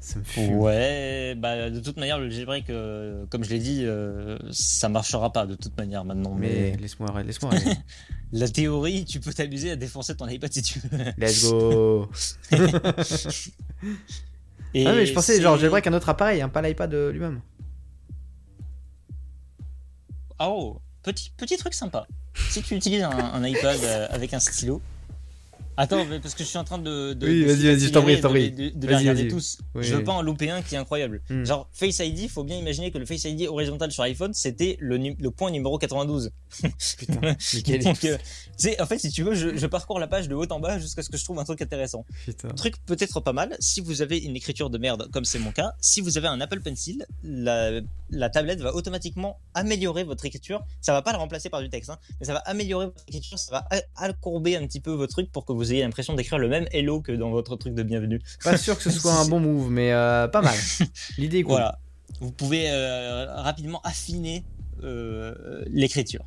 Ça 0.00 0.18
me 0.18 0.24
fume. 0.24 0.54
Ouais, 0.56 1.34
bah 1.36 1.68
de 1.68 1.78
toute 1.78 1.98
manière 1.98 2.18
le 2.18 2.30
jailbreak, 2.30 2.70
euh, 2.70 3.26
comme 3.28 3.44
je 3.44 3.50
l'ai 3.50 3.58
dit, 3.58 3.82
euh, 3.84 4.38
ça 4.50 4.88
marchera 4.88 5.30
pas 5.30 5.44
de 5.44 5.54
toute 5.54 5.76
manière 5.76 6.06
maintenant. 6.06 6.34
Mais 6.34 6.72
Mais, 6.72 6.76
laisse-moi 6.78 7.10
aller. 7.14 7.32
la 8.32 8.48
théorie, 8.48 9.04
tu 9.04 9.20
peux 9.20 9.32
t'amuser 9.32 9.72
à 9.72 9.76
défoncer 9.76 10.16
ton 10.16 10.26
iPad 10.26 10.50
si 10.50 10.62
tu 10.62 10.78
veux. 10.80 10.98
Let's 11.18 11.44
go 11.44 12.08
Et 14.72 14.86
ah 14.86 14.94
mais 14.94 15.04
je 15.04 15.12
pensais 15.12 15.40
genre 15.40 15.58
j'aimerais 15.58 15.82
qu'un 15.82 15.92
autre 15.92 16.08
appareil, 16.08 16.40
hein, 16.40 16.48
pas 16.48 16.62
l'iPad 16.62 16.94
euh, 16.94 17.12
lui-même. 17.12 17.42
Oh, 20.38 20.80
petit, 21.02 21.30
petit 21.36 21.58
truc 21.58 21.74
sympa. 21.74 22.06
Si 22.48 22.62
tu 22.62 22.74
utilises 22.74 23.02
un, 23.02 23.10
un 23.10 23.44
iPad 23.44 23.78
euh, 23.82 24.06
avec 24.10 24.32
un 24.32 24.40
stylo. 24.40 24.80
Attends, 25.80 26.04
parce 26.20 26.34
que 26.34 26.44
je 26.44 26.48
suis 26.48 26.58
en 26.58 26.64
train 26.64 26.76
de. 26.76 27.14
de 27.14 27.26
Oui, 27.26 27.44
vas-y, 27.44 27.64
vas-y, 27.64 27.86
je 27.86 27.90
t'en 27.90 28.02
prie, 28.02 28.16
je 28.16 28.20
t'en 28.20 28.28
prie. 28.28 28.50
De, 28.52 28.68
de 28.68 28.86
les 28.86 28.96
regarder 28.96 29.28
tous. 29.28 29.56
Oui, 29.74 29.82
je 29.82 29.94
veux 29.94 30.04
pas 30.04 30.12
en 30.12 30.20
louper 30.20 30.50
un 30.50 30.60
qui 30.60 30.74
est 30.74 30.78
incroyable. 30.78 31.22
Hmm. 31.30 31.44
Genre, 31.44 31.70
Face 31.72 32.00
ID, 32.00 32.28
faut 32.28 32.44
bien 32.44 32.58
imaginer 32.58 32.90
que 32.90 32.98
le 32.98 33.06
Face 33.06 33.24
ID 33.24 33.48
horizontal 33.48 33.90
sur 33.90 34.02
iPhone, 34.02 34.34
c'était 34.34 34.76
le, 34.78 35.30
point 35.30 35.50
numéro 35.50 35.78
92. 35.78 36.32
Putain, 36.98 37.34
quel 37.64 37.82
Donc, 37.82 38.04
euh, 38.04 38.18
en 38.78 38.86
fait, 38.86 38.98
si 38.98 39.10
tu 39.10 39.22
veux, 39.22 39.34
je, 39.34 39.56
je 39.56 39.66
parcours 39.66 39.98
la 39.98 40.06
page 40.06 40.28
de 40.28 40.34
haut 40.34 40.44
en 40.50 40.60
bas 40.60 40.78
jusqu'à 40.78 41.02
ce 41.02 41.08
que 41.08 41.16
je 41.16 41.24
trouve 41.24 41.38
un 41.38 41.44
truc 41.44 41.62
intéressant. 41.62 42.04
putain. 42.26 42.48
Truc 42.48 42.74
peut-être 42.84 43.20
pas 43.20 43.32
mal, 43.32 43.56
si 43.58 43.80
vous 43.80 44.02
avez 44.02 44.18
une 44.18 44.36
écriture 44.36 44.68
de 44.68 44.76
merde, 44.76 45.08
comme 45.10 45.24
c'est 45.24 45.38
mon 45.38 45.50
cas, 45.50 45.72
si 45.80 46.02
vous 46.02 46.18
avez 46.18 46.28
un 46.28 46.42
Apple 46.42 46.60
Pencil, 46.60 47.06
la, 47.22 47.80
la 48.10 48.28
tablette 48.28 48.60
va 48.60 48.74
automatiquement 48.74 49.38
améliorer 49.54 50.04
votre 50.04 50.26
écriture. 50.26 50.62
Ça 50.82 50.92
va 50.92 51.00
pas 51.00 51.12
le 51.12 51.18
remplacer 51.18 51.48
par 51.48 51.62
du 51.62 51.70
texte, 51.70 51.88
hein, 51.88 51.98
mais 52.20 52.26
ça 52.26 52.34
va 52.34 52.40
améliorer 52.40 52.86
votre 52.86 53.04
écriture, 53.08 53.38
ça 53.38 53.50
va 53.52 53.68
accourber 53.96 54.56
un 54.56 54.66
petit 54.66 54.80
peu 54.80 54.90
votre 54.90 55.12
truc 55.12 55.32
pour 55.32 55.46
que 55.46 55.52
vous 55.52 55.69
ayez 55.72 55.82
l'impression 55.82 56.14
d'écrire 56.14 56.38
le 56.38 56.48
même 56.48 56.66
hello 56.72 57.00
que 57.00 57.12
dans 57.12 57.30
votre 57.30 57.56
truc 57.56 57.74
de 57.74 57.82
bienvenue. 57.82 58.20
Pas 58.42 58.56
sûr 58.56 58.76
que 58.76 58.82
ce 58.82 58.90
soit 58.90 59.14
un 59.14 59.26
bon 59.26 59.40
move, 59.40 59.70
mais 59.70 59.92
euh, 59.92 60.28
pas 60.28 60.42
mal. 60.42 60.56
L'idée 61.18 61.38
est 61.38 61.42
cool. 61.42 61.52
Voilà. 61.52 61.78
Vous 62.20 62.32
pouvez 62.32 62.70
euh, 62.70 63.26
rapidement 63.34 63.80
affiner 63.82 64.44
euh, 64.82 65.62
l'écriture. 65.66 66.24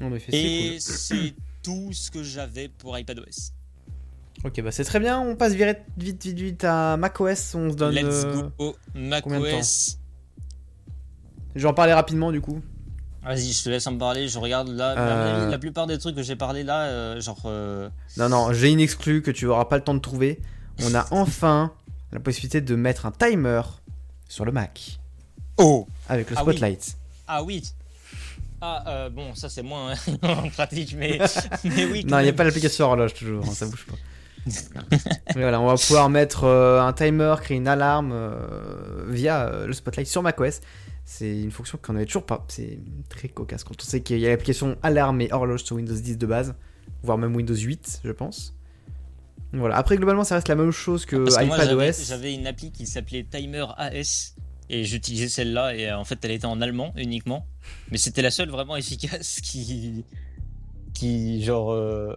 Effet, 0.00 0.30
c'est 0.30 0.36
Et 0.36 0.68
cool. 0.70 0.80
c'est 0.80 1.34
tout 1.62 1.92
ce 1.92 2.10
que 2.10 2.22
j'avais 2.22 2.68
pour 2.68 2.96
iPadOS. 2.96 3.52
Ok, 4.44 4.60
bah 4.62 4.70
c'est 4.70 4.84
très 4.84 5.00
bien. 5.00 5.18
On 5.20 5.34
passe 5.34 5.54
vite, 5.54 5.78
vite, 5.96 6.24
vite, 6.24 6.38
vite 6.38 6.64
à 6.64 6.96
macOS. 6.96 7.54
On 7.56 7.70
se 7.70 7.74
donne. 7.74 7.94
Let's 7.94 8.24
go 8.24 8.76
combien 9.22 9.40
de 9.40 9.44
macOS. 9.46 9.98
Je 11.56 11.62
vais 11.62 11.68
en 11.68 11.74
parler 11.74 11.92
rapidement 11.92 12.30
du 12.30 12.40
coup. 12.40 12.60
Vas-y, 13.24 13.52
je 13.52 13.64
te 13.64 13.68
laisse 13.68 13.86
en 13.86 13.96
parler. 13.98 14.28
Je 14.28 14.38
regarde 14.38 14.68
là. 14.68 14.94
Euh. 14.96 15.50
La 15.50 15.58
plupart 15.58 15.86
des 15.86 15.98
trucs 15.98 16.14
que 16.16 16.22
j'ai 16.22 16.36
parlé 16.36 16.62
là, 16.62 16.84
euh, 16.84 17.20
genre. 17.20 17.42
euh, 17.46 17.88
Non, 18.16 18.28
non, 18.28 18.52
j'ai 18.52 18.70
une 18.70 18.80
exclue 18.80 19.22
que 19.22 19.30
tu 19.30 19.46
auras 19.46 19.66
pas 19.66 19.76
le 19.76 19.84
temps 19.84 19.94
de 19.94 19.98
trouver. 20.00 20.40
On 20.84 20.94
a 20.94 21.06
enfin 21.10 21.72
la 22.12 22.20
possibilité 22.20 22.60
de 22.60 22.74
mettre 22.74 23.04
un 23.06 23.10
timer 23.10 23.60
sur 24.28 24.44
le 24.44 24.52
Mac 24.52 24.98
Oh 25.58 25.86
avec 26.08 26.30
le 26.30 26.36
Ah 26.38 26.44
oui. 26.44 26.52
Spotlight. 26.52 26.96
Ah 27.26 27.42
oui 27.42 27.62
Ah, 28.60 29.08
bon, 29.10 29.34
ça 29.34 29.48
c'est 29.48 29.62
moins 29.62 29.92
pratique, 30.54 30.94
mais, 30.96 31.18
mais 31.64 31.84
oui. 31.84 32.04
Non, 32.06 32.20
il 32.20 32.22
n'y 32.24 32.28
a 32.30 32.32
pas 32.32 32.44
l'application 32.44 32.86
horloge 32.86 33.14
toujours, 33.14 33.44
hein, 33.44 33.52
ça 33.52 33.66
bouge 33.66 33.84
pas. 33.86 33.96
Mais 35.34 35.42
voilà, 35.42 35.60
on 35.60 35.66
va 35.66 35.74
pouvoir 35.74 36.08
mettre 36.08 36.44
un 36.46 36.92
timer, 36.94 37.34
créer 37.42 37.58
une 37.58 37.68
alarme 37.68 38.14
via 39.08 39.50
le 39.66 39.72
Spotlight 39.74 40.06
sur 40.06 40.22
macOS. 40.22 40.60
C'est 41.10 41.40
une 41.40 41.50
fonction 41.50 41.78
qu'on 41.80 41.94
n'avait 41.94 42.04
toujours 42.04 42.26
pas. 42.26 42.44
C'est 42.48 42.78
très 43.08 43.28
cocasse 43.28 43.64
quand 43.64 43.74
on 43.80 43.82
sait 43.82 44.02
qu'il 44.02 44.18
y 44.18 44.26
a 44.26 44.28
l'application 44.28 44.76
alarme 44.82 45.22
et 45.22 45.32
horloge 45.32 45.64
sur 45.64 45.76
Windows 45.76 45.94
10 45.94 46.18
de 46.18 46.26
base, 46.26 46.54
voire 47.02 47.16
même 47.16 47.34
Windows 47.34 47.54
8, 47.54 48.02
je 48.04 48.12
pense. 48.12 48.54
Voilà. 49.54 49.76
Après, 49.76 49.96
globalement, 49.96 50.22
ça 50.22 50.34
reste 50.34 50.48
la 50.48 50.54
même 50.54 50.70
chose 50.70 51.06
que 51.06 51.16
iPadOS. 51.42 52.04
j'avais 52.06 52.34
une 52.34 52.46
appli 52.46 52.72
qui 52.72 52.86
s'appelait 52.86 53.24
Timer 53.24 53.64
AS 53.78 54.34
et 54.68 54.84
j'utilisais 54.84 55.30
celle-là 55.30 55.74
et 55.74 55.88
euh, 55.88 55.98
en 55.98 56.04
fait 56.04 56.22
elle 56.26 56.32
était 56.32 56.44
en 56.44 56.60
allemand 56.60 56.92
uniquement, 56.94 57.46
mais 57.90 57.96
c'était 57.96 58.20
la 58.20 58.30
seule 58.30 58.50
vraiment 58.50 58.76
efficace 58.76 59.40
qui, 59.42 60.04
qui 60.92 61.42
genre 61.42 61.72
euh, 61.72 62.14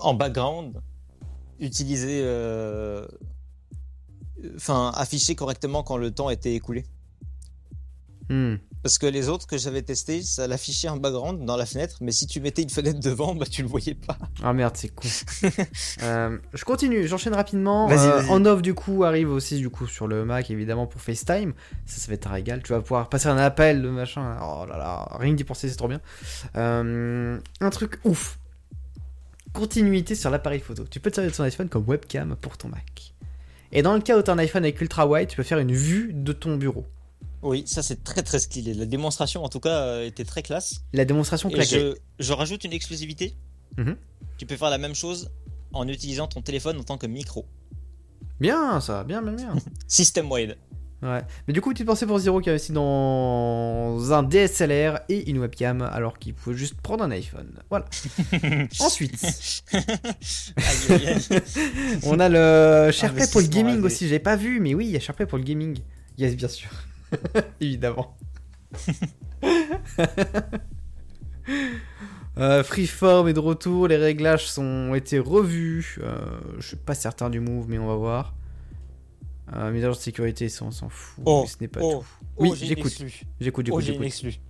en 0.00 0.14
background 0.14 0.82
utilisait, 1.60 2.22
euh, 2.24 3.06
enfin 4.56 4.90
affichait 4.96 5.36
correctement 5.36 5.84
quand 5.84 5.96
le 5.96 6.10
temps 6.10 6.28
était 6.28 6.54
écoulé. 6.54 6.84
Hmm. 8.32 8.56
Parce 8.82 8.96
que 8.98 9.06
les 9.06 9.28
autres 9.28 9.46
que 9.46 9.58
j'avais 9.58 9.82
testés, 9.82 10.22
ça 10.22 10.48
l'affichait 10.48 10.88
en 10.88 10.96
background 10.96 11.44
dans 11.44 11.56
la 11.56 11.66
fenêtre, 11.66 11.98
mais 12.00 12.12
si 12.12 12.26
tu 12.26 12.40
mettais 12.40 12.62
une 12.62 12.70
fenêtre 12.70 12.98
devant, 13.10 13.34
bah 13.34 13.44
tu 13.48 13.60
le 13.62 13.68
voyais 13.68 13.94
pas. 13.94 14.16
Ah 14.42 14.52
merde, 14.54 14.74
c'est 14.76 14.88
con. 14.88 15.06
Euh, 16.02 16.38
je 16.54 16.64
continue, 16.64 17.06
j'enchaîne 17.06 17.34
rapidement. 17.34 17.86
Vas-y, 17.88 18.08
Euh, 18.08 18.16
vas-y. 18.22 18.30
en 18.30 18.44
off 18.46 18.62
du 18.62 18.74
coup 18.74 19.04
arrive 19.04 19.30
aussi 19.30 19.58
du 19.58 19.68
coup 19.70 19.86
sur 19.86 20.08
le 20.08 20.24
Mac 20.24 20.50
évidemment 20.50 20.86
pour 20.86 21.00
FaceTime. 21.00 21.52
Ça, 21.86 22.00
ça 22.00 22.08
va 22.08 22.14
être 22.14 22.26
un 22.26 22.32
régal. 22.32 22.62
Tu 22.62 22.72
vas 22.72 22.80
pouvoir 22.80 23.08
passer 23.10 23.28
un 23.28 23.36
appel 23.36 23.82
de 23.82 23.88
machin. 23.90 24.36
Oh 24.42 24.64
là 24.66 24.78
là, 24.78 25.06
rien 25.18 25.32
que 25.32 25.36
d'y 25.36 25.44
penser, 25.44 25.68
c'est 25.68 25.76
trop 25.76 25.88
bien. 25.88 26.00
Euh, 26.56 27.38
un 27.60 27.70
truc 27.70 27.98
ouf. 28.04 28.38
Continuité 29.52 30.14
sur 30.14 30.30
l'appareil 30.30 30.60
photo. 30.60 30.84
Tu 30.90 30.98
peux 30.98 31.10
te 31.10 31.16
servir 31.16 31.30
de 31.30 31.36
ton 31.36 31.44
iPhone 31.44 31.68
comme 31.68 31.84
webcam 31.86 32.34
pour 32.40 32.56
ton 32.56 32.68
Mac. 32.68 33.12
Et 33.70 33.82
dans 33.82 33.94
le 33.94 34.00
cas 34.00 34.18
où 34.18 34.22
tu 34.22 34.30
as 34.30 34.34
un 34.34 34.38
iPhone 34.38 34.64
avec 34.64 34.80
ultra 34.80 35.06
wide, 35.06 35.28
tu 35.28 35.36
peux 35.36 35.42
faire 35.42 35.58
une 35.58 35.72
vue 35.72 36.12
de 36.14 36.32
ton 36.32 36.56
bureau. 36.56 36.86
Oui, 37.42 37.64
ça 37.66 37.82
c'est 37.82 38.04
très 38.04 38.22
très 38.22 38.38
stylé. 38.38 38.72
La 38.74 38.86
démonstration 38.86 39.44
en 39.44 39.48
tout 39.48 39.60
cas 39.60 39.82
euh, 39.82 40.06
était 40.06 40.24
très 40.24 40.42
classe. 40.42 40.84
La 40.92 41.04
démonstration 41.04 41.50
claquée. 41.50 41.94
je, 42.18 42.24
je 42.24 42.32
rajoute 42.32 42.64
une 42.64 42.72
exclusivité. 42.72 43.36
Mhm. 43.76 43.96
Tu 44.38 44.46
peux 44.46 44.56
faire 44.56 44.70
la 44.70 44.78
même 44.78 44.94
chose 44.94 45.30
en 45.72 45.88
utilisant 45.88 46.28
ton 46.28 46.42
téléphone 46.42 46.78
en 46.78 46.84
tant 46.84 46.98
que 46.98 47.06
micro. 47.06 47.46
Bien 48.40 48.80
ça, 48.80 49.04
bien 49.04 49.22
bien 49.22 49.32
bien. 49.32 49.54
System 49.88 50.30
wide. 50.30 50.56
Ouais. 51.02 51.22
Mais 51.48 51.54
du 51.54 51.60
coup, 51.60 51.70
petite 51.72 51.86
pensée 51.86 52.06
pour 52.06 52.20
Zero 52.20 52.40
qui 52.40 52.48
a 52.48 52.52
investi 52.52 52.70
dans 52.70 54.12
un 54.12 54.22
DSLR 54.22 55.00
et 55.08 55.28
une 55.28 55.38
webcam 55.38 55.82
alors 55.82 56.16
qu'il 56.16 56.32
pouvait 56.32 56.56
juste 56.56 56.80
prendre 56.80 57.02
un 57.02 57.10
iPhone. 57.10 57.58
Voilà. 57.70 57.86
Ensuite, 58.78 59.20
on 62.04 62.20
a 62.20 62.28
le 62.28 62.92
SharePlay 62.92 63.26
pour 63.32 63.40
le 63.40 63.48
gaming 63.48 63.82
aussi. 63.82 64.06
J'avais 64.06 64.20
pas 64.20 64.36
vu, 64.36 64.60
mais 64.60 64.74
oui, 64.74 64.86
il 64.86 64.92
y 64.92 64.96
a 64.96 65.00
SharePlay 65.00 65.26
pour 65.26 65.38
le 65.38 65.44
gaming. 65.44 65.76
Yes, 66.18 66.36
bien 66.36 66.46
sûr. 66.46 66.70
Évidemment. 67.60 68.16
Euh, 72.38 72.64
Freeform 72.64 73.28
est 73.28 73.34
de 73.34 73.40
retour, 73.40 73.88
les 73.88 73.98
réglages 73.98 74.46
sont, 74.50 74.62
ont 74.62 74.94
été 74.94 75.18
revus. 75.18 75.98
Euh, 76.02 76.16
je 76.58 76.68
suis 76.68 76.76
pas 76.76 76.94
certain 76.94 77.28
du 77.28 77.40
move, 77.40 77.66
mais 77.68 77.78
on 77.78 77.86
va 77.86 77.96
voir. 77.96 78.34
Euh, 79.54 79.70
mise 79.70 79.84
à 79.84 79.88
jour 79.88 79.96
de 79.96 80.00
sécurité, 80.00 80.48
ça 80.48 80.64
on 80.64 80.70
s'en 80.70 80.88
fout. 80.88 81.22
Oh, 81.26 81.42
mais 81.42 81.48
ce 81.48 81.56
n'est 81.60 81.68
pas 81.68 81.80
oh, 81.82 81.98
tout. 81.98 82.06
oh, 82.38 82.42
Oui, 82.42 82.52
j'écoute. 82.54 83.04
J'écoute, 83.38 83.68
Oh, 83.70 83.80
j'écoute, 83.80 84.06
exclue. 84.06 84.40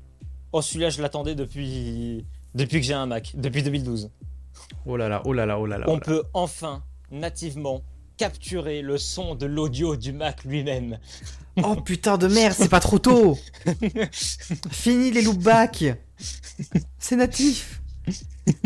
Oh, 0.52 0.62
celui-là, 0.62 0.90
je 0.90 1.02
l'attendais 1.02 1.34
depuis 1.34 2.24
depuis 2.54 2.80
que 2.80 2.86
j'ai 2.86 2.94
un 2.94 3.06
Mac, 3.06 3.32
depuis 3.34 3.62
2012. 3.62 4.10
Oh 4.86 4.96
là 4.96 5.08
là, 5.08 5.22
oh 5.24 5.32
là 5.32 5.46
là, 5.46 5.58
oh 5.58 5.66
là 5.66 5.78
là. 5.78 5.86
On 5.88 5.92
oh 5.92 5.94
là. 5.94 6.00
peut 6.00 6.22
enfin 6.34 6.84
nativement 7.10 7.82
capturer 8.22 8.82
le 8.82 8.98
son 8.98 9.34
de 9.34 9.46
l'audio 9.46 9.96
du 9.96 10.12
Mac 10.12 10.44
lui-même. 10.44 10.98
Oh 11.62 11.74
putain 11.76 12.16
de 12.18 12.28
merde, 12.28 12.54
c'est 12.56 12.68
pas 12.68 12.80
trop 12.80 12.98
tôt 12.98 13.36
Fini 14.70 15.10
les 15.10 15.22
loopbacks 15.22 15.84
C'est 16.98 17.16
natif 17.16 17.82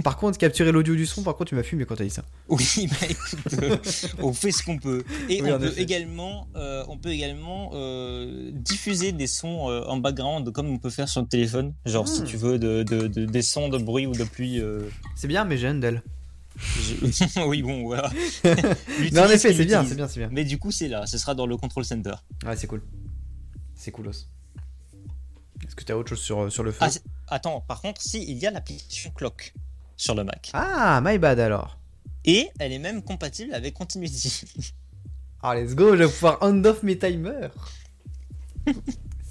Par 0.04 0.16
contre, 0.18 0.38
capturer 0.38 0.72
l'audio 0.72 0.94
du 0.94 1.04
son, 1.06 1.22
par 1.22 1.36
contre, 1.36 1.48
tu 1.50 1.54
m'as 1.54 1.62
fumé 1.62 1.84
quand 1.84 1.96
t'as 1.96 2.04
dit 2.04 2.10
ça. 2.10 2.22
Oui, 2.48 2.86
bah 2.90 3.06
écoute, 3.08 3.62
euh, 3.62 3.76
on 4.22 4.32
fait 4.32 4.50
ce 4.52 4.62
qu'on 4.62 4.78
peut. 4.78 5.04
Et 5.28 5.42
Oui, 5.42 5.50
en 5.50 5.56
on, 5.56 5.58
peut 5.58 5.66
effet. 5.68 5.82
également, 5.82 6.48
euh, 6.56 6.84
on 6.88 6.96
peut 6.96 7.10
également 7.10 7.70
euh, 7.74 8.50
diffuser 8.52 9.12
des 9.12 9.26
sons 9.26 9.66
en 9.86 9.96
background 9.96 10.50
comme 10.52 10.68
on 10.70 10.78
peut 10.78 10.90
faire 10.90 11.08
sur 11.08 11.20
le 11.22 11.26
téléphone. 11.28 11.74
Genre 11.86 12.06
si 12.06 12.22
Hmm. 12.22 12.24
tu 12.24 12.36
veux 12.36 12.58
de, 12.58 12.82
de- 12.82 13.06
de- 13.08 13.24
des 13.26 13.42
sons 13.42 13.68
de 13.68 13.78
bruit 13.78 14.06
ou 14.06 14.12
de 14.12 14.24
pluie. 14.24 14.62
C'est 15.16 15.28
bien, 15.28 15.44
mais 15.44 15.56
j'ai 15.58 15.68
Handel. 15.68 16.02
Je- 16.56 17.40
oui, 17.46 17.62
bon, 17.62 17.82
voilà. 17.84 18.10
Mais 18.44 19.18
en 19.20 19.28
effet, 19.30 19.52
c'est 19.54 19.64
bien, 19.64 19.84
c'est 19.84 19.94
bien, 19.94 20.08
c'est 20.08 20.20
bien. 20.20 20.28
Mais 20.32 20.44
du 20.44 20.58
coup, 20.58 20.70
c'est 20.70 20.88
là, 20.88 21.06
ce 21.06 21.18
sera 21.18 21.34
dans 21.34 21.46
le 21.46 21.56
control 21.56 21.84
center. 21.84 22.14
Ouais, 22.44 22.56
c'est 22.56 22.66
cool. 22.66 22.82
C'est 23.74 23.90
coolos. 23.90 24.10
Est-ce 25.66 25.74
que 25.74 25.84
t'as 25.84 25.94
autre 25.94 26.10
chose 26.10 26.20
sur, 26.20 26.50
sur 26.52 26.62
le 26.62 26.72
feu 26.72 26.78
Ah, 26.82 26.90
attends, 27.28 27.60
par 27.60 27.80
contre, 27.80 28.00
si, 28.02 28.22
il 28.22 28.38
y 28.38 28.46
a 28.46 28.50
l'application 28.50 29.10
Clock 29.10 29.52
sur 29.96 30.14
le 30.14 30.24
Mac. 30.24 30.50
Ah, 30.52 31.00
my 31.02 31.18
bad 31.18 31.38
alors. 31.40 31.78
Et 32.24 32.48
elle 32.58 32.72
est 32.72 32.78
même 32.78 33.02
compatible 33.02 33.54
avec 33.54 33.74
Continuity. 33.74 34.42
Ah, 35.42 35.54
let's 35.54 35.74
go, 35.76 35.92
je 35.92 36.02
vais 36.02 36.08
pouvoir 36.08 36.38
hand-off 36.42 36.82
mes 36.82 36.98
timers. 36.98 37.52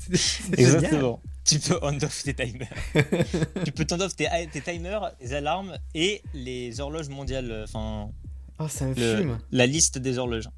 Génial. 0.10 1.16
Tu 1.46 1.60
peux 1.60 1.78
on-off 1.82 2.24
tes 2.24 2.34
timers. 2.34 2.68
tu 3.66 3.72
peux 3.72 3.86
on-off 3.92 4.16
tes, 4.16 4.28
tes 4.52 4.62
timers, 4.62 5.12
les 5.22 5.34
alarmes 5.34 5.78
et 5.94 6.22
les 6.34 6.80
horloges 6.82 7.10
mondiales. 7.10 7.64
Enfin, 7.68 8.10
Oh, 8.58 8.68
ça 8.68 8.86
me 8.86 8.96
le- 8.96 9.18
fume. 9.18 9.40
la 9.52 9.66
liste 9.68 9.98
des 9.98 10.18
horloges. 10.18 10.50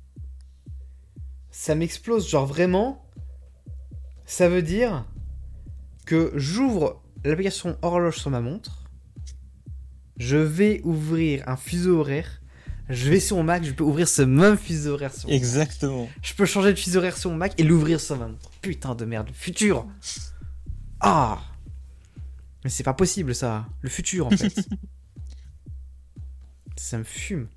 ça 1.51 1.75
m'explose, 1.75 2.29
genre 2.29 2.45
vraiment. 2.45 3.03
Ça 4.25 4.49
veut 4.49 4.61
dire 4.61 5.05
que 6.05 6.31
j'ouvre 6.35 7.01
l'application 7.23 7.77
horloge 7.81 8.17
sur 8.19 8.29
ma 8.29 8.39
montre. 8.41 8.83
Je 10.17 10.37
vais 10.37 10.81
ouvrir 10.83 11.43
un 11.47 11.57
fuseau 11.57 11.99
horaire. 11.99 12.41
Je 12.89 13.09
vais 13.09 13.19
sur 13.19 13.35
mon 13.37 13.43
Mac, 13.43 13.63
je 13.65 13.71
peux 13.71 13.83
ouvrir 13.83 14.07
ce 14.07 14.21
même 14.21 14.57
fuseau 14.57 14.93
horaire 14.93 15.13
sur 15.13 15.27
mon 15.27 15.33
Mac. 15.33 15.41
Exactement. 15.41 16.07
Je 16.21 16.33
peux 16.33 16.45
changer 16.45 16.71
de 16.73 16.77
fuseau 16.79 16.99
horaire 16.99 17.17
sur 17.17 17.29
mon 17.31 17.35
Mac 17.35 17.53
et 17.59 17.63
l'ouvrir 17.63 17.99
sur 17.99 18.15
ma 18.17 18.27
montre. 18.27 18.49
Putain 18.61 18.95
de 18.95 19.03
merde, 19.05 19.29
futur. 19.33 19.85
Ah 20.99 21.39
Mais 22.63 22.69
c'est 22.69 22.83
pas 22.83 22.93
possible 22.93 23.33
ça, 23.35 23.65
le 23.81 23.89
futur 23.89 24.27
en 24.27 24.31
fait. 24.31 24.67
ça 26.75 26.97
me 26.97 27.03
fume. 27.03 27.47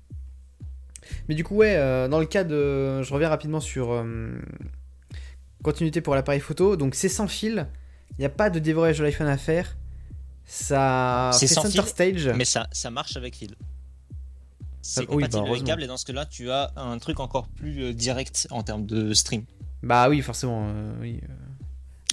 Mais 1.27 1.35
du 1.35 1.43
coup, 1.43 1.55
ouais, 1.55 1.75
euh, 1.75 2.07
dans 2.07 2.19
le 2.19 2.25
cas 2.25 2.43
de. 2.43 3.01
Je 3.03 3.13
reviens 3.13 3.29
rapidement 3.29 3.59
sur. 3.59 3.91
euh, 3.91 4.39
continuité 5.63 6.01
pour 6.01 6.15
l'appareil 6.15 6.39
photo. 6.39 6.75
Donc, 6.75 6.95
c'est 6.95 7.09
sans 7.09 7.27
fil. 7.27 7.67
Il 8.11 8.21
n'y 8.21 8.25
a 8.25 8.29
pas 8.29 8.49
de 8.49 8.59
dévorage 8.59 8.97
de 8.99 9.03
l'iPhone 9.03 9.27
à 9.27 9.37
faire. 9.37 9.77
Ça 10.45 11.29
C'est 11.33 11.47
sans 11.47 11.63
center 11.63 11.81
fil, 11.81 11.87
stage. 11.87 12.27
Mais 12.29 12.45
ça, 12.45 12.67
ça 12.71 12.89
marche 12.89 13.15
avec 13.17 13.35
fil. 13.35 13.55
C'est 14.81 15.01
oui, 15.01 15.05
bah, 15.07 15.13
compatible 15.13 15.37
avec 15.37 15.47
heureusement. 15.49 15.67
câble 15.67 15.83
et 15.83 15.87
dans 15.87 15.97
ce 15.97 16.05
cas-là, 16.05 16.25
tu 16.25 16.49
as 16.49 16.71
un 16.75 16.97
truc 16.97 17.19
encore 17.19 17.47
plus 17.47 17.83
euh, 17.83 17.93
direct 17.93 18.47
en 18.49 18.63
termes 18.63 18.85
de 18.85 19.13
stream. 19.13 19.43
Bah 19.83 20.09
oui, 20.09 20.21
forcément. 20.21 20.67
euh, 20.69 20.93
oui. 20.99 21.21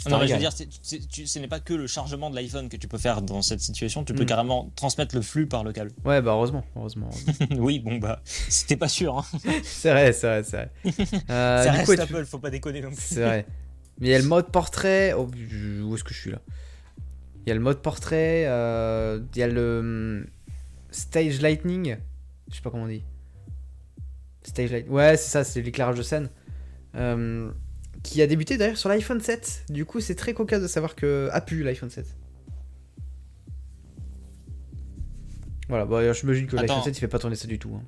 Non, 0.09 0.19
mais 0.21 0.29
je 0.29 0.33
veux 0.35 0.39
dire, 0.39 0.53
c'est- 0.53 0.69
c'est- 0.83 1.09
tu- 1.09 1.27
ce 1.27 1.39
n'est 1.39 1.49
pas 1.49 1.61
que 1.61 1.75
le 1.75 1.87
chargement 1.87 2.31
de 2.31 2.37
l'iPhone 2.37 2.69
que 2.69 2.77
tu 2.77 2.87
peux 2.89 2.99
faire 2.99 3.21
dans 3.23 3.43
cette 3.43 3.61
situation, 3.61 4.05
tu 4.05 4.15
peux 4.15 4.23
Mm. 4.23 4.27
carrément 4.27 4.71
transmettre 4.77 5.15
le 5.17 5.23
flux 5.23 5.47
par 5.47 5.65
le 5.65 5.73
câble. 5.73 5.91
Ouais, 6.05 6.21
bah 6.23 6.33
heureusement. 6.33 6.65
heureusement, 6.77 7.09
heureusement. 7.11 7.59
oui, 7.65 7.81
bon 7.81 7.97
bah, 7.99 8.23
c'était 8.25 8.77
pas 8.77 8.89
sûr. 8.89 9.19
Hein. 9.19 9.25
c'est 9.65 9.91
vrai, 9.91 10.13
c'est 10.13 10.27
vrai, 10.27 10.43
c'est 10.45 10.57
vrai. 10.57 10.71
Euh, 11.31 11.65
ça 11.65 11.73
reste 11.73 11.87
coup, 11.87 11.95
tu- 11.97 12.01
Apple, 12.01 12.25
faut 12.27 12.39
pas 12.39 12.51
déconner 12.51 12.81
non 12.81 12.91
plus. 12.91 12.97
C'est 13.01 13.25
vrai. 13.25 13.47
Mais 14.01 14.09
il 14.09 14.11
y 14.11 14.15
a 14.15 14.19
le 14.19 14.25
mode 14.25 14.51
portrait. 14.53 15.13
oh, 15.15 15.29
où 15.85 15.95
est-ce 15.95 16.05
que 16.05 16.15
je 16.15 16.19
suis 16.21 16.31
là? 16.31 16.41
Il 17.45 17.49
y 17.49 17.53
a 17.53 17.55
le 17.55 17.61
mode 17.61 17.83
portrait. 17.83 18.45
euh, 18.47 19.21
Il 19.35 19.39
y 19.39 19.43
a 19.43 19.49
le 19.49 19.79
hum, 19.81 20.27
stage 20.91 21.41
lightning. 21.41 21.97
Je 22.51 22.57
sais 22.57 22.63
pas 22.63 22.71
comment 22.71 22.85
on 22.85 22.89
dit. 22.89 23.03
Stage 24.45 24.71
light. 24.71 24.89
Ouais, 24.89 25.17
c'est 25.17 25.29
ça, 25.31 25.45
c'est 25.45 25.61
l'éclairage 25.63 25.97
de 25.99 26.03
scène. 26.03 26.31
Euh, 26.95 27.51
qui 28.03 28.23
a 28.23 28.27
débuté 28.27 28.57
d'ailleurs 28.57 28.77
sur 28.79 28.89
l'iPhone 28.89 29.21
7. 29.21 29.65
Du 29.71 29.85
coup, 29.85 30.01
c'est 30.01 30.15
très 30.15 30.35
cocasse 30.35 30.63
de 30.63 30.67
savoir 30.69 30.95
que 30.95 31.29
a 31.33 31.41
pu 31.41 31.63
l'iPhone 31.63 31.91
7. 31.91 32.07
Voilà, 35.69 35.85
bah, 35.85 36.13
je 36.13 36.23
m'imagine 36.25 36.47
que 36.47 36.57
l'iPhone 36.57 36.71
Attends. 36.77 36.85
7 36.85 36.97
il 36.97 37.01
fait 37.01 37.09
pas 37.09 37.19
tourner 37.19 37.37
ça 37.37 37.47
du 37.47 37.59
tout. 37.59 37.71
hein. 37.75 37.83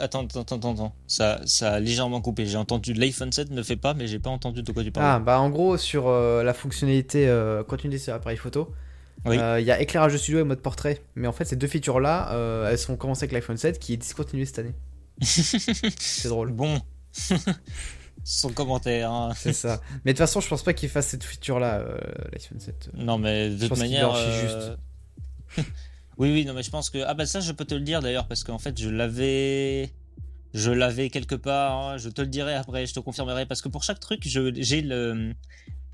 Attends, 0.00 0.24
attends, 0.24 0.40
attends, 0.40 0.72
attends. 0.72 0.94
Ça, 1.06 1.42
ça 1.44 1.74
a 1.74 1.80
légèrement 1.80 2.22
coupé. 2.22 2.46
J'ai 2.46 2.56
entendu 2.56 2.94
l'iPhone 2.94 3.30
7 3.30 3.50
ne 3.50 3.62
fait 3.62 3.76
pas, 3.76 3.92
mais 3.92 4.06
j'ai 4.06 4.18
pas 4.18 4.30
entendu 4.30 4.62
de 4.62 4.72
quoi 4.72 4.82
tu 4.82 4.88
Ah, 4.94 5.00
parles. 5.00 5.24
bah 5.24 5.40
en 5.40 5.50
gros, 5.50 5.76
sur 5.76 6.08
euh, 6.08 6.42
la 6.42 6.54
fonctionnalité 6.54 7.28
euh, 7.28 7.62
continuité 7.62 8.02
sur 8.02 8.14
l'appareil 8.14 8.38
photo, 8.38 8.72
Oui. 9.26 9.36
euh, 9.38 9.60
il 9.60 9.66
y 9.66 9.70
a 9.70 9.78
éclairage 9.82 10.14
de 10.14 10.18
studio 10.18 10.40
et 10.40 10.44
mode 10.44 10.60
portrait. 10.62 11.02
Mais 11.16 11.28
en 11.28 11.32
fait, 11.32 11.44
ces 11.44 11.56
deux 11.56 11.66
features-là, 11.66 12.32
euh, 12.32 12.70
elles 12.70 12.78
sont 12.78 12.96
commencées 12.96 13.24
avec 13.24 13.32
l'iPhone 13.32 13.58
7 13.58 13.78
qui 13.78 13.92
est 13.92 13.98
discontinué 13.98 14.46
cette 14.46 14.60
année. 14.60 14.72
C'est 15.20 16.28
drôle. 16.28 16.52
Bon. 16.52 16.80
Son 18.30 18.50
commentaire. 18.52 19.10
hein. 19.10 19.32
C'est 19.36 19.54
ça. 19.54 19.80
Mais 20.04 20.12
de 20.12 20.18
toute 20.18 20.26
façon, 20.26 20.40
je 20.40 20.48
pense 20.48 20.62
pas 20.62 20.74
qu'il 20.74 20.90
fasse 20.90 21.06
cette 21.06 21.24
feature-là, 21.24 21.78
euh, 21.78 21.98
l'iPhone 22.32 22.60
7. 22.60 22.90
Non, 22.94 23.16
mais 23.16 23.48
de 23.48 23.66
toute 23.68 23.78
manière. 23.78 24.12
euh, 24.14 24.76
oui, 26.18 26.30
oui, 26.32 26.44
non, 26.44 26.52
mais 26.52 26.62
je 26.62 26.70
pense 26.70 26.90
que. 26.90 26.98
Ah, 27.06 27.14
bah 27.14 27.24
ça, 27.24 27.40
je 27.40 27.52
peux 27.52 27.64
te 27.64 27.74
le 27.74 27.80
dire 27.80 28.00
d'ailleurs, 28.02 28.26
parce 28.28 28.44
qu'en 28.44 28.58
fait, 28.58 28.78
je 28.78 28.90
l'avais. 28.90 29.92
Je 30.52 30.70
l'avais 30.70 31.08
quelque 31.10 31.34
part. 31.36 31.72
hein, 31.78 31.96
Je 31.96 32.08
te 32.10 32.20
le 32.20 32.26
dirai 32.26 32.54
après, 32.54 32.86
je 32.86 32.92
te 32.94 33.00
confirmerai. 33.00 33.46
Parce 33.46 33.62
que 33.62 33.68
pour 33.70 33.82
chaque 33.82 34.00
truc, 34.00 34.20
je- 34.28 34.52
j'ai 34.60 34.82
le. 34.82 35.32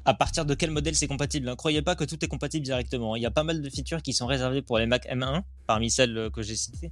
À 0.05 0.13
partir 0.15 0.45
de 0.45 0.55
quel 0.55 0.71
modèle 0.73 0.95
c'est 0.97 1.07
compatible. 1.07 1.47
Ne 1.47 1.55
croyez 1.55 1.83
pas 1.83 1.95
que 1.95 2.05
tout 2.05 2.23
est 2.25 2.29
compatible 2.29 2.65
directement. 2.65 3.15
Il 3.17 3.23
y 3.23 3.27
a 3.27 3.31
pas 3.31 3.45
mal 3.45 3.63
de 3.63 3.71
features 3.71 4.03
qui 4.03 4.13
sont 4.13 4.27
réservées 4.27 4.61
pour 4.61 4.79
les 4.79 4.87
Mac 4.87 5.07
M1, 5.07 5.43
parmi 5.67 5.89
celles 5.91 6.19
euh, 6.19 6.31
que 6.31 6.43
j'ai 6.43 6.57
citées. 6.57 6.91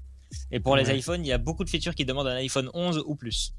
Et 0.50 0.60
pour 0.60 0.76
les 0.76 0.84
iPhones, 0.96 1.24
il 1.24 1.28
y 1.28 1.32
a 1.32 1.36
beaucoup 1.38 1.62
de 1.64 1.68
features 1.68 1.94
qui 1.94 2.04
demandent 2.06 2.28
un 2.28 2.36
iPhone 2.36 2.70
11 2.72 3.02
ou 3.06 3.14
plus. 3.16 3.52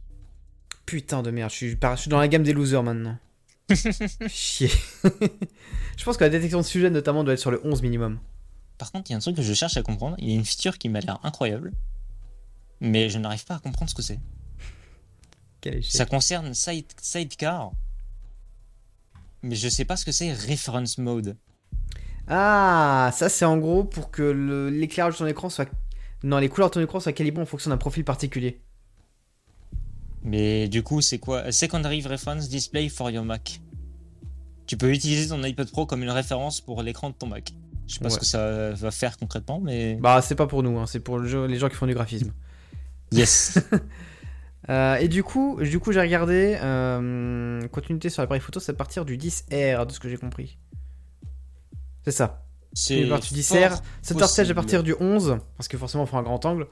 Putain 0.86 1.24
de 1.24 1.32
merde, 1.32 1.50
je 1.52 1.56
suis, 1.56 1.76
par- 1.76 1.96
je 1.96 2.02
suis 2.02 2.10
dans 2.10 2.20
la 2.20 2.28
gamme 2.28 2.44
des 2.44 2.54
losers 2.54 2.84
maintenant. 2.84 3.18
Chier. 4.28 4.70
je 5.98 6.04
pense 6.04 6.18
que 6.18 6.24
la 6.24 6.30
détection 6.30 6.60
de 6.60 6.64
sujet, 6.66 6.90
notamment, 6.90 7.24
doit 7.24 7.34
être 7.34 7.40
sur 7.40 7.52
le 7.52 7.62
11 7.66 7.82
minimum. 7.82 8.20
Par 8.78 8.92
contre, 8.92 9.10
il 9.10 9.14
y 9.14 9.16
a 9.16 9.18
un 9.18 9.22
truc 9.22 9.36
que 9.38 9.42
je 9.42 9.54
cherche 9.54 9.78
à 9.78 9.84
comprendre. 9.84 10.16
Il 10.20 10.30
y 10.30 10.34
a 10.34 10.36
une 10.36 10.46
feature 10.46 10.78
qui 10.78 10.90
m'a 10.90 11.00
l'air 11.00 11.20
incroyable, 11.24 11.72
mais 12.82 13.10
je 13.10 13.18
n'arrive 13.20 13.46
pas 13.46 13.56
à 13.56 13.60
comprendre 13.60 13.90
ce 13.90 13.96
que 13.96 14.02
c'est. 14.02 14.20
Ça 15.82 16.06
concerne 16.06 16.54
Side- 16.54 16.92
Sidecar, 17.02 17.72
mais 19.42 19.56
je 19.56 19.70
sais 19.70 19.86
pas 19.86 19.96
ce 19.96 20.04
que 20.04 20.12
c'est 20.12 20.34
Reference 20.34 20.98
Mode. 20.98 21.38
Ah, 22.28 23.12
ça 23.14 23.30
c'est 23.30 23.46
en 23.46 23.58
gros 23.58 23.86
pour 23.86 24.12
que 24.12 24.70
l'éclairage 24.70 25.14
de 25.14 25.18
ton 25.20 25.28
écran 25.28 25.50
soit. 25.50 25.70
Non, 26.24 26.38
les 26.40 26.50
couleurs 26.50 26.70
de 26.70 26.74
ton 26.74 26.82
écran 26.82 27.00
soient 27.00 27.14
calibrées 27.14 27.44
en 27.44 27.46
fonction 27.46 27.70
d'un 27.70 27.78
profil 27.78 28.04
particulier. 28.04 28.62
Mais 30.24 30.68
du 30.70 30.84
coup, 30.84 31.02
c'est 31.02 31.20
quoi? 31.20 31.52
Secondary 31.52 32.02
Reference 32.02 32.48
Display 32.50 32.90
for 32.90 33.10
your 33.12 33.26
Mac. 33.26 33.60
Tu 34.68 34.78
peux 34.78 34.92
utiliser 34.92 35.28
ton 35.28 35.44
iPad 35.44 35.70
Pro 35.70 35.86
comme 35.86 36.02
une 36.04 36.10
référence 36.10 36.62
pour 36.62 36.82
l'écran 36.82 37.10
de 37.10 37.16
ton 37.16 37.28
Mac. 37.28 37.52
Je 37.88 37.96
sais 37.96 38.00
pas 38.00 38.06
Ouais. 38.06 38.12
ce 38.12 38.20
que 38.20 38.26
ça 38.26 38.72
va 38.72 38.92
faire 38.92 39.18
concrètement, 39.18 39.60
mais. 39.60 39.96
Bah, 39.96 40.22
c'est 40.22 40.36
pas 40.36 40.48
pour 40.48 40.64
nous, 40.64 40.78
hein, 40.80 40.86
c'est 40.86 41.02
pour 41.02 41.20
le 41.20 41.28
jeu- 41.28 41.46
les 41.48 41.58
gens 41.58 41.68
qui 41.68 41.76
font 41.76 41.86
du 41.88 41.94
graphisme. 41.94 42.32
Yes 43.12 43.60
Euh, 44.70 44.96
et 44.96 45.10
du 45.10 45.24
coup, 45.24 45.60
du 45.62 45.78
coup 45.82 45.92
j'ai 45.92 46.00
regardé. 46.00 46.58
euh, 46.62 47.68
continuité 47.68 48.10
sur 48.10 48.22
l'appareil 48.22 48.40
photo, 48.40 48.62
c'est 48.62 48.72
à 48.72 48.76
partir 48.76 49.04
du 49.04 49.18
10R, 49.18 49.86
de 49.86 49.92
ce 49.92 50.00
que 50.00 50.08
j'ai 50.08 50.16
compris. 50.16 50.58
C'est 52.06 52.12
ça. 52.12 52.46
C'est 52.72 53.04
à 53.04 53.10
partir 53.10 53.34
du 53.36 53.42
10R. 53.42 53.70
fort 53.72 53.82
Center 54.02 54.26
stage 54.28 54.50
à 54.52 54.54
possible. 54.54 54.56
partir 54.56 54.84
du 54.84 54.96
11, 55.02 55.38
parce 55.58 55.68
que 55.68 55.78
forcément, 55.78 56.06
il 56.06 56.10
faut 56.10 56.16
un 56.16 56.24
grand 56.24 56.46
angle. 56.46 56.68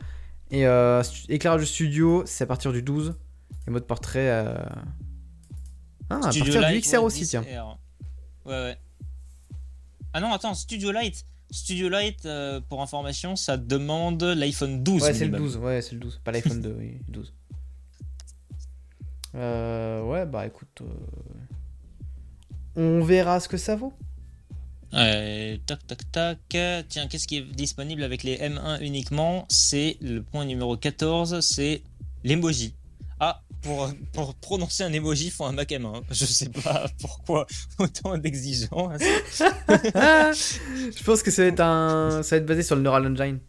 Et 0.52 0.66
euh, 0.66 1.04
éclairage 1.28 1.60
de 1.60 1.66
studio, 1.66 2.24
c'est 2.26 2.46
à 2.46 2.48
partir 2.48 2.72
du 2.72 2.82
12. 2.82 3.14
Et 3.68 3.72
mode 3.72 3.86
portrait. 3.86 4.30
euh, 4.30 4.56
Ah, 6.10 6.18
à 6.24 6.32
Studio 6.32 6.54
partir 6.54 6.70
du 6.72 6.82
XR 6.82 6.94
ouais, 6.94 6.98
aussi, 7.00 7.28
tiens. 7.28 7.42
10R. 7.42 7.78
Ouais, 8.46 8.52
ouais. 8.54 8.78
Ah 10.14 10.20
non, 10.20 10.34
attends, 10.34 10.54
Studio 10.54 10.92
Light. 10.92 11.26
Studio 11.52 11.90
Light, 11.90 12.26
euh, 12.26 12.60
pour 12.70 12.82
information, 12.82 13.36
ça 13.36 13.58
demande 13.58 14.24
l'iPhone 14.24 14.84
12. 14.84 15.02
Ouais, 15.04 15.14
c'est 15.14 15.26
le 15.26 15.32
minimum. 15.32 15.48
12, 15.48 15.58
ouais, 15.58 15.82
c'est 15.82 15.94
le 15.94 16.00
12. 16.00 16.22
Pas 16.24 16.32
l'iPhone 16.32 16.62
2, 16.62 16.76
oui, 16.80 16.98
12. 17.10 17.34
Euh, 19.36 20.02
ouais, 20.04 20.26
bah 20.26 20.46
écoute. 20.46 20.82
euh, 20.82 20.88
On 22.76 23.02
verra 23.04 23.40
ce 23.40 23.48
que 23.48 23.58
ça 23.58 23.76
vaut. 23.76 23.94
Euh, 24.94 25.58
tac, 25.66 25.86
tac, 25.88 26.12
tac. 26.12 26.40
Tiens, 26.90 27.08
qu'est-ce 27.08 27.28
qui 27.28 27.38
est 27.38 27.42
disponible 27.56 28.04
avec 28.04 28.24
les 28.24 28.38
M1 28.38 28.82
uniquement? 28.82 29.46
C'est 29.48 29.98
le 30.02 30.22
point 30.22 30.44
numéro 30.46 30.76
14, 30.76 31.40
c'est 31.40 31.82
l'emoji. 32.26 32.74
Ah, 33.24 33.40
pour, 33.62 33.88
pour 34.14 34.34
prononcer 34.34 34.84
un 34.84 34.92
emoji, 34.92 35.26
il 35.26 35.32
faut 35.32 35.46
un 35.46 35.52
Mac 35.52 35.70
M1. 35.70 36.02
Je 36.10 36.26
sais 36.26 36.50
pas 36.50 36.88
pourquoi 37.00 37.46
autant 37.80 38.18
d'exigeants. 38.18 38.90
Je 39.00 41.04
pense 41.04 41.24
que 41.24 41.32
ça 41.32 41.44
va 41.44 41.48
être, 41.50 41.60
un... 41.60 42.22
ça 42.24 42.36
va 42.36 42.40
être 42.42 42.46
basé 42.46 42.64
sur 42.64 42.76
le 42.76 42.82
Neural 42.82 43.06
Engine. 43.08 43.40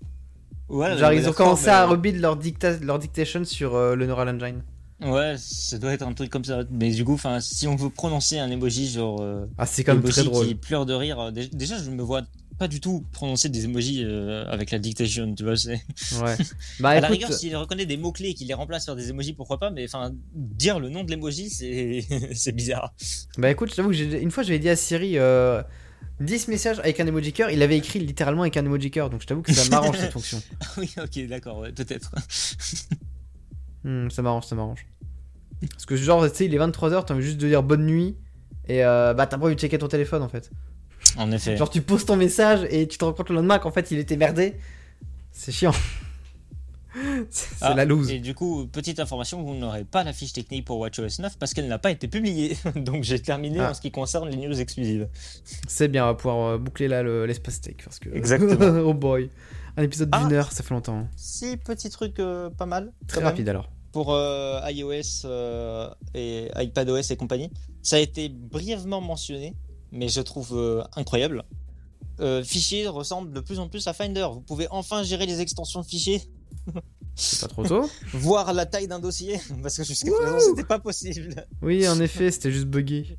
Ouais, 0.68 0.96
Genre, 0.96 1.12
ils 1.12 1.28
ont 1.28 1.32
commencé 1.32 1.66
mais- 1.66 1.72
à 1.72 1.86
rebuild 1.86 2.20
leur, 2.20 2.36
dicta... 2.36 2.76
leur 2.78 2.98
dictation 2.98 3.44
sur 3.44 3.74
euh, 3.74 3.94
le 3.94 4.06
Neural 4.06 4.28
Engine. 4.28 4.62
Ouais, 5.02 5.34
ça 5.38 5.78
doit 5.78 5.92
être 5.92 6.02
un 6.06 6.12
truc 6.12 6.30
comme 6.30 6.44
ça. 6.44 6.60
Mais 6.70 6.90
du 6.90 7.04
coup, 7.04 7.14
enfin, 7.14 7.40
si 7.40 7.66
on 7.66 7.76
veut 7.76 7.90
prononcer 7.90 8.38
un 8.38 8.50
emoji 8.50 8.88
genre 8.90 9.20
euh, 9.20 9.46
Ah, 9.58 9.66
c'est 9.66 9.84
quand 9.84 9.92
même 9.94 10.02
emoji 10.02 10.20
très 10.20 10.24
drôle. 10.30 10.46
qui 10.46 10.54
pleure 10.54 10.86
de 10.86 10.94
rire, 10.94 11.18
euh, 11.18 11.30
dé- 11.30 11.48
déjà 11.48 11.76
je 11.82 11.90
me 11.90 12.02
vois 12.02 12.22
pas 12.58 12.68
du 12.68 12.80
tout 12.80 13.04
prononcer 13.12 13.48
des 13.48 13.64
emojis 13.64 14.04
euh, 14.04 14.44
avec 14.48 14.70
la 14.70 14.78
dictation, 14.78 15.34
tu 15.34 15.44
vois. 15.44 15.54
Ouais. 15.54 16.36
Bah 16.80 16.90
à 16.90 17.00
la 17.00 17.08
rigueur, 17.08 17.32
s'il 17.32 17.56
reconnaît 17.56 17.86
des 17.86 17.96
mots 17.96 18.12
clés 18.12 18.30
et 18.30 18.34
qu'il 18.34 18.48
les 18.48 18.54
remplace 18.54 18.86
par 18.86 18.96
des 18.96 19.10
emojis, 19.10 19.32
pourquoi 19.32 19.58
pas. 19.58 19.70
Mais 19.70 19.84
enfin, 19.84 20.12
dire 20.34 20.78
le 20.80 20.88
nom 20.88 21.04
de 21.04 21.10
l'emoji, 21.10 21.50
c'est 21.50 22.52
bizarre. 22.54 22.94
bah 23.38 23.50
écoute, 23.50 23.70
je 23.70 23.76
t'avoue 23.76 23.90
que 23.90 24.20
une 24.20 24.30
fois 24.30 24.42
j'avais 24.42 24.58
dit 24.58 24.68
à 24.68 24.76
Siri 24.76 25.18
euh, 25.18 25.62
10 26.20 26.48
messages 26.48 26.78
avec 26.80 27.00
un 27.00 27.06
emoji 27.06 27.32
cœur, 27.32 27.50
il 27.50 27.62
avait 27.62 27.76
écrit 27.76 27.98
littéralement 27.98 28.42
avec 28.42 28.56
un 28.56 28.64
emoji 28.64 28.90
cœur, 28.90 29.10
donc 29.10 29.22
je 29.22 29.26
t'avoue 29.26 29.42
que 29.42 29.52
ça 29.52 29.68
m'arrange 29.70 29.98
cette 29.98 30.12
fonction. 30.12 30.42
Ah 30.60 30.66
oui, 30.78 30.90
ok, 30.98 31.26
d'accord, 31.26 31.58
ouais, 31.58 31.72
peut-être. 31.72 32.12
Hmm, 33.84 34.08
ça 34.10 34.22
m'arrange, 34.22 34.46
ça 34.46 34.54
m'arrange. 34.54 34.86
Parce 35.70 35.86
que 35.86 35.96
genre, 35.96 36.28
tu 36.30 36.36
sais, 36.36 36.44
il 36.46 36.54
est 36.54 36.58
23h, 36.58 37.04
t'as 37.04 37.14
envie 37.14 37.24
juste 37.24 37.38
de 37.38 37.48
dire 37.48 37.62
bonne 37.62 37.86
nuit, 37.86 38.16
et 38.68 38.84
euh, 38.84 39.14
bah 39.14 39.26
t'as 39.26 39.38
pas 39.38 39.46
envie 39.46 39.54
de 39.54 39.60
checker 39.60 39.78
ton 39.78 39.88
téléphone 39.88 40.22
en 40.22 40.28
fait. 40.28 40.50
En 41.18 41.30
effet. 41.32 41.56
Genre 41.56 41.70
tu 41.70 41.82
poses 41.82 42.04
ton 42.04 42.16
message 42.16 42.66
et 42.70 42.86
tu 42.88 42.98
te 42.98 43.04
rends 43.04 43.12
compte 43.12 43.28
le 43.30 43.36
lendemain 43.36 43.58
qu'en 43.58 43.70
fait 43.70 43.90
il 43.90 43.98
était 43.98 44.16
merdé. 44.16 44.54
C'est 45.32 45.52
chiant. 45.52 45.72
c'est 47.30 47.46
Ah, 47.62 47.74
la 47.74 47.84
loose. 47.86 48.10
Et 48.10 48.18
du 48.18 48.34
coup, 48.34 48.66
petite 48.66 49.00
information, 49.00 49.42
vous 49.42 49.54
n'aurez 49.54 49.84
pas 49.84 50.04
la 50.04 50.12
fiche 50.12 50.32
technique 50.34 50.64
pour 50.66 50.78
WatchOS 50.78 51.20
9 51.20 51.38
parce 51.38 51.54
qu'elle 51.54 51.68
n'a 51.68 51.78
pas 51.78 51.90
été 51.90 52.06
publiée. 52.08 52.56
Donc 52.76 53.02
j'ai 53.04 53.18
terminé 53.20 53.60
Ah. 53.60 53.70
en 53.70 53.74
ce 53.74 53.80
qui 53.80 53.90
concerne 53.90 54.28
les 54.28 54.36
news 54.36 54.60
exclusives. 54.60 55.08
C'est 55.68 55.88
bien, 55.88 56.04
on 56.04 56.08
va 56.08 56.14
pouvoir 56.14 56.46
euh, 56.48 56.58
boucler 56.58 56.88
là 56.88 57.02
le- 57.02 57.24
l'espace 57.26 57.60
tech. 57.60 57.76
Parce 57.84 57.98
que... 57.98 58.10
Exactement. 58.14 58.80
oh 58.86 58.94
boy. 58.94 59.30
Un 59.76 59.82
épisode 59.84 60.10
Ah. 60.12 60.22
d'une 60.24 60.32
heure, 60.34 60.52
ça 60.52 60.62
fait 60.62 60.74
longtemps. 60.74 60.98
hein. 60.98 61.08
Si, 61.16 61.56
petit 61.56 61.88
truc 61.88 62.18
euh, 62.18 62.50
pas 62.50 62.66
mal. 62.66 62.92
Très 63.06 63.20
même. 63.20 63.28
rapide 63.28 63.48
alors. 63.48 63.70
pour 63.92 64.12
euh, 64.12 64.60
iOS 64.68 65.24
euh, 65.24 65.88
et 66.14 66.50
iPadOS 66.56 67.00
et 67.10 67.16
compagnie. 67.16 67.50
Ça 67.82 67.96
a 67.96 67.98
été 68.00 68.28
brièvement 68.28 69.00
mentionné, 69.00 69.54
mais 69.92 70.08
je 70.08 70.20
trouve 70.20 70.50
euh, 70.54 70.82
incroyable. 70.96 71.44
Euh, 72.20 72.42
fichier 72.42 72.86
ressemble 72.88 73.32
de 73.32 73.40
plus 73.40 73.58
en 73.58 73.68
plus 73.68 73.86
à 73.86 73.92
Finder. 73.92 74.26
Vous 74.32 74.40
pouvez 74.40 74.66
enfin 74.70 75.02
gérer 75.02 75.26
les 75.26 75.40
extensions 75.40 75.80
de 75.80 75.86
fichiers, 75.86 76.22
C'est 77.14 77.40
pas 77.40 77.48
trop 77.48 77.64
tôt 77.64 77.88
voir 78.12 78.52
la 78.52 78.66
taille 78.66 78.88
d'un 78.88 79.00
dossier, 79.00 79.40
parce 79.62 79.76
que 79.76 79.84
jusqu'à 79.84 80.10
présent 80.10 80.38
c'était 80.40 80.64
pas 80.64 80.78
possible. 80.78 81.46
Oui, 81.62 81.88
en 81.88 82.00
effet, 82.00 82.30
c'était 82.30 82.52
juste 82.52 82.66
buggé. 82.66 83.16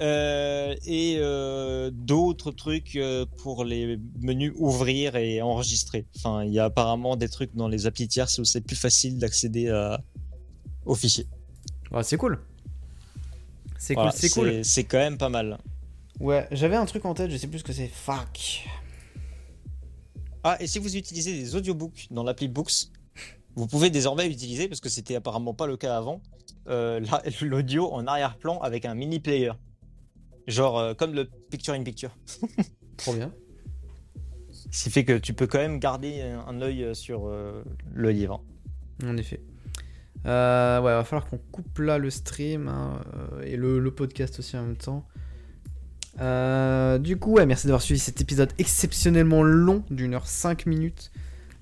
Euh, 0.00 0.74
et 0.84 1.16
euh, 1.18 1.90
d'autres 1.90 2.50
trucs 2.50 2.96
euh, 2.96 3.24
pour 3.38 3.64
les 3.64 3.98
menus 4.20 4.52
ouvrir 4.56 5.16
et 5.16 5.40
enregistrer. 5.40 6.04
Enfin, 6.16 6.44
il 6.44 6.52
y 6.52 6.58
a 6.58 6.64
apparemment 6.64 7.16
des 7.16 7.28
trucs 7.28 7.54
dans 7.54 7.68
les 7.68 7.86
applis 7.86 8.06
tierces 8.06 8.38
où 8.38 8.44
c'est 8.44 8.60
plus 8.60 8.76
facile 8.76 9.18
d'accéder 9.18 9.72
aux 10.84 10.94
fichiers. 10.94 11.26
Ouais, 11.90 12.02
c'est 12.02 12.18
cool. 12.18 12.40
C'est 13.78 13.94
Voilà, 13.94 14.10
cool, 14.10 14.20
c'est 14.20 14.28
cool. 14.30 14.64
C'est 14.64 14.84
quand 14.84 14.98
même 14.98 15.18
pas 15.18 15.28
mal. 15.28 15.58
Ouais, 16.20 16.46
j'avais 16.50 16.76
un 16.76 16.86
truc 16.86 17.04
en 17.04 17.14
tête, 17.14 17.30
je 17.30 17.36
sais 17.36 17.46
plus 17.46 17.58
ce 17.58 17.64
que 17.64 17.72
c'est. 17.72 17.88
Fuck. 17.88 18.64
Ah, 20.44 20.56
et 20.60 20.66
si 20.66 20.78
vous 20.78 20.96
utilisez 20.96 21.34
des 21.34 21.56
audiobooks 21.56 22.06
dans 22.10 22.22
l'appli 22.22 22.48
Books, 22.48 22.90
vous 23.56 23.66
pouvez 23.66 23.90
désormais 23.90 24.26
utiliser, 24.28 24.68
parce 24.68 24.80
que 24.80 24.88
c'était 24.88 25.16
apparemment 25.16 25.54
pas 25.54 25.66
le 25.66 25.76
cas 25.76 25.96
avant, 25.96 26.22
euh, 26.68 27.00
la- 27.00 27.22
l'audio 27.46 27.92
en 27.92 28.06
arrière-plan 28.06 28.60
avec 28.60 28.84
un 28.84 28.94
mini 28.94 29.20
player. 29.20 29.52
Genre 30.46 30.78
euh, 30.78 30.94
comme 30.94 31.12
le 31.14 31.24
picture 31.24 31.74
in 31.74 31.82
picture. 31.82 32.16
Trop 32.96 33.12
bien. 33.12 33.32
Ce 34.70 34.84
qui 34.84 34.90
fait 34.90 35.04
que 35.04 35.18
tu 35.18 35.34
peux 35.34 35.46
quand 35.46 35.58
même 35.58 35.78
garder 35.78 36.20
un, 36.22 36.60
œil 36.62 36.94
sur 36.94 37.26
euh, 37.26 37.62
le 37.92 38.10
livre. 38.10 38.42
En 39.04 39.16
effet. 39.16 39.40
Euh, 40.24 40.80
ouais, 40.80 40.92
va 40.92 41.04
falloir 41.04 41.26
qu'on 41.28 41.38
coupe 41.38 41.78
là 41.78 41.98
le 41.98 42.10
stream 42.10 42.68
hein, 42.68 43.00
et 43.44 43.56
le, 43.56 43.78
le 43.78 43.94
podcast 43.94 44.38
aussi 44.38 44.56
en 44.56 44.62
même 44.62 44.76
temps. 44.76 45.06
Euh, 46.20 46.98
du 46.98 47.18
coup, 47.18 47.32
ouais, 47.32 47.46
merci 47.46 47.66
d'avoir 47.66 47.82
suivi 47.82 48.00
cet 48.00 48.20
épisode 48.20 48.50
exceptionnellement 48.58 49.42
long 49.42 49.84
d'une 49.90 50.14
heure 50.14 50.26
5 50.26 50.66
minutes 50.66 51.10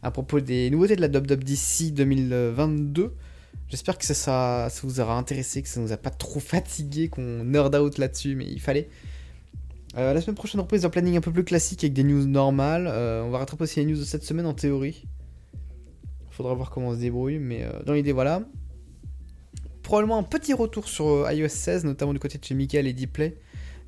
à 0.03 0.11
propos 0.11 0.41
des 0.41 0.71
nouveautés 0.71 0.97
de 0.97 1.01
la 1.01 1.09
WWDC 1.09 1.93
2022. 1.93 3.15
J'espère 3.69 3.99
que 3.99 4.05
ça, 4.05 4.69
vous 4.83 5.01
aura 5.01 5.17
intéressé, 5.17 5.63
que 5.63 5.69
ça 5.69 5.81
nous 5.81 5.93
a 5.93 5.97
pas 5.97 6.11
trop 6.11 6.41
fatigué, 6.41 7.09
qu'on 7.09 7.45
nerd 7.45 7.75
out 7.75 7.99
là-dessus, 7.99 8.37
mais 8.37 8.47
il 8.47 8.61
fallait. 8.61 8.89
Euh, 9.97 10.13
la 10.13 10.21
semaine 10.21 10.37
prochaine, 10.37 10.61
reprise 10.61 10.83
d'un 10.83 10.91
planning 10.91 11.17
un 11.17 11.21
peu 11.21 11.33
plus 11.33 11.45
classique 11.45 11.83
avec 11.83 11.95
des 11.95 12.05
news 12.05 12.27
normales. 12.27 12.87
Euh, 12.89 13.23
on 13.23 13.31
va 13.31 13.39
rattraper 13.39 13.65
aussi 13.65 13.81
les 13.81 13.87
news 13.87 13.97
de 13.97 14.05
cette 14.05 14.25
semaine 14.25 14.47
en 14.47 14.55
théorie. 14.55 15.07
Faudra 16.31 16.53
voir 16.55 16.71
comment 16.71 16.89
on 16.89 16.95
se 16.95 17.01
débrouille, 17.01 17.39
mais 17.39 17.67
dans 17.87 17.93
l'idée, 17.93 18.13
voilà. 18.13 18.43
Probablement 19.83 20.19
un 20.19 20.25
petit 20.25 20.53
retour 20.53 20.89
sur 20.89 21.31
iOS 21.31 21.49
16, 21.49 21.85
notamment 21.85 22.13
du 22.13 22.19
côté 22.19 22.39
de 22.39 22.45
chez 22.45 22.55
Michael 22.55 22.89
et 22.89 22.93
Dplay. 22.93 23.37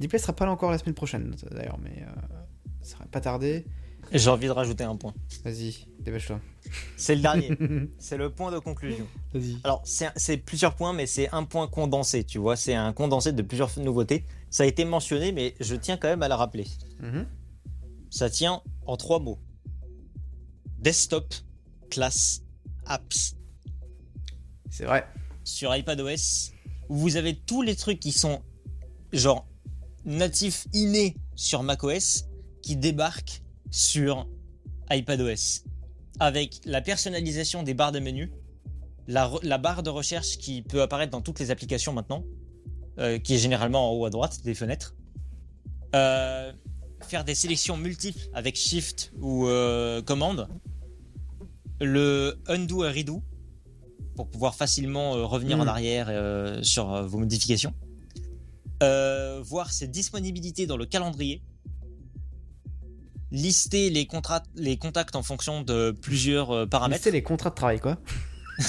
Dplay 0.01 0.19
sera 0.19 0.35
pas 0.35 0.45
là 0.47 0.53
encore 0.53 0.71
la 0.71 0.79
semaine 0.79 0.95
prochaine, 0.95 1.35
d'ailleurs, 1.51 1.79
mais 1.83 2.03
euh, 2.03 2.37
ça 2.83 2.99
va 2.99 3.07
pas 3.07 3.21
tarder. 3.21 3.65
J'ai 4.13 4.31
envie 4.31 4.47
de 4.47 4.53
rajouter 4.53 4.85
un 4.85 4.97
point. 4.97 5.15
Vas-y, 5.45 5.89
dépêche-toi. 5.99 6.41
C'est 6.97 7.15
le 7.15 7.23
dernier. 7.23 7.51
c'est 7.99 8.17
le 8.17 8.31
point 8.31 8.53
de 8.53 8.59
conclusion. 8.59 9.07
Vas-y. 9.33 9.59
Alors, 9.65 9.83
c'est 9.85 10.37
plusieurs 10.37 10.77
points, 10.77 10.93
mais 10.93 11.07
c'est 11.07 11.29
un 11.31 11.45
point 11.45 11.67
condensé, 11.67 12.25
tu 12.25 12.39
vois. 12.39 12.57
C'est 12.57 12.75
un 12.75 12.93
condensé 12.93 13.33
de 13.33 13.43
plusieurs 13.43 13.77
nouveautés. 13.79 14.25
Ça 14.51 14.63
a 14.63 14.67
été 14.67 14.85
mentionné, 14.85 15.33
mais 15.33 15.55
je 15.61 15.75
tiens 15.75 15.97
quand 15.97 16.09
même 16.09 16.23
à 16.23 16.29
la 16.29 16.37
rappeler. 16.37 16.67
Mhm. 17.01 17.27
Ça 18.11 18.31
tient 18.31 18.63
en 18.87 18.97
trois 18.97 19.19
mots. 19.19 19.39
Desktop, 20.79 21.35
classe, 21.91 22.43
apps. 22.85 23.35
C'est 24.71 24.85
vrai. 24.85 25.07
Sur 25.43 25.75
iPadOS, 25.75 26.53
vous 26.89 27.17
avez 27.17 27.35
tous 27.35 27.63
les 27.63 27.75
trucs 27.75 27.99
qui 27.99 28.13
sont 28.13 28.43
genre 29.13 29.47
natifs 30.07 30.67
innés 30.73 31.17
sur 31.35 31.63
macOS 31.63 32.25
qui 32.63 32.77
débarquent 32.77 33.43
sur 33.71 34.27
iPadOS. 34.91 35.65
Avec 36.19 36.61
la 36.65 36.81
personnalisation 36.81 37.63
des 37.63 37.75
barres 37.75 37.93
de 37.93 37.99
menu, 37.99 38.33
la, 39.07 39.29
re- 39.29 39.45
la 39.45 39.59
barre 39.59 39.83
de 39.83 39.91
recherche 39.91 40.39
qui 40.39 40.63
peut 40.63 40.81
apparaître 40.81 41.13
dans 41.13 41.21
toutes 41.21 41.41
les 41.41 41.51
applications 41.51 41.93
maintenant, 41.93 42.25
euh, 42.99 43.19
qui 43.19 43.35
est 43.35 43.39
généralement 43.39 43.91
en 43.91 43.95
haut 43.95 44.07
à 44.07 44.11
droite 44.11 44.43
des 44.43 44.55
fenêtres. 44.55 44.95
Euh, 45.95 46.53
faire 47.03 47.25
des 47.25 47.35
sélections 47.35 47.77
multiples 47.77 48.21
avec 48.33 48.57
Shift 48.57 49.13
ou 49.21 49.47
euh, 49.47 50.01
commande. 50.03 50.49
Le 51.81 52.39
undo 52.47 52.85
et 52.85 52.91
redo 52.91 53.23
pour 54.15 54.31
pouvoir 54.31 54.55
facilement 54.55 55.13
revenir 55.29 55.61
en 55.61 55.67
arrière 55.67 56.07
euh, 56.09 56.63
sur 56.63 57.07
vos 57.07 57.19
modifications. 57.19 57.75
Euh, 58.83 59.41
voir 59.43 59.73
ses 59.73 59.89
disponibilités 59.89 60.67
dans 60.67 60.77
le 60.77 60.85
calendrier. 60.85 61.41
Lister 63.31 63.89
les, 63.91 64.07
contrats, 64.07 64.43
les 64.55 64.77
contacts 64.77 65.17
en 65.17 65.23
fonction 65.23 65.63
de 65.63 65.97
plusieurs 66.03 66.51
euh, 66.51 66.67
paramètres. 66.67 66.99
Lister 66.99 67.11
les 67.11 67.23
contrats 67.23 67.49
de 67.51 67.55
travail, 67.55 67.81
quoi. 67.81 67.99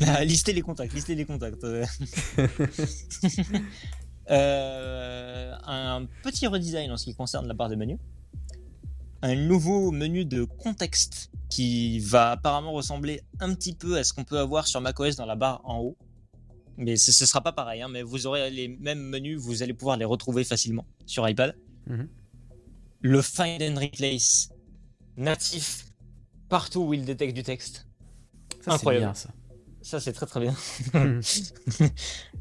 Ah, 0.00 0.24
lister 0.24 0.54
les 0.54 0.62
contacts, 0.62 0.94
lister 0.94 1.14
les 1.14 1.26
contacts. 1.26 1.62
euh. 4.30 5.54
Un 5.66 6.06
petit 6.22 6.46
redesign 6.46 6.90
en 6.90 6.96
ce 6.96 7.04
qui 7.04 7.14
concerne 7.14 7.46
la 7.46 7.52
barre 7.54 7.68
de 7.68 7.76
menu. 7.76 7.98
Un 9.22 9.36
nouveau 9.36 9.90
menu 9.90 10.24
de 10.24 10.44
contexte 10.44 11.30
qui 11.50 11.98
va 11.98 12.32
apparemment 12.32 12.72
ressembler 12.72 13.22
un 13.40 13.54
petit 13.54 13.74
peu 13.74 13.98
à 13.98 14.04
ce 14.04 14.12
qu'on 14.12 14.24
peut 14.24 14.38
avoir 14.38 14.66
sur 14.66 14.80
macOS 14.80 15.16
dans 15.16 15.26
la 15.26 15.36
barre 15.36 15.60
en 15.64 15.78
haut. 15.78 15.96
Mais 16.76 16.96
ce, 16.96 17.12
ce 17.12 17.24
sera 17.26 17.40
pas 17.40 17.52
pareil, 17.52 17.82
hein, 17.82 17.88
mais 17.88 18.02
vous 18.02 18.26
aurez 18.26 18.50
les 18.50 18.68
mêmes 18.68 19.00
menus, 19.02 19.38
vous 19.38 19.62
allez 19.62 19.74
pouvoir 19.74 19.96
les 19.96 20.04
retrouver 20.04 20.42
facilement 20.44 20.84
sur 21.06 21.28
iPad. 21.28 21.56
Mhm. 21.86 22.08
Le 23.02 23.22
Find 23.22 23.62
and 23.62 23.78
Replace 23.80 24.48
natif 25.16 25.86
partout 26.48 26.80
où 26.82 26.94
il 26.94 27.04
détecte 27.04 27.34
du 27.34 27.42
texte. 27.42 27.86
Ça, 28.50 28.56
c'est 28.64 28.70
Incroyable. 28.72 29.04
bien, 29.06 29.14
ça. 29.14 29.28
Ça, 29.82 30.00
c'est 30.00 30.12
très 30.14 30.26
très 30.26 30.40
bien. 30.40 30.54
Mhm. 30.94 31.20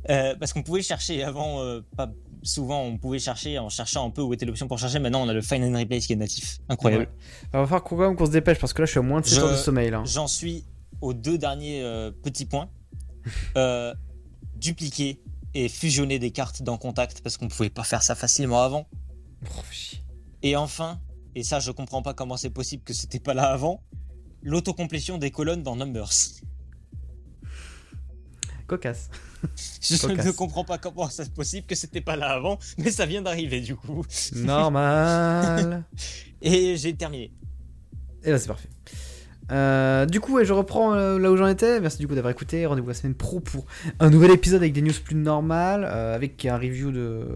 Euh, 0.10 0.36
parce 0.38 0.52
qu'on 0.52 0.64
pouvait 0.64 0.82
chercher 0.82 1.24
avant, 1.24 1.62
euh, 1.62 1.80
pas 1.96 2.12
souvent, 2.42 2.82
on 2.84 2.98
pouvait 2.98 3.20
chercher 3.20 3.58
en 3.58 3.70
cherchant 3.70 4.06
un 4.06 4.10
peu 4.10 4.22
où 4.22 4.34
était 4.34 4.46
l'option 4.46 4.68
pour 4.68 4.78
chercher. 4.78 5.00
Maintenant, 5.00 5.24
on 5.26 5.30
a 5.30 5.34
le 5.34 5.42
Find 5.42 5.64
and 5.64 5.80
Replace 5.80 6.08
qui 6.08 6.12
est 6.14 6.18
natif. 6.18 6.58
Incroyable. 6.68 7.04
Ouais. 7.04 7.10
Il 7.46 7.50
va 7.54 7.64
falloir 7.64 7.84
quand 7.86 7.96
même 7.96 8.16
qu'on 8.18 8.26
se 8.26 8.32
dépêche 8.32 8.60
parce 8.60 8.74
que 8.74 8.82
là, 8.82 8.86
je 8.86 8.92
suis 8.92 9.00
à 9.00 9.02
moins 9.02 9.22
de 9.22 9.26
7 9.26 9.36
Je- 9.40 9.42
heures 9.46 9.52
de 9.52 9.56
sommeil. 9.56 9.94
J'en 10.04 10.28
suis 10.28 10.66
aux 11.00 11.14
deux 11.14 11.38
derniers 11.38 11.82
euh, 11.84 12.12
petits 12.12 12.46
points. 12.46 12.70
Dupliquer 14.64 15.20
et 15.54 15.68
fusionner 15.68 16.20
des 16.20 16.32
cartes 16.32 16.64
dans 16.64 16.78
Contact 16.78 17.20
parce 17.22 17.36
qu'on 17.36 17.50
pouvait 17.50 17.70
pas 17.70 17.84
faire 17.84 18.02
ça 18.02 18.16
facilement 18.16 18.64
avant. 18.64 18.88
Et 20.42 20.56
enfin, 20.56 21.02
et 21.36 21.44
ça, 21.44 21.60
je 21.60 21.72
comprends 21.72 22.02
pas 22.02 22.14
comment 22.14 22.38
c'est 22.38 22.50
possible 22.50 22.82
que 22.84 22.94
c'était 22.94 23.20
pas 23.20 23.34
là 23.34 23.52
avant, 23.52 23.84
l'autocomplétion 24.42 25.18
des 25.18 25.32
colonnes 25.32 25.64
dans 25.64 25.76
Numbers. 25.76 26.14
Cocasse. 28.68 29.10
Je 29.82 29.98
Cocasse. 29.98 30.26
ne 30.26 30.32
comprends 30.32 30.64
pas 30.64 30.78
comment 30.78 31.10
c'est 31.10 31.34
possible 31.34 31.68
que 31.68 31.76
c'était 31.76 32.00
pas 32.00 32.16
là 32.16 32.30
avant, 32.30 32.58
mais 32.78 32.92
ça 32.92 33.06
vient 33.06 33.22
d'arriver 33.22 33.60
du 33.60 33.76
coup. 33.76 34.06
Normal. 34.34 35.84
Et 36.42 36.78
j'ai 36.78 36.96
terminé. 36.96 37.34
Et 38.24 38.32
là, 38.32 38.40
c'est 38.40 38.48
parfait. 38.48 38.70
Euh, 39.52 40.06
du 40.06 40.20
coup, 40.20 40.36
ouais, 40.36 40.46
je 40.46 40.54
reprends 40.54 40.94
euh, 40.94 41.20
là 41.20 41.32
où 41.32 41.38
j'en 41.38 41.48
étais. 41.48 41.80
Merci 41.80 42.00
du 42.00 42.08
coup 42.08 42.16
d'avoir 42.16 42.32
écouté. 42.32 42.66
Rendez-vous 42.66 42.88
la 42.88 42.94
semaine 42.94 43.16
pro 43.16 43.40
pour 43.40 43.66
un 44.00 44.10
nouvel 44.10 44.32
épisode 44.32 44.62
avec 44.62 44.74
des 44.74 44.82
news 44.82 44.94
plus 45.04 45.16
normales, 45.16 45.84
euh, 45.86 46.16
avec 46.16 46.46
un 46.46 46.58
review 46.58 46.92
de 46.92 47.28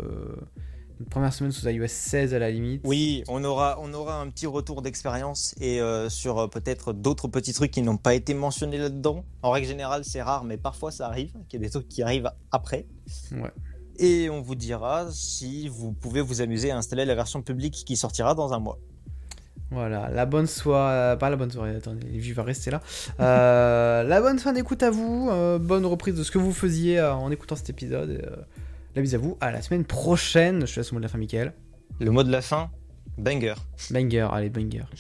une 1.00 1.06
première 1.06 1.32
semaine 1.32 1.52
sous 1.52 1.68
iOS 1.68 1.86
16 1.88 2.34
à 2.34 2.40
la 2.40 2.50
limite. 2.50 2.82
Oui, 2.84 3.24
on 3.28 3.44
aura, 3.44 3.78
on 3.80 3.94
aura 3.94 4.20
un 4.20 4.28
petit 4.30 4.48
retour 4.48 4.82
d'expérience 4.82 5.54
et 5.62 5.80
sur 6.10 6.50
peut-être 6.50 6.92
d'autres 6.92 7.28
petits 7.28 7.54
trucs 7.54 7.70
qui 7.70 7.84
n'ont 7.84 7.98
pas 7.98 8.16
été 8.16 8.34
mentionnés 8.34 8.80
là-dedans. 8.80 9.24
En 9.44 9.52
règle 9.52 9.68
générale, 9.68 10.04
c'est 10.04 10.24
rare, 10.24 10.44
mais 10.44 10.58
parfois 10.58 10.90
ça 10.90 11.06
arrive, 11.06 11.34
qu'il 11.50 11.62
y 11.62 11.64
a 11.64 11.68
des 11.68 11.70
trucs 11.70 11.88
qui 11.88 12.02
arrivent 12.02 12.32
après. 12.52 12.88
Ouais. 13.32 13.52
Et 14.00 14.30
on 14.32 14.42
vous 14.42 14.56
dira 14.56 15.08
si 15.12 15.68
vous 15.68 15.92
pouvez 15.92 16.22
vous 16.22 16.42
amuser 16.42 16.72
à 16.72 16.78
installer 16.78 17.06
la 17.06 17.14
version 17.14 17.44
publique 17.44 17.84
qui 17.86 17.96
sortira 17.96 18.34
dans 18.34 18.54
un 18.54 18.60
mois. 18.60 18.80
Voilà, 19.70 20.10
la 20.14 20.26
bonne 20.26 20.48
soirée, 20.48 21.18
pas 21.18 21.30
la 21.30 21.36
bonne 21.36 21.52
soirée, 21.52 21.76
attendez, 21.76 22.08
les 22.08 22.34
va 22.34 22.44
rester 22.44 22.72
là. 22.72 22.82
Euh, 23.20 24.04
la 24.08 24.22
bonne 24.22 24.40
fin 24.40 24.54
d'écoute 24.54 24.82
à 24.82 24.90
vous, 24.90 25.28
euh, 25.30 25.60
bonne 25.60 25.86
reprise 25.86 26.16
de 26.16 26.24
ce 26.24 26.32
que 26.32 26.38
vous 26.38 26.54
faisiez 26.54 27.00
euh, 27.00 27.14
en 27.14 27.32
écoutant 27.32 27.56
cet 27.56 27.70
épisode. 27.70 28.10
euh, 28.10 28.36
la 28.96 29.02
bise 29.04 29.14
à 29.14 29.20
vous, 29.20 29.38
à 29.42 29.52
la 29.52 29.62
semaine 29.62 29.86
prochaine. 29.86 30.66
Je 30.66 30.74
te 30.74 30.80
laisse 30.80 30.92
le 30.92 30.96
mot 30.96 31.00
de 31.00 31.04
la 31.04 31.10
fin, 31.10 31.20
Michael. 31.20 31.54
Le 32.00 32.10
mot 32.10 32.24
de 32.24 32.32
la 32.32 32.42
fin, 32.42 32.72
banger. 33.18 33.54
Banger, 33.92 34.28
allez, 34.32 34.50
banger. 34.50 34.86